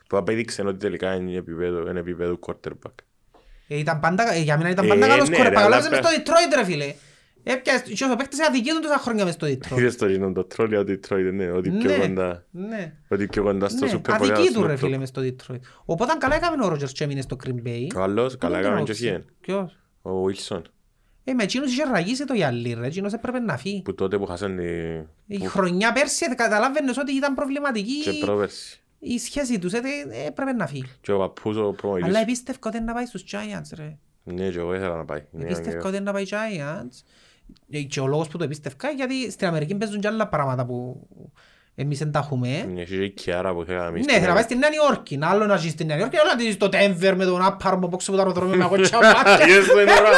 Που 0.10 0.18
απέδειξε 0.18 0.62
ότι 0.62 0.78
τελικά 0.78 1.14
είναι 1.14 1.36
επίπεδο, 1.36 1.90
είναι 1.90 2.00
επίπεδο 2.00 2.40
quarterback. 2.48 2.94
Ε, 3.68 3.78
Ήταν 3.78 4.00
πάντα, 4.00 4.34
ε, 4.34 4.40
για 4.40 4.58
μένα 4.58 4.70
ήταν 4.70 4.86
Ε, 4.86 4.88
πάντα 4.88 5.08
καλός 5.08 5.30
ναι, 5.30 5.38
quarterback. 5.38 5.42
ρε, 5.50 5.56
Αλλά 5.58 5.66
αλλά 5.66 5.76
μες 5.76 5.86
στο 5.86 5.98
παι- 6.02 6.28
Detroit 6.28 6.56
ρε 6.56 6.64
φίλε. 6.66 6.94
Έπιασε, 7.48 7.84
και 7.94 8.04
όσο 8.04 8.16
παίχτες 8.16 8.48
αδικίζουν 8.48 8.82
τόσα 8.82 8.98
χρόνια 8.98 9.26
μες 9.26 9.34
στο 9.34 9.48
Detroit. 9.48 9.78
Είδες 9.78 9.96
το 9.98 10.08
γίνον 10.10 10.34
το 10.34 10.44
τρόλιο 10.44 10.84
του 10.84 11.00
Detroit, 11.00 11.30
ναι, 11.34 11.52
ότι 11.52 11.70
πιο 11.70 11.90
Ναι, 11.90 11.98
κοντά. 12.08 12.46
ναι. 12.52 12.94
Ότι 13.08 13.28
πιο 13.28 13.44
κοντά 13.44 13.70
στο 13.70 13.86
Ναι, 13.86 13.92
Super 13.94 14.12
Bowl. 14.12 14.14
αδικεί 14.14 14.48
του 14.48 14.52
στο 14.54 14.66
ρε 14.66 14.74
Snoop 14.74 14.78
φίλε 14.78 14.96
Dogg. 14.96 15.00
μες 15.00 15.10
στο 15.10 15.22
Detroit. 15.22 15.60
Οπότε 15.86 16.14
καλά 16.18 16.36
έκαμε 16.36 16.66
ο 16.66 16.68
Ρότζερς 16.68 16.92
και 16.92 17.04
έμεινε 17.04 17.22
στο 17.22 17.36
Green 17.46 17.68
Bay. 17.68 17.88
Ο 17.96 18.02
άλλος, 18.02 18.38
καλά 18.38 18.54
Πού 18.54 18.60
έκαμε 18.60 18.76
τον 18.78 18.86
και 18.86 18.92
ρώτησε. 18.92 19.06
φύγεν. 19.08 19.26
Ποιος; 19.42 19.80
Ο 20.02 20.10
Wilson. 20.26 20.62
Ε, 21.24 21.34
με 21.34 21.44
εκείνους 21.44 21.72
είχε 21.72 21.84
ραγίσει 21.84 22.26
το 22.26 22.34
γυαλί 22.34 22.74
ρε. 22.80 22.86
Εκείνος 22.86 23.14
έπρεπε 23.14 23.40
να 23.40 23.58
φύγει. 23.58 23.82
Που 23.82 23.96
τότε 23.96 24.18
που 24.18 24.26
χάσαν 24.26 24.58
τη... 24.58 24.64
Η 25.36 25.38
που- 25.38 25.46
χρονιά 25.46 25.92
πέρσι 25.92 26.26
ε, 26.32 26.36
καταλάβαινες 26.36 26.98
ότι 26.98 27.12
ήταν 27.16 27.34
προβληματική 27.34 28.00
Και 28.02 28.12
πρόπερση. 28.26 28.80
Η 29.00 29.20
σχέση 29.20 29.60
τους. 29.60 29.74
ε, 29.74 29.78
ε, 29.78 30.28
Έπρεπε 30.28 30.52
να 30.54 30.68
φύγει. 30.68 30.86
Και 31.02 31.12
ο 31.12 31.18
παππούς 31.18 31.58
ο 31.58 31.72
προμονητής. 31.78 32.10
Αλλά 32.10 32.20
επίστευκα 32.22 32.68
ότι 32.70 32.78
είναι 32.78 32.86
να 32.86 32.94
πάει 32.94 33.06
στους 33.06 33.24
Giants 33.32 33.70
ρε. 33.78 33.98
Ναι, 34.24 34.50
και 34.50 34.58
εγώ 34.58 34.74
ήθελα 34.76 34.96
να 34.96 35.06
πάει. 35.06 35.24
Ναι, 35.32 35.44
Επίστευκα 35.44 35.80
και- 35.80 35.88
ότι 35.88 35.96
είναι 35.96 36.06
να 36.06 36.12
πάει 36.14 36.26
Giants. 36.30 37.04
Ε, 37.72 37.80
Και 37.82 38.00
ο 38.00 38.08
λόγος 38.08 38.28
που 38.28 38.38
το 38.38 38.44
επίστευκα 38.44 38.90
γιατί 38.90 39.32
στην 39.32 39.48
Αμερική 39.48 39.76
παίζουν 39.76 40.00
και 40.00 40.08
άλλα 40.08 40.28
πράγματα 40.28 40.66
που 40.66 41.08
εμείς 41.76 42.00
δεν 42.00 42.12
τα 42.12 42.20
έχουμε. 42.20 42.64
Ναι, 42.74 42.84
και 42.84 42.96
η 43.04 43.10
Κιάρα 43.10 43.54
που 43.54 43.62
είχαμε 43.62 43.86
εμείς 43.88 44.06
Ναι, 44.06 44.12
στην 44.12 44.14
θέλω 44.16 44.28
να 44.28 44.34
πάει 44.34 44.44
στη 44.44 44.56
Νέα 44.58 44.70
Υόρκη. 44.86 45.20
Άλλο 45.22 45.46
να 45.46 45.56
ζει 45.58 45.70
στη 45.70 45.86
Νέα 45.86 45.98
Υόρκη, 45.98 46.18
άλλο 46.18 46.30
να 46.36 46.42
ζει 46.44 46.52
στο 46.52 46.66
Denver 46.72 47.14
με 47.18 47.26
τον 47.26 47.42
άπαρμο 47.46 47.88
που 47.88 47.98
ξέρω 47.98 48.22
από 48.22 48.32
το 48.34 48.40
αεροδρόμιο 48.40 48.70
με 48.70 48.78
κότσια 48.78 49.00
μάτια. 49.26 49.48
Είδες 49.48 49.68
το 49.68 49.82
είναι 49.82 49.92
ώρα. 49.92 50.10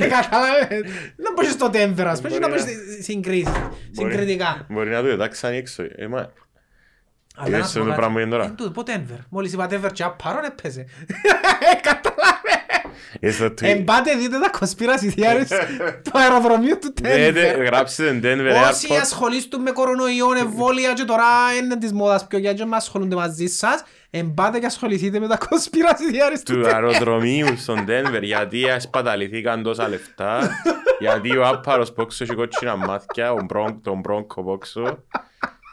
Ε, 0.00 0.06
Κατάλαβες. 0.08 0.80
Να 1.16 1.32
μπορείς 1.34 1.52
στο 1.52 1.66
Denver, 1.72 2.04
ας 2.06 2.20
πούμε, 2.20 2.32
και 2.32 2.38
να 2.38 2.48
Μπορείς 2.48 2.64
μπορείς 2.64 3.04
συγκρίσεις, 3.04 3.50
Μπορεί- 3.92 4.12
συγκριτικά. 4.12 4.66
Μπορεί 4.70 4.90
να 4.90 5.00
το 5.00 5.06
εντάξαν 5.08 5.52
έξω. 5.52 5.82
Ε, 7.38 7.40
μα, 7.40 7.46
Αλλά 7.46 7.56
Είδες 7.56 7.60
να 7.60 7.66
σου 7.66 7.72
το 7.78 7.80
πω 7.80 7.84
κάτι. 7.86 7.96
πράγμα 7.98 8.14
που 8.14 8.20
είναι 8.20 8.30
τώρα. 8.30 8.44
Εν 8.44 8.54
τούτο, 8.56 8.70
πω 8.70 8.82
Denver. 8.86 9.18
Μόλις 9.28 9.52
είπα 9.52 9.66
Denver 9.70 9.92
και 9.92 10.02
απάρον 10.02 10.44
έπαιζε. 10.44 10.84
Κατάλαβες. 11.88 12.54
είδες 13.20 13.36
το 13.38 13.44
tweet. 13.44 13.62
Εμπάτε 13.62 14.14
δείτε 14.14 14.36
τα 14.38 14.50
conspiracy 14.58 15.18
theories 15.18 15.48
του 16.04 16.10
αεροδρομίου 16.18 16.78
του 16.78 16.92
Ναι, 17.02 17.14
ναι, 17.14 17.28
Denver. 17.30 17.64
Γράψτε 17.64 18.20
Denver 18.22 18.68
Όσοι 18.70 18.86
Airport. 18.90 18.96
ασχολείστε 19.00 19.58
με 19.58 19.70
κορονοϊόν, 19.70 20.36
εμβόλια 20.36 20.92
και 20.92 21.04
τώρα 21.04 21.24
είναι 21.62 21.76
της 21.78 21.92
μόδας 21.92 22.26
πιο 22.26 22.38
για 22.38 22.52
και 22.54 22.64
με 22.64 22.76
ασχολούνται 22.76 23.14
μαζί 23.14 23.46
σας, 23.46 23.82
εμπάτε 24.10 24.58
και 24.58 24.66
ασχοληθείτε 24.66 25.18
με 25.20 25.28
τα 25.28 25.38
conspiracy 25.38 26.12
theories 26.14 26.40
του 26.44 26.54
του 26.54 26.60
Denver. 26.64 26.70
αεροδρομίου 26.74 27.56
στον 27.56 27.84
Denver 27.88 28.22
γιατί 28.22 28.70
ασπαταληθήκαν 28.70 29.62
τόσα 29.62 29.88
λεφτά 29.88 30.50
γιατί 31.00 31.36
ο 31.36 31.46
άπαρος 31.46 31.92
πόξο 31.92 32.24
έχει 32.24 32.34
κότσινα 32.34 32.76
μάτια 32.76 33.32
ο 33.32 33.38
Μπρόγκ- 33.44 33.82
τον 33.82 33.98
Μπρόγκο 33.98 34.42
πόξο 34.44 35.04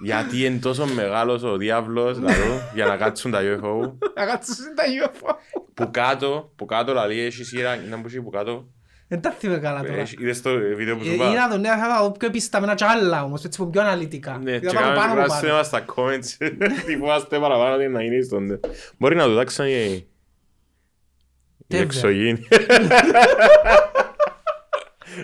γιατί 0.04 0.45
είναι 0.45 0.60
τόσο 0.60 0.86
μεγάλος 0.86 1.43
ο 1.43 1.58
διάβλος 1.58 2.18
δηλαδή, 2.18 2.41
για 2.74 2.86
να 2.86 2.97
κάτσουν 2.97 3.32
τα 3.32 3.39
UFO 3.41 3.91
Να 4.18 4.26
κάτσουν 4.26 4.56
τα 4.76 4.84
UFO. 5.06 5.34
που 5.74 5.91
κάτω, 5.91 6.51
που 6.56 6.66
κάτω 6.66 6.91
δηλαδή 6.91 7.20
έχει 7.20 7.43
σειρά 7.43 7.76
να 7.89 8.01
που 8.01 8.08
έχει 8.08 8.22
που 8.22 8.30
κάτω 8.30 8.68
Δεν 9.08 9.22
τα 9.22 9.32
θυμάμαι 9.32 9.60
καλά 9.60 9.82
τώρα. 9.82 9.99
Έχει- 9.99 10.18
είδες 10.20 10.41
το 10.41 10.49
βίντεο 10.76 10.95
που 10.97 11.04
σου 11.04 11.12
Ε, 11.12 11.14
είπα; 11.14 11.30
Είδα 11.32 11.47
το 11.51 11.58
ναι, 11.58 11.68
θα 11.68 11.97
δω 12.01 12.12
πιο 12.12 12.28
επισταμένα 12.28 12.74
κι 12.76 12.84
άλλα 12.84 13.24
όμως, 13.24 13.43
έτσι 13.45 13.60
που 13.60 13.70
πιο 13.70 13.82
αναλυτικά. 13.82 14.39
ναι, 14.43 14.51
και 14.51 14.66
Είδα 14.66 14.74
πάνω 14.74 14.86
πάνω 14.86 14.99
κάνουμε 14.99 15.10
μου 15.10 15.16
γράψτε 15.26 15.45
πάνω. 15.47 15.58
μας 15.58 15.68
στα 15.68 15.86
comments 15.95 16.54
τι 16.86 16.97
φοβάστε 16.97 17.39
παραπάνω 17.39 17.76
ότι 17.76 17.88
να 17.88 18.04
γίνει 18.04 18.24
στον 18.24 18.60
μπορεί 18.97 19.16
να 19.16 19.26
το 19.26 19.36
τάξαν 19.36 19.68
οι 19.68 20.08
οι 21.68 21.76
Denver. 21.76 21.82
εξωγήινοι 21.82 22.47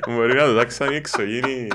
Μπορεί 0.08 0.34
να 0.34 0.46
το 0.46 0.56
τάξαν 0.56 0.92
οι 0.92 0.96
εξωγήινοι 0.96 1.68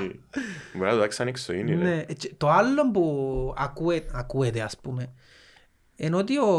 Μπορεί 0.73 0.85
να 0.85 0.91
το 0.91 0.99
τάξαν 0.99 1.27
οι 1.27 1.29
εξωγήινοι 1.29 1.75
ρε. 1.75 1.83
Ναι, 1.83 2.03
και 2.03 2.33
το 2.37 2.49
άλλο 2.49 2.91
που 2.91 3.53
ακούε- 3.57 4.09
ακούεται 4.13 4.61
ας 4.61 4.77
πούμε 4.77 5.13
είναι 5.95 6.15
ότι 6.15 6.37
ο, 6.37 6.49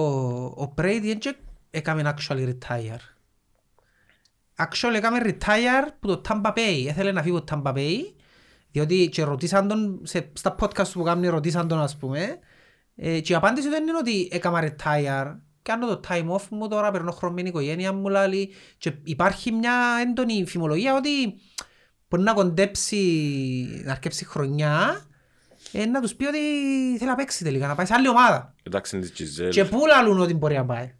ο 0.57 0.75
Brady 0.79 1.01
δεν 1.03 1.19
και 1.19 1.37
έκαμε 1.71 2.15
actually 2.17 2.49
retire. 2.49 3.01
Actually 4.59 4.95
έκαμε 4.95 5.19
retire 5.25 5.89
που 6.01 6.07
το 6.07 6.21
Tampa 6.29 6.53
Bay. 6.53 6.85
Έθελε 6.89 7.13
να 7.13 7.23
φύγει 7.23 7.43
το 7.43 7.63
Tampa 7.65 7.75
Bay 7.75 7.99
διότι 8.71 9.09
και 9.09 9.23
ρωτήσαν 9.23 9.69
τον 9.69 10.01
σε, 10.03 10.31
στα 10.33 10.55
podcast 10.61 10.89
που 10.93 11.03
κάνουν 11.03 11.31
ρωτήσαν 11.31 11.69
τον 11.69 11.81
ας 11.81 11.97
πούμε 11.97 12.39
ε, 12.97 13.21
και 13.21 13.33
η 13.33 13.37
απάντηση 13.37 13.69
του 13.69 13.75
είναι 13.77 13.97
ότι 13.99 14.29
έκανα 14.33 14.75
retire 14.77 15.37
κάνω 15.67 15.87
το 15.87 16.01
time 16.09 16.31
off 16.31 16.49
μου 16.51 16.69
τώρα, 16.69 16.91
περνώ 16.91 17.11
χρόνο 17.11 17.35
με 17.35 17.41
την 17.41 17.51
οικογένεια 17.51 17.93
μου 17.93 18.09
λάλη 18.09 18.51
και 18.79 18.93
υπάρχει 19.03 19.53
μια 19.53 19.75
έντονη 20.01 20.47
φημολογία 20.47 20.95
ότι 20.95 21.35
μπορεί 22.09 22.23
να 22.23 22.33
κοντέψει, 22.33 23.03
να 23.85 23.93
αρκέψει 23.93 24.25
χρονιά 24.25 25.05
ε, 25.73 25.87
να 25.87 26.01
τους 26.01 26.15
πει 26.15 26.25
ότι 26.25 26.39
θέλει 26.99 27.11
να 27.11 27.17
παίξει 27.17 27.45
τελικά, 27.45 27.67
να 27.67 27.75
πάει 27.75 27.87
σε 27.87 27.95
άλλη 27.95 28.09
ομάδα. 28.09 28.55
Εντάξει 28.63 28.99
της 28.99 29.13
Γκιζέλ 29.13 29.51
Και 29.51 29.65
πού 29.65 29.87
λαλούν 29.87 30.21
ότι 30.21 30.35
μπορεί 30.35 30.55
να 30.55 30.65
πάει. 30.65 30.95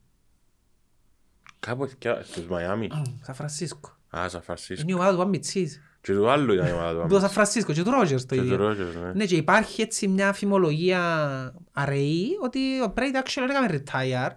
Κάπου 1.61 1.85
εκεί 1.85 2.09
στους 2.23 2.47
Μαϊάμι 2.47 2.89
Σαν 3.21 3.35
Φρανσίσκο. 3.35 3.97
Α, 4.17 4.29
Σαν 4.29 4.43
Φρανσίσκο 4.43 4.83
Είναι 4.83 4.91
η 4.93 4.95
ομάδα 4.95 5.11
του 5.11 5.19
Παμιτσής. 5.19 5.81
Και 6.01 6.13
του 6.13 6.31
άλλου 6.31 6.53
ήταν 6.53 6.67
η 6.67 6.73
ομάδα 6.73 7.01
του 7.01 7.07
Που 7.07 7.15
το 7.15 7.21
Σαν 7.21 7.31
Φρανσίσκο 7.31 7.73
και 7.73 7.83
του 7.83 7.91
Ρόγερς 7.91 8.27
το 8.27 8.35
Και 8.35 8.41
του 8.41 8.47
ίδιο. 8.47 8.57
Ρόγερς 8.57 8.95
ναι 8.95 9.13
Ναι, 9.13 9.25
και 9.25 9.37
υπάρχει 9.37 9.83
έτσι 9.83 10.09
μια 10.09 10.33
φημολογία 10.33 11.55
αραιή 11.73 12.29
ότι 12.43 12.81
ο 12.81 12.95
Brady 12.97 13.01
actually 13.25 13.49
έκαμε 13.51 13.83
retire, 13.85 14.31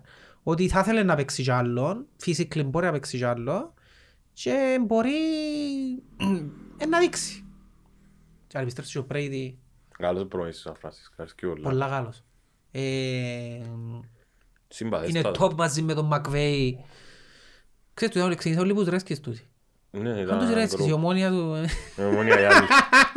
ότι 0.44 0.68
θα 0.68 0.80
ήθελε 0.80 1.04
να 1.04 1.16
παίξει 1.16 1.44
κι 1.44 1.52
άλλον, 1.52 2.06
physically 2.26 2.66
μπορεί 2.66 2.86
να 2.86 2.92
παίξει 2.92 3.18
κι 3.18 3.24
άλλο 3.24 3.74
και 4.34 4.80
μπορεί 4.86 5.12
ε, 6.78 6.86
να 6.86 7.00
δείξει. 7.00 7.44
Και 8.48 8.58
αν 8.58 8.66
πιστεύεις 8.66 8.96
ότι 8.96 9.06
ο 9.14 9.16
Brady 9.18 9.54
Καλός 9.98 10.26
προμηθής 10.28 10.60
Σαν 10.62 10.76
Φρανσίσκος 10.76 11.16
Αρέσκει 11.20 11.46
πολλά 11.48 11.62
πολλά 11.70 11.88
Γάλλος. 11.88 12.24
Ε, 12.72 12.80
είναι 12.82 13.64
Συμπαθέστατα 14.68 15.32
top 15.40 15.54
μαζί 15.54 15.82
με 15.82 15.94
τον 15.94 16.10
McVay. 16.14 16.72
Ξέρεις 17.94 18.16
του, 18.16 18.28
ξεκινήσαν 18.30 18.64
όλοι 18.64 18.74
που 18.74 18.80
τους 18.80 18.90
ρέσκες 18.90 19.20
τούτοι. 19.20 19.48
Ναι 19.92 20.10
Αν 20.12 20.18
ήταν 20.18 20.40
τους 20.40 20.50
ρέσκες, 20.54 20.80
η 20.80 20.84
γκρουπ. 20.84 20.94
ομόνια 20.94 21.30
του... 21.30 21.54
ε, 21.54 22.02
Ε, 22.02 22.06
Ομόνια 22.06 22.40
οι 22.42 22.46
άλλοι 22.46 22.68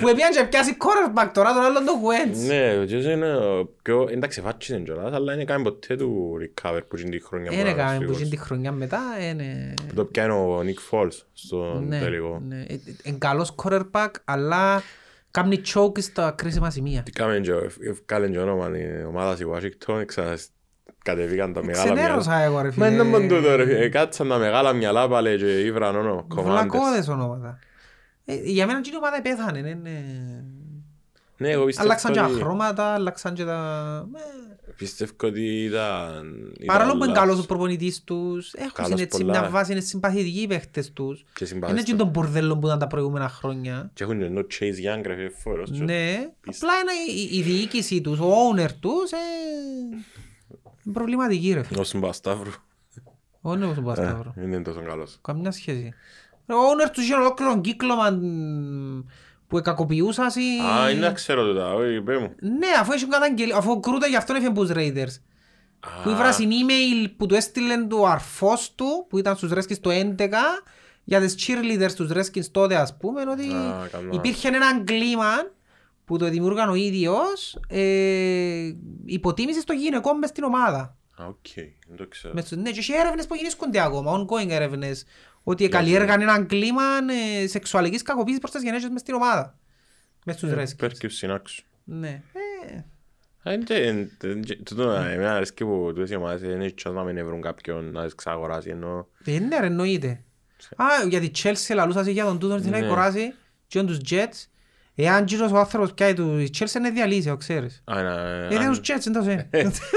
Που 0.00 0.08
έπιαν 0.08 0.30
και 0.32 0.44
πιάσει 0.48 0.76
quarterback 0.80 1.30
τώρα, 1.34 1.52
τον 1.52 1.62
άλλον 1.62 1.84
το 1.84 1.92
Wentz. 2.08 2.46
Ναι, 2.46 2.78
ο 2.78 2.84
Τζέσο 2.84 3.10
είναι 3.10 3.36
ο 3.36 3.68
πιο... 3.82 4.06
Εντάξει, 4.10 4.40
φάτσισε 4.40 4.78
κιόλας, 4.80 5.12
αλλά 5.12 5.34
είναι 5.34 5.44
κάνει 5.44 5.62
ποτέ 5.62 5.96
του 5.96 6.32
recover 6.42 6.80
που 6.88 6.96
είναι 6.98 7.10
τη 7.10 7.22
χρονιά 7.24 7.52
Είναι 7.52 7.62
να 7.62 7.68
έκαμε 7.68 7.82
είναι 7.88 7.94
που 7.94 8.00
σίγουρος. 8.00 8.18
γίνει 8.18 8.30
τη 8.30 8.36
χρονιά 8.36 8.72
μετά, 8.72 9.00
είναι... 9.30 9.74
Που 9.88 9.94
το 9.94 10.04
πιάνει 10.04 10.32
ο 10.32 10.60
Nick 10.64 10.90
Foles 10.98 11.16
στον 11.32 11.86
Ναι, 11.88 11.98
τελικό. 12.00 12.42
ναι. 12.48 12.56
Ε, 12.68 12.74
ε, 12.74 12.78
Είναι 13.02 13.16
καλός 13.18 13.54
quarterback, 13.62 14.10
αλλά 14.24 14.82
κάνει 15.30 15.60
choke 15.74 16.00
στα 16.02 16.30
κρίσιμα 16.36 16.70
σημεία. 16.70 17.02
Τι 17.02 17.10
κάμε 17.10 17.38
και 17.38 17.52
ο- 17.52 17.70
ευκάλεν 17.90 18.32
και 18.32 18.38
όνομα 18.38 18.70
η 18.78 19.04
ομάδα 19.04 19.34
στη 19.34 19.46
Washington, 19.52 20.02
ξανά 20.06 20.38
κατεβήκαν 21.04 21.52
τα 21.52 21.64
μεγάλα 21.64 21.84
μυαλά. 21.84 22.00
Ξενέρωσα 22.00 22.38
εγώ 22.38 22.60
ρε 22.60 22.70
Μα 22.76 22.86
είναι 22.88 23.02
μόνο 23.02 23.16
φίλε. 23.16 23.36
τούτο 23.40 23.56
ρε 23.56 23.64
φίλε, 23.64 23.88
κάτσαν 23.88 24.28
τα 24.28 24.36
μεγάλα 24.38 24.72
μυαλά 24.72 25.08
πάλι 25.08 25.36
και 25.38 25.60
ήβραν 25.60 25.96
όνομα, 25.96 26.26
commanders. 26.36 26.42
Βλακώδες 26.44 27.08
ονόματα. 27.08 27.58
Ε, 28.24 28.34
Για 28.34 28.66
μένα 28.66 28.80
η 28.92 28.96
ομάδα 28.96 29.22
πέθανε. 29.22 29.58
είναι- 29.58 30.44
Ναι, 31.36 31.50
εγώ 31.50 31.64
πιστεύω 31.64 31.88
Αλλάξαν 31.88 32.12
και 32.12 32.18
τα 32.18 32.26
ότι- 32.26 32.34
χρώματα, 32.40 32.84
αλλάξαν 32.84 33.34
και 33.34 33.44
τα... 33.44 34.08
ε, 34.68 34.72
πιστεύω 34.76 35.12
ότι 35.22 35.64
ήταν... 35.64 36.52
ήταν 36.60 36.66
Παρόλο 36.66 36.96
που 36.96 37.04
είναι 37.04 37.12
καλός 37.12 37.24
ο 37.28 37.30
λάθος 37.30 37.46
προπονητής 37.46 38.04
τους, 38.04 38.52
έχουν 38.52 38.72
Καλός 38.72 39.00
έτσι 39.00 39.18
πολλά. 39.24 39.40
μια 39.40 39.50
βάση, 39.50 39.72
είναι 39.72 39.80
συμπαθητικοί 39.80 40.40
οι 40.40 40.46
παίχτες 40.46 40.92
τους. 40.92 41.20
και 41.20 41.28
Είναι 41.38 41.46
συμπαθέστατος. 41.48 41.90
και 41.90 41.96
τον 41.96 42.08
μπουρδέλο 42.08 42.58
που 42.58 42.66
ήταν 42.66 42.78
τα 42.78 42.86
προηγούμενα 42.86 43.28
χρόνια. 43.28 43.90
Και 43.94 44.04
έχουν 44.04 44.18
και 44.18 44.24
ενώ 44.24 44.40
Chase 44.40 44.64
Young 44.98 45.02
ρε 45.06 45.14
φίλε 45.14 45.28
φόρος. 45.28 45.70
και- 45.70 45.82
Ναι, 45.84 46.30
Πίστα. 46.40 46.66
απλά 46.66 46.78
είναι 46.80 47.20
η- 47.20 47.38
η 47.38 47.42
διοίκηση 47.42 48.00
τους, 48.00 48.18
ο 48.18 48.30
owner 48.32 48.70
τους, 48.80 49.10
ε, 49.12 49.16
είναι 50.84 50.92
προβληματική 50.94 51.52
ρε 51.52 51.62
φίλε. 51.62 51.80
Ο 51.80 51.84
Συμπασταύρου. 51.84 52.50
Ο 53.40 53.50
owner 53.50 53.72
του 53.74 53.82
Πασταύρο. 53.82 54.32
Ε, 54.36 54.42
Είναι 54.42 54.62
τόσο 54.62 54.82
καλός. 54.82 55.18
Καμιά 55.22 55.50
σχέση. 55.50 55.92
Ο 56.46 56.54
owner 56.54 56.90
τους 56.92 57.04
είχε 57.04 57.14
ολόκληρο 57.14 57.60
κύκλωμα 57.60 58.10
μ, 58.10 59.00
που 59.48 59.58
εκακοποιούσαν. 59.58 60.26
Α, 60.26 60.90
είναι 60.90 61.00
να 61.00 61.12
ξέρω 61.12 61.46
τούτα, 61.46 61.72
όχι, 61.74 62.00
πέ 62.00 62.18
μου. 62.18 62.34
Ναι, 62.40 62.66
αφού 62.80 62.92
έχουν 62.92 63.08
καταγγελία, 63.08 63.56
αφού 63.56 63.80
κρούτα 63.80 64.06
γι' 64.06 64.16
αυτόν 64.16 64.36
έφυγε 64.36 64.52
τους 64.52 64.70
Raiders. 64.74 65.20
Που 66.02 66.08
Α, 66.08 66.12
ήβρασαν 66.12 66.48
email 66.50 67.12
που 67.16 67.26
του 67.26 67.34
έστειλε 67.34 67.84
το 67.86 68.04
αρφός 68.06 68.74
του, 68.74 69.06
που 69.08 69.18
ήταν 69.18 69.36
στους 69.36 69.50
Redskins 69.54 69.78
το 69.80 69.90
11, 69.90 70.62
για 71.04 71.20
τις 71.20 71.34
cheerleaders 71.38 71.92
τους 71.96 72.10
Redskins 72.12 72.46
τότε 72.50 72.76
ας 72.76 72.96
πούμε, 72.96 73.20
ότι 73.30 73.52
Α, 73.52 73.88
καλά. 73.92 74.08
υπήρχε 74.12 74.48
ένα 74.48 74.82
κλίμα 74.84 75.30
που 76.04 76.18
το 76.18 76.28
δημιούργαν 76.28 76.68
ο 76.68 76.74
ίδιος, 76.74 77.58
ε, 77.68 78.72
υποτίμησης 79.04 79.64
των 79.64 79.76
γυναικών 79.76 80.18
μες 80.18 80.28
στην 80.30 80.44
ομάδα. 80.44 80.96
Α, 81.16 81.26
οκ, 81.26 81.36
δεν 81.88 81.96
το 81.96 82.06
ξέρω. 82.08 82.34
Μες 82.34 82.46
στο- 82.46 82.56
Ναι, 82.56 82.70
και 82.70 82.78
έχει 82.78 82.92
έρευνες 82.92 83.26
που 83.26 83.34
γίνονται 83.34 83.80
ακόμα, 83.80 84.12
ongoing 84.26 84.48
έρευνες, 84.48 85.04
ότι 85.42 85.68
καλλιέργαν 85.68 86.20
ένα 86.20 86.44
κλίμα 86.44 86.82
ε, 87.42 87.46
σεξουαλικής 87.46 88.02
κακοποίησης 88.02 88.40
προς 88.40 88.52
τις 88.52 88.62
γυναίκες 88.62 88.88
μες 88.88 89.00
στην 89.00 89.14
ομάδα. 89.14 89.58
Μες 90.24 90.36
στους 90.36 90.50
Redskins. 90.54 90.76
Πέρκεις 90.76 91.16
συνάξου. 91.16 91.62
Ναι. 91.84 92.22
Ε, 93.42 93.56
Τούτο 94.64 94.90
εμένα 94.90 95.34
αρέσκει 95.34 95.64
που 95.64 95.92
τούτες 95.94 96.10
οι 96.10 96.16
ομάδες 96.16 96.40
δεν 96.40 96.60
έχει 96.60 96.74
chance 96.84 96.92
να 96.92 97.02
μην 97.02 97.24
βρουν 97.26 97.40
κάποιον 97.40 97.90
να 97.92 98.04
τις 98.04 98.14
ξαγοράσει 98.14 98.68
ενώ 98.70 99.08
ε, 99.24 99.38
ναι 99.38 99.58
ρε, 99.58 99.66
εννοείται. 99.66 100.20
Α, 100.76 100.84
γιατί 101.08 101.26
η 101.26 101.32
Chelsea 101.42 101.74
λαλούσασε 101.74 102.10
για 102.10 102.24
τον 102.24 102.38
τούτον 102.38 102.60
θέλει 102.60 102.70
να 102.72 102.78
Ναι. 102.80 102.86
κοράσει 102.86 103.34
και 103.66 103.78
για 103.78 103.84
τους 103.88 103.98
Jets. 104.10 104.46
Εάν 104.94 105.24
κύριος 105.24 105.52
ο 105.52 105.58
άνθρωπος 105.58 105.94
πιάει 105.94 106.14
του, 106.14 106.38
η 106.38 106.50
Chelsea 106.58 106.74
είναι 106.76 106.90
διαλύσιο, 106.90 107.36
ξέρεις. 107.36 107.82
Α, 107.84 108.02
να- 108.02 108.10
Ε, 108.20 108.44
αν- 108.46 108.50
είναι 108.52 108.68
τους 108.68 108.78
Jets, 108.78 109.00
δεν 109.02 109.12
το 109.12 109.24
sé. 109.28 109.46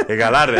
Ε, 0.08 0.16
καλά 0.16 0.46
ρε. 0.46 0.60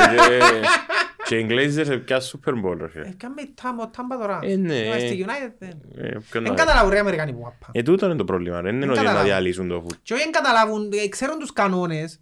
Και- 1.28 1.36
Και 1.36 1.38
οι 1.38 1.48
Glazers 1.50 1.90
έπιασαν 1.90 2.40
Super 2.46 2.52
Bowl 2.52 2.78
ρε 2.80 2.88
φίλε. 2.88 3.06
Ε, 3.08 3.14
κάμε 3.18 3.42
η 3.42 3.54
Tampa- 3.62 3.86
ο 3.86 3.90
Tampa 3.98 4.20
τώρα. 4.20 4.40
Ε, 4.44 4.56
ναι. 4.56 4.88
Μα 4.90 5.00
στη 5.00 5.26
United 5.28 5.52
δεν- 5.60 5.82
Ε, 5.98 6.18
ποιον 6.32 6.44
να- 6.44 6.50
Δεν 6.50 6.58
καταλάβουν 6.66 6.90
ρε 6.92 7.00
Αμερικανοί 7.00 7.34
που 7.34 7.40
μάπα. 7.42 7.68
Ε, 7.72 7.82
τούτο 7.82 8.06
είναι 8.06 8.16
το 8.16 8.24
πρόβλημα 8.26 8.62
ρε. 8.62 8.72
Δεν 8.72 8.76
είναι 8.76 8.86
ότι 8.86 8.94
να 8.96 9.02
καταλάβω. 9.02 9.26
διαλύσουν 9.26 9.68
το 9.68 9.80
φούτ. 9.82 9.92
Και 10.04 10.14
όχι 10.14 10.24
δεν 10.24 10.32
καταλάβουν, 10.32 10.92
ε, 11.04 11.08
ξέρουν 11.08 11.40
τους 11.40 11.54
κανόνες. 11.54 12.20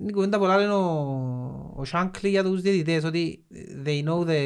Είναι 0.00 0.08
η 0.10 0.12
κουβέντα 0.12 0.38
που 0.38 0.44
λέει 0.44 0.66
ο, 0.66 0.78
ο 1.76 1.82
Shankly 1.92 2.22
για 2.28 2.42
τους 2.44 2.60
διαιτητές, 2.60 3.04
ότι 3.04 3.44
they 3.84 4.08
know 4.08 4.26
the... 4.28 4.38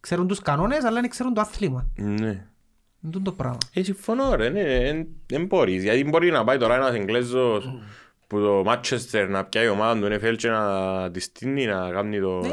ξέρουν 0.00 0.26
τους 0.28 0.40
κανόνες, 0.42 0.84
αλλά 0.84 1.00
δεν 1.00 1.10
ξέρουν 1.10 1.34
το 1.34 1.40
άθλημα. 1.40 1.86
Ναι. 1.96 2.26
Είναι 2.26 2.48
τούτο 3.02 3.20
το 3.20 3.32
πράγμα. 3.32 3.58
Ε, 3.74 3.82
συμφωνώ 3.82 4.34
ρε. 4.34 4.48
ναι, 4.48 4.60
εν- 4.60 5.06
Δεν 5.26 5.44
μπορείς. 5.46 5.82
Γιατί 5.82 6.04
μπορεί 6.04 6.30
να 6.30 6.44
πάει 6.44 6.56
τώρα 6.58 6.74
ένας 6.74 6.94
Εγγλέζος 6.94 7.72
που 8.26 8.40
το 8.40 8.64
Manchester 8.72 9.26
να 9.28 9.44
πιάει 9.44 9.64
η 9.64 9.68
ομάδα 9.68 10.00
του 10.00 10.14
NFL 10.14 10.34
και 10.36 10.48
να 10.48 11.10
της 11.10 11.24
στείνει 11.24 11.66
να 11.66 11.90
κάνει 11.90 12.20
το... 12.20 12.40
Ναι, 12.40 12.48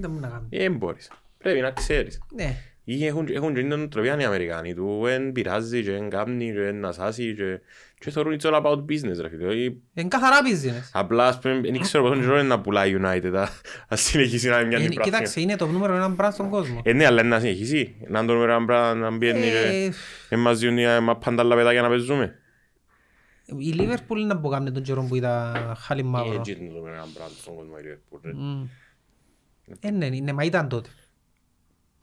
δεν 0.00 0.10
μπορεί 0.10 0.20
να 0.22 0.28
κάνει. 0.28 0.46
Ε, 0.50 0.58
Δεν 0.58 0.72
μπορείς. 0.76 1.10
Πρέπει 1.38 1.60
να 1.60 1.70
ξέρεις. 1.70 2.18
Ναι. 2.34 2.56
Ή 2.84 3.06
έχουν, 3.06 3.28
έχουν 3.32 3.54
και 3.54 3.60
την 3.60 3.68
νοοτροπία 3.68 4.20
οι 4.20 4.24
Αμερικάνοι 4.24 4.74
του, 4.74 5.04
εν 5.08 5.32
πειράζει 5.32 5.82
και 5.82 5.92
εν 5.94 6.10
κάνει 6.10 6.52
και 6.52 6.60
εν 6.66 6.84
ασάσει 6.84 7.34
και, 7.34 7.60
και 7.98 8.10
θεωρούν 8.10 8.36
it's 8.40 8.44
all 8.50 8.54
about 8.62 8.76
business 8.78 9.20
ρε 9.20 9.28
φίλε. 9.28 9.54
Ή 9.54 9.80
Είναι 9.94 10.08
καθαρά 10.08 10.36
business. 10.42 10.88
Απλά 10.92 11.26
ας 11.26 11.38
πούμε, 11.38 11.60
δεν 11.60 11.80
ξέρω 11.80 12.04
πόσο 12.08 12.20
καιρό 12.20 12.38
είναι 12.38 12.48
να 12.48 12.60
πουλάει 12.60 12.96
United, 13.02 13.32
α- 13.34 13.48
ας 13.88 14.00
συνεχίσει 14.00 14.48
να 14.48 14.58
είναι 14.58 14.66
μια 14.66 14.78
Είναι- 14.78 14.88
πράσινη. 14.94 15.04
Κοίταξε, 15.16 15.40
είναι 15.40 15.56
το 15.56 15.66
νούμερο 15.66 15.94
ένα 15.94 16.14
brand 16.20 16.28
στον 16.32 16.48
κόσμο. 16.50 16.80
Ε, 16.84 16.92
ναι, 16.92 17.06
αλλά 17.06 17.20
είναι 17.20 17.30
να 17.34 17.40
συνεχίσει. 17.40 17.96
Να 18.08 18.18
είναι 18.18 18.28
το 18.28 18.34
νούμερο 18.34 18.52
ένα 18.52 18.64
πράγμα 18.64 18.94
να 18.94 19.16
μπαίνει 19.16 19.40
και 19.40 19.84
Ε, 19.86 19.90
εν 20.28 20.38
μας 20.38 20.58
διούν 20.58 20.78
οι- 20.78 21.00
μα 21.00 21.16
πάντα 21.16 21.42
άλλα 21.42 21.54
παιδάκια 21.56 21.82
να 21.82 21.88
παίζουμε. 21.88 22.34
Η 23.56 23.74
Liverpool 23.78 24.16
είναι 24.16 24.34
που 24.34 24.48
κάνει 24.48 24.72
τον 24.72 24.82
καιρό 24.82 25.02
που 25.02 25.14
ήταν 25.14 25.74
χάλι 25.76 26.00
Ε, 26.00 26.04
μαύρο. 26.04 26.32
Έτσι 26.38 26.52
είναι 26.52 26.68
το 26.68 26.74
νούμερο 26.74 26.94
ένα 26.94 27.06
πράγμα 27.14 27.34
στον 27.40 27.54
κόσμο 27.54 27.74
η 27.78 27.82
Liverpool, 27.84 28.18
ρε. 28.22 28.32
Μμ. 28.34 28.66
Ε, 29.80 29.90
ναι, 29.90 30.08
ναι, 30.08 30.32
μα 30.32 30.44
ήταν 30.44 30.68
τότε. 30.68 30.88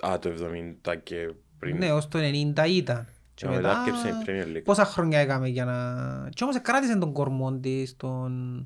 Α, 0.08 0.20
το 0.20 0.32
70 0.86 0.96
και 1.04 1.34
πριν. 1.60 1.78
Ναι, 1.78 1.92
ως 1.92 2.08
το 2.08 2.20
90 2.20 2.24
ήταν. 2.70 3.08
Και 3.34 3.46
Και 3.46 3.48
μετά 3.48 3.56
μετά, 3.62 3.80
άρκεψε 3.80 4.08
η 4.08 4.12
Premier 4.26 4.58
League. 4.58 4.64
πόσα 4.64 4.86
χρόνια 4.86 5.20
έκαμε 5.20 5.48
για 5.48 5.66
να... 5.66 6.30
Και 6.30 6.44
όμως 6.44 6.62
κράτησε 6.62 6.98
τον 6.98 7.14
κορμό 7.14 7.54
της, 7.60 7.96
τον... 7.98 8.66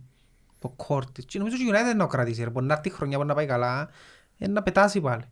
το 0.60 0.70
κόρ 0.70 1.12
της. 1.12 1.26
Και 1.26 1.38
νομίζω 1.40 1.56
ότι 1.56 1.66
η 1.66 1.70
United 1.72 1.86
δεν 1.86 1.98
το 1.98 2.08
κράτησε. 2.08 2.44
ρε. 2.44 2.50
Μπορεί 2.50 2.66
να 2.66 2.74
έρθει 2.74 2.88
η 2.88 2.92
χρονιά, 2.92 3.16
μπορεί 3.18 3.30
να 3.30 3.36
πάει 3.36 3.46
καλά, 3.46 3.90
ε, 4.38 4.48
να 4.48 4.64
πετάσει 4.64 5.02
πάλι. 5.02 5.24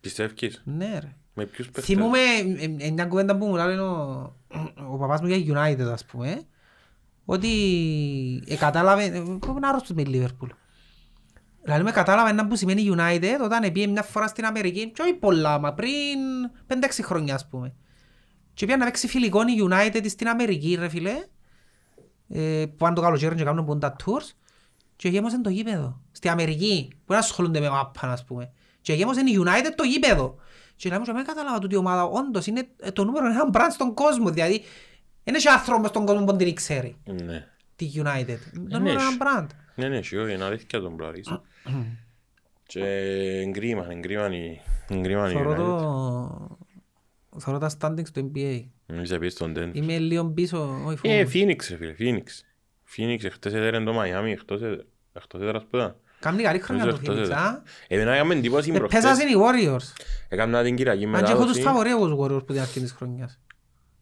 Πιστεύεις, 0.00 0.62
Ναι 0.64 0.98
ρε. 0.98 1.14
με 1.34 1.44
ποιους 1.44 1.66
παίχτες. 1.66 1.84
Θυμούμαι 1.84 2.18
ε, 2.58 2.86
ε, 2.86 2.90
μια 2.90 3.06
κουβέντα 3.06 3.36
που 3.36 3.46
μου 3.46 3.54
λέει 3.54 3.76
ο, 3.76 4.36
ο 4.90 4.96
παπάς 4.98 5.20
μου 5.20 5.26
για 5.28 5.54
United 5.54 5.80
ας 5.92 6.04
πούμε 6.04 6.42
ότι 7.30 7.48
ε, 8.46 8.56
κατάλαβε, 8.56 9.04
ε, 9.04 9.20
που 9.20 9.54
είναι 9.56 9.66
άρρωστος 9.66 9.90
με 9.96 10.02
η 10.02 10.06
Liverpool. 10.08 10.48
Δηλαδή 11.62 11.82
με 11.82 11.90
κατάλαβε 11.90 12.30
ένα 12.30 12.46
που 12.46 12.56
σημαίνει 12.56 12.90
United 12.96 13.38
όταν 13.42 13.72
πήγε 13.72 13.86
μια 13.86 14.02
φορά 14.02 14.26
στην 14.26 14.44
Αμερική 14.44 14.90
και 14.90 15.02
όχι 15.02 15.12
πολλά, 15.12 15.58
μα 15.58 15.72
πριν 15.72 16.18
5-6 16.66 16.74
χρόνια 17.02 17.34
ας 17.34 17.48
πούμε. 17.48 17.74
Και 18.54 18.64
πήγαν 18.64 18.80
να 18.80 18.84
παίξει 18.84 19.08
φιλικό 19.08 19.40
η 19.40 19.68
United 19.70 20.04
στην 20.08 20.28
Αμερική 20.28 20.76
ρε 20.78 20.88
φίλε 20.88 21.14
ε, 22.28 22.64
που 22.66 22.76
πάνε 22.76 22.94
το 22.94 23.00
καλοκαίρι 23.00 23.34
και 23.34 23.44
κάνουν 23.44 23.64
πόντα 23.64 23.96
tours 24.04 24.30
και 24.96 25.08
γέμωσαν 25.08 25.42
το 25.42 25.50
γήπεδο. 25.50 26.00
Στη 26.12 26.28
Αμερική 26.28 26.92
που 26.94 27.12
δεν 27.12 27.18
ασχολούνται 27.18 27.60
με 27.60 27.70
μάπα 27.70 28.12
ας 28.12 28.24
πούμε. 28.24 28.52
Και 28.80 28.92
γέμωσαν 28.92 29.26
η 29.26 29.42
United 29.44 29.72
το 29.74 29.82
γήπεδο. 29.84 30.36
Και 30.76 30.88
λέμε 30.88 31.04
και 31.04 31.12
δεν 31.12 31.24
κατάλαβα 31.24 31.58
τούτη 31.58 31.74
η 31.74 31.78
ομάδα 31.78 32.04
όντως 32.04 32.46
είναι 32.46 32.68
ε, 32.80 32.90
το 32.90 33.04
νούμερο 33.04 33.26
ένα 33.26 33.50
brand 33.52 33.70
στον 33.70 33.94
κόσμο. 33.94 34.30
Δηλαδή 34.30 34.62
δεν 35.30 35.34
έχει 35.34 35.48
άνθρωπος 35.48 35.88
στον 35.88 36.06
κόσμο 36.06 36.24
που 36.24 36.36
την 36.36 36.54
ξέρει 36.54 36.96
Ναι. 37.04 37.46
τη 37.76 37.90
United. 37.94 38.26
Το 38.54 38.60
Δεν 38.68 38.78
νούμερο 38.80 38.98
έχει. 39.00 39.08
ένα 39.08 39.16
brand. 39.18 39.46
Ναι, 39.74 39.88
ναι, 39.88 39.98
όχι, 39.98 40.16
όχι, 40.16 40.34
είναι 40.34 40.44
αλήθεια 40.44 40.80
τον 40.80 40.96
πλαρείς. 40.96 41.28
Και 42.66 42.84
εγκρίμαν, 43.46 43.90
εγκρίμαν 43.90 44.32
οι 44.32 44.60
εγκρίμαν 44.88 45.30
οι 45.30 45.32
Θωρώ 45.32 45.50
United. 45.52 45.56
το... 45.56 46.58
Θωρώ 47.40 47.58
τα 47.58 47.70
standings 47.80 48.08
του 48.12 48.32
NBA. 48.34 48.64
Εμείς 48.86 49.10
επίσης 49.10 49.38
τον 49.38 49.54
Denver. 49.56 49.70
Είμαι 49.72 49.98
λίγο 49.98 50.24
πίσω, 50.26 50.80
όχι 50.86 50.98
Ε, 51.08 51.24
φοβούμαι. 51.26 51.54
Phoenix 51.54 51.66
ρε 51.68 51.76
φίλε, 51.76 51.94
Phoenix. 51.98 52.26
Phoenix, 52.96 53.24
εχθές 53.24 53.52
έδεραν 53.54 53.84
το 53.84 54.00
Miami, 54.00 54.26
εκτός 54.32 54.60
έ- 54.62 54.84
εκτός 55.12 55.40
έδρας 55.40 55.62
που 55.70 55.76
ήταν. 55.76 55.96
Κάμνει 56.20 56.42
καλή 56.42 56.58
χρονιά 56.58 56.84
το 56.84 56.90
Νομίζω 56.90 57.12
Phoenix, 57.12 57.22
εκτός 57.22 57.36
α. 57.36 57.62
Εμένα 57.88 58.14
έκαμε 58.14 58.34
εντύπωση 58.34 58.70
Ε, 58.70 58.78
προχτές. 58.78 59.00
Πέσασαν 59.02 59.28
οι 59.28 59.32
Warriors. 59.36 60.02
Έκανα 60.28 60.62
την 60.62 60.76
Κυριακή 60.76 61.04
Αν 61.04 61.10
και 61.12 61.18
έχω 61.18 61.24
τους 61.28 61.36
μετάδοση. 61.38 61.62
φαβορεί 61.62 61.90
εγώ 61.90 62.06
τους 62.08 62.18
Warriors 62.20 62.46
που 62.46 62.52
την 62.52 62.60
αρχή 62.60 62.80
της 62.80 62.92
χρονιάς. 62.92 63.38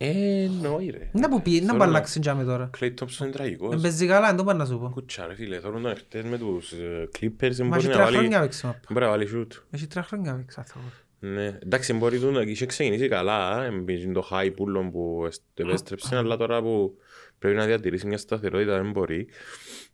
Ε, 0.01 0.49
νόη 0.62 0.90
ρε. 0.90 1.11
Να 1.12 1.28
που 1.28 1.42
πει, 1.42 1.51
να 1.51 1.59
Θέλω 1.59 1.72
που 1.72 1.76
να- 1.78 1.84
αλλάξεις 1.84 2.20
τζάμε 2.20 2.44
τώρα. 2.44 2.70
Clay 2.80 2.90
Thompson 3.01 3.20
είναι 3.22 3.30
τραγικός. 3.30 3.70
Δεν 3.70 3.80
παίζει 3.80 4.07
καλά, 4.07 4.26
δεν 4.26 4.36
το 4.36 4.44
πάνε 4.44 4.59
να 4.59 4.64
σου 4.64 4.78
πω. 4.78 4.90
Κουτσά 4.94 5.26
ρε 5.26 5.34
φίλε, 5.34 5.61
θέλουν 5.61 5.82
τον 5.82 5.90
εχθές 5.90 6.24
με 6.24 6.38
τους 6.38 6.72
ε, 6.72 7.09
Clippers, 7.18 7.51
δεν 7.51 7.66
Μα 7.66 7.66
μπορεί 7.66 7.78
έχει 7.78 7.86
να 7.86 7.92
τρία 7.92 8.05
βάλει... 8.05 8.16
χρόνια 8.16 8.40
παίξει 8.40 8.66
μάπα. 8.66 8.78
Μπορεί 8.90 9.05
να 9.05 9.11
βάλει 9.11 9.28
shoot. 9.34 9.57
Έχει 9.70 9.86
τρία 9.86 10.03
χρόνια 10.03 10.34
παίξει 10.36 10.57
άνθρωπος. 10.61 10.90
Ναι, 11.20 11.59
εντάξει, 11.62 11.92
μπορεί 11.92 12.18
του 12.18 12.30
να 12.30 12.40
είχε 12.40 12.66
ξεκινήσει 12.66 13.09
καλά, 13.09 13.64
εμπίζει 13.64 14.12
το 14.12 14.28
high 14.30 14.53
πουλον 14.57 14.90
που 14.90 15.24
εστ- 15.26 15.42
επέστρεψε, 15.55 16.16
αλλά 16.16 16.36
τώρα 16.36 16.62
που 16.62 16.96
πρέπει 17.38 17.57
να 17.57 17.64
διατηρήσει 17.66 18.07
μια 18.07 18.18
σταθερότητα 18.18 18.76
δεν 18.82 18.90
μπορεί. 18.90 19.26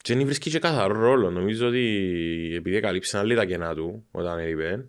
Και 0.03 0.15
δεν 0.15 0.25
βρίσκει 0.25 0.51
και 0.51 0.59
καθαρό 0.59 1.01
ρόλο. 1.01 1.31
Νομίζω 1.31 1.67
ότι 1.69 1.85
επειδή 2.57 2.81
καλύψαν 2.81 3.21
άλλη 3.21 3.35
τα 3.35 3.45
κενά 3.45 3.75
του 3.75 4.05
όταν 4.11 4.39
έλειπε, 4.39 4.85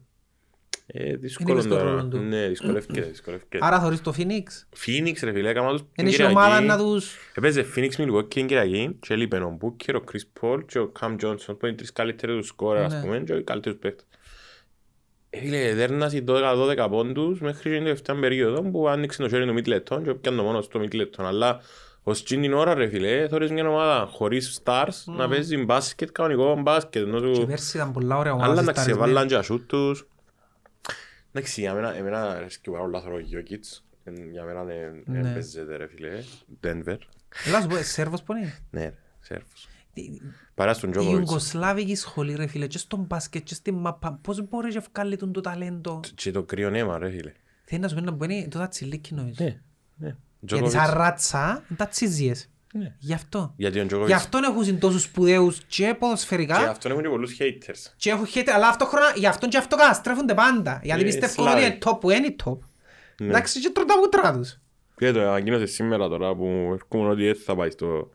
ε, 0.88 1.16
δύσκολο 1.16 1.54
βρίσκει 1.54 1.72
το 1.72 1.78
τώρα. 1.78 1.90
ρόλο 1.90 2.08
του. 2.08 2.18
Ναι, 2.18 2.48
δυσκολεύκεται, 2.48 3.02
δυσκολεύκεται. 3.02 3.58
Άρα 3.66 3.80
θωρείς 3.82 4.02
το 4.02 4.14
Phoenix. 4.18 4.78
Phoenix 4.86 5.14
ρε 5.24 5.32
φίλε, 5.32 5.50
έκανα 5.50 5.70
τους 5.72 5.82
την 5.82 5.90
Είναι 5.96 6.10
η 6.10 6.12
Κυριακή. 6.12 6.34
ομάδα 6.34 6.62
να 6.62 6.78
τους... 6.78 7.16
Έπαιζε 7.36 7.66
Phoenix 7.76 7.90
Milwaukee 7.98 8.30
την 8.30 8.48
Κυριακή 8.48 8.98
και 9.02 9.14
έλειπε 9.14 9.38
ο 9.38 9.58
Booker, 9.62 9.96
ο 9.96 10.04
Chris 10.12 10.42
Paul 10.42 10.60
και 10.68 10.80
ο 10.80 10.92
Cam 11.00 11.12
Johnson 11.12 11.38
που 11.48 11.58
είναι 11.62 11.70
οι 11.72 11.76
τρεις 11.76 11.92
καλύτεροι 11.94 12.38
τους 12.38 12.48
σκόρ, 12.48 12.78
ας 12.78 12.94
Ναι. 12.94 13.02
πούμε, 13.02 13.20
και 13.20 13.34
οι 13.34 13.44
καλύτερους 13.44 13.78
παίκτες. 13.80 14.06
Ε, 15.30 15.40
Φίλε, 15.40 15.74
δέρνας 15.74 16.14
οι 16.14 16.24
12-12 16.28 16.88
πόντους 16.90 17.40
μέχρι 17.42 17.72
την 17.72 17.84
τελευταία 17.84 18.16
περίοδο 18.20 18.62
που 18.62 18.88
άνοιξε 18.88 19.22
το 19.22 19.30
χέρι 19.30 19.46
του 19.46 19.54
Middleton 19.54 20.04
και 20.04 20.14
πιάνε 20.14 20.38
το 20.38 20.44
μόνο 20.44 20.62
στο 20.62 20.80
Middleton. 20.84 21.18
Αλλά 21.24 21.60
ως 22.04 22.20
εκείνη 22.22 22.42
την 22.42 22.54
ώρα 22.54 22.74
ρε 22.74 22.88
φίλε, 22.88 23.28
θωρείς 23.28 23.52
μια 23.52 23.68
ομάδα 23.70 24.08
χωρίς 24.12 24.62
stars 24.64 25.14
να 25.18 25.28
παίζει 25.30 25.58
μπάσκετ, 25.58 26.10
κανονικό 26.12 26.62
μπάσκετ. 26.62 27.02
ενώ 27.08 27.20
Και 27.20 27.34
σου- 27.36 27.46
πέρσι 27.48 27.78
ήταν 27.78 27.92
πολλά 27.92 28.18
ωραία 28.18 28.32
ομάδα 28.34 28.52
Αλλά 28.52 28.62
εντάξει, 28.62 28.80
συσταρισμένη. 28.82 29.12
έβαλαν 29.12 29.28
και 29.30 29.36
ασούτ 29.36 29.68
τους. 29.70 30.08
Εντάξει, 31.38 31.62
για 31.62 31.74
μένα, 31.74 31.96
εμένα 31.96 32.30
αρέσκει 32.32 32.70
πάρα 32.70 32.84
πολλά 32.84 33.02
θωρώ 33.02 33.16
ο 33.16 33.20
Γιώκητς. 33.20 33.86
Εν- 34.04 34.32
Για 34.32 34.44
μένα 34.44 34.64
δεν 34.64 35.04
Ναι. 35.06 35.22
δεν 35.22 35.34
παίζεται 35.34 35.76
ρε 35.76 35.88
φίλε. 35.88 36.24
Denver. 36.64 36.98
Έλα 37.48 37.62
σου 37.62 37.68
πω, 37.68 37.76
ε, 37.76 37.84
Σέρβος 37.84 38.24
που 38.24 38.34
είναι; 38.36 38.54
Ναι, 38.70 38.82
ρε, 38.84 38.94
Σέρβος. 39.20 39.68
Η- 39.94 40.22
Παρά 40.54 40.74
στον 40.74 40.90
Η 40.90 40.92
Τζόκοβιτς. 40.92 41.18
Ιουγκοσλάβικη 41.20 41.96
σχολή 41.96 42.36
ρε 42.36 42.48
φίλε, 42.48 42.68
και 42.68 42.78
στον 42.78 43.00
μπάσκετ 43.00 43.44
και 43.44 43.54
στην 43.54 43.76
μαπά, 43.76 44.20
πώς 44.24 44.48
μπορεί 44.50 44.74
να 44.74 44.84
βγάλει 44.94 45.18
τον 45.18 45.32
το 45.32 45.42
ταλέντο; 45.42 46.00
Και 46.16 46.32
το 46.32 46.44
κρύο 46.44 46.70
νέμα 46.70 46.98
ρε 46.98 47.10
φίλε. 47.10 47.32
Θέλει 47.64 47.82
να 47.82 47.88
σου 47.88 47.96
πει 47.96 48.02
να 48.02 48.12
μπορεί 48.12 48.48
το 48.52 48.60
τατσιλίκι 48.60 49.14
νομίζω. 49.14 49.44
Ναι, 49.44 49.50
ναι. 49.96 50.08
Γιατί 50.08 50.18
Τζόκοβιτς- 50.46 50.72
σαν 50.86 50.94
ράτσα, 50.98 51.64
είναι 51.70 51.78
τατσίζιες. 51.78 52.50
Ναι. 52.78 52.96
Γι' 53.00 53.14
αυτό. 53.14 53.54
Γιατί 53.58 53.78
ο 53.78 53.82
Γι' 53.82 53.88
Τζόκοβιτς... 53.88 54.16
αυτόν 54.18 54.44
έχουν 54.44 54.80
τόσους 54.80 55.02
σπουδαίους 55.02 55.58
και 55.68 55.86
Και 55.86 55.94
ποδοσφαιρικά 55.94 56.56
αυτόν 56.70 56.92
έχουν 56.92 57.04
και 57.04 57.10
πολλούς 57.10 57.38
haters. 57.40 57.94
και 57.98 58.10
έχουν 58.10 58.26
χέτε, 58.26 58.54
αλλά 58.54 58.68
αυτόχρονα 58.68 59.06
γι' 59.16 59.28
αυτόν 59.28 59.50
και 59.50 59.58
αυτό 59.58 59.76
καταστρέφονται 59.76 60.34
πάντα. 60.34 60.80
Γιατί 60.84 61.02
Ε, 61.02 61.06
πιστεύω 61.06 61.32
Σλάβοι. 61.34 61.58
ότι 61.58 61.66
είναι 61.66 61.78
top 61.86 62.00
που 62.00 62.10
είναι 62.10 62.36
top. 62.46 62.58
Ναι. 63.20 63.28
Εντάξει 63.28 63.60
και 63.60 63.70
τρώνε 63.70 63.88
τα 63.90 63.98
μούτρα 64.00 64.34
τους. 64.34 64.60
Και 64.98 65.12
το 65.12 65.22
ανακοίνωσε 65.22 65.66
σήμερα 65.66 66.08
τώρα 66.10 66.36
που 66.36 66.46
έρχομαι 66.74 67.10
ότι 67.10 67.26
δεν 67.26 67.36
θα 67.46 67.56
πάει 67.56 67.70
στο... 67.70 68.12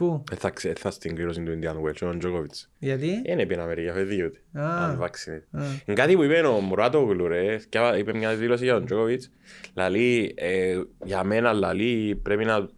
Πού, 0.00 0.24
δεν 0.28 0.38
θα, 0.38 0.50
ξε- 0.50 0.78
θα 0.78 0.90
στην 0.90 1.14
κλήρωση 1.14 1.42
του 1.42 1.58
Indian 1.62 1.74
Wells, 1.74 2.08
ο 2.14 2.16
Τζόκοβιτς. 2.18 2.70
γιατί; 2.78 3.22
Είναι 3.26 3.46
πήγαινε 3.46 3.62
Αμερική, 3.62 3.88
αυτό 3.88 4.04
δίκαιο. 4.04 4.30
Α. 4.52 4.96
Unvaccinated. 4.98 5.60
Α. 5.60 5.62
Είναι 5.86 5.96
κάτι 5.96 6.14
που 6.14 6.22
είπε 6.22 6.40
ο 6.40 6.60
Μουράτογλου 6.60 7.28
ρε, 7.28 7.58
σκέφα- 7.58 7.98
είπε 7.98 8.14
μια 8.14 8.34
δήλωση 8.34 8.64
για 8.64 8.72
τον 8.72 8.84
Τζόκοβιτς. 8.84 9.30
Λαλεί, 9.74 10.34
ε, 10.36 10.80
για 11.04 11.24
μένα 11.24 11.52
λαλεί 11.52 12.20
πρέπει 12.22 12.44
να 12.44 12.68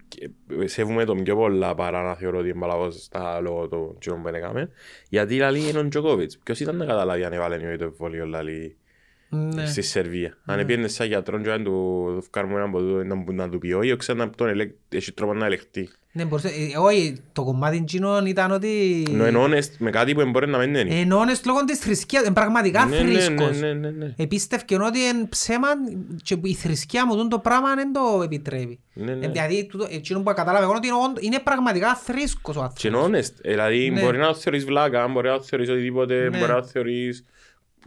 ε, 0.61 0.66
σέβουμε 0.66 1.05
τον 1.05 1.23
πιο 1.23 1.37
πολλά 1.37 1.75
παρά 1.75 2.03
να 2.03 2.14
θεωρώ 2.14 2.39
ότι 2.39 2.49
είναι 2.49 2.59
παλαβός 2.61 3.03
στα 3.03 3.41
λόγω 3.41 3.68
του 3.68 3.97
τσιρών 4.01 4.23
που 4.23 4.29
έκαμε. 4.29 4.68
Γιατί 5.09 5.37
λαλεί 5.37 5.68
είναι 5.68 5.79
ο 5.79 5.89
Τζόκοβιτς. 5.89 6.39
Ποιος 6.39 6.61
ήταν 6.61 6.77
να 6.77 6.85
καταλάβει 6.85 7.25
αν 7.25 7.33
έβαλε 7.33 7.73
ή 7.73 7.77
το 7.77 7.85
εμβόλιο 7.85 8.27
λαλεί 8.27 8.77
Ναι. 9.29 9.66
στη 9.66 9.83
Σερβία. 9.83 10.39
Αν 10.45 10.59
έπαιρνε 10.59 10.89
σαν 10.89 11.07
γιατρόν 11.07 11.43
και 11.43 11.51
αν 11.51 11.64
του 11.64 12.05
βγάλουμε 12.33 12.55
έναν 12.55 12.68
από 12.68 12.79
του- 12.79 13.05
να- 13.05 13.33
να 13.45 13.49
του 13.51 13.59
πει 13.59 13.73
όχι, 13.73 13.97
ξέρει 13.97 14.18
να 14.18 14.31
τον 14.31 14.49
ελέγ- 14.49 14.75
έχει 14.89 15.12
τρόπο 15.12 15.35
να 15.35 15.47
ελεγχτεί. 15.47 15.89
Ναι, 16.15 16.25
μπορούσε, 16.25 16.49
ε, 16.49 16.79
όχι, 16.79 17.21
το 17.33 17.45
κομμάτι 17.45 17.77
εκείνο 17.77 18.23
ήταν 18.27 18.51
ότι... 18.51 19.03
Ενώ 19.11 19.25
ενώνες 19.25 19.71
με 19.79 19.91
κάτι 19.91 20.15
που 20.15 20.31
μπορεί 20.31 20.49
να 20.49 20.59
μην 20.59 20.75
είναι. 20.75 21.01
Ενώνες 21.01 21.45
λόγω 21.47 21.65
της 21.65 21.79
θρησκείας, 21.79 22.23
είναι 22.25 22.35
πραγματικά 22.35 22.85
Ναι, 22.87 22.97
ναι, 22.97 23.03
ναι, 23.03 23.21
θρήσκος. 23.21 23.61
ναι, 23.61 23.73
ναι, 23.73 23.91
ναι. 23.91 24.15
Επίστευκε 24.17 24.75
ότι 24.75 24.99
είναι 24.99 25.27
ψέμα 25.29 25.69
και 26.23 26.39
η 26.43 26.55
θρησκεία 26.55 27.07
μου 27.07 27.13
τούτο 27.17 27.29
το 27.29 27.39
πράγμα 27.39 27.75
δεν 27.75 27.93
το 27.93 28.21
επιτρέπει. 28.25 28.81
Ναι, 28.95 29.15
ναι. 29.15 29.27
Ε, 29.27 29.29
Δηλαδή, 29.29 29.67
τούτο- 29.67 29.87
εκείνο 29.91 30.19
που 30.23 30.33
κατάλαβε 30.35 30.65
εγώ 30.65 30.69
είναι 30.69 30.77
ότι 30.77 30.87
είναι 30.87 30.97
όντω- 31.05 31.23
είναι 31.23 31.39
πραγματικά 31.39 31.95
θρήσκος 31.95 32.57
ο 32.57 32.59
Και 32.59 32.65
άνθρωπος. 32.65 32.85
ενώνες. 33.01 33.33
Δηλαδή 33.43 33.91
Ναι. 33.91 34.01
μπορεί 34.01 34.19
να 34.19 34.27
το 34.27 34.35
θεωρείς 34.35 34.65
βλάκα, 34.65 35.09
μπορεί 35.09 35.29
να 35.29 35.37
το 35.37 35.43
θεωρείς 35.43 35.69
οτιδήποτε, 35.69 36.29
Ναι. 36.29 36.39
μπορεί 36.39 36.51
να 36.53 36.61
το 36.61 36.67
θεωρείς 36.67 37.25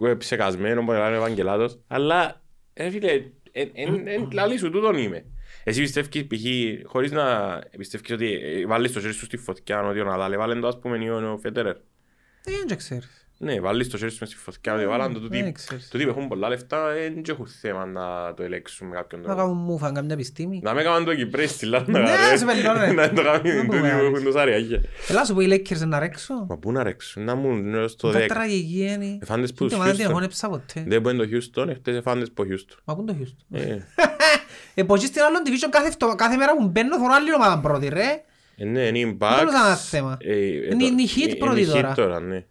ε, 0.01 0.13
ψεκασμένος, 0.13 0.85
μπορεί 0.85 0.97
να 0.99 1.07
είναι 1.07 1.15
ευαγγελάτος. 1.17 1.79
Αλλά, 1.87 2.41
ρε 2.75 2.89
φίλε, 2.89 3.11
εν- 3.51 3.71
εν- 3.73 4.07
εν 4.07 4.27
λαλή 4.33 4.57
σου, 4.57 4.69
τούτον 4.69 4.97
είμαι. 4.97 5.25
Εσύ 5.67 5.81
πιστεύεις 5.81 6.27
π.χ. 6.27 6.41
χωρίς 6.89 7.11
να 7.11 7.59
πιστεύεις 7.77 8.11
ότι 8.11 8.33
ε, 8.33 8.65
βάλεις 8.65 8.91
το 8.91 8.99
χέρι 8.99 9.13
σου 9.13 9.25
στη 9.25 9.37
φωτιά, 9.37 9.83
ότι 9.87 9.99
ο 9.99 10.03
Ναδάλ 10.03 10.31
έβαλε 10.33 10.59
το 10.59 10.67
ας 10.67 10.79
πούμε 10.79 10.97
ή 11.03 11.09
ο 11.09 11.39
Φέτερερ. 11.41 11.75
Ε, 11.75 12.51
Δεν 12.67 12.77
ξέρεις. 12.77 13.19
Ναι, 13.37 13.59
βάλεις 13.59 13.89
το 13.89 13.97
χέρι 13.97 14.11
σου 14.11 14.17
μες 14.19 14.29
στη 14.29 14.37
φωτιά, 14.37 14.73
ότι 14.73 14.87
βάλαν 14.87 15.13
το 15.13 15.19
τούτοι. 15.19 15.41
δεν 15.41 15.53
ξέρεις. 15.53 15.87
Τούτοι 15.89 16.03
που 16.03 16.09
έχουν 16.09 16.27
πολλά 16.27 16.49
λεφτά, 16.49 16.93
δεν 16.93 17.21
έχουν 17.29 17.47
θέμα 17.47 17.85
να 17.85 18.33
το 18.33 18.43
ελέγξουν 18.43 18.87
με 18.87 18.95
κάποιον 18.95 19.21
Να 19.21 19.27
τρόπο. 19.27 19.41
κάνουν 19.41 19.57
μούφα, 19.57 19.91
καμιά 19.91 20.13
επιστήμη. 20.13 20.59
Να 20.63 20.73
με 20.73 20.81
έκαναν 20.81 21.05
το 21.05 21.15
Κυπρές 21.15 21.49
στη 21.51 21.65
Λάρνα, 21.65 21.99
Ναι, 21.99 22.09
ρε. 22.29 22.37
σε 22.37 22.45
πελώνε. 22.45 22.91
Να 22.91 23.13
το 23.13 23.23
κάνουν 23.23 23.41
Δεν 23.41 23.55
τούτοι 23.55 23.65
πούμε 23.67 23.79
που 23.79 23.95
άλλες. 23.95 24.01
έχουν 24.11 24.23
τόσα 24.23 24.45
ριάκια. 24.45 24.81
Έλα 25.07 25.25
σου 25.25 25.33
πω 25.33 25.41
οι 25.41 25.47
Lakers 25.51 25.87
να 25.87 25.99
ρέξω. 25.99 26.45
Μα 26.49 26.57
πού 26.57 26.71
να 26.71 26.83
ρέξουν, 26.83 27.23
να 27.23 27.35
μου 27.35 27.55
είναι 27.55 27.87
στο 27.87 28.11
Τα 28.11 28.19
10. 28.19 28.27
τραγική 28.27 28.79
είναι. 28.93 29.17
Εφάντες 29.21 29.53
που 29.53 29.57
Δεν 29.57 29.67
τους 29.67 29.77
το 29.77 29.83
μάνα 29.83 29.91
την 29.95 30.05
Houston. 30.05 30.09
αγώνεψα 30.09 30.49
ποτέ. 30.49 30.83
Δεν 30.87 31.01
μπορεί 31.01 31.17
το 31.17 31.23
Houston, 31.31 31.67
εχθές 31.67 31.95
εφάντες 31.95 32.27
από 32.29 32.43
Houston. 32.43 32.77
Μα 32.83 32.95
πού 32.95 33.01
είναι 33.01 33.11
το 33.11 33.17
Houston; 33.21 33.55
Ε, 34.73 34.81
Ε, 34.81 34.83
πως 34.83 35.01
στην 35.01 35.21
άλλον 35.21 35.41
division 35.45 35.67
κάθε, 35.69 35.91
φτω- 35.91 36.15
κάθε 36.15 36.35
μέρα 36.35 36.55
που 36.55 36.67
μπαίνω 36.67 36.95
θέλω 36.97 37.13
άλλη 37.13 37.33
ομάδα 37.33 37.59
πρώτη 37.59 37.87
ρε. 37.87 38.23
ε, 38.57 38.65
ναι, 38.65 38.81
είναι 38.81 38.99
οι 38.99 39.03
Δεν 39.03 39.03
είναι 39.03 39.49
ένα 39.51 39.75
Bucks. 39.75 39.77
θέμα. 39.89 40.17
ε, 40.21 40.31
ε, 40.33 40.45
Είναι- 40.45 40.69
το- 40.69 40.85
είναι 40.85 41.01
οι 41.01 41.09
Heat 41.15 41.21
είναι 41.21 41.35
πρώτοι 41.35 41.61
οι 41.61 41.67
Heat 41.73 41.91
τώρα. 41.95 42.19
ναι. 42.19 42.43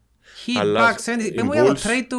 Heat, 0.46 0.59
Αλλά 0.61 0.90
Bucks, 0.94 0.98
70. 1.05 1.26
οι 1.26 1.32
Πες 1.32 1.42
μου 1.44 1.52
για 1.52 1.64
το 1.64 1.70
Bulls- 1.72 1.86
trade 1.86 2.05
του... 2.09 2.18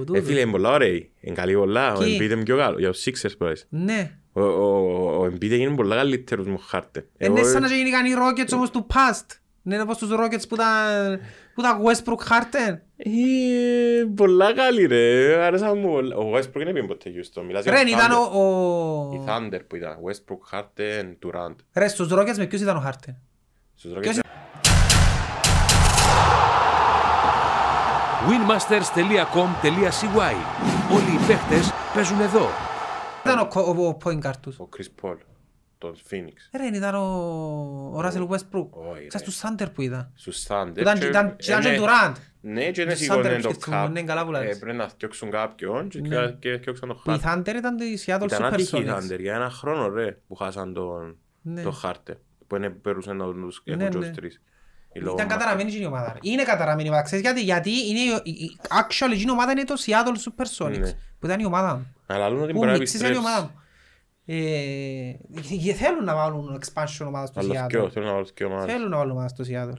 Ε, 0.00 0.04
τούτου. 0.04 0.24
φίλε, 0.24 0.40
είναι 0.40 0.50
πολλά 0.50 0.70
ωραία. 0.70 0.88
Είναι 1.20 1.34
καλή 1.34 1.54
πολλά. 1.54 1.92
Ο 1.94 1.98
Ποιοι; 1.98 2.18
Embiid 2.20 2.30
είναι 2.30 2.42
πιο 2.42 2.56
καλό. 2.56 2.78
Για 2.78 2.90
τους 2.90 3.04
Sixers 3.04 3.32
πες. 3.38 3.66
Ναι. 3.68 4.10
Ο- 4.32 4.40
ο- 4.42 5.20
Ο 5.20 5.24
Embiid 5.24 5.50
έγινε 5.50 5.74
πολλά 5.74 5.96
καλύτερος 5.96 6.46
μου 6.46 6.58
χάρτε. 6.58 7.06
Είναι 7.18 7.42
σαν 7.42 7.62
να 7.62 7.68
γίνηκαν 7.68 8.04
οι 8.06 8.10
Rockets 8.16 8.52
όμως 8.52 8.70
του 8.70 8.86
past. 8.92 9.26
Είναι 9.64 9.80
όπως 9.80 9.98
τους 9.98 10.08
Rockets 10.12 10.48
που 10.48 10.54
ήταν, 10.54 11.20
που 11.56 11.62
ήταν 11.62 11.82
Westbrook 11.84 12.22
Harden. 12.32 12.76
Ε, 12.96 14.04
Πολλά 14.16 14.54
καλή 14.54 14.86
ρε. 14.86 15.34
Άρεσα 15.44 15.74
μου. 15.74 15.88
πολλά. 15.88 16.16
Ο 16.16 16.32
Westbrook 16.34 16.54
είναι 16.60 16.64
πήγαινε 16.72 16.86
ποτέ 16.86 17.10
Houston. 17.10 17.42
Μιλάς 17.46 17.62
για 17.62 17.72
Ρε, 17.72 17.82
Thunder. 17.82 17.86
ήταν 17.88 18.12
ο... 18.12 18.20
ο- 18.40 19.12
Η 19.14 19.24
Thunder 19.26 19.60
που 19.66 19.76
ήταν. 19.76 19.96
Westbrook, 20.06 20.58
Harden, 20.58 21.04
Durant. 21.26 21.54
Ρε, 21.74 21.88
στους 21.88 22.08
Rockets 22.12 22.36
με 22.36 22.46
ποιος 22.46 22.60
ήταν 22.60 22.76
ο 22.76 22.82
Harden; 22.86 23.14
Στους 23.74 23.92
Ποιος- 24.00 24.16
Rockets 24.16 24.20
winmasters.com.cy 28.28 30.34
Όλοι 30.94 31.14
οι 31.14 31.18
παίχτες 31.26 31.72
παίζουν 31.94 32.20
εδώ. 32.20 32.48
Ήταν 33.24 33.38
ο, 33.38 33.46
κο- 33.46 33.74
ο, 33.78 33.86
ο 33.88 33.96
point 34.04 34.20
guard 34.26 34.36
τους. 34.40 34.58
ο 34.58 34.68
Chris 34.76 34.86
Paul. 35.02 35.16
Τον 35.78 35.96
Phoenix. 36.10 36.32
Ρε, 36.56 36.76
ήταν 36.76 36.94
ο, 36.94 37.00
ο 37.96 38.00
Russell 38.04 38.28
Westbrook. 38.28 38.68
Όχι, 38.70 39.06
Σαν 39.08 39.10
ρε. 39.12 39.18
στους 39.18 39.40
Thunder 39.42 39.66
που 39.74 39.82
ήταν. 39.82 40.10
Στους 40.14 40.46
Thunder. 40.48 40.70
Που 40.74 40.80
ήταν- 40.80 40.98
και- 40.98 41.06
ήταν- 41.06 41.26
ε, 41.28 41.34
ήταν 41.46 41.60
και 41.60 41.68
ναι. 41.68 41.76
Durant. 41.80 42.12
Ναι, 42.40 42.70
και 42.70 42.80
είναι 42.80 42.90
Τους 42.92 43.00
σίγουρο 43.00 43.20
Thunder 43.20 43.24
είναι 43.24 43.40
το 43.40 43.48
σκεφτούμε, 43.50 43.84
cap. 43.86 43.90
ναι, 43.90 44.02
καλά 44.02 44.24
που 44.24 44.30
λες. 44.30 44.56
Ε, 44.56 44.58
Πρέπει 44.58 44.76
να 44.76 44.88
φτιάξουν 44.88 45.30
κάποιον 45.30 45.88
και- 45.88 46.00
Ναι. 46.00 46.30
και 46.38 46.56
φτιάξαν 46.56 46.88
το 46.88 46.94
Που 47.04 47.10
οι 47.10 47.20
Harden. 47.24 47.32
Thunder 47.34 47.54
ήταν 47.56 47.78
οι 47.78 47.98
Seattle 48.06 48.22
Ήταν 48.24 48.44
άτυχοι 48.44 48.78
οι 48.78 48.84
Supersonics. 48.88 48.96
Thunder 48.98 49.18
για 49.20 49.34
ένα 49.34 49.50
χρόνο 49.50 49.88
ρε 49.88 50.16
που 50.28 50.34
χάσαν 50.34 50.72
τον 50.74 51.16
Ναι. 51.42 51.62
το 51.62 51.80
Harden 51.84 52.14
που 52.46 52.56
είναι 52.56 52.70
περούσαν 52.70 53.16
να 53.16 53.24
τους 53.32 53.62
Ναι, 53.64 53.74
έχουν 53.74 53.90
και 53.90 53.98
ναι. 53.98 54.04
τους 54.04 54.16
τρεις. 54.16 54.40
Η 54.92 55.00
λόγω 55.00 55.14
Ήταν 55.14 55.26
μάχη. 55.26 55.38
καταραμένη 55.38 55.72
η 55.80 55.86
ομάδα. 55.86 56.12
ρε. 56.12 56.18
Είναι 56.22 56.42
καταραμένη 56.42 56.84
η 56.84 56.88
ομάδα. 56.90 57.04
Ξέρεις 57.04 57.24
γιατί; 57.24 57.42
Γιατί 57.42 57.70
είναι, 57.88 57.98
η- 58.00 58.20
η- 58.24 58.30
η- 58.44 58.56
actually 58.60 59.18
η 59.26 59.30
ομάδα 59.30 59.50
είναι 59.52 59.64
το 59.64 59.74
Seattle 59.86 60.30
Supersonics. 60.30 60.78
Ναι. 60.78 60.92
Που 61.18 61.26
ήταν 61.26 61.40
η 61.40 61.44
ομάδα 61.44 61.74
μου. 61.76 61.94
Αλλά 62.06 62.28
λένε 62.28 62.42
ότι 62.42 62.52
Που 62.52 62.58
μπορεί 62.58 62.70
να 62.70 62.78
μίξισαν 62.78 63.12
η 63.12 63.16
ομάδα 63.16 63.36
επιστρέψει. 63.38 63.64
Μου. 64.26 64.34
Ε, 64.34 65.12
και 65.64 65.72
θέλουν 65.72 66.04
να 66.04 66.14
βάλουν 66.14 66.60
expansion 66.64 67.06
ομάδα 67.06 67.26
στο 67.26 67.40
Αλλά 67.40 67.64
Seattle. 67.64 67.68
δυο, 67.68 67.90
θέλω 67.90 68.06
να 68.06 68.12
βάλω 68.12 68.26
δυο 68.36 68.46
ομάδες. 68.46 68.72
Θέλουν 68.74 68.88
να 68.90 68.96
βάλουν 68.96 69.12
ομάδα 69.12 69.28
στο 69.28 69.44
Seattle. 69.48 69.76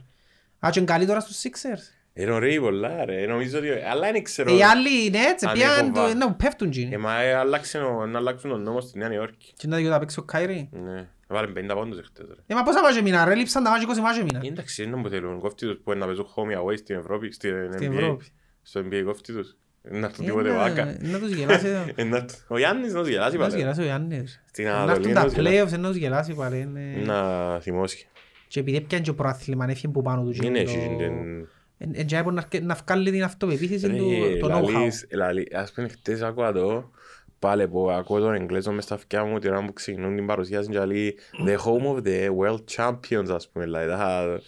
Α, 0.66 0.70
και 0.70 0.78
είναι 0.78 0.88
καλή 0.92 1.06
τώρα 1.06 1.20
στους 1.20 1.42
Sixers. 1.42 1.94
Είναι 2.12 2.30
ωραίοι 2.30 2.60
πολλά 2.60 3.04
ρε. 3.04 3.26
Νομίζω 3.26 3.58
ότι... 3.58 3.68
Αλλά 3.70 4.12
δεν 4.12 4.22
ξέρω. 4.22 4.50
Ε, 4.52 4.56
Οι 4.56 4.62
άλλοι 4.62 5.04
είναι 5.06 5.18
έτσι, 5.18 5.46
Αν 5.46 5.52
πιάνε 5.52 5.80
έχω 5.80 5.92
το- 5.92 6.00
βά- 6.00 6.14
να 6.14 6.32
πέφτουν 6.32 6.70
τζίνοι. 6.70 6.94
Ε, 6.94 6.98
μα 6.98 7.20
ε, 7.20 7.34
αλλάξε 7.34 7.78
ο- 7.78 8.06
να 8.06 8.18
αλλάξουν 8.18 8.50
τον 8.50 8.62
νόμο 8.62 8.80
στη 8.80 8.98
Νέα 8.98 9.12
Υόρκη. 9.12 9.52
Και 9.56 9.66
να 9.66 9.76
δει 9.76 9.82
να 9.82 9.98
παίξει 9.98 10.18
ο 10.18 10.22
Κάιρι. 10.22 10.68
Ναι. 10.72 11.08
Βάλε 11.28 11.52
50 11.70 11.74
πόντους 11.74 11.98
εχθές 11.98 12.26
ρε. 12.28 12.42
Ε, 12.46 12.54
μα 12.54 12.62
πόσα 12.62 12.82
μάτια 12.82 13.02
μήνα 13.02 13.24
ρε, 13.24 13.34
λείψαν 13.34 13.64
τα 13.64 13.70
μάτια 13.70 13.88
20 13.96 13.98
μάτια 14.00 14.22
μήνα. 14.24 14.40
Εντάξει, 14.44 14.82
είναι 14.82 15.02
που 15.02 15.08
θέλουν. 15.08 15.38
Κόφτει 15.40 15.66
τους 15.66 15.80
που 15.84 15.90
είναι 15.90 16.00
να 16.00 16.06
παίζουν 16.06 16.26
home 16.36 16.62
away 16.62 16.76
στην 16.78 16.96
Ευρώπη, 16.96 17.32
στην 17.32 17.72
Στην 17.72 17.92
NBA. 17.92 17.96
Ευρώπη. 17.96 18.24
Στο 18.62 18.80
NBA 18.80 19.02
κόφτει 19.04 19.32
τους. 19.32 19.56
Να 19.90 20.06
έρθουν 20.06 20.24
Ε, 20.24 20.28
τίποτε 20.28 20.48
να- 20.48 20.54
βάκα. 20.56 20.96
Να 21.00 21.18
τους 21.18 21.32
γελάσει. 21.32 21.66
Ε, 21.94 22.04
να 22.04 22.24
του- 22.24 22.34
Ο 22.48 22.58
Γιάννης 22.58 22.92
να 22.92 23.00
τους 23.00 23.08
γελάσει 23.08 23.36
Να 23.36 23.44
τους 23.44 23.48
πάλι. 23.52 23.62
γελάσει 23.62 23.80
ο 23.80 23.84
Γιάννης. 23.84 24.42
Στην 24.48 24.64
Να 24.64 24.70
Ανατολή 24.74 24.90
έρθουν 24.96 25.12
να 25.12 25.20
τα 25.20 25.24
τους 25.26 25.34
γελάσει. 25.34 25.74
playoffs, 25.76 25.80
να 25.80 25.88
τους 25.88 25.96
γελάσει 25.96 26.34
πάλι. 26.34 26.58
είναι- 26.60 27.02
Να 27.04 27.60
θυμώσει. 27.60 28.06
Και 28.48 28.60
επειδή 28.60 28.80
πιάνε 28.80 29.04
και 29.04 29.10
ο 29.10 29.14
προάθλημα, 29.14 29.64
έφυγε 29.68 29.88
που 29.88 30.02
πάνω 30.02 30.24
τους. 30.24 30.38
και 30.38 30.46
Είναι 30.46 30.62
το- 30.62 30.70
έτσι. 30.70 30.78
την- 30.98 31.46
Εν- 31.80 31.92
εν 31.94 32.06
τζάι 32.06 32.22
μπορεί 32.22 32.34
να 32.34 32.40
αρκε- 32.40 32.62
να 32.62 32.76
βγάλει 32.86 33.10
την 33.10 33.22
αυτοπεποίθηση 33.24 33.86
Ρε, 33.86 33.92
του, 33.96 34.10
το 34.40 34.46
know-how. 34.56 34.72
λαλείς- 34.72 35.06
λαλεί- 35.12 35.54
Ας 35.54 35.72
πούμε 35.72 35.88
χτες 35.88 36.22
άκουα 36.22 36.52
το 36.52 36.90
πάλι 37.38 37.68
που 37.68 37.90
ακούω 37.90 38.18
τον 38.20 38.34
Εγγλέζο 38.34 38.72
μες 38.72 38.84
στα 38.84 38.94
αυτιά 38.94 39.24
μου 39.24 39.38
την 39.38 39.50
ώρα 39.50 39.64
που 39.64 39.72
ξεκινούν 39.72 40.16
την 40.16 40.26
παρουσίαση 40.26 40.68
και 40.68 40.78
λέει 40.84 41.16
The 41.46 41.50
home 41.56 41.96
of 41.96 42.02
the 42.06 42.28
world 42.40 42.60
champions 42.76 43.28
ας 43.34 43.48
πούμε 43.48 43.64
δηλαδή 43.64 43.88
τα- 43.88 44.40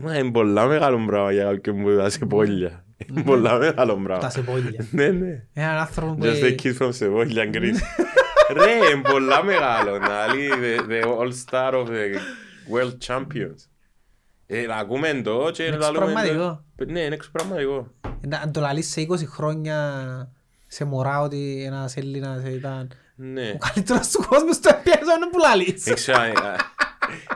Μα 0.00 0.18
είναι 0.18 0.30
πολλά 0.30 0.66
μεγάλο 0.66 1.04
πράγμα 1.06 1.32
για 1.32 1.44
κάποιον 1.44 1.82
που 1.82 1.96
τα 1.96 2.10
σε 2.10 2.26
πόλια 2.26 2.81
Είναι 3.10 3.22
πολλά 3.22 3.58
μεγάλο 3.58 3.94
Τα 3.94 4.02
πράγμα 4.02 4.30
σεπόλια. 4.30 4.86
Ναι 4.90 5.08
ναι 5.08 5.44
Έναν 5.52 5.76
άνθρωπο 5.76 6.14
που... 6.14 6.20
Just 6.24 6.42
a 6.44 6.62
kid 6.62 6.76
from 6.78 6.88
Σεβόλια 6.92 7.50
Greece 7.52 7.80
Ρε 8.56 8.70
είναι 8.74 9.02
πολλά 9.10 9.44
μεγάλο 9.44 9.98
να 9.98 10.34
λέει 10.34 10.48
the, 10.62 10.90
the 10.90 11.04
all 11.18 11.30
star 11.46 11.72
of 11.72 11.86
the 11.86 12.16
world 12.72 12.96
champions 13.06 13.66
Ε, 14.46 14.66
να 14.66 14.74
ακούμε 14.76 15.20
το 15.24 15.50
και 15.52 15.62
Είναι 15.62 15.76
να 15.76 15.90
λέμε 15.90 15.98
το- 15.98 16.04
εξωπραγματικό. 16.04 16.64
Ναι 16.86 17.00
είναι 17.00 17.14
εξωπραγματικό 17.14 17.90
Να 18.20 18.38
αν 18.38 18.52
το 18.52 18.60
λαλείς 18.60 18.88
σε 18.90 19.06
20 19.10 19.14
χρόνια 19.26 20.02
σε 20.66 20.84
μωρά 20.84 21.20
ότι 21.20 21.62
ένας 21.66 21.96
Έλληνας 21.96 22.42
ήταν 22.44 22.90
Ναι 23.14 23.50
ο 23.54 23.58
καλύτερος 23.74 24.10
του 24.10 24.24
κόσμου 24.28 24.52
στο 24.52 24.70
NBA 24.70 24.86
είναι 24.86 25.28
που 25.32 25.38
λαλείς. 25.38 25.82
Δεν 25.84 25.94
ξέρω 25.94 26.18
αν... 26.20 26.30
ε, 26.30 26.34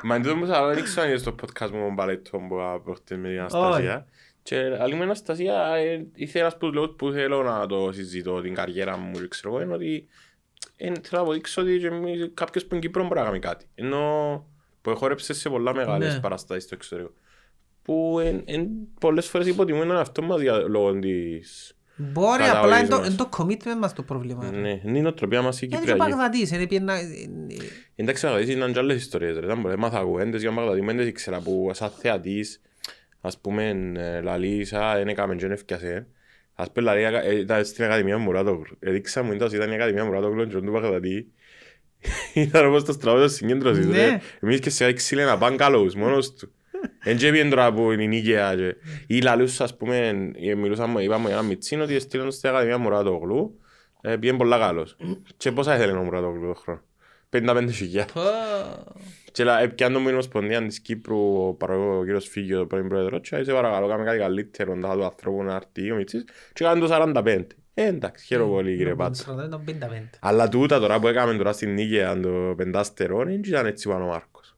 Μα 0.03 0.15
εν 0.15 0.23
τούτο 0.23 0.35
όμως 0.35 0.49
αλλά 0.51 0.75
δεν 0.75 0.83
ξέρω 0.83 1.03
αν 1.03 1.09
είναι 1.09 1.19
στο 1.19 1.35
podcast 1.43 1.71
μου 1.71 1.79
με 1.79 1.85
τον 1.87 1.95
Παλέτο 1.97 2.39
που 2.39 2.81
προχτές 2.85 3.19
με 3.19 3.29
την 3.29 3.39
Αναστασία. 3.39 4.07
Και 4.47 4.57
άλλη 4.57 4.93
με 4.93 4.99
την 4.99 5.03
Αναστασία 5.03 5.75
ε, 5.77 6.07
ήθελα 6.15 6.45
ένας 6.45 6.55
από 6.55 6.67
τους 6.67 6.75
λόγους 6.75 6.95
που 6.99 7.11
θέλω 7.11 7.43
να 7.43 7.67
το 7.67 7.91
συζητώ 7.93 8.41
την 8.41 8.55
καριέρα 8.55 8.97
μου 8.97 9.13
και 9.13 9.29
ξέρω 9.29 9.55
εγώ 9.55 9.63
είναι 9.63 9.75
ότι 9.75 10.07
ε, 10.77 10.87
θέλω 10.87 11.01
να 11.11 11.19
αποδείξω 11.19 11.63
ότι 11.63 11.79
και 11.79 11.87
εμείς- 11.87 12.31
κάποιος 12.35 12.63
που 12.65 12.75
είναι 12.75 12.83
Κύπρος 12.83 13.07
μπορεί 13.09 13.21
να 13.21 13.27
κάνει 13.27 13.39
κάτι. 13.39 13.65
Ενώ 13.75 14.01
που 14.83 14.97
χόρεψε 14.97 15.35
σε 15.35 15.49
πολλά 15.49 15.75
μεγάλες 15.75 16.15
Ναι. 16.15 16.21
παραστάσεις 16.21 16.65
στο 16.65 16.75
εξωτερικό. 16.75 17.11
Που 17.83 18.19
εν, 18.25 18.43
εν, 18.47 18.69
πολλές 19.01 19.27
φορές 19.29 19.47
υποτιμούν 19.47 19.87
τον 19.87 19.97
εαυτό 19.97 20.23
μας 20.23 20.41
για, 20.41 20.57
λόγω 20.59 20.99
της... 20.99 21.77
Μπορεί, 21.97 22.43
Καταγωγής 22.43 22.63
απλά 22.65 22.79
είναι 22.79 22.89
το- 22.89 22.97
μας. 22.99 23.07
είναι 23.07 23.17
το 23.17 23.29
commitment 23.39 23.79
μας 23.81 23.93
το 23.93 24.03
πρόβλημα. 24.03 24.51
Ναι, 24.51 24.81
είναι 24.85 24.99
η 24.99 25.01
νοοτροπία 25.01 25.43
μας 25.43 25.63
η 25.63 25.67
Γιατί 25.67 25.85
και 25.85 25.91
ο 25.91 25.95
Κυπριακή. 25.95 26.17
Παγδατής, 26.17 26.51
είναι 26.51 26.67
πιένα... 26.67 26.95
Εντάξει, 27.95 28.27
αλλά 28.27 28.41
ήταν 28.41 28.73
και 28.73 28.79
άλλες 28.79 28.97
ιστορίες, 28.97 29.39
ρε. 29.39 29.47
Ήταν 29.47 29.63
πολλές 29.63 29.77
μάθα 29.77 30.01
κουβέντες 30.01 30.41
για 30.41 30.51
Μπαγδατή, 30.51 30.83
μεν 30.83 30.97
δεν 30.97 31.07
ήξερα 31.07 31.41
που 31.41 31.71
σαν 31.75 31.91
θεατής, 31.91 32.61
ας 33.27 33.39
πούμε, 33.41 33.93
ε, 33.97 34.21
λαλείς, 34.21 34.73
α, 34.73 34.95
δεν 34.97 35.09
έκαμε 35.09 35.35
και 35.35 35.41
δεν 35.43 35.51
έφτιασε. 35.53 36.07
Ας 36.55 36.73
πούμε, 36.73 36.87
λαλεί, 36.87 37.03
ε, 37.29 37.39
ήταν 37.39 37.65
στην 37.65 37.85
Ακαδημία 37.85 38.19
Μουράτογλου. 38.19 38.77
Έδειξα 38.79 39.23
μου, 39.23 39.33
ήταν 39.33 39.49
ήταν 39.53 39.71
η 39.71 39.75
Ακαδημία 39.75 40.05
Μουράτογλου 40.05 40.47
και 40.47 40.57
του 40.57 40.71
Μπαγδατή. 40.71 41.33
Ήταν 42.35 42.67
όπως 42.67 42.85
το 42.85 42.93
στραβό 42.93 43.25
της 43.25 43.35
συγκέντρωσης, 43.35 43.87
Ναι. 43.87 44.07
ρε. 44.07 44.21
Εμείς 44.41 44.61
και 44.61 44.71
σε 44.71 44.93
ξύλε 44.93 45.25
να 45.25 45.39
πάνε 45.39 45.57
καλούς, 45.57 45.95
μόνος 45.95 46.35
του. 46.35 46.53
Εν 47.05 47.17
και 47.17 47.31
πήγαινε 47.31 47.51
τώρα 47.51 47.73
που 47.73 47.91
είναι 47.93 48.03
η 48.03 48.09
νίκαια 48.09 48.55
και... 48.55 48.77
Ή 49.07 49.21
λαλούς, 49.21 49.61
ας 49.61 49.77
πούμε, 49.77 50.31
ε, 50.41 50.55
μιλούσαμε, 50.55 51.03
είπαμε 51.03 51.27
για 51.29 51.37
ένα 51.37 51.47
μιτσίν 51.47 51.81
ότι 51.81 51.99
στείλαν 52.01 52.33
στην 52.33 52.49
Ακαδημία 52.49 52.79
Μουράτογλου, 52.79 53.61
ε, 54.01 54.17
πήγαινε 54.17 54.39
πολλά 54.39 54.59
καλός. 54.59 54.97
Και 55.37 55.53
πόσα 55.53 55.77
ήθελε 55.77 55.93
ο 55.93 56.03
Μουράτογλου 56.03 56.47
το 56.47 56.55
χρόνο; 56.55 56.81
55 57.33 57.69
χιλιάδες. 57.73 58.13
Και 59.37 59.45
λα- 59.45 59.61
έπιαν 59.61 59.97
μου 60.01 60.09
η 60.09 60.13
Ομοσπονδία 60.13 60.67
της 60.67 60.81
Κύπρου, 60.81 61.47
ο 61.49 61.53
παραγωγός 61.55 61.99
ο 61.99 62.03
κύριος 62.03 62.29
Φίγιο, 62.29 62.59
το 62.59 62.67
πρώην 62.67 62.89
πρόεδρος, 62.89 63.21
και 63.29 63.43
σε 63.45 63.53
παρακαλώ, 63.53 63.89
κάμε 63.89 64.05
κάτι 64.05 64.19
καλύτερο, 64.19 64.75
να 64.75 64.95
του 64.95 65.05
ανθρώπου 65.05 65.43
να 65.43 65.55
έρθει 65.55 65.91
ο 65.91 65.95
Μιτσής, 65.97 66.25
και 66.53 66.65
κάνουν 66.65 66.81
το 66.89 66.95
45. 66.95 67.47
Ε, 67.75 67.87
εντάξει, 67.87 68.27
χαίρομαι 68.27 68.51
πολύ 68.53 68.77
κύριε 68.77 68.95
Πάτρο. 68.95 69.33
Ήταν 69.47 69.65
55. 69.65 70.19
Αλλά 70.21 70.49
τούτα 70.49 70.81
τώρα 70.81 70.99
που 71.01 71.09
έκαμε 71.09 71.35
τώρα 71.35 71.53
στην 71.53 71.75
Νίκαια, 71.75 72.21
το 72.21 72.55
πεντάστερο, 72.57 73.25
δεν 73.25 73.41
ήταν 73.45 73.67
έτσι 73.67 73.89
πάνω 73.89 74.05
ο 74.05 74.07
Μάρκος. 74.07 74.57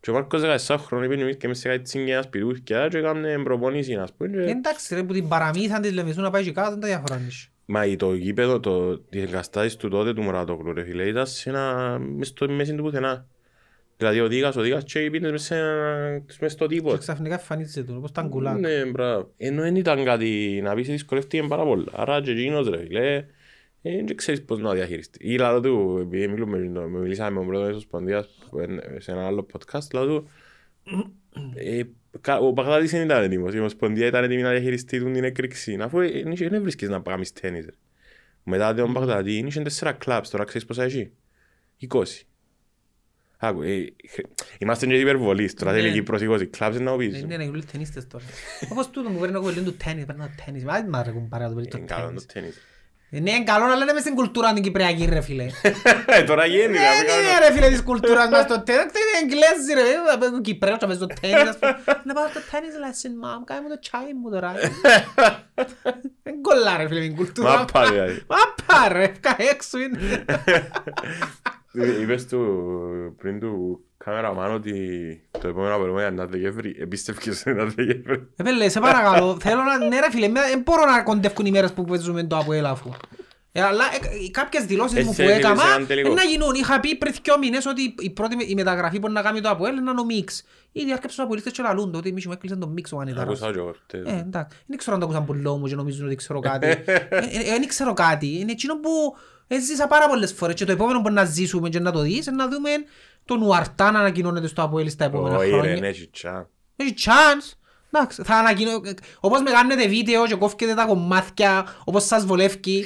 Και 0.00 0.10
ο 0.10 0.12
Μάρκος 0.14 0.40
14 0.42 0.76
χρόνια 0.78 1.08
πήγαινε 1.08 1.24
εμείς 1.24 1.36
και 1.36 1.46
εμείς 1.46 1.58
σε 1.58 1.68
κάτι 1.68 1.82
τσίγκια 1.82 2.22
σπιτούχια 2.22 2.88
και 2.88 2.98
έκαμε 2.98 3.40
προπονήσεις, 3.44 3.96
ας 3.96 4.12
πούμε. 4.12 4.44
και- 4.44 4.50
Εντάξει 4.50 4.94
ρε, 4.94 5.02
που 5.02 5.12
την 5.12 5.28
παραμύθαν 5.28 5.82
της 5.82 5.92
Λεμεσού 5.92 6.20
να 6.20 6.30
πάει 6.30 6.42
και 6.44 6.52
κάτω, 6.52 6.70
δεν 6.70 6.80
τα 6.80 6.86
διαφορά 6.86 7.16
είναι. 7.18 7.28
Μα 7.66 7.96
το 7.96 8.14
γήπεδο, 8.14 8.60
το, 8.60 8.98
τις 8.98 9.22
εγκαστάσεις 9.22 9.76
του 9.76 9.88
τότε 9.88 10.12
του 10.14 10.22
Μουρατόκλου, 10.22 10.72
ρε 10.72 10.84
φίλε, 10.84 11.02
ήταν 11.08 11.26
σε 11.26 11.48
ένα, 11.50 11.98
μες 11.98 12.28
στο 12.28 12.48
μέση 12.48 12.74
του 12.74 12.82
πουθενά. 12.82 13.26
Δηλαδή 13.96 14.20
οδήγας, 14.20 14.56
οδήγας 14.56 14.84
και 14.84 15.10
πίνες 15.10 15.30
μες 15.30 15.42
σε 15.42 15.56
ένα- 15.56 16.22
μες 16.40 16.52
στο 16.52 16.66
Και 16.66 16.74
τίποτα. 16.74 16.98
ξαφνικά 16.98 17.34
εμφανίζεται 17.34 17.82
του, 17.86 17.94
όπως 17.98 18.12
τα 18.12 18.20
αγκουλάκ. 18.20 18.58
Ναι, 18.58 18.84
μπράβο. 18.84 19.32
Ενώ 19.36 19.62
δεν 19.62 19.76
ήταν 19.76 20.04
κάτι 20.04 20.60
να 20.62 20.74
πεις 20.74 20.88
δυσκολεύτηκε 20.88 21.46
πάρα 21.48 21.64
πολλά. 21.64 21.84
Άρα 21.92 22.20
και 22.20 22.30
εκείνος 22.30 22.68
ρε 22.68 22.78
φίλε, 22.78 23.14
ε, 23.82 24.02
δεν 24.04 24.16
ξέρεις 24.16 24.42
πώς 24.44 24.58
να 24.58 24.72
διαχειριστεί. 24.74 25.18
Ή 25.32 25.36
λάδω 25.38 25.60
του, 25.60 25.98
επειδή 26.02 26.28
μιλούμε, 26.28 26.58
με- 26.58 26.86
μιλήσαμε 26.98 27.30
με 27.30 27.36
τον 27.36 27.46
πρόεδρο 27.46 27.66
της 27.66 27.74
Ομοσπονδίας 27.76 28.28
που 28.50 28.60
είναι 28.60 28.82
σε 28.98 29.12
ένα 29.12 29.26
άλλο 29.26 29.46
podcast, 29.52 29.90
λάδω 29.92 30.06
του, 30.20 30.28
ε, 31.54 31.82
κα- 32.20 32.38
ο 32.38 32.52
Παγδάτης 32.52 32.90
δεν 32.90 33.02
ήταν 33.04 33.22
έτοιμος. 33.22 33.54
Η 33.54 33.58
Ομοσπονδία 33.58 34.06
ήταν 34.06 34.24
έτοιμη 34.24 34.42
να 34.42 34.50
διαχειριστεί 34.50 34.98
του 34.98 35.10
την 35.10 35.24
έκρηξη. 35.24 35.78
Αφού 35.80 36.00
ε, 36.00 36.10
δεν 36.22 36.32
είχε- 36.32 36.48
δεν 36.48 36.62
βρίσκεις 36.62 36.88
να 36.88 36.98
κάνεις 37.00 37.32
τέννις. 37.32 37.64
ρε. 37.64 37.70
Μετά 38.44 38.74
τον 38.74 38.92
Παγδάτη 38.92 39.32
είχε 39.36 39.60
τέσσερα 39.60 39.92
κλαμπς, 39.92 40.30
τώρα 40.30 40.44
ξέρεις 40.44 40.66
πόσα 40.66 40.82
έχει; 40.82 41.10
20. 41.78 42.26
Άκου, 43.46 43.62
ε, 43.62 43.92
χρ- 44.10 44.26
είμαστε 44.58 44.86
και 44.86 44.94
υπερβολείς, 44.94 45.54
τώρα 45.54 45.72
Ναι. 45.72 45.78
θέλει 45.80 45.92
Κύπρος 45.92 46.20
20 46.22 46.46
κλαμπς 46.46 46.80
να 46.80 46.96
πεις. 46.96 47.18
Είναι 47.18 47.34
ένα 47.34 47.42
γλυκούλοι 47.42 47.64
ταινίστες 47.64 48.06
τώρα. 48.06 48.24
Όπως 48.70 48.90
τούτο 48.90 49.08
που 49.10 49.18
παίρνει 49.18 49.36
ο 49.36 49.40
κολλήν 49.40 49.64
του 49.64 49.76
τέννις, 49.76 50.04
παίρνει 50.04 50.22
το 50.22 50.30
τέννις. 50.44 50.64
Μα 50.64 50.72
δεν 50.72 50.88
μ' 50.88 50.94
άρεσε 50.94 51.10
κουμπάρε 51.12 51.44
το 51.44 51.54
παίρνει 51.54 51.68
το 51.68 51.76
Είναι 51.78 51.86
καλό 51.86 52.04
τέννις. 52.06 52.26
το 52.26 52.32
τέννις. 52.32 52.56
Ε, 53.10 53.20
Ναι, 53.20 53.30
είναι 53.30 53.44
καλό, 53.44 53.64
αλλά 53.64 53.82
είναι 53.82 53.92
μες 53.92 54.02
στην 54.02 54.14
κουλτούρα 54.14 54.52
την 54.52 54.62
Κυπριακή 54.62 55.04
ρε 55.04 55.20
φίλε. 55.20 55.46
Ε, 56.06 56.22
Τώρα 56.22 56.46
γίνει, 56.46 56.62
Ε, 56.62 56.66
να 56.66 56.90
τι 56.90 57.04
μην 57.06 57.20
είναι 57.24 57.38
ρε 57.46 57.52
φίλε 57.54 57.68
της 57.68 57.82
κουλτούρας 57.82 58.28
μας 58.30 58.46
το 58.46 58.60
τέννις. 58.62 58.92
Τι 58.92 58.98
είναι 59.04 59.16
Εγγλέζοι 59.22 59.72
ρε, 59.74 59.96
να 60.10 60.18
παίρνουν 60.18 60.42
Κυπρέους 60.42 60.78
να 60.80 60.86
παίζουν 60.86 61.08
το 61.08 61.14
τέννις. 61.20 61.48
ας 61.48 61.58
πούμε. 61.58 61.76
Να 62.04 62.14
πάω 62.14 62.26
στο 62.28 62.40
τέννις 62.50 62.74
lesson, 62.82 63.12
mom, 63.24 63.40
κάνε 63.44 63.60
μου 63.60 63.68
το 63.68 63.78
τσάι 63.78 64.12
μου 64.22 64.30
τώρα. 64.30 64.52
Δεν 66.26 66.34
κολλά 66.42 66.76
ρε 66.76 66.86
φίλε 66.88 67.00
με 67.00 67.06
την 67.06 67.16
κουλτούρα. 67.16 67.56
Μάπα, 67.58 67.84
δηλαδή. 67.90 68.22
Μάπα 68.32 68.88
ρε, 68.92 69.06
φκα 69.16 69.36
έξω 69.52 69.78
είναι. 69.78 69.98
Ε, 71.74 72.00
Είπες 72.00 72.26
του 72.26 72.40
πριν 73.18 73.40
του 73.40 73.84
κάμεραμαν 73.96 74.54
ότι 74.54 74.72
το 75.40 75.48
επόμενο 75.48 75.74
απολύμα 75.74 76.00
είναι 76.00 76.10
ένα 76.10 76.26
Δεκέμβρη. 76.26 76.76
Εμπίστευκες 76.78 77.46
ένα 77.46 77.64
Δεκέμβρη. 77.64 78.28
Ε, 78.36 78.42
πέλε, 78.42 78.68
σε 78.68 78.80
παρακαλώ, 78.80 79.36
θέλω 79.40 79.62
να... 79.62 79.86
Ναι 79.88 80.00
ρε 80.00 80.10
φίλε, 80.10 80.28
δεν 80.28 80.62
μπορώ 80.64 80.84
να 80.84 81.02
κοντεύκουν 81.02 81.46
οι 81.46 81.50
μέρες 81.50 81.72
που 81.72 81.84
παίζουμε 81.84 82.24
το 82.24 82.36
Αποέλ 82.36 82.66
αφού. 82.66 82.90
Ε, 83.56 83.62
αλλά 83.62 83.84
ε, 83.84 84.28
κάποιες 84.30 84.64
δηλώσεις 84.64 84.96
Εσύ 84.96 85.04
μου 85.04 85.10
που 85.10 85.16
θέλεις 85.16 85.36
έκανα 85.36 85.62
έναν 85.66 85.86
τελικό. 85.86 86.10
ε, 86.10 86.14
να 86.14 86.22
γίνουν. 86.22 86.54
Είχα 86.54 86.80
πει 86.80 86.94
πριν 86.96 87.14
δυο 87.22 87.38
μήνες 87.38 87.66
ότι 87.66 87.94
η 87.98 88.10
πρώτη 88.10 88.36
η 88.50 88.54
μεταγραφή 88.54 89.00
που 89.00 89.10
να 89.10 89.22
κάνει 89.22 89.40
το 89.40 89.48
Αποέλ 89.48 89.76
είναι 89.76 89.90
ο 89.90 90.04
Μίξ. 90.04 90.44
Ήδη 90.72 90.92
άρκεψε 90.92 91.16
τους 91.16 91.24
Αποελίστες 91.24 91.52
και 91.52 91.62
λαλούν 91.62 91.92
το 91.92 91.98
ότι 91.98 92.08
εμείς 92.08 92.26
μου 92.26 92.32
έκλεισαν 92.32 92.60
τον 92.60 92.72
Μίξ 92.72 92.92
ο 92.92 92.98
Ανιτάρας. 92.98 93.28
Ακούσα 93.28 93.52
και 93.52 93.58
εγώ 93.58 93.74
χτες. 93.84 94.06
Ε, 94.06 94.18
εντάξει. 94.18 94.58
Δεν 94.66 94.78
ξέρω 94.78 94.94
αν 94.94 95.00
το 95.00 95.06
ακούσαν 95.06 95.24
πολύ 95.26 95.40
μου 95.58 95.66
και 95.66 95.74
νομίζουν 95.74 96.06
ότι 96.06 96.14
ξέρω 96.14 96.40
κάτι. 96.40 96.66
Ε, 96.66 96.76
ε, 97.10 97.42
Δεν 97.58 97.66
ξέρω 97.68 97.92
κάτι. 97.92 98.38
Είναι 98.38 98.52
εκείνο 98.52 98.80
που 98.80 98.90
έζησα 99.46 99.86
πάρα 99.86 100.08
πολλές 100.08 100.32
φορές 100.32 100.54
και 100.54 100.64
το 100.64 100.72
επόμενο 100.72 101.02
που 101.02 101.10
να 101.10 101.24
ζήσουμε 101.24 101.68
και 101.68 101.80
να 101.80 101.92
το 101.92 102.00
δεις 102.00 102.26
είναι 102.26 102.36
να 102.36 102.48
δούμε 102.48 102.70
τον 103.24 103.42
Ουαρτά 103.42 103.90
να 103.90 103.98
ανακοινώνεται 103.98 104.46
στο 104.46 104.62
Αποέλ 104.62 104.88
στα 104.90 105.04
επόμενα 105.04 105.36
Όχι 105.36 105.50
ρε, 105.50 105.56
χρόνια. 105.56 105.80
ναι, 105.80 105.88
έχει 105.88 106.06
τσά. 106.12 106.48
Έχει 106.76 106.94
chance. 107.04 107.52
Εντάξει, 107.94 108.22
θα 108.24 108.34
ανακοινώ... 108.34 108.80
Όπως 109.20 109.42
με 109.42 109.50
κάνετε 109.50 109.88
βίντεο 109.88 110.26
και 110.26 110.34
κόφκετε 110.34 110.74
τα 110.74 110.84
κομμάτια 110.84 111.66
όπως 111.84 112.04
σας 112.06 112.24
βολεύει 112.24 112.84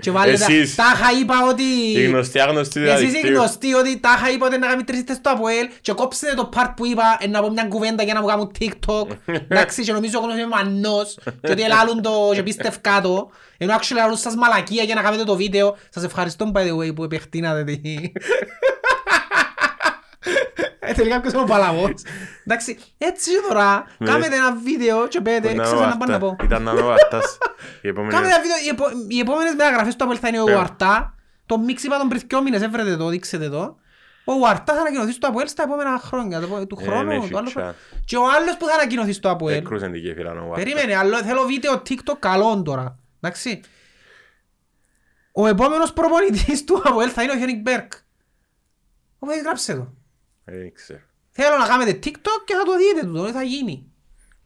και 0.00 0.10
βάλετε... 0.10 0.44
Εσείς. 0.44 0.74
Τάχα 0.74 1.18
είπα 1.20 1.34
ότι... 1.48 1.62
Η 1.94 2.04
γνωστή 2.04 2.40
άγνωστη 2.40 2.80
Εσείς 2.80 3.02
οι 3.02 3.06
διαδικτύου. 3.06 3.36
γνωστοί 3.36 3.74
ότι 3.74 3.98
τάχα 3.98 4.30
είπα 4.30 4.46
ότι 4.46 4.58
να 4.58 4.66
κάνουμε 4.66 4.82
τρεις 4.82 5.00
στο 5.00 5.30
Αποέλ 5.30 5.68
και 5.80 5.92
κόψετε 5.92 6.34
το 6.34 6.48
part 6.54 6.72
που 6.76 6.86
είπα 6.86 7.16
ε, 7.20 7.26
να 7.26 7.40
πω 7.40 7.50
μια 7.50 7.64
κουβέντα 7.64 8.02
για 8.02 8.14
να 8.14 8.20
μου 8.20 8.26
κάνουν 8.26 8.50
TikTok. 8.60 9.06
Εντάξει, 9.48 9.82
και 9.82 9.92
νομίζω 9.92 10.20
ότι 10.22 10.32
είμαι 10.32 10.46
μανός 10.46 11.18
και 11.40 11.50
ότι 11.50 11.62
ελάλουν 11.62 12.02
το 12.02 12.30
και 12.34 12.42
πίστευκά 12.42 13.00
το. 13.00 13.30
Ενώ 13.58 13.74
actually 13.74 13.90
ελάλουν 13.90 14.16
σας 14.16 14.34
μαλακία 14.34 14.82
για 14.82 14.94
να 14.94 15.02
κάνετε 15.02 15.24
το 15.24 15.36
βίντεο. 15.36 15.76
Σας 15.88 16.02
ευχαριστώ 16.04 16.50
by 16.54 16.58
the 16.58 16.76
way 16.76 16.94
που 16.94 17.04
επεκτείνατε 17.04 17.80
τη... 20.88 20.92
Ε, 20.92 20.94
τελικά 20.94 21.20
ποιος 21.20 21.32
είναι 21.32 21.42
ο 21.42 21.44
παλαβός. 21.44 21.92
Εντάξει, 22.46 22.78
έτσι 22.98 23.30
και 23.30 23.36
τώρα, 23.48 23.84
Ναι. 23.98 24.06
κάμετε 24.10 24.36
ένα 24.36 24.52
βίντεο 24.54 25.06
και 25.08 25.20
πέτε, 25.20 25.50
Ήταν 25.50 25.64
ξέρω 25.64 25.80
ο 25.80 25.86
να 25.86 25.96
πάνε 25.96 26.12
να 26.12 26.18
πω. 26.18 26.28
Αρτά. 26.40 26.44
Ήταν 26.44 26.66
ο 26.66 26.90
Αρτάς. 26.92 27.38
Η 27.82 27.88
επόμενη- 27.88 28.12
Κάμε 28.14 28.26
ένα 28.26 28.40
βίντεο, 28.40 28.56
οι 28.64 28.68
επο- 28.68 29.04
οι 29.08 29.18
επόμενες 29.18 29.52
μεταγραφές 29.54 29.96
του 29.96 30.08
Apple 30.10 30.16
θα 30.20 30.28
είναι 30.28 30.40
ο 30.40 30.44
Πέρα. 30.44 30.58
Ουαρτά. 30.58 31.14
Το 31.46 31.58
μίξ 31.58 31.82
είπα 31.82 31.98
τον 31.98 32.08
πριν 32.08 32.20
δυο 32.28 32.42
μήνες, 32.42 32.62
έβρετε 32.62 32.96
το, 32.96 33.08
δείξετε 33.08 33.48
το. 33.48 33.76
Ο 34.24 34.32
Ουαρτά 34.34 34.74
θα 34.74 34.80
ανακοινωθείς 34.80 35.14
στο 35.14 35.28
Apple 35.32 35.42
στα 35.46 35.62
επόμενα 35.62 35.98
χρόνια, 35.98 36.40
το- 36.40 36.66
του 36.66 36.78
Ε, 36.80 36.84
χρόνου. 36.84 37.04
ναι, 37.20 37.28
το 37.28 37.38
άλλο- 37.38 37.48
σιτσα. 37.48 37.74
Και 38.04 38.16
ο 38.16 38.22
άλλος 38.36 38.56
που 38.56 38.66
θα 38.66 38.74
ανακοινωθείς 38.74 39.16
στο 39.16 39.36
Apple. 39.40 39.48
Έκρουσαν 39.50 39.92
την 39.92 40.00
γέφυρα 40.00 40.30
ο 40.32 40.34
Αρτάς. 40.34 40.56
Περίμενε, 40.64 40.94
άλλο 40.96 41.16
θέλω 41.22 41.42
βίντεο 41.44 41.72
TikTok 41.88 42.16
καλό 42.18 42.62
τώρα. 42.62 42.98
Εντάξει. 43.20 43.60
Ο 45.32 45.46
επόμενος 45.46 45.92
προπονητής 45.92 46.64
του 46.64 46.82
Apple 46.84 47.08
θα 47.14 47.22
είναι 47.22 47.32
ο 47.32 47.36
Χένικ 47.38 47.60
Μπέρκ. 47.60 47.92
Οπότε 49.18 49.40
γράψε 49.40 49.74
το. 49.74 49.92
Ε, 50.50 50.58
Δεν 50.58 50.72
ξέρω. 50.74 51.00
Θέλω 51.30 51.56
να 51.56 51.66
κάνετε 51.66 51.98
TikTok 52.04 52.40
και 52.44 52.54
θα 52.54 52.62
το 52.64 52.72
δείτε 52.76 53.06
τούτο, 53.06 53.22
δεν 53.22 53.32
θα 53.32 53.42
γίνει. 53.42 53.92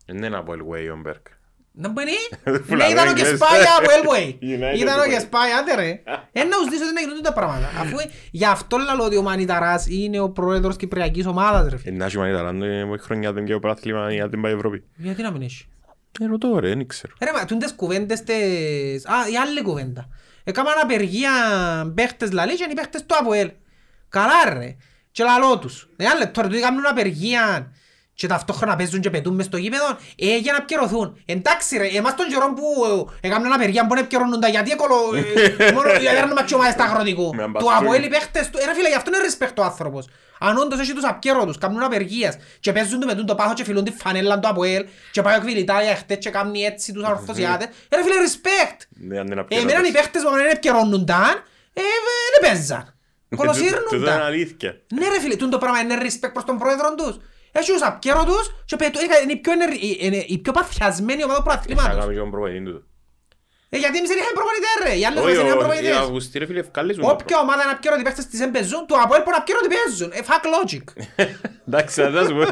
Δεν 0.07 0.17
είναι 0.23 0.37
από 0.37 0.53
Elway 0.53 0.93
ο 0.93 0.97
Μπέρκ. 0.97 1.27
Να 1.73 1.89
μπαίνει. 1.89 2.11
Που 2.45 2.75
Ναι, 2.77 2.77
λαλό 2.77 2.93
ήταν 2.93 3.07
ο 3.07 3.11
Εγγλές. 3.11 3.29
Κεσπάια 3.31 3.69
από 3.79 3.89
Elway. 3.97 4.29
United 4.29 4.79
Ήταν 4.79 4.99
ο 4.99 5.03
Elway. 5.03 5.09
Κεσπάια, 5.09 5.59
άντε 5.59 5.75
ρε. 5.75 6.03
Ένα 6.33 6.49
να 6.49 6.57
ουσδίσω 6.63 6.85
ότι 6.85 6.95
να 6.95 7.01
γίνονται 7.01 7.21
τα 7.21 7.33
πράγματα. 7.33 7.69
Αφού 7.83 7.97
γι' 8.31 8.45
αυτό 8.45 8.77
λέω 8.77 9.05
ότι 9.05 9.17
ο 9.17 9.23
Μανιταράς 9.23 9.87
είναι 9.87 10.21
ο 10.21 10.31
πρόεδρος 10.31 10.77
Κυπριακής 10.77 11.27
ομάδας 11.27 11.69
ρε 11.71 11.77
φίλε. 11.77 11.95
Ε, 11.95 11.99
να 11.99 12.05
έχει 12.05 12.19
μανίτα, 12.19 12.39
αλλά 12.39 12.51
είναι 12.51 12.97
χρονιά 12.99 13.33
δεν 13.33 13.45
και 13.45 13.55
ο 13.55 13.59
πράθλημα 13.59 14.13
για 14.13 14.29
την 14.29 14.41
πάει 14.41 14.53
Ευρώπη. 14.53 14.85
Γιατί 14.97 15.23
να 15.23 15.31
μην 15.31 15.43
έχει; 15.43 15.67
Ε, 16.21 16.27
ρωτώ 16.27 16.59
ρε, 16.59 16.69
δεν 16.69 16.87
ξέρω. 16.87 17.15
Ρε 17.21 17.33
μα, 17.33 17.45
τούντες 17.45 17.73
κουβέντες 17.75 18.25
τες... 18.25 19.07
Α, 19.07 19.29
η 19.33 19.37
άλλη 19.37 19.63
κουβέντα. 19.63 20.09
Έκαναν 20.45 20.75
απεργία 20.83 21.31
παίχτες 21.95 22.33
λαλί 22.33 22.55
και 22.57 22.63
είναι 22.63 22.73
οι 22.73 22.77
παίχτες 22.77 23.07
του 23.07 23.15
ΑΠΟΕΛ. 23.19 23.51
Καλά 24.09 24.59
ρε. 24.59 24.77
Και 25.13 25.25
λαλό 25.25 25.59
τους. 25.59 25.89
Ένα 25.97 26.15
λεπτό 26.15 26.41
ρε, 26.41 26.49
τούτοι 26.49 26.61
κάνουν 26.61 26.87
απεργία 26.87 27.73
και 28.15 28.27
ταυτόχρονα 28.27 28.77
παίζουν 28.77 29.01
και 29.01 29.11
πετούν 29.11 29.35
μες 29.35 29.47
στο 29.47 29.57
γήπεδο 29.57 29.97
ε, 30.17 30.37
για 30.37 30.53
να 30.53 30.63
πιερωθούν. 30.63 31.23
Εντάξει 31.27 31.77
ρε, 31.77 31.87
εμάς 31.87 32.15
τον 32.15 32.27
καιρό 32.29 32.53
που 32.53 32.65
ε, 33.23 33.27
έκαναν 33.29 33.53
απεργία 33.53 33.87
που 33.87 33.95
να 33.95 34.05
πιερώνονταν 34.05 34.51
γιατί 34.51 34.71
έκολο... 34.71 34.95
ε, 35.59 35.73
μόνο 35.77 35.89
γιατί 35.89 36.17
έρνουν 36.17 36.33
ματσιωμάδες 36.33 36.73
στα 36.73 36.85
αγροτικού. 36.85 37.35
Με 37.35 37.43
Του 37.43 37.43
αμπαστούνι. 37.45 37.77
ΑΠΟΕΛ 37.79 38.05
οι 38.05 38.09
παίχτες 38.09 38.51
του... 38.51 38.59
Ε, 38.63 38.65
ρε 38.65 38.75
φίλε, 38.75 38.89
γι' 38.89 38.95
αυτό 38.95 39.11
είναι 39.15 39.27
respect 39.29 39.55
ο 39.59 39.63
άνθρωπος. 39.63 40.09
Αν 40.39 40.57
όντως 40.57 40.81
έχει 40.81 40.93
τους 40.93 41.05
απκέρωτους, 41.05 41.59
κάνουν 41.59 41.83
απεργίας 41.83 42.37
και 42.61 42.73
παίζουν 42.73 43.01
του 43.01 43.07
με 43.07 43.15
τούν 43.15 43.27
το 43.27 43.35
πάχο 43.35 43.55
και 43.55 43.65
φιλούν 43.65 43.85
τη 43.85 43.91
φανέλα 43.91 44.39
του 44.39 44.49
ΑΠΟΕΛ 44.49 44.85
και 45.13 45.23
πάει 45.23 45.37
ο 45.37 45.41
Κβιλιτάλια 45.41 45.97
χτες 45.97 46.19
και 46.19 46.31
κάνει 46.31 46.63
έτσι 46.63 46.93
τους 46.93 47.05
αρθωσιάτες. 47.05 47.67
Ε, 47.89 47.97
ρε 47.97 48.03
φίλε, 48.03 48.15
respect. 48.25 48.87
Ναι, 48.91 49.19
αν 49.19 49.27
δεν 49.27 49.39
Ε, 49.39 49.59
Εμένα 49.59 49.87
οι 49.89 49.93
παίχτες 49.93 50.23
που 50.23 50.31
δεν 50.31 50.47
επικαιρώνονταν, 50.47 51.31
ε, 51.73 51.83
δεν 52.41 52.51
παίζαν. 52.51 52.95
Τούτο 53.37 53.43
είναι 53.59 53.71
Κολοσύρνονταν. 53.71 54.21
αλήθεια. 54.23 54.71
Ναι 54.95 55.09
ρε 55.09 55.21
φίλε, 55.21 55.37
τούτο 55.37 55.51
το 55.51 55.59
πράγμα 55.59 55.79
είναι 55.81 55.97
respect 56.07 56.33
προς 56.33 56.45
τον 56.45 56.59
πρόεδρο 56.59 56.95
τους. 56.95 57.15
Έχει 57.53 57.73
τους 57.73 57.83
απκέρωτους 57.83 58.45
και 58.65 58.77
πετού- 58.77 59.03
είναι- 59.03 59.21
είναι 59.23 59.33
η 59.33 59.37
πιο 59.37 59.53
ενεργ- 59.53 59.83
η- 59.83 59.97
είναι 60.01 60.25
η 60.27 60.39
πιο 60.39 60.53
παθιασμένη 60.53 61.25
ομάδα 61.25 61.39
του 61.39 61.45
Θα 61.45 61.51
προαθλήματος. 61.51 61.93
κάνουμε 61.95 62.13
και 62.13 62.19
τον 62.19 62.31
προπονητή 62.31 62.65
του. 62.71 62.87
Ε, 63.75 63.79
γιατί 63.79 63.97
εμείς 63.99 64.09
δεν 64.11 64.19
είχαμε 64.19 64.35
προπονητές 64.41 64.75
ρε, 64.87 64.93
οι 65.01 65.05
άλλες 65.07 65.19
Όχι, 65.23 65.27
μας 65.29 65.37
δεν 65.37 65.47
είχαν 65.47 65.57
ο- 65.59 65.61
οι 65.61 65.65
προπονητές. 65.65 65.97
Αυγουστοί 65.97 66.39
ρε 66.39 66.47
φίλε 66.47 66.61
ευκαλίζουν 66.67 67.03
το 67.03 67.09
Όποια 67.11 67.39
ομάδα 67.39 67.63
είναι 67.63 67.73
απκέρωτη 67.77 68.03
παίχτες 68.03 68.27
της 68.27 68.41
εμπεζούν, 68.41 68.83
του 68.89 68.97
Αποέλ 69.05 69.23
που 69.23 69.31
απκέρωτη 69.41 69.69
παίζουν. 69.75 70.11
Ε, 70.19 70.21
fuck 70.29 70.45
logic. 70.55 70.85
Εντάξει, 71.69 71.97
θα 72.03 72.25
σου 72.29 72.35
πω, 72.39 72.45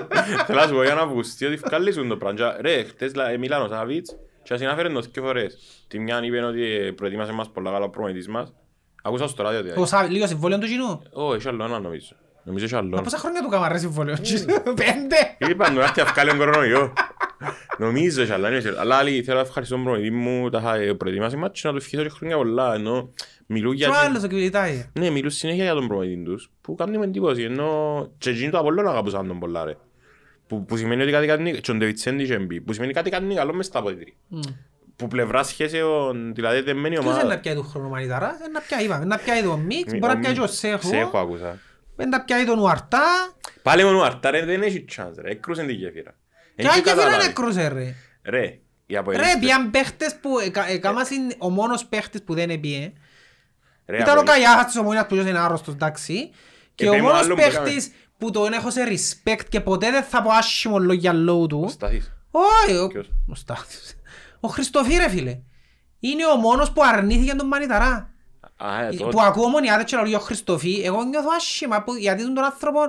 θέλω 0.47 0.59
να 0.61 0.67
σου 0.67 0.75
πω 0.75 0.83
για 0.83 0.95
να 0.95 1.01
Αυγουστή 1.01 1.45
ότι 1.45 1.55
ευκαλίζουν 1.55 2.09
το 2.09 2.17
πράγμα. 2.17 2.39
Και, 2.57 2.63
Ρε, 2.63 2.85
χτες 2.85 3.15
λα- 3.15 3.39
μιλάνε 3.39 3.65
ο 3.65 3.69
Σαβίτς 3.69 4.17
και 4.43 4.57
συνάφερε 4.57 4.89
το 4.89 5.01
δύο 5.01 5.23
φορές. 5.23 5.59
Τη 5.89 5.99
μια 5.99 6.21
είπε 6.23 6.39
ότι 6.45 6.63
ε, 6.63 6.91
προετοίμασε 6.91 7.33
μας 7.33 7.51
πολλά 7.51 7.71
καλά 7.71 7.85
ο 7.85 7.89
προπονητής 7.91 8.29
μας. 8.29 8.53
Ακούσα 9.03 9.29
στο 9.29 9.43
ράδιο 9.43 9.63
δηλαδή. 9.63 9.81
Ο 9.81 9.87
Σάβη, 9.87 10.13
λίγο 10.13 10.27
συμβόλαιο 10.27 10.59
του 10.59 10.67
κοινού. 10.67 11.03
Ω, 11.13 11.35
έχει 11.35 11.49
άλλο 11.49 11.65
ένα 11.65 11.79
νομίζω. 11.79 12.09
Νομίζω 12.45 12.65
έχει 12.65 12.75
άλλο 12.75 12.89
Μα 12.89 12.95
ένα. 12.95 13.03
πόσα 13.03 13.17
χρόνια 13.19 13.43
του 13.43 13.49
καμαρέ 13.49 13.79
συμβόλαιο. 13.79 14.17
Πέντε; 14.65 15.51
Είπαν 15.51 15.73
του 15.73 15.79
να 15.79 15.85
έρθει 15.85 16.01
αυκάλει 16.01 16.29
τον 16.31 16.39
κορονοϊό. 16.39 16.93
Νομίζω 17.79 18.23
έχει 18.23 18.33
άλλο 18.33 18.47
ένα. 18.47 18.81
Αλλά 18.81 18.97
άλλοι 18.97 19.23
θέλω 19.23 19.37
να 19.37 19.43
ευχαριστώ 19.43 19.75
τον 19.75 19.85
προπονητή 19.85 20.11
μου, 20.11 20.51
τα 20.51 20.59
είχα 20.59 20.97
προετοιμάσει 20.97 21.37
μάτς 21.37 21.61
και 21.61 21.67
να 21.67 21.73
του 21.73 21.79
ευχηθώ 21.79 22.03
και 22.03 22.09
χρόνια 22.09 22.37
πολλά. 22.37 22.75
Ενώ 22.75 23.11
μιλούν 23.47 23.77
Και 23.77 23.85
ο 23.85 23.89
για... 23.89 23.99
άλλος 23.99 24.23
ο 24.23 24.27
Κβιλιτάι. 24.27 24.91
Ναι, 24.99 25.11
μιλούν 25.11 25.31
συνέχεια 25.31 25.65
για 25.65 25.75
τον 25.75 25.87
προπονητή 25.87 26.23
τους, 26.23 26.51
που 26.61 26.75
κάνουν 26.75 26.99
με 26.99 27.05
εντύπωση, 27.05 27.43
ενώ 27.43 28.09
και 28.19 28.31
εκείνοι 28.31 28.51
το 28.51 28.59
Απολλών 28.59 28.89
αγαπούσαν 28.89 29.27
τον 29.27 29.39
πολλά 29.39 29.65
ρε. 29.65 29.77
Που, 30.47 30.65
που 30.65 30.77
σημαίνει 30.77 31.03
ότι 31.03 31.11
κάτι 31.13 31.27
κάνει, 31.27 31.61
και 31.61 31.71
ο 31.71 31.75
Ντεβιτσέντη 31.75 32.25
και 32.27 32.35
εμπί, 32.35 32.61
που 32.61 32.73
σημαίνει 32.73 32.93
κάτι 32.93 33.11
κάνει 33.11 33.35
καλό 33.35 33.53
μες 33.55 33.67
στα 33.67 33.79
αποδητήρια. 33.79 34.15
Που 35.01 35.09
πλευράς 35.09 35.49
σχέσεων, 35.49 36.35
δηλαδή 36.35 36.61
δεν 36.61 36.77
μένει 36.77 36.95
Ποιος 36.95 37.05
είναι 37.07 37.15
να 37.15 37.21
ομάδα. 37.25 37.41
πιάει 37.41 37.55
του 37.55 37.63
χρόνου 37.63 37.89
Μανιταράς, 37.89 38.37
είναι 38.39 38.49
να 38.53 38.61
πιάει, 38.61 38.85
είπαμε, 38.85 39.05
να 39.05 39.19
πιάει 39.19 39.43
τον 39.43 39.61
Μίξ, 39.61 39.93
μπορεί 39.99 40.13
να 40.15 40.19
πιάει 40.21 40.33
και 40.33 40.41
ο 40.41 40.47
Σέχο, 40.47 40.89
Σέχο 40.89 41.19
άκουσα. 41.19 41.59
είναι 42.01 42.09
να 42.09 42.21
πιάει 42.21 42.45
τον 42.45 42.59
Ουαρτά, 42.59 43.03
Πάλι 43.63 43.85
μόνο 43.85 43.99
ο 43.99 44.03
Αρτά 44.03 44.31
ρε, 44.31 44.45
δεν 44.45 44.63
έχει 44.63 44.85
chance 44.97 45.15
ρε, 45.19 45.31
έκρουσαν 45.31 45.67
τη 45.67 45.73
γέφυρα. 45.73 46.11
και 46.57 46.63
Έχει 46.63 46.69
αν 46.69 46.75
και 46.75 46.81
καταλάβει. 46.91 47.15
φέραν 47.15 47.29
έκρουσε 47.31 47.69
ρε. 47.69 47.95
Ρε, 48.23 48.45
οι 48.87 48.93
Ρε, 48.93 48.99
αποελίστες- 48.99 49.39
πιαν 49.41 49.71
παίχτες 49.71 50.17
που, 50.21 50.39
εκα- 50.39 50.69
εκάμας 50.71 51.11
είναι 51.11 51.35
ο 51.39 51.51
μόνος 51.51 51.85
παίχτης 51.87 52.23
που 52.23 52.35
δεν 52.35 52.51
έπιε. 52.51 52.93
ρε, 53.87 53.97
Ήταν 53.97 54.09
ο 54.09 54.21
αποελίστες- 54.21 54.25
Καγιάχας 54.35 54.67
της 54.67 54.77
Ομόνιας 54.77 55.07
που 55.07 55.15
είναι 55.15 55.39
άρρωστος, 55.39 55.75
εντάξει. 55.75 56.31
Και 56.75 56.89
ο 56.89 56.93
Επέ 56.93 57.01
μου 57.03 57.07
μόνος 57.09 57.23
άλλον 57.25 57.37
που 57.37 57.43
έκαμε. 57.43 57.65
παίχτης 57.69 57.91
που 58.19 58.31
τον 58.31 58.53
έχω 58.53 58.71
σε 58.71 58.81
respect 58.89 59.41
και 59.49 59.61
ποτέ 59.61 59.91
δεν 59.91 60.03
θα 60.03 60.23
πω 60.23 60.31
άσχημο 60.31 60.79
λόγια 60.79 61.13
λόγου 61.13 61.47
του. 61.47 61.67
Σταθείς. 61.71 62.13
Όχι, 62.31 62.77
ο- 62.77 62.87
Ποιος; 62.89 63.11
ο 63.29 63.35
Στάθης. 63.35 64.00
Ο 64.41 64.49
Χριστοφή 64.49 64.97
ρε 64.97 65.09
φίλε. 65.09 65.39
Είναι 66.01 66.27
ο 66.27 66.37
μόνος 66.37 66.73
που 66.73 66.83
αρνήθηκε 66.85 67.35
τον 67.35 67.47
Μανιταρά. 67.47 68.11
Α, 68.57 68.85
ε, 68.85 68.89
Που 68.91 68.97
τότε. 68.97 69.17
ακούω 69.27 69.49
μονιάδες 69.49 69.85
και 69.85 69.97
λέω 69.97 70.17
ο 70.17 70.21
Χριστοφή, 70.21 70.81
εγώ 70.85 71.03
νιώθω 71.05 71.29
άσχημα 71.37 71.83
που, 71.83 71.95
γιατί 71.95 72.23
τον 72.35 72.45
άνθρωπο 72.45 72.81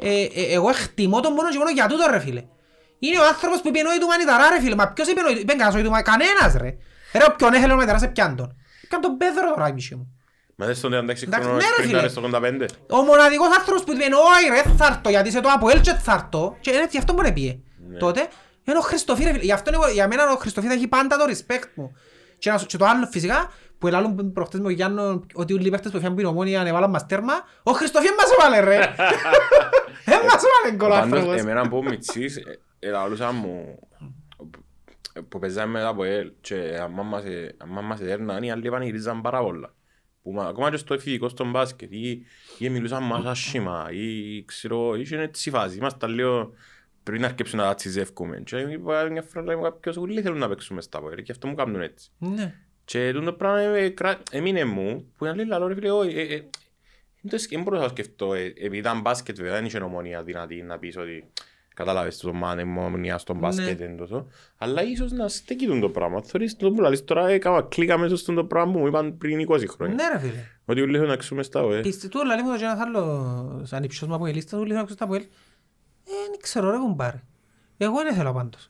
Ε, 0.00 0.22
ε, 0.22 0.52
εγώ 0.54 0.68
εκτιμώ 0.68 1.20
τον 1.20 1.32
μόνος 1.32 1.50
και 1.52 1.58
μόνο 1.58 1.70
για 1.70 1.86
τούτο 1.86 2.06
ρε 2.10 2.18
φίλε. 2.18 2.42
Είναι 2.98 3.18
ο 3.18 3.26
άνθρωπος 3.26 3.60
που 3.60 3.68
είπε 3.68 3.78
εννοεί 3.78 3.98
του 3.98 4.06
μανιταρά 4.06 4.48
ρε 4.50 4.60
φίλε. 4.60 4.74
Μα 4.74 4.88
ποιος 4.92 5.08
είπε 5.08 5.20
εννοεί, 5.20 5.34
είπε 5.40 5.52
κανένας 5.52 5.68
εννοεί 5.74 5.84
του 5.84 5.90
μανιταρά. 5.90 6.16
Κανένας 6.18 6.54
ρε. 6.62 6.76
Ρε 7.18 7.24
όποιον 7.30 7.52
έχελε 7.52 7.72
ο 7.72 7.74
μανιταράς 7.76 8.00
σε 8.00 8.08
πιάν 8.08 8.36
τον. 8.36 8.56
Πιάν 8.88 9.00
τον 9.00 9.16
πέδρο 9.16 9.54
τώρα 9.54 9.72
μισή 9.72 9.94
μου. 9.94 10.16
Μα 10.56 10.66
δεν 10.66 10.74
στον 10.74 10.90
36 10.92 10.94
Εντάξει, 10.94 11.26
χρόνο 11.32 11.56
ναι, 11.56 11.64
ρε, 11.64 11.82
σπριντάρες 11.82 12.12
φίλε. 12.12 12.28
στο 12.28 12.38
85. 12.90 12.98
Ο 12.98 13.02
μοναδικός 13.02 13.48
άνθρωπος 13.58 13.84
που 13.84 13.92
είπε 13.92 14.04
όχι 14.04 14.48
ρε 14.50 14.62
θα 14.76 14.86
έρθω 14.86 15.10
γιατί 15.10 15.28
είσαι 15.28 15.40
το 15.40 15.48
Αποέλ 15.48 15.80
και 15.80 15.92
θα 15.92 16.12
έρθω. 16.12 16.56
Και 16.60 16.70
είναι 16.70 16.86
γι' 16.90 16.98
αυτό 16.98 17.12
μπορεί 17.12 17.26
να 17.28 17.32
πει. 17.32 17.64
Τότε 17.98 18.28
είναι 18.70 18.78
ο 18.78 18.82
Χριστοφή 18.82 19.24
ρε 19.24 19.32
φίλε. 19.32 19.42
Γι' 19.44 19.52
αυτό 19.52 19.70
εγώ- 19.74 19.88
για 19.88 20.08
μένα 20.08 20.32
ο 20.32 20.36
Χριστοφή 20.36 20.66
θα 20.66 20.72
έχει 20.72 20.88
πάντα 20.88 21.16
το 21.16 21.24
respect 21.28 21.64
μου. 21.74 21.92
Και, 22.38 22.48
ένα- 22.50 22.64
και 22.66 22.76
το 22.76 22.84
άλλο 22.84 23.06
φυσικά 23.06 23.52
που 23.78 23.86
ελάλουν 23.86 24.32
προχτές 24.32 24.60
με 24.60 24.66
ο 24.66 24.70
Γιάννο 24.70 25.24
ότι 25.34 25.52
όλοι 25.52 25.66
οι 25.66 25.70
παίχτες 25.70 25.90
που 25.92 25.98
φιάνουν 25.98 26.16
την 26.16 26.26
ομόνια 26.26 26.60
ανεβάλαν 26.60 26.90
μας 26.90 27.06
τέρμα. 27.06 27.32
Ο 27.62 27.72
Χριστοφή 27.72 28.06
μας 28.18 28.30
έβαλε 28.38 28.60
ρε. 28.76 28.94
Δεν 30.04 30.20
μας 30.28 30.42
έβαλε 30.44 30.76
γκολ 30.76 30.90
ο 30.90 30.94
Πάντως, 30.94 31.12
άνθρωπος. 31.12 31.40
εμένα 31.40 31.68
που 31.68 31.82
μητσής, 31.82 32.36
ε, 32.36 32.58
ελαλούσα 32.78 33.32
μου, 33.32 33.78
ε, 35.12 35.20
που 35.20 35.38
παίζαμε 35.38 35.72
μετά 35.72 35.88
από 35.88 36.04
ελ 36.04 36.32
και 36.40 36.78
αμά 36.82 37.02
μας, 37.02 37.24
ε, 37.24 37.54
αμά 37.58 37.80
μας 37.80 38.00
έδερναν, 38.00 38.42
οι 38.42 38.50
άλλοι 38.50 38.70
πανηγυρίζαν 38.70 39.20
πάρα 39.20 39.42
πολλά. 39.42 39.74
Που 40.22 40.32
μα- 40.32 40.46
ακόμα 40.46 40.70
και 40.70 40.76
στο 40.76 40.94
εφηβικό 40.94 41.28
στον 41.28 41.50
μπάσκετ, 41.50 41.92
ή, 41.92 42.22
ή 42.58 42.68
μιλούσαν 42.68 43.02
μας 43.02 43.24
άσχημα, 43.24 43.88
ή 43.92 44.44
ξέρω, 44.44 44.94
είχε 44.94 45.20
έτσι 45.20 45.50
φάση. 45.50 45.76
Ήμασταν 45.76 46.10
λίγο 46.10 46.50
πριν 47.06 47.20
να 47.20 47.26
αρκέψουν 47.26 47.58
να 47.58 47.74
τσιζεύκουμε. 47.74 48.40
Και 48.44 48.56
είπα 48.56 49.08
μια 49.10 49.22
φορά 49.22 49.44
λέμε 49.44 49.62
κάποιος, 49.62 49.96
όλοι 49.96 50.22
θέλουν 50.22 50.38
να 50.38 50.48
παίξουμε 50.48 50.80
στα 50.80 51.00
πόδια 51.00 51.22
και 51.22 51.32
αυτό 51.32 51.46
μου 51.46 51.54
κάνουν 51.54 51.80
έτσι. 51.80 52.10
Ναι. 52.18 52.54
Και 52.84 53.12
τούτο 53.14 53.32
πράγμα 53.32 53.60
ε, 53.60 53.88
κρα- 53.88 54.22
έμεινε 54.30 54.64
μου, 54.64 55.12
που 55.16 55.24
είναι 55.24 55.34
λίγο 55.34 55.48
λαλό 55.48 55.66
ρε 55.66 55.74
φίλε, 55.74 55.90
όχι, 55.90 56.18
ε, 56.18 56.22
ε, 56.22 56.26
δεν 57.20 57.30
το- 57.38 57.46
δεν 57.50 57.62
μπορούσα 57.62 57.82
να 57.82 57.88
σκεφτώ, 57.88 58.34
ε, 58.34 58.44
επειδή 58.44 58.76
ήταν 58.76 59.00
μπάσκετ 59.00 59.36
βέβαια, 59.36 59.52
δεν 59.52 59.64
είχε 59.64 59.78
ομονία 59.78 60.22
δυνατή 60.22 60.62
να 60.62 60.78
πεις 60.78 60.96
ότι 60.96 61.24
κατάλαβες 61.74 62.16
το 62.18 62.32
μάνε 62.32 62.62
ομονία 62.62 63.18
στον 63.18 63.36
μπάσκετ 63.38 63.80
είναι 63.80 63.94
τόσο, 63.96 64.26
αλλά 64.58 64.82
ίσως 64.82 65.12
να 65.12 65.28
στέκει 65.28 65.66
τούτο 65.66 65.80
το 65.80 65.88
πράγμα. 65.88 66.22
Θωρείς 66.22 66.56
το 66.56 66.70
που 66.70 66.80
λαλείς 66.80 67.04
τώρα, 67.04 67.28
έκανα 67.28 67.62
κλίκα 67.62 67.98
μέσα 67.98 68.16
στον 68.16 68.46
πράγμα 68.46 68.72
που 68.72 68.78
μου 68.78 68.86
είπαν 68.86 69.16
πριν 69.18 69.46
20 69.48 69.66
χρόνια. 69.68 69.94
Ναι 69.94 70.08
ρε 70.12 70.18
φίλε. 70.18 70.44
Ότι 70.64 70.80
όλοι 70.80 70.92
θέλουν 70.92 71.08
να 71.08 71.16
ξούμε 71.16 71.42
στα 71.42 71.62
ΟΕ. 71.62 71.80
Πιστε 71.80 72.08
του 72.08 72.24
λαλί 72.26 72.42
μου 72.42 72.50
το 72.52 72.56
και 72.58 72.64
ένας 72.64 72.78
άλλος 72.80 73.72
ανυψιός 73.72 74.08
μου 74.08 74.14
από 74.14 74.26
η 74.26 74.32
λίστα 74.32 74.56
του 74.58 74.64
λέει 74.64 74.74
να 74.74 74.80
ακούσω 74.80 74.94
τα 74.96 75.04
Αποέλ. 75.04 75.22
Ε, 76.24 76.28
δεν 76.30 76.38
ξέρω 76.42 76.70
ρε 76.70 76.76
κουμπάρε. 76.78 77.22
Εγώ 77.76 78.02
δεν 78.02 78.14
θέλω 78.14 78.32
πάντως. 78.32 78.68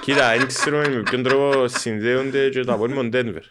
Κοίτα, 0.00 0.36
δεν 0.36 0.46
ξέρουμε 0.46 0.88
με 0.88 1.02
ποιον 1.02 1.22
τρόπο 1.22 1.68
συνδέονται 1.68 2.48
και 2.48 2.64
τα 2.64 2.72
απόλυμα 2.72 3.02
Denver. 3.12 3.42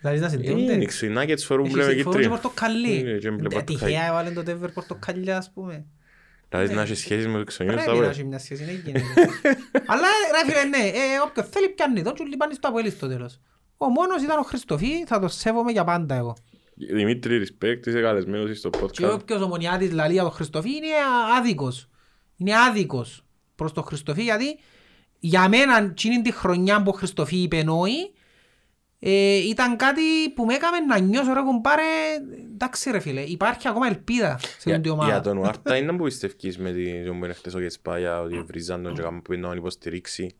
Δηλαδή 0.00 0.18
να 0.20 0.26
Ε, 0.26 0.28
συνδέονται. 0.28 0.64
Δεν 0.76 0.86
ξέρω, 0.86 1.12
οι 1.12 1.16
Nuggets 1.18 1.38
φορούν 1.44 1.68
μπλε 1.70 1.84
με 1.84 1.90
Έχει 1.90 2.02
φορούν 2.02 2.12
και 2.20 2.26
κίτρινο. 2.26 2.40
πορτοκαλί. 2.40 3.04
Ε, 3.06 3.18
και 3.18 3.30
μπλε 3.30 3.46
Ε, 3.46 3.50
πορτοκαλί. 3.50 3.64
Τυχαία 3.78 4.06
έβαλε 4.06 4.30
το 4.30 4.42
Denver 4.46 4.72
πορτοκαλιά 4.74 5.36
ας 5.36 5.50
πούμε. 5.54 5.84
Δηλαδή 6.48 6.74
να 6.74 6.82
έχεις 6.82 6.98
σχέση 7.00 7.28
με 7.28 7.38
το 7.38 7.44
ξενιός 7.44 7.74
στα 7.74 7.84
Πρέπει 7.84 7.98
να 8.00 8.04
ΟΕ. 8.06 8.10
έχεις 8.12 8.24
μια 8.24 8.38
σχέση, 8.38 8.64
δεν 8.64 8.74
γίνεται. 8.84 9.04
Αλλά 9.92 10.06
ρε 10.32 10.52
φίλε 10.52 10.64
ναι, 10.64 10.86
ε, 10.86 10.92
όποιος 11.24 11.46
θέλει 11.50 11.68
πιάνει 11.68 12.02
τον 12.02 12.14
και 12.14 12.22
όλοι 12.22 12.36
πάνε 12.36 12.54
στο 12.54 12.68
Αποέλ 12.68 12.90
στο 12.90 13.08
τέλος. 13.08 13.40
Ο 13.76 13.86
μόνος 13.88 14.22
ήταν 14.22 14.38
ο 14.38 14.42
Χριστοφή, 14.42 15.04
θα 15.06 15.20
το 15.20 15.28
σέβομαι 15.28 15.72
για 15.72 15.84
πάντα 15.84 16.14
εγώ. 16.14 16.36
Δημήτρη, 16.78 17.40
respect, 17.46 17.86
είσαι 17.86 18.00
καλεσμένος 18.00 18.58
στο 18.58 18.70
Και 18.70 18.78
podcast. 18.82 19.10
όποιος 19.20 19.40
ομονιάτης 19.42 19.92
λαλεί 19.92 20.12
για 20.12 20.22
τον 20.22 20.30
Χριστοφή 20.30 20.68
είναι 20.76 20.86
α- 20.86 21.36
άδικος. 21.38 21.88
Είναι 22.36 22.52
άδικος 22.58 23.24
προς 23.54 23.72
τον 23.72 23.84
Χριστοφή 23.84 24.22
γιατί 24.22 24.58
για 25.18 25.48
μένα 25.48 25.78
εκείνη 25.78 26.22
τη 26.22 26.32
χρονιά 26.32 26.82
που 26.82 26.90
ο 26.94 26.96
Χριστοφή 26.96 27.36
είπε 27.36 27.62
νόη 27.62 28.12
ε, 28.98 29.36
ήταν 29.36 29.76
κάτι 29.76 30.02
που 30.34 30.44
με 30.44 30.54
έκαμε 30.54 30.78
να 30.78 30.98
νιώσω 30.98 31.32
ρε 31.32 31.40
κομπάρε 31.40 31.82
εντάξει 32.52 32.90
ρε 32.90 32.98
φίλε 32.98 33.20
υπάρχει 33.20 33.68
ακόμα 33.68 33.86
ελπίδα 33.86 34.38
σε 34.40 34.46
Για, 34.64 34.72
αυτή 34.74 34.86
τη 34.88 34.88
ομάδα. 34.94 35.10
για 35.10 35.20
τον 35.20 35.36
Ουάρτα 35.36 35.76
είναι 35.78 35.92
που 35.96 36.04
πιστεύεις 36.04 36.58
με 36.58 36.72
τον 37.06 37.18
που 37.18 37.24
είναι 37.24 37.34
χτες 37.34 37.54
ο 37.54 37.60
Γεσπάγια 37.60 38.20
ότι 38.20 38.40
βρίζαν 38.46 38.82
τον 38.82 38.94
και 38.94 39.02
κάνουν 39.02 39.22
που 39.22 39.32
είναι 39.32 39.42
να 39.42 39.48
τον 39.48 39.56
υποστηρίξει. 39.56 40.34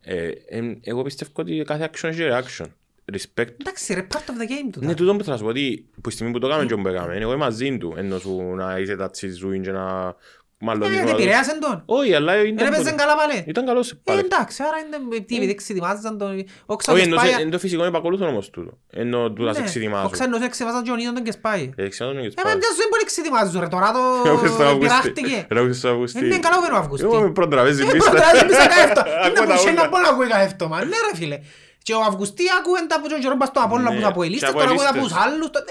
Ε, 0.00 0.28
ε, 0.48 0.78
εγώ 0.82 1.02
πιστεύω 1.02 1.30
ότι 1.34 1.62
κάθε 1.66 1.90
action 1.92 2.08
έχει 2.08 2.20
reaction. 2.22 2.66
Respect. 3.12 3.48
Εντάξει 3.60 3.94
ρε 3.94 4.06
part 4.14 4.16
of 4.16 4.42
the 4.42 4.50
game 4.50 4.70
του. 4.72 4.80
Ναι, 4.82 4.94
τούτο 4.94 5.16
που 5.16 5.24
θα 5.24 5.36
σου 5.36 5.42
πω 5.42 5.48
ότι 5.48 5.86
που 5.94 6.00
στη 6.10 6.12
στιγμή 6.12 6.32
που 6.32 6.38
το 6.38 6.48
κάνουμε 6.48 6.66
και 6.66 6.74
που 6.74 6.88
έκαμε, 6.88 7.14
εγώ 7.14 7.32
είμαι 7.32 7.36
μαζί 7.44 7.78
του, 7.78 7.94
ενώ 7.96 8.18
σου 8.18 8.42
να 8.56 8.78
είσαι 8.78 8.96
τα 8.96 9.10
τσιζούιν 9.10 9.62
και 9.62 9.70
να... 9.70 10.14
Μάλλον 10.60 10.82
Ε, 10.82 10.86
δικό 10.88 10.98
δεν 10.98 11.06
να 11.10 11.16
το- 11.16 11.22
επηρέασαν 11.22 11.60
τον. 11.60 11.82
Όχι, 11.86 12.14
αλλά 12.14 12.32
Δεν 12.36 12.46
ήταν... 12.46 12.66
έπαιζε 12.66 12.92
καλά 12.92 13.14
πάλι. 13.16 13.44
Ήταν 13.46 13.66
καλός 13.66 13.90
Ε, 13.90 13.98
πάλι. 14.04 14.20
εντάξει, 14.20 14.62
άρα 14.62 14.76
είναι 14.82 15.20
τι 15.26 15.36
επειδή 15.36 15.54
ξετοιμάζαν 15.54 16.18
τον... 16.18 16.30
Ο 16.30 16.42
Όχι, 16.66 16.76
Ξάνος 16.76 17.00
ενώ 17.02 17.16
πάει... 17.16 17.30
σε- 17.32 17.40
εν 17.40 17.50
το 17.50 17.58
φυσικό 17.58 17.82
είναι 17.82 17.90
παρακολούθω 17.90 18.26
όμως 18.26 18.50
τούτο. 18.50 18.78
Ενώ 18.90 19.32
του 19.32 19.44
τα 19.44 19.52
σε 19.52 19.58
Ναι, 19.58 19.64
Ο 19.64 19.68
ξετοιμάζω. 19.68 20.08
Ξάνος 20.08 20.40
εξεβάζαν 20.40 20.84
τον 20.84 20.98
Ιδον 20.98 21.14
τον 21.14 21.22
και 21.24 21.30
σπάει. 21.32 21.70
Ε, 21.76 21.88
ξέρω 21.88 22.10
τον 22.10 22.18
Ε, 22.18 22.22
Γεσπάγια. 22.22 22.50
μα 22.54 22.58
δεν 22.80 22.86
μπορεί 22.90 23.04
ξετοιμάζουν 23.04 23.60
ρε 23.60 23.68
τώρα 23.68 23.90
Εγώ 24.26 24.38
στο 24.46 24.56
το 24.56 24.64
Αυγουστή. 24.64 24.78
πειράχτηκε. 24.78 25.46
Εγώ 25.50 25.72
στο 25.72 25.88
Αυγουστή. 25.88 26.24
Είναι 26.26 26.38
καλό 26.38 26.56
που 26.60 26.64
είναι 26.68 26.74
ο 26.76 26.78
Αυγουστή. 26.78 27.04
Εγώ 27.06 27.20
με 27.20 27.30
προτραβέζει 27.32 27.82
Ε, 27.82 27.90
πίστα. 27.92 28.10
πρώτα, 28.10 28.26
δεν 28.34 28.46
πήσα 28.46 28.66
καέφτο. 28.66 29.02
Είναι 29.06 29.18
Ακούω 29.26 29.42
που 29.42 29.48
τα 29.48 29.54
είχε 29.54 29.70
ούλα. 29.70 29.82
να 29.82 29.88
μπορεί 29.88 30.02
να 30.02 30.08
ακούει 30.08 30.26
καέφτομα. 30.28 30.76
Ναι 30.84 30.96
ρε 31.10 31.16
φίλε. 31.20 31.38
Και 31.86 31.94
ο 31.94 32.00
Αυγουστή 32.02 32.44
άκουεν 32.58 32.88
τα 32.88 33.00
που 33.00 33.08
τον 33.08 33.20
καιρό 33.20 33.36
πας 33.36 33.48
στο 33.48 33.60
Απόλλωνα 33.60 33.90
Ναι, 33.90 34.00
που 34.00 34.06
από 34.06 34.22
ελίστες, 34.22 34.50
και 34.50 34.54
από 34.56 34.58
τώρα 34.58 34.70
ακούει 34.70 34.84
τα 34.84 34.88
ελίστες. 34.98 35.12
από 35.18 35.24
τους 35.24 35.32
άλλους. 35.32 35.50
το- 35.50 35.64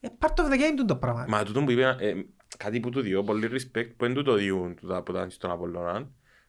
ε, 0.00 0.06
ε, 0.06 0.10
Part 0.20 0.34
of 0.44 0.52
the 0.52 0.56
game 0.60 0.74
του 0.76 0.84
το 0.84 0.96
πράγμα. 0.96 1.24
Μα 1.28 1.42
τούτο 1.42 1.60
που 1.64 1.70
είπε, 1.70 1.96
ε, 1.98 2.12
κάτι 2.56 2.80
που 2.80 2.90
του 2.90 3.00
διώ, 3.00 3.22
πολύ 3.22 3.48
respect, 3.52 3.88
που 3.96 4.04
δεν 4.04 4.14
του 4.14 4.22
το 4.22 4.34
διούν 4.34 4.74
τούτα 4.76 5.02
που 5.02 5.12
ήταν 5.12 5.30
στον 5.30 5.50
Απολλώνα, 5.50 6.08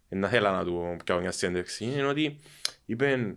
ε, 0.09 0.15
να 0.15 0.27
θέλα 0.27 0.51
να 0.51 0.63
του 0.63 0.97
πιάω 1.05 1.19
μια 1.19 1.31
συνέντευξη, 1.31 1.85
είναι 1.85 2.05
ότι 2.05 2.39
είπε, 2.85 3.35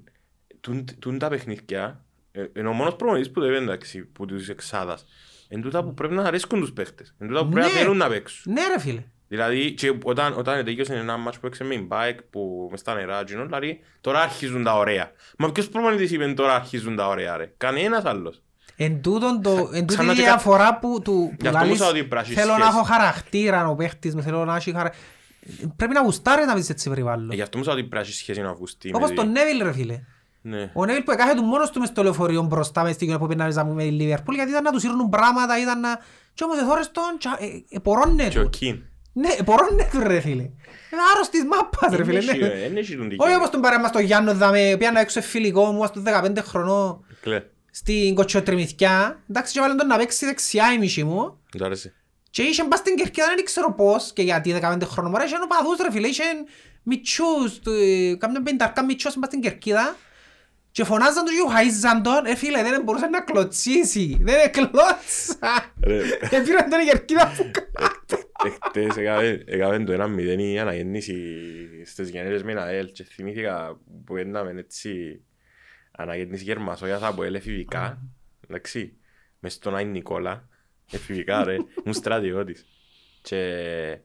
τούν 0.99 1.19
τα 1.19 1.29
παιχνίδια, 1.29 2.05
ε, 2.33 2.45
είναι 2.57 2.69
ο 2.69 2.73
μόνος 2.73 2.97
προμονητής 2.97 3.31
που 3.33 3.41
το 3.41 3.47
είπε 3.47 3.57
εντάξει, 3.57 4.05
που 4.05 4.27
τους 4.27 4.49
εξάδας, 4.49 5.05
εν 5.49 5.61
τούτα 5.61 5.85
που 5.85 5.95
πρέπει 5.95 6.15
να 6.15 6.23
αρέσκουν 6.23 6.61
τους 6.61 6.73
παίχτες, 6.73 7.15
εν 7.19 7.29
τούτα 7.29 7.41
που 7.45 7.49
πρέπει 7.49 7.67
να 7.67 7.73
Ναι. 7.73 7.79
θέλουν 7.79 7.97
να 7.97 8.09
παίξουν. 8.09 8.53
Ναι 8.53 8.67
ρε 8.67 8.81
φίλε. 8.81 9.05
Δηλαδή, 9.29 9.73
και 9.73 9.95
όταν, 10.05 10.35
όταν 10.39 10.65
τελείωσε 10.65 10.95
ένα 10.95 11.17
μάτς 11.17 11.39
που 11.39 11.47
έξε 11.47 11.65
με 11.65 11.75
την 11.75 11.89
bike 11.91 12.19
που 12.31 12.69
μες 12.71 12.81
στα 12.81 12.95
νερά, 12.95 13.25
και 13.25 13.33
ενώ, 13.35 13.45
δηλαδή, 13.45 13.81
τώρα 14.01 14.21
αρχίζουν 14.21 14.65
τα 14.65 14.75
ωραία. 14.77 15.11
Μα 15.39 15.53
ποιος 15.53 15.69
προμονητής 15.69 16.11
είπε 16.11 16.27
τώρα 16.33 16.55
αρχίζουν 16.55 16.97
τα 16.97 17.07
ωραία, 17.09 17.37
ρε; 17.37 17.53
Κανένας 17.57 18.05
άλλος. 18.05 18.43
Εν 18.77 19.03
τούτον 19.03 19.43
το, 19.43 19.51
εν 19.73 19.81
τούτη 19.81 19.85
Ξανά 19.95 20.13
η 20.13 20.15
και 20.15 20.23
κα- 20.23 20.29
διαφορά 20.29 20.79
που 20.79 21.01
του 21.05 21.35
Γι' 21.41 21.47
αυτό 21.47 21.59
λαλείς, 21.59 21.71
μου 21.71 21.75
είπα 21.77 21.87
ότι 21.89 21.99
πρέπει 22.05 22.15
να 22.15 22.21
έχει 22.21 22.33
θέλω 22.35 22.53
να 22.53 22.65
σχέση. 22.65 22.69
έχω 22.77 22.83
χαρακτήρα 22.83 23.69
ο 23.69 23.75
παίχτης 23.75 24.15
μου, 24.15 24.23
θέλω 24.23 24.45
να 24.45 24.57
έχει 24.57 24.73
χαρα... 24.73 24.93
Πρέπει 25.77 25.93
να 25.93 26.03
γουστάρει 26.03 26.45
να 26.45 26.55
πεις 26.55 26.71
έτσι 26.71 26.89
Ε, 26.89 26.91
περιβάλλον. 26.95 27.31
Γι' 27.31 27.43
αυτό 27.43 27.59
μου 27.59 27.63
είπα 27.65 27.73
ότι 27.73 27.81
πρέπει 27.83 27.95
να 27.95 28.01
έχει 28.09 28.13
σχέση 28.19 28.41
με 28.41 28.49
Αυγουστή. 28.49 28.91
με 28.91 28.97
Όπως 28.97 29.09
τη- 29.09 29.15
τον 29.17 29.31
Νέβιλ 29.31 29.63
ρε 29.63 29.73
φίλε. 29.73 30.01
Ναι. 30.43 30.71
Ο 30.75 30.85
Νέβιλ 30.85 31.03
που 31.03 31.11
έκαμε 31.11 31.35
του 31.35 31.43
μόνος 31.43 31.71
του 31.71 31.81
μες 31.81 31.89
στο 31.89 32.03
λεωφορείο 32.03 32.43
μπροστά 32.43 32.83
μες 32.83 32.95
στην 32.95 33.07
κοινωνία 33.07 33.27
που 33.27 33.35
πήγαινε 33.35 33.55
να 33.55 33.65
με 33.65 33.83
τη 33.83 33.91
Λίβερπουλ 33.91 34.35
γιατί 34.35 34.51
ήταν 34.51 34.63
να 34.63 34.71
τους 34.71 34.81
σύρνουν 34.81 35.09
πράγματα, 35.09 35.61
ήταν 35.61 35.81
να... 35.81 35.99
Και 36.35 36.45
όμως 36.45 36.59
εθώρες 36.59 36.91
τον 36.93 37.05
και 37.19 37.29
ε, 37.39 37.77
επορώνε 37.77 38.29
Και 38.29 38.39
ο 38.39 38.43
του. 38.43 38.51
Κιν. 38.51 38.83
Ναι, 39.19 39.29
επορώνε 39.39 39.89
του 39.93 40.01
ρε 40.01 40.21
φίλε. 40.21 40.43
Είναι 40.93 41.03
άρρωστης 41.15 41.45
μάπας 41.45 41.97
ρε 41.97 42.05
φίλε. 42.05 42.21
ναι. 42.21 42.49
Δεν 42.49 42.77
έχει 42.77 42.97
τον 42.97 43.07
Όχι 43.07 43.17
τίκη. 43.17 43.35
όπως 43.37 43.51
τον 43.51 43.61
παρέμμα 43.61 43.89
στο 43.89 43.99
Γιάννο 43.99 44.35
δαμε, 44.35 44.75
πήγαινα 44.79 45.01
έξω 45.01 45.21
φιλικό 45.23 45.65
μου 45.73 45.87
στους 45.87 46.03
15 46.07 46.33
χρονών 46.43 47.05
Κλε. 47.21 47.43
στην 47.71 48.15
κοτσιοτριμηθκιά. 48.15 49.23
Εντάξει 49.31 49.53
και 49.53 49.61
βάλουν 49.61 49.77
τον 49.77 49.87
να 49.87 49.97
παίξει 49.97 50.27
δεξιά 50.27 50.73
η 50.73 50.79
μισή 50.79 51.05
μου. 51.05 51.39
Του 51.51 51.65
άρεσε. 51.65 51.95
Και 52.31 52.43
είχε 52.43 52.65
μπας 52.65 52.79
στην 52.79 52.95
κερκίδα, 52.97 53.27
δεν 53.37 53.45
ξέρω 53.45 53.73
πώς 53.75 54.13
και 54.13 54.23
γιατί 54.23 54.59
15 54.63 54.79
χρονών. 54.85 55.11
Μωρέ, 55.11 55.25
είχε 55.25 55.35
οπαδούς 55.45 55.79
ρε 55.83 55.91
φίλε, 55.91 56.07
είχε 56.07 56.23
μητσούς, 56.83 57.59
του- 57.59 57.73
ε, 57.73 58.15
κάμουν 58.19 58.43
πενταρκά 58.43 58.85
μητσούς 58.85 59.17
μπας 59.17 59.29
στην 59.29 59.41
κερκίδα. 59.41 59.97
Και 60.77 60.85
φωνάζαν 60.85 61.25
τους 61.25 61.35
και 61.35 61.41
χαΐζαν 61.55 62.01
τον, 62.03 62.27
ε 62.27 62.37
φίλε, 62.37 62.63
δεν 62.63 62.83
μπορούσε 62.83 63.07
να 63.07 63.21
κλωτσίσει, 63.21 64.19
δεν 64.21 64.41
εκλώτσα. 64.45 65.73
Ρε. 65.85 66.01
Και 66.31 66.41
πήραν 66.45 66.71
τον 66.71 66.81
η 66.81 66.85
κερκίδα 66.85 67.33
που 67.37 67.51
Εχθές 68.47 68.97
έκαμε- 68.97 69.43
έκαμε 69.47 69.85
το 69.85 69.93
ένα 69.93 70.07
μηδέν 70.07 70.39
η 70.39 70.61
αναγέννηση 70.61 71.15
στις 71.85 72.09
γενέρες 72.11 72.43
με 72.43 72.53
ένα 72.53 72.67
ΕΛ 72.69 72.87
και 72.93 73.05
θυμήθηκα 73.05 73.81
που 74.05 74.17
ένταμε 74.17 74.55
έτσι 74.59 75.21
αναγέννηση 75.91 76.45
γερμασόγιας 76.45 77.03
από 77.03 77.23
ΕΛ 77.23 77.35
εφηβικά 77.35 78.03
εντάξει 78.49 78.97
μες 79.39 79.53
στον 79.53 79.77
Άιν 79.77 79.91
Νικόλα 79.91 80.49
εφηβικά 80.93 81.45
ρε 81.45 81.55
ήμουν 81.55 81.95
στρατιώτης 81.95 82.67
και 83.23 83.99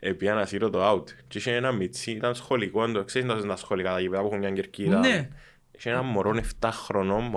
επία 0.00 0.34
να 0.34 0.46
σύρω 0.46 0.70
το 0.70 0.90
out 0.92 1.04
και 1.28 1.38
είχε 1.38 1.54
ένα 1.54 1.72
μιτσί 1.72 2.10
ήταν 2.10 2.34
σχολικό 2.34 2.90
το 2.92 3.04
ξέρεις 3.04 3.28
να 3.28 3.46
τα 3.46 3.56
σχολικά 3.56 3.90
τα 3.92 4.00
γήπεδα 4.00 4.20
που 4.20 4.26
έχουν 4.26 4.38
μια 4.38 4.50
κερκίδα 4.50 4.98
Ναι. 4.98 5.28
είχε 5.70 5.90
ένα 5.90 6.02
μωρό 6.02 6.34
7 6.60 6.68
χρονών 6.72 7.32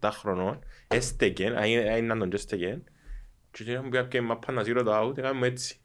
6-7 0.00 0.08
χρονών 0.12 0.58
έστεκεν 0.88 1.54
είναι 1.64 2.14
τον 2.14 2.28
και 2.28 2.36
έστεκεν 2.36 2.82
και 3.50 3.62
όταν 3.70 3.82
μου 3.84 4.06
πει 4.08 4.16
η 4.16 4.20
μάπα 4.20 4.52
να 4.52 4.64
σύρω 4.64 4.82
το 4.82 5.00
out, 5.00 5.18
έκαμε 5.18 5.38
μου 5.38 5.44
έτσι. 5.44 5.76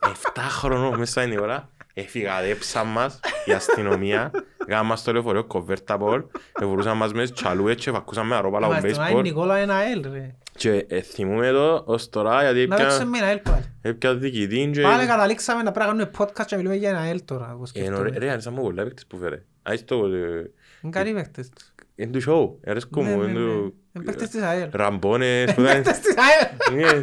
Εφτά 0.10 0.42
χρονών 0.42 0.98
μέσα 0.98 1.22
είναι 1.22 1.34
η 1.34 1.38
ώρα, 1.38 1.70
εφηγαδέψαν 1.94 2.86
μας 2.86 3.20
η 3.44 3.52
αστυνομία, 3.52 4.30
έκαναν 4.66 4.86
μας 4.86 5.00
στο 5.00 5.12
λεωφορείο 5.12 5.44
κοβέρτα 5.44 5.98
πολ, 5.98 6.24
εβρούσαν 6.60 6.96
μας 6.96 7.12
μέσα 7.12 7.32
τσαλούες 7.32 7.76
και 7.76 7.90
βακούσαν 7.90 8.26
με 8.26 8.34
αρόπαλα 8.36 8.66
από 8.66 8.74
Μα 8.74 8.88
στον 8.88 9.04
Άιν 9.04 9.18
baseball 9.18 9.22
Νικόλα 9.22 9.56
ένα 9.56 9.82
ελ 9.82 10.10
ρε. 10.12 10.34
Και 10.56 10.86
ε, 10.88 11.00
θυμούμαι 11.00 11.50
το 11.50 11.82
ως 11.86 12.08
τώρα 12.08 12.42
γιατί 12.42 12.66
Να 12.66 12.76
παίξουμε 12.76 13.04
με 13.04 13.18
ένα 13.18 13.26
ελ 13.26 13.38
πάλι. 13.38 13.64
έπια 13.82 14.14
διοικητή 14.14 14.70
και... 14.72 14.80
Πάλι 14.82 15.06
καταλήξαμε 15.06 15.62
να 15.62 15.72
πρέπει 15.72 15.90
να 15.90 15.96
κάνουμε 15.96 16.10
podcast 16.18 16.44
και 16.46 16.54
να 16.54 16.56
μιλούμε 16.56 16.74
για 16.76 16.88
ένα 16.88 17.00
ελ 17.00 17.24
τώρα. 17.24 17.44
εγώ 17.50 17.62
Ε, 17.74 17.80
ενώ, 17.80 17.96
σκέφτομαι. 17.96 18.18
Ρε, 18.18 18.30
αρέσαν 18.30 18.52
μου 18.52 18.62
πολλά 18.62 18.82
παίκτες 18.82 19.06
που 19.06 19.16
φέρε. 19.16 19.42
Άις 19.62 19.84
το... 19.84 19.94
ε, 20.06 20.50
Είναι 20.82 20.90
καλοί 20.90 21.12
παίχτες. 21.12 21.48
Είναι 21.94 22.18
του 22.18 22.22
show, 22.62 22.68
αρέσκω 22.70 23.02
Ναι, 23.02 23.10
μου, 23.10 23.22
ναι, 23.22 23.30
είναι 23.30 23.40
ναι. 23.40 23.46
του... 23.46 23.74
Είναι 23.92 24.04
παίχτες 24.04 24.28
της 24.28 24.42
ΑΕΛ. 24.42 24.68
ραμπόνες 24.72 25.54
που 25.54 25.60
ήταν... 25.60 25.82
Παίχτες 25.82 25.98
της 25.98 26.14
ΑΕΛ. 26.16 26.76
Ναι. 26.82 27.00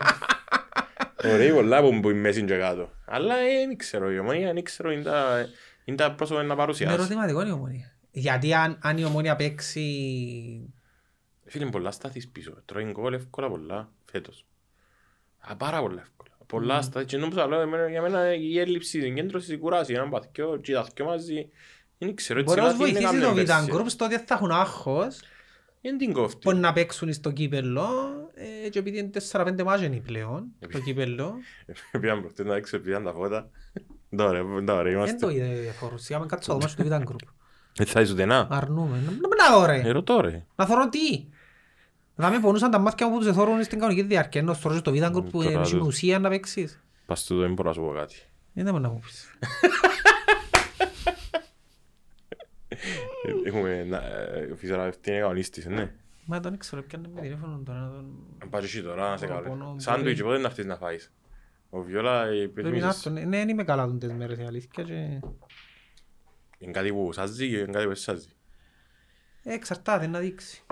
Ωραίοι 1.34 1.52
πολλά 1.52 1.82
που 1.82 2.00
που 2.00 2.10
είναι 2.10 2.20
μέση 2.20 2.44
και 2.44 2.58
κάτω. 2.58 2.90
Αλλά 3.06 3.36
ε, 3.36 3.66
δεν 3.68 3.78
ξέρω, 3.78 4.12
η 4.12 4.20
ομονία 4.20 4.54
δεν 4.54 4.64
ξέρω, 4.64 4.92
είναι 4.92 5.04
τα- 5.04 5.46
είναι 5.84 5.98
τα 5.98 6.12
πρόσωπα 6.12 6.42
να 6.42 6.48
Με 6.48 6.56
παρουσιάσει. 6.56 6.94
ερωτηματικό 6.94 7.40
είναι 7.42 7.50
η 7.50 7.54
ομόνια. 7.54 7.92
Γιατί 8.12 8.54
αν, 8.54 8.78
αν 8.82 8.98
η 8.98 9.04
ομόνια 9.06 9.36
παίξει... 9.36 9.84
Φίλε, 11.54 11.64
είναι 11.66 11.74
πολλά 11.74 11.92
σταθείς 11.92 12.28
πίσω. 12.28 12.54
Τρώει 12.66 12.84
γκολ 12.92 13.14
εύκολα 13.14 13.50
πολλά 13.50 13.90
φέτος. 14.12 14.46
Α, 15.40 15.56
πάρα 15.56 15.82
πολλά 15.82 16.02
εύκολα. 16.02 16.30
Πολλά 16.48 16.82
σταθείς. 16.82 17.08
Και 17.08 17.18
νομίζω 17.18 17.42
άλλο, 17.42 17.60
εμένα- 17.60 17.90
για 17.90 18.02
μένα 18.02 18.34
η 18.34 18.60
έλλειψη 18.60 19.02
συγκέντρωσης, 19.02 19.50
η 19.50 19.58
κουράση, 19.58 19.94
έναν 19.94 20.10
παθκιό 20.10 20.58
και 20.58 20.74
τα 20.74 20.88
δυο 20.96 21.06
μαζί. 21.06 21.50
Δεν 21.98 22.16
ξέρω, 22.16 22.40
έτσι 22.40 22.54
Μπορεί 22.56 22.66
να 22.68 22.72
κάτι 22.74 22.90
είναι 22.90 22.92
βοηθήσει 23.00 23.20
κάμια 23.20 23.28
το 23.28 23.54
πέρσι. 23.54 23.68
Vitan 23.72 23.76
Group 23.76 23.86
στο 23.90 24.06
ότι 24.06 24.18
θα 24.18 24.34
έχουν 24.34 24.52
άγχος 24.52 25.20
Δεν 25.82 25.98
την 25.98 26.14
κόφτει. 26.14 26.40
Μπορεί 26.44 26.58
να 26.58 26.74
παίξουν 26.74 27.14
στο 27.14 27.32
κύπελλο 27.32 27.88
ε, 28.66 28.70
και 28.70 28.80
επειδή 28.80 28.98
είναι 28.98 29.10
4-5 29.32 29.64
μάτια 29.64 29.86
είναι 29.86 30.00
πλέον 30.00 30.46
το 30.72 30.80
κύπελλο 30.80 31.34
Πήγαν 32.02 32.20
προχτές 32.20 32.46
να 32.46 32.56
έξω, 32.56 32.80
πήγαν 32.80 33.04
τα 33.04 33.14
φώτα. 33.14 33.50
Τώρα, 34.16 34.44
τώρα 34.66 34.84
δεν 34.84 34.92
είμαστε. 34.94 35.16
το 35.26 35.30
είδε 35.30 35.46
διαφορούς. 35.46 36.02
Σιγά 36.02 36.26
κάτσω 36.28 36.52
το 36.52 36.58
μάτσο 36.58 36.76
του 36.84 36.88
Vitan 36.90 37.02
Group. 37.12 37.28
Έτσι 37.80 37.94
θα 37.94 38.02
είσαι 38.02 38.12
ούτε 38.14 38.48
Αρνούμε. 38.50 38.98
Να 38.98 39.50
να 39.52 39.58
δω 39.60 39.72
Ε, 39.72 39.82
ρε. 39.82 39.92
ρωτώ 39.92 40.22
ρε. 40.22 40.46
Να 40.56 40.66
θωρώ 40.66 40.90
τι; 40.90 41.26
Να 42.16 42.30
με 42.30 42.40
πονούσαν 42.40 42.72
τα 42.72 42.80
μάτια 42.80 43.08
μου 43.08 43.14
που 43.14 43.20
τους 43.20 43.28
εθώρουν 43.28 43.64
στην 43.64 43.80
κανονική 43.80 44.04
διάρκεια. 44.08 44.42
Ενώ 44.42 44.54
στο 44.54 44.82
το 44.82 44.92
Vitan 44.92 45.12
Group 45.16 45.24
που 45.32 45.44
Τώρα 45.44 45.60
έχει 45.62 45.72
το- 45.72 45.78
με 45.78 45.86
ουσία 45.86 46.20
να 46.20 46.30
παίξεις. 46.30 46.84
Πας 47.06 47.24
του 47.26 47.40
δεν 47.40 47.54
μπορώ 47.54 47.68
να 47.70 47.74
σου 47.76 47.82
πω 47.82 47.92
κάτι. 47.94 48.16
Δεν 48.54 48.66
μπορεί 48.72 48.82
να 48.84 48.90
μου 48.90 49.00
πεις. 49.00 49.38
Ε, 53.26 53.32
Έχουμε 53.46 53.84
να- 53.84 54.04
ε, 54.06 54.56
φυσιογραφιστή 54.56 55.10
είναι 55.12 55.20
κανονίστης, 55.20 55.66
ναι. 55.66 55.92
Μα 56.26 56.40
τον 56.40 56.58
ξέρω 56.58 56.82
πιάνε 56.84 57.08
με 57.16 57.22
τηλέφωνο 57.22 57.62
τώρα. 57.66 57.80
να 57.80 57.90
τον- 57.92 58.16
Να 58.40 58.48
πάω 58.48 58.60
και 58.62 58.68
εσύ 58.68 58.82
τώρα 58.84 59.10
να 59.10 59.18
σε 59.18 59.26
Πόνο, 59.26 59.38
καλέ. 59.40 59.50
πόνο, 59.50 59.76
Σάντουιτς, 59.78 60.20
μπορεί. 60.22 60.24
πότε 60.24 60.38
να 60.42 60.48
έρθεις 60.48 60.66
να 60.66 60.76
φάεις. 60.78 61.12
Ο 61.70 61.82
Βιόλα 61.82 62.26
ε, 62.26 62.28
Πρέπει 62.28 62.62
να 62.62 62.68
επιθυμήσεις. 62.78 63.06
έρθω. 63.06 63.10
Ναι, 63.10 63.38
δεν 63.38 63.50
είμαι 63.50 63.64
καλά 63.64 63.86
τούτες 63.88 64.12
μέρες 64.14 64.38
η 64.38 64.44
αλήθεια. 64.44 64.84
και- 64.84 65.20
Είναι 66.58 66.72
κάτι 66.72 66.92
που 66.92 67.12
σάζει 67.14 67.50
και 67.50 67.58
είναι 67.58 67.72
κάτι 67.72 67.88
που 67.88 67.96
σάζει. 67.96 68.28
Ε, 69.44 69.54
Εξαρτάται 69.54 70.08
να 70.08 70.20
δείξει. 70.20 70.64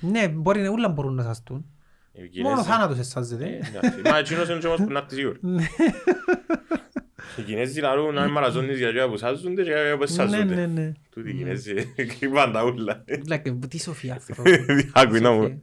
Ναι, 0.00 0.28
μπορεί 0.28 0.60
να 0.60 0.68
ούλα 0.68 0.88
μπορούν 0.88 1.14
να 1.14 1.22
σαστούν. 1.22 1.66
Οι 2.12 2.20
Μόνο 2.20 2.28
Κινέζοι- 2.30 2.58
ο 2.58 2.62
θάνατος 2.62 2.96
Ε, 2.96 3.00
εσάζεται. 3.00 3.60
εντάξει. 3.74 4.00
Μα 4.10 4.18
εκείνος 4.18 4.48
είναι 4.48 4.58
και 4.58 4.66
όμως 4.66 4.80
που 4.80 4.90
να 4.92 4.98
έρθει 4.98 5.14
σίγουρα. 5.14 5.38
Οι 7.36 7.42
Κινέζοι 7.42 7.80
λαρούν 7.80 8.14
να 8.14 8.22
μην 8.24 8.32
μαραζώνεις 8.32 8.78
για 8.78 8.88
αυτά 8.88 9.08
που 9.08 9.16
σάζονται 9.16 9.62
και 9.62 9.70
για 9.70 9.76
αυτά 9.82 9.94
που 9.94 10.00
Ναι, 10.00 10.06
σάζονται. 10.06 10.54
ναι, 10.54 10.66
ναι. 10.66 10.92
Τούτοι 11.10 11.30
οι 11.30 11.34
Κινέζοι 11.34 11.74
κρύβαν 12.18 12.52
τα 12.52 12.64
ούλα. 12.64 13.04
Like, 13.28 13.58
τι 13.68 13.78
σοφή 13.80 14.10
άνθρωπο. 14.10 14.42
Άκου 15.00 15.14
να 15.20 15.30
μου. 15.30 15.62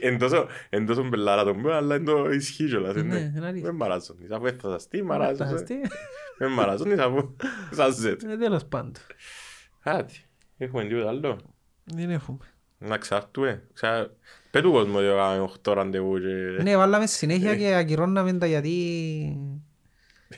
Εν 0.00 0.18
τόσο- 0.18 0.48
εν 0.70 0.86
τόσο 0.86 1.04
μπελάρα 1.08 1.44
τον 1.44 1.62
πω, 1.62 1.70
αλλά 1.72 1.94
εν 1.94 2.04
το 2.04 2.30
ισχύει 2.30 2.66
κιόλας. 2.66 2.94
Ναι, 2.94 3.02
ναι. 3.02 3.18
είναι 3.36 3.46
αλήθεια. 3.46 3.66
Δεν 3.66 3.74
μαραζώνεις. 3.74 4.30
Αφού 4.30 4.46
θα 4.60 4.70
σαστεί, 4.70 4.98
Θα 4.98 5.04
μαράζεσαι. 5.04 5.48
σαστεί. 5.50 5.74
Δεν 6.38 6.50
μαραζώνεις 6.50 6.98
αφού 6.98 7.36
σάζεται. 7.76 8.32
Ε, 8.32 8.36
Τέλος 8.36 8.64
πάντων. 8.64 8.92
Κάτι. 9.82 10.24
Έχουμε 10.58 10.84
τίποτα 10.84 11.08
άλλο. 11.08 11.38
Δεν 11.86 12.10
έχουμε. 12.10 12.38
Να 12.78 12.98
ξαρτούμε. 12.98 13.62
Ξα... 13.72 14.10
Πες 14.50 14.62
του 14.62 14.72
κόσμου 14.72 14.96
ότι 14.96 15.06
έκαμε 15.06 15.50
8 15.64 15.72
ραντεβού 15.72 16.18
και... 16.18 16.62
Ναι, 16.62 16.76
βάλαμε 16.76 17.06
συνέχεια 17.06 17.56
και 17.56 17.74
ακυρώναμε 17.74 18.32
τα 18.32 18.46
γιατί 18.46 18.70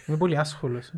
είμαι 0.06 0.16
πολύ 0.16 0.38
άσχολος. 0.38 0.92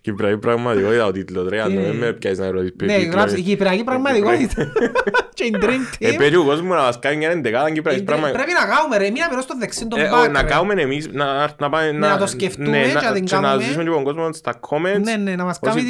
Κυπριακή 0.00 0.38
πραγματικότητα 0.38 1.06
ο 1.06 1.10
τίτλος 1.12 1.48
ρε, 1.48 1.60
αν 1.62 1.68
Τι- 1.68 1.76
δεν 1.76 1.94
με 1.96 2.12
πιάσεις 2.12 2.38
να 2.38 2.50
ρωτήσεις 2.50 2.72
ποιο 2.76 2.86
Ναι, 2.86 2.94
τίτλο 2.96 3.12
γράψε 3.12 3.34
η 3.36 3.38
είναι. 3.40 3.48
Κυπριακή 3.48 3.84
πραγματικότητα. 3.84 4.72
Και 5.36 5.44
η 5.44 5.56
Dream 5.60 5.80
Ε, 5.98 6.10
Team. 6.10 6.14
πέτει 6.18 6.36
ο 6.36 6.44
κόσμος 6.44 6.76
να 6.76 6.82
μας 6.82 6.98
κάνει 6.98 7.16
μια 7.16 7.30
εντεκάδα 7.30 7.68
Η 7.68 7.72
Κυπριακής 7.72 8.02
Dream- 8.02 8.06
πραγματικότητας. 8.06 8.54
Πρέπει 8.54 8.68
να 8.68 8.74
κάνουμε 8.76 8.96
ρε, 8.96 9.10
μία 9.10 9.28
περός 9.28 9.44
στο 9.44 9.54
δεξί 9.58 9.86
τον 9.86 9.98
Ε, 10.00 10.08
back, 10.12 10.18
όχι, 10.20 10.28
Να 10.30 10.40
ρε. 10.42 10.48
κάνουμε 10.48 10.74
εμείς, 10.82 11.08
να, 11.12 11.24
να 11.58 11.68
πάμε 11.70 11.92
να 11.92 12.16
το 12.18 12.26
σκεφτούμε 12.26 12.68
ναι, 12.70 12.86
και 12.86 12.92
να 12.94 13.12
την 13.12 13.24
και 13.24 13.34
να 13.34 13.40
κάνουμε. 13.40 13.62
ζήσουμε 13.64 13.82
λοιπόν 13.82 14.04
κόσμο 14.04 14.32
στα 14.32 14.60
comments. 14.68 15.00
Ναι, 15.02 15.16
ναι, 15.16 15.34
να 15.36 15.44
μας 15.44 15.58
Όσοι- 15.62 15.74
κάνει 15.76 15.88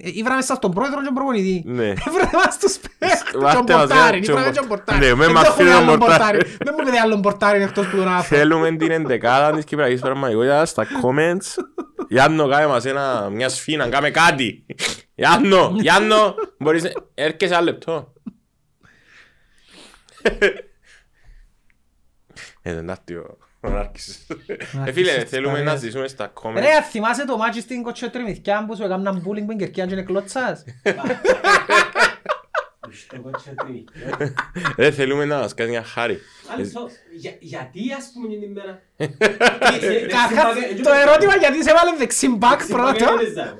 την... 0.00 0.08
Ε, 0.08 0.18
Ήβραμε 0.20 0.42
σας 0.42 0.58
τον 0.58 0.70
πρόεδρο 0.70 0.98
και 0.98 1.04
τον 1.04 1.14
προπονητή. 1.14 1.62
Ναι. 1.66 1.88
Έβραμε 2.08 2.36
μας 2.44 2.58
τους 2.58 2.76
παίκτες. 2.82 3.22
Βάστε 3.42 3.62
Τον 3.66 3.76
μας, 3.76 3.86
πορτάρι, 3.86 4.18
ναι, 4.18 4.24
ήβραμε 4.26 4.42
τον 4.44 4.52
και 4.52 4.58
τον 4.58 4.68
πορτάρι. 4.68 4.98
πορτάρι. 4.98 5.06
Ναι, 5.06 5.14
με 5.14 5.24
Δεν 5.24 5.34
μας 5.34 5.44
έχουμε 5.46 5.62
φύγει 5.64 5.74
τον 5.76 5.82
άλλον 5.88 5.98
πορτάρι. 5.98 6.38
Δεν 6.64 6.74
μου 6.78 6.84
πείτε 6.84 6.98
άλλον 7.04 7.20
πορτάρι 7.20 7.62
εκτός 7.62 7.86
που 7.88 7.96
τον 7.96 8.08
άφω. 8.08 8.34
Θέλουμε 8.36 8.70
την 8.76 8.90
εντεκάδα 8.90 9.56
της 9.56 9.64
Κυπριακής 9.64 10.00
πραγματικότητας 10.00 10.68
στα 10.70 10.86
comments. 11.02 11.48
Γιάννο, 12.10 12.48
κάμε 12.48 12.66
μας 12.66 12.84
ένα, 12.84 13.28
μια 13.30 13.48
σφίνα, 13.48 13.88
κάμε 13.88 14.10
κάτι. 14.10 14.66
Γιάννο, 15.14 15.74
Γιάννο, 15.80 16.34
μπορείς 16.58 16.82
να... 16.82 16.90
Έρχεσαι 17.14 17.54
ένα 17.54 17.62
λεπτό. 17.62 18.12
Ε, 22.62 22.74
δεν 22.74 22.88
έρθει 22.88 23.14
ο 23.14 23.38
ο 23.60 23.68
Νάρκης. 23.68 24.26
Ε, 24.86 24.92
φίλε, 24.92 25.10
Νάρκης 25.12 25.30
θέλουμε 25.30 25.52
της 25.54 25.62
να 25.64 25.64
Παγιάς. 25.64 25.80
ζήσουμε 25.80 26.08
στα 26.08 26.32
comments. 26.42 26.54
Ρε, 26.54 26.72
αν 26.72 26.82
θυμάσαι 26.82 27.24
το 27.24 27.36
μάτσι 27.36 27.60
στην 27.60 27.82
κοτσιοτριμηθκιά 27.82 28.64
που 28.66 28.76
σου 28.76 28.82
έκαναν 28.82 29.18
bullying 29.26 29.44
που 29.46 29.50
εγκαιρκιάν 29.50 29.88
και 29.88 29.94
είναι 29.94 30.02
κλωτσάς; 30.02 30.64
Ρε, 34.76 34.90
θέλουμε 34.90 35.24
να 35.24 35.38
μας 35.38 35.54
κάνεις 35.54 35.72
μια 35.72 35.82
χάρη. 35.82 36.18
Γιατί 37.40 37.80
ας 37.98 38.10
πούμε 38.14 38.28
την 38.28 38.42
ημέρα. 38.42 38.82
Καταρχάς, 38.96 40.54
το 40.82 40.90
ερώτημα 40.92 41.36
γιατί 41.36 41.62
σε 41.62 41.72
βάλε 41.72 41.96
δεξιμπάκ 41.98 42.66
πρώτο. 42.66 43.06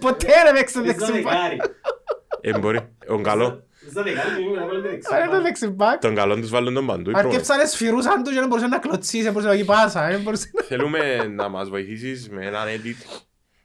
Ποτέ 0.00 0.26
δεν 0.44 0.54
παίξε 0.54 0.80
δεξιμπάκ. 0.80 1.32
Ε, 2.40 2.58
μπορεί. 2.58 2.88
Ο 3.08 3.20
καλό. 3.20 3.64
Άρα 5.10 5.28
το 5.28 5.42
δεξιμπάκ. 5.42 6.00
Τον 6.00 6.14
καλό 6.14 6.36
τους 6.36 6.50
βάλουν 6.50 6.74
τον 6.74 6.86
παντού. 6.86 7.10
είπαμε. 7.10 7.26
Αρκέψανε 7.28 7.64
σφυρούσαν 7.64 8.22
τους 8.22 8.32
και 8.32 8.38
δεν 8.38 8.48
μπορούσε 8.48 8.66
να 8.66 8.78
κλωτσίσει, 8.78 9.22
δεν 9.22 9.32
μπορούσε 9.32 9.48
να 9.50 9.54
βγει 9.56 9.64
πάσα. 9.64 10.08
δεν 10.08 10.20
μπορούσε 10.20 10.50
να- 10.54 10.62
Θέλουμε 10.62 11.26
να 11.26 11.48
μας 11.48 11.68
βοηθήσεις 11.68 12.28
με 12.28 12.46
έναν 12.46 12.66
edit 12.68 13.22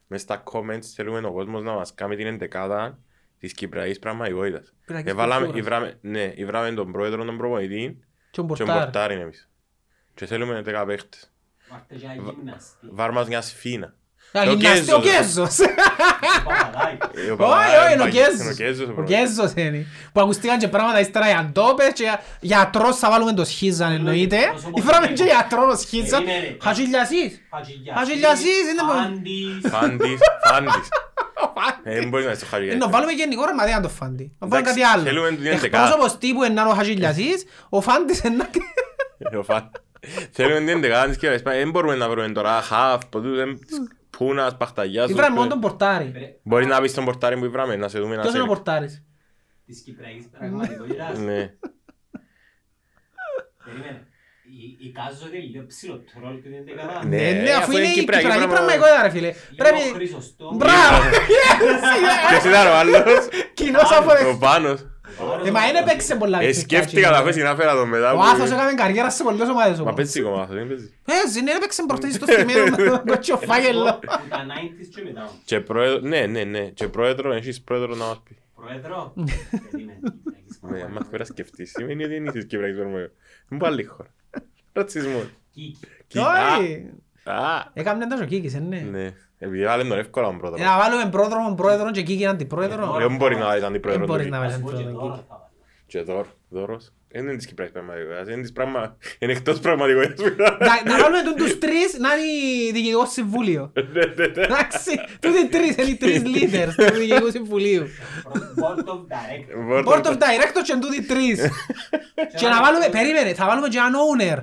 μες 0.08 0.22
στα 0.22 0.44
comments. 0.52 0.84
Θέλουμε 0.96 1.28
ο 1.28 1.32
κόσμος 1.32 1.64
να 1.64 1.72
μας 1.74 1.94
κάνει 1.94 2.16
την 2.16 2.26
εντεκάδα 2.28 3.00
της 3.46 3.54
Κυπριακής 3.54 4.00
πραγματικότητας. 4.00 4.74
Κυπριακής 4.80 5.12
Εβάλαμε, 5.12 5.46
κουλτούρας. 5.46 5.66
ήβραμε- 5.66 5.98
ναι, 6.02 6.32
ήβραμε 6.36 6.72
τον 6.72 6.92
πρόεδρο 6.92 7.26
τον 7.26 7.38
προπονητή 7.38 7.98
Και 8.32 8.40
ο 8.40 8.44
και 8.44 8.54
τον 8.54 8.66
Μπορτάρ. 8.66 8.78
πορτάριν 8.84 9.20
εμείς. 9.20 9.50
Και 10.14 10.26
θέλουμε 10.26 10.62
10 10.62 10.86
παίχτες. 10.86 11.32
Βάρ 12.92 13.12
μας 13.12 13.28
μιας 13.28 13.46
σφίνα. 13.48 13.94
Α, 14.32 14.42
Ο 14.42 14.54
γυμναστή, 14.54 14.94
Ο 14.94 15.00
Κέζος. 15.02 15.16
Κέζος. 15.18 15.60
Ε, 15.60 17.32
ο 17.32 17.46
Όχι, 17.46 17.76
όχι, 17.84 17.94
είναι 17.94 18.02
ο 18.02 18.06
Παπα- 18.06 18.10
Κέζος. 18.10 18.40
Είναι 18.40 18.50
ο 18.50 18.54
Κέζος 18.54 18.80
ο 18.80 18.84
Ο 18.84 18.94
προπονητής. 18.94 19.18
Κέζος 19.18 19.52
είναι. 19.56 19.86
Που 20.14 20.22
ακουστήκαν 20.22 20.58
και 20.58 20.68
πράγματα 20.68 21.00
ύστερα 21.00 21.26
για 21.28 21.50
ντόπες 21.52 21.94
και 21.94 22.18
γιατρός 22.40 22.98
θα 22.98 23.10
βάλουμε 23.10 23.34
το 23.34 23.46
σχίζαν 23.46 23.92
εννοείται. 23.92 24.38
Ήφεραμε 24.76 25.08
και 25.08 25.24
γιατρός 25.24 25.72
το 25.72 25.78
σχίζαν. 25.82 26.24
Περίμενε. 26.24 26.58
Χατζηλιασής. 26.62 27.42
Χατζηλιασής 27.96 28.62
είναι 28.72 28.84
μόνο. 28.84 29.02
Φάντης, 29.70 30.20
φάντης. 30.44 30.88
Ε, 31.84 32.00
Δεν 32.00 32.10
μπορείς 32.10 32.26
να 32.26 32.32
είσαι 32.32 32.40
στο 32.40 32.50
χάρι. 32.50 32.70
Ε, 32.70 32.76
Να 32.76 32.90
βάλουμε 32.90 33.12
γενικό 33.12 33.46
ρε 33.46 33.54
μα 33.54 33.64
δεν 33.64 33.74
είναι 33.74 33.82
το 33.82 33.90
φάντι. 33.90 34.36
Να 34.40 34.48
βάλουμε 34.48 34.70
κάτι 34.70 34.80
Εντάξει, 34.82 34.98
άλλο. 34.98 35.08
θέλουμε 35.08 35.30
την 35.30 35.46
εντεκάδα. 35.46 35.66
Εκπρόσωπος 35.66 36.18
τύπου 36.18 36.44
είναι 36.44 36.62
ο 36.62 36.70
Χατζηλιασής, 36.70 37.46
ο 37.70 37.82
Φάντης 37.82 38.24
είναι... 38.24 38.50
Ε, 39.18 39.38
ο 39.38 39.44
Φαν- 39.44 39.82
Θέλουμε 40.32 40.58
την 40.58 40.68
εντεκάδα 40.68 41.06
της 41.08 41.14
Κυπριακής 41.18 41.42
πραγματικότητας. 41.42 41.58
Δεν 41.64 41.70
μπορούμε 41.72 41.96
να 41.96 42.10
βρούμε 42.10 42.30
τώρα 42.30 42.62
χαφ, 42.62 43.06
ποτέ 43.06 43.28
δεν- 43.30 43.60
Πούνας, 44.10 44.58
Παχταγιάς. 44.58 45.10
Ήβραμε 45.10 45.36
μόνο 45.36 45.50
τον 45.50 45.60
Πορτάρι. 45.60 46.40
Μπορείς 46.44 46.68
να 46.68 46.82
πεις 46.82 46.94
τον 46.94 47.06
πορτάρι 47.06 47.38
που 47.38 47.46
ήβραμε, 47.46 47.76
να 47.76 47.88
σε 47.88 48.00
δούμε 48.00 48.16
να 48.16 48.22
Ποιος 48.22 48.34
είναι 48.34 48.42
ο 48.44 48.46
σε... 48.46 48.50
Πορτάρης; 48.54 49.04
Της 49.66 49.82
Κυπριακής 49.82 50.26
πραγματικότητας. 50.40 51.20
Ναι. 51.20 51.54
Περίμενε. 53.66 54.08
Η- 54.62 54.86
Η 54.88 54.92
Κάζος 54.98 55.28
είναι 55.30 55.40
λίγο 55.52 55.66
ψηλοτρόλ 55.72 56.34
του 56.42 56.42
την 56.42 56.52
δεκαδά. 56.68 56.98
Ναι, 57.06 57.18
Ναι, 57.18 57.30
ναι, 57.44 57.52
αφού 57.52 57.62
αφού 57.62 57.72
είναι 57.72 57.82
είναι 57.82 57.90
η 57.96 58.00
Κυπριακή 58.00 58.24
Κυπριακή 58.26 58.48
πράγμα- 58.48 58.54
πραγματικότητα 58.56 59.02
ρε 59.06 59.12
φίλε. 59.16 59.32
Λίγο 59.32 59.56
Πρέπει... 59.62 59.82
Χρυσοστόμ. 59.98 60.56
Μπράβο! 60.62 60.98
Ποιος 62.30 62.44
ήταν 62.52 62.66
ο 62.74 62.76
άλλος; 62.82 63.22
Κοινός 63.60 63.90
Ο 63.92 63.96
αποδεχτής. 64.00 64.38
Πάνος. 64.46 64.80
Ε, 65.46 65.52
μα 65.52 65.60
δεν 65.68 65.76
έπαιξε 65.76 66.16
πολλά. 66.16 66.42
Ε, 66.42 66.54
σκέφτηκα 66.54 67.10
να 67.10 67.24
πέσει 67.24 67.42
να 67.42 67.56
φέρα 67.56 67.74
τον 67.76 67.88
μετά. 67.90 68.12
Ο 68.14 68.16
που- 68.16 68.22
Άθος 68.24 68.52
έκανε 68.52 68.74
καριέρα 68.74 69.10
σε 69.10 69.24
πολλές 69.24 69.50
ομάδες 69.50 69.76
Μα 69.78 69.82
όμως. 69.84 69.96
παίζει 69.96 70.20
ακόμα 70.20 70.42
Άθος, 70.42 70.56
δεν 70.56 70.68
παίζει. 70.68 70.88
Ε, 71.06 71.14
δεν 71.34 71.48
έπαιξε 71.48 71.84
προχτές 71.88 72.14
στο 72.14 72.26
στημένο 72.32 72.64
με 72.78 72.84
τον 72.90 73.06
κότσιο 73.06 73.38
φάγελο. 73.38 74.00
Που 74.02 74.28
τα 74.30 74.46
90s 74.52 74.88
και 74.96 75.02
μετά. 75.04 75.30
Και 75.46 75.60
πρόεδρο, 75.60 76.00
ναι, 76.08 76.26
ναι, 76.26 76.44
ναι. 76.44 76.60
Και 76.80 76.88
πρόεδρο, 76.88 77.34
έχεις 77.34 77.62
πρόεδρο 77.62 77.96
να 77.96 78.06
μας 78.06 78.22
πει. 78.24 78.38
Πρόεδρο; 78.56 79.14
Περίμενε. 79.72 80.00
Κυπριακής 80.02 80.60
Ναι, 80.62 80.68
άμα 80.68 80.78
πραγματικότητας. 80.78 81.08
θέλω 81.10 81.20
να 81.20 81.26
σκεφτείς, 81.26 81.70
σημαίνει 81.76 82.04
ότι 82.04 82.14
δεν 82.14 82.26
είσαι 82.26 82.42
Κυπριακής 82.44 82.78
Βερμαγιώτης. 82.78 83.16
Είναι 83.52 83.60
που 83.60 83.66
άλλη 83.66 83.84
χώρα. 83.84 84.10
Ρατσισμός. 84.76 85.26
Κίκη. 85.54 85.78
Κι- 86.08 86.20
Όχι. 86.20 86.90
Α, 87.24 87.70
Έκαμε 87.74 88.06
τόσο 88.06 88.26
κίκης, 88.26 88.54
ε, 88.56 88.60
ναι. 88.60 88.88
ναι. 88.92 89.14
Επειδή 89.40 89.66
βάλε 89.66 89.84
τον 89.84 89.98
εύκολα 89.98 90.28
τον 90.28 90.38
πρόεδρο. 90.38 90.62
Ε, 90.62 90.66
Να 90.66 90.78
βάλουμε 90.78 91.10
πρόδρομο 91.10 91.54
πρόεδρο 91.56 91.92
και 91.92 92.02
κίκη 92.02 92.26
αντιπρόεδρο. 92.26 92.96
Δεν 93.00 93.16
μπορεί 93.16 93.36
να 93.36 93.46
βάλει 93.46 93.66
αντιπρόεδρο. 93.66 94.06
Δεν 94.06 94.16
μπορείς 94.16 94.26
του 94.26 94.32
να 94.32 94.38
Κίκη. 94.38 94.50
βάλεις 94.52 94.56
Ας 94.56 94.62
πω 94.62 94.70
και 94.70 94.84
αντιπρόεδρο 94.84 95.00
τώρα 95.08 95.16
κίκη. 95.16 95.28
θα 95.30 95.36
βάλω. 95.36 95.50
Και 95.88 96.02
δώρο, 96.02 96.26
δώρος. 96.50 96.92
Δεν 97.12 97.24
είναι 97.28 97.36
της 97.36 97.46
Κυπριακής 97.46 97.74
πραγματικότητας, 97.74 98.28
είναι 98.34 98.42
της 98.42 98.52
πραγμα... 98.52 98.98
είναι 99.20 99.32
εκτός 99.32 99.60
πραγματικότητας. 99.60 100.32
Να- 100.38 100.92
Να 100.92 101.02
βάλουμε 101.02 101.22
τον 101.22 101.36
τους 101.36 101.58
τρεις 101.60 101.98
να 102.00 102.10
είναι 102.14 102.72
διοικητικό 102.72 103.06
συμβούλιο. 103.06 103.72
Ναι, 103.74 103.82
ναι, 104.16 104.26
ναι. 104.36 104.44
Εντάξει, 104.44 104.92
τούτοι 105.20 105.40
οι 105.40 105.48
τρεις 105.48 105.76
είναι 105.76 105.90
οι 105.90 105.96
τρεις 105.98 106.22
leaders 106.26 106.74
του 106.90 106.94
διοικητικού 106.98 107.30
συμβουλίου. 107.32 107.86
Board 108.62 108.80
of 108.94 109.00
Directors. 109.16 109.86
Board 109.88 110.04
of 110.06 110.14
Directors 110.26 110.64
και 110.66 110.78
τούτοι 110.82 110.98
οι 110.98 111.02
τρεις. 111.06 111.40
Και 112.40 112.48
να 112.48 112.62
βάλουμε, 112.64 112.88
περίμενε, 112.92 113.34
θα 113.34 113.46
βάλουμε 113.46 113.68
και 113.68 113.78
έναν 113.78 113.94
owner. 114.08 114.38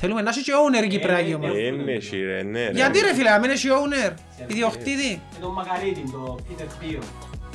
Θέλουμε 0.00 0.22
να 0.22 0.30
έχει 0.30 0.42
και 0.42 0.52
owner 0.62 0.84
η 0.84 0.88
Κυπριακή 0.88 1.34
ομάδα. 1.34 1.58
Ε, 1.58 1.70
ναι, 1.70 1.92
εσύ, 1.92 2.16
ρε, 2.24 2.42
ναι, 2.42 2.64
ρε. 2.64 2.70
Γιατί 2.70 3.00
ρε 3.00 3.14
φίλε, 3.14 3.30
να 3.30 3.38
μην 3.38 3.50
έχει 3.50 3.68
owner, 3.78 4.12
ιδιοκτήτη; 4.46 5.20
Και 5.32 5.40
τον 5.40 5.52
Μακαρίτη, 5.52 6.02
το 6.12 6.38
Peter 6.48 6.62
Theo. 6.62 7.02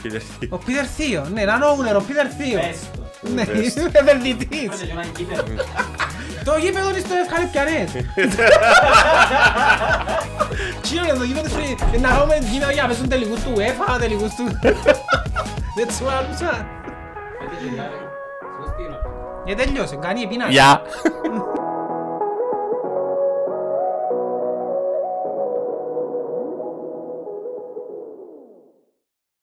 Κύριε 0.02 0.20
Θείο. 0.20 0.50
Ο 0.52 0.58
Πίτερ 0.58 0.86
Θείο, 0.98 1.28
ναι, 1.34 1.42
έναν 1.42 1.62
owner, 1.62 1.96
ο 2.00 2.04
Πίτερ 2.08 2.28
Θείο. 2.38 2.60
Πες 2.60 2.80
το. 2.96 3.30
Ναι, 3.34 3.46
Πες. 3.46 3.76
είναι 3.76 3.90
επενδυτής. 3.94 4.68
Πρώτα 4.68 4.86
και 4.86 4.92
έναν 4.92 5.12
κύπελο. 5.12 5.44
Το 6.44 6.58
γήπεδο 6.58 6.90
είναι 6.90 7.00
στο 7.00 7.16
Ευκαλυπιανές. 7.24 7.92
Τι 10.82 10.90
είναι 10.98 11.14
το 11.18 11.24
γήπεδο 11.24 11.50
φρύ, 11.50 11.78
να 12.00 12.10
έχουμε 12.10 12.38
γήπεδο 12.52 12.72
για 12.72 12.82
να 12.82 12.88
παίζουν 12.88 13.10
τελικούς 13.10 13.40
του 13.44 13.54
UEFA, 13.58 14.00
τελικούς 14.00 14.34
του... 14.36 14.46
Δεν 15.76 15.86
τους 15.88 16.00
άλουσα. 16.18 16.52
Πέντε 17.40 17.56
και 17.64 17.70
κάτι. 17.80 17.98
Σωστή 18.58 18.82
είναι. 18.86 18.98
Και 19.46 19.56
τέλειωσε, 19.56 19.96
κάνει 19.96 20.22
επίνα. 20.22 20.46
Γεια. 20.50 20.82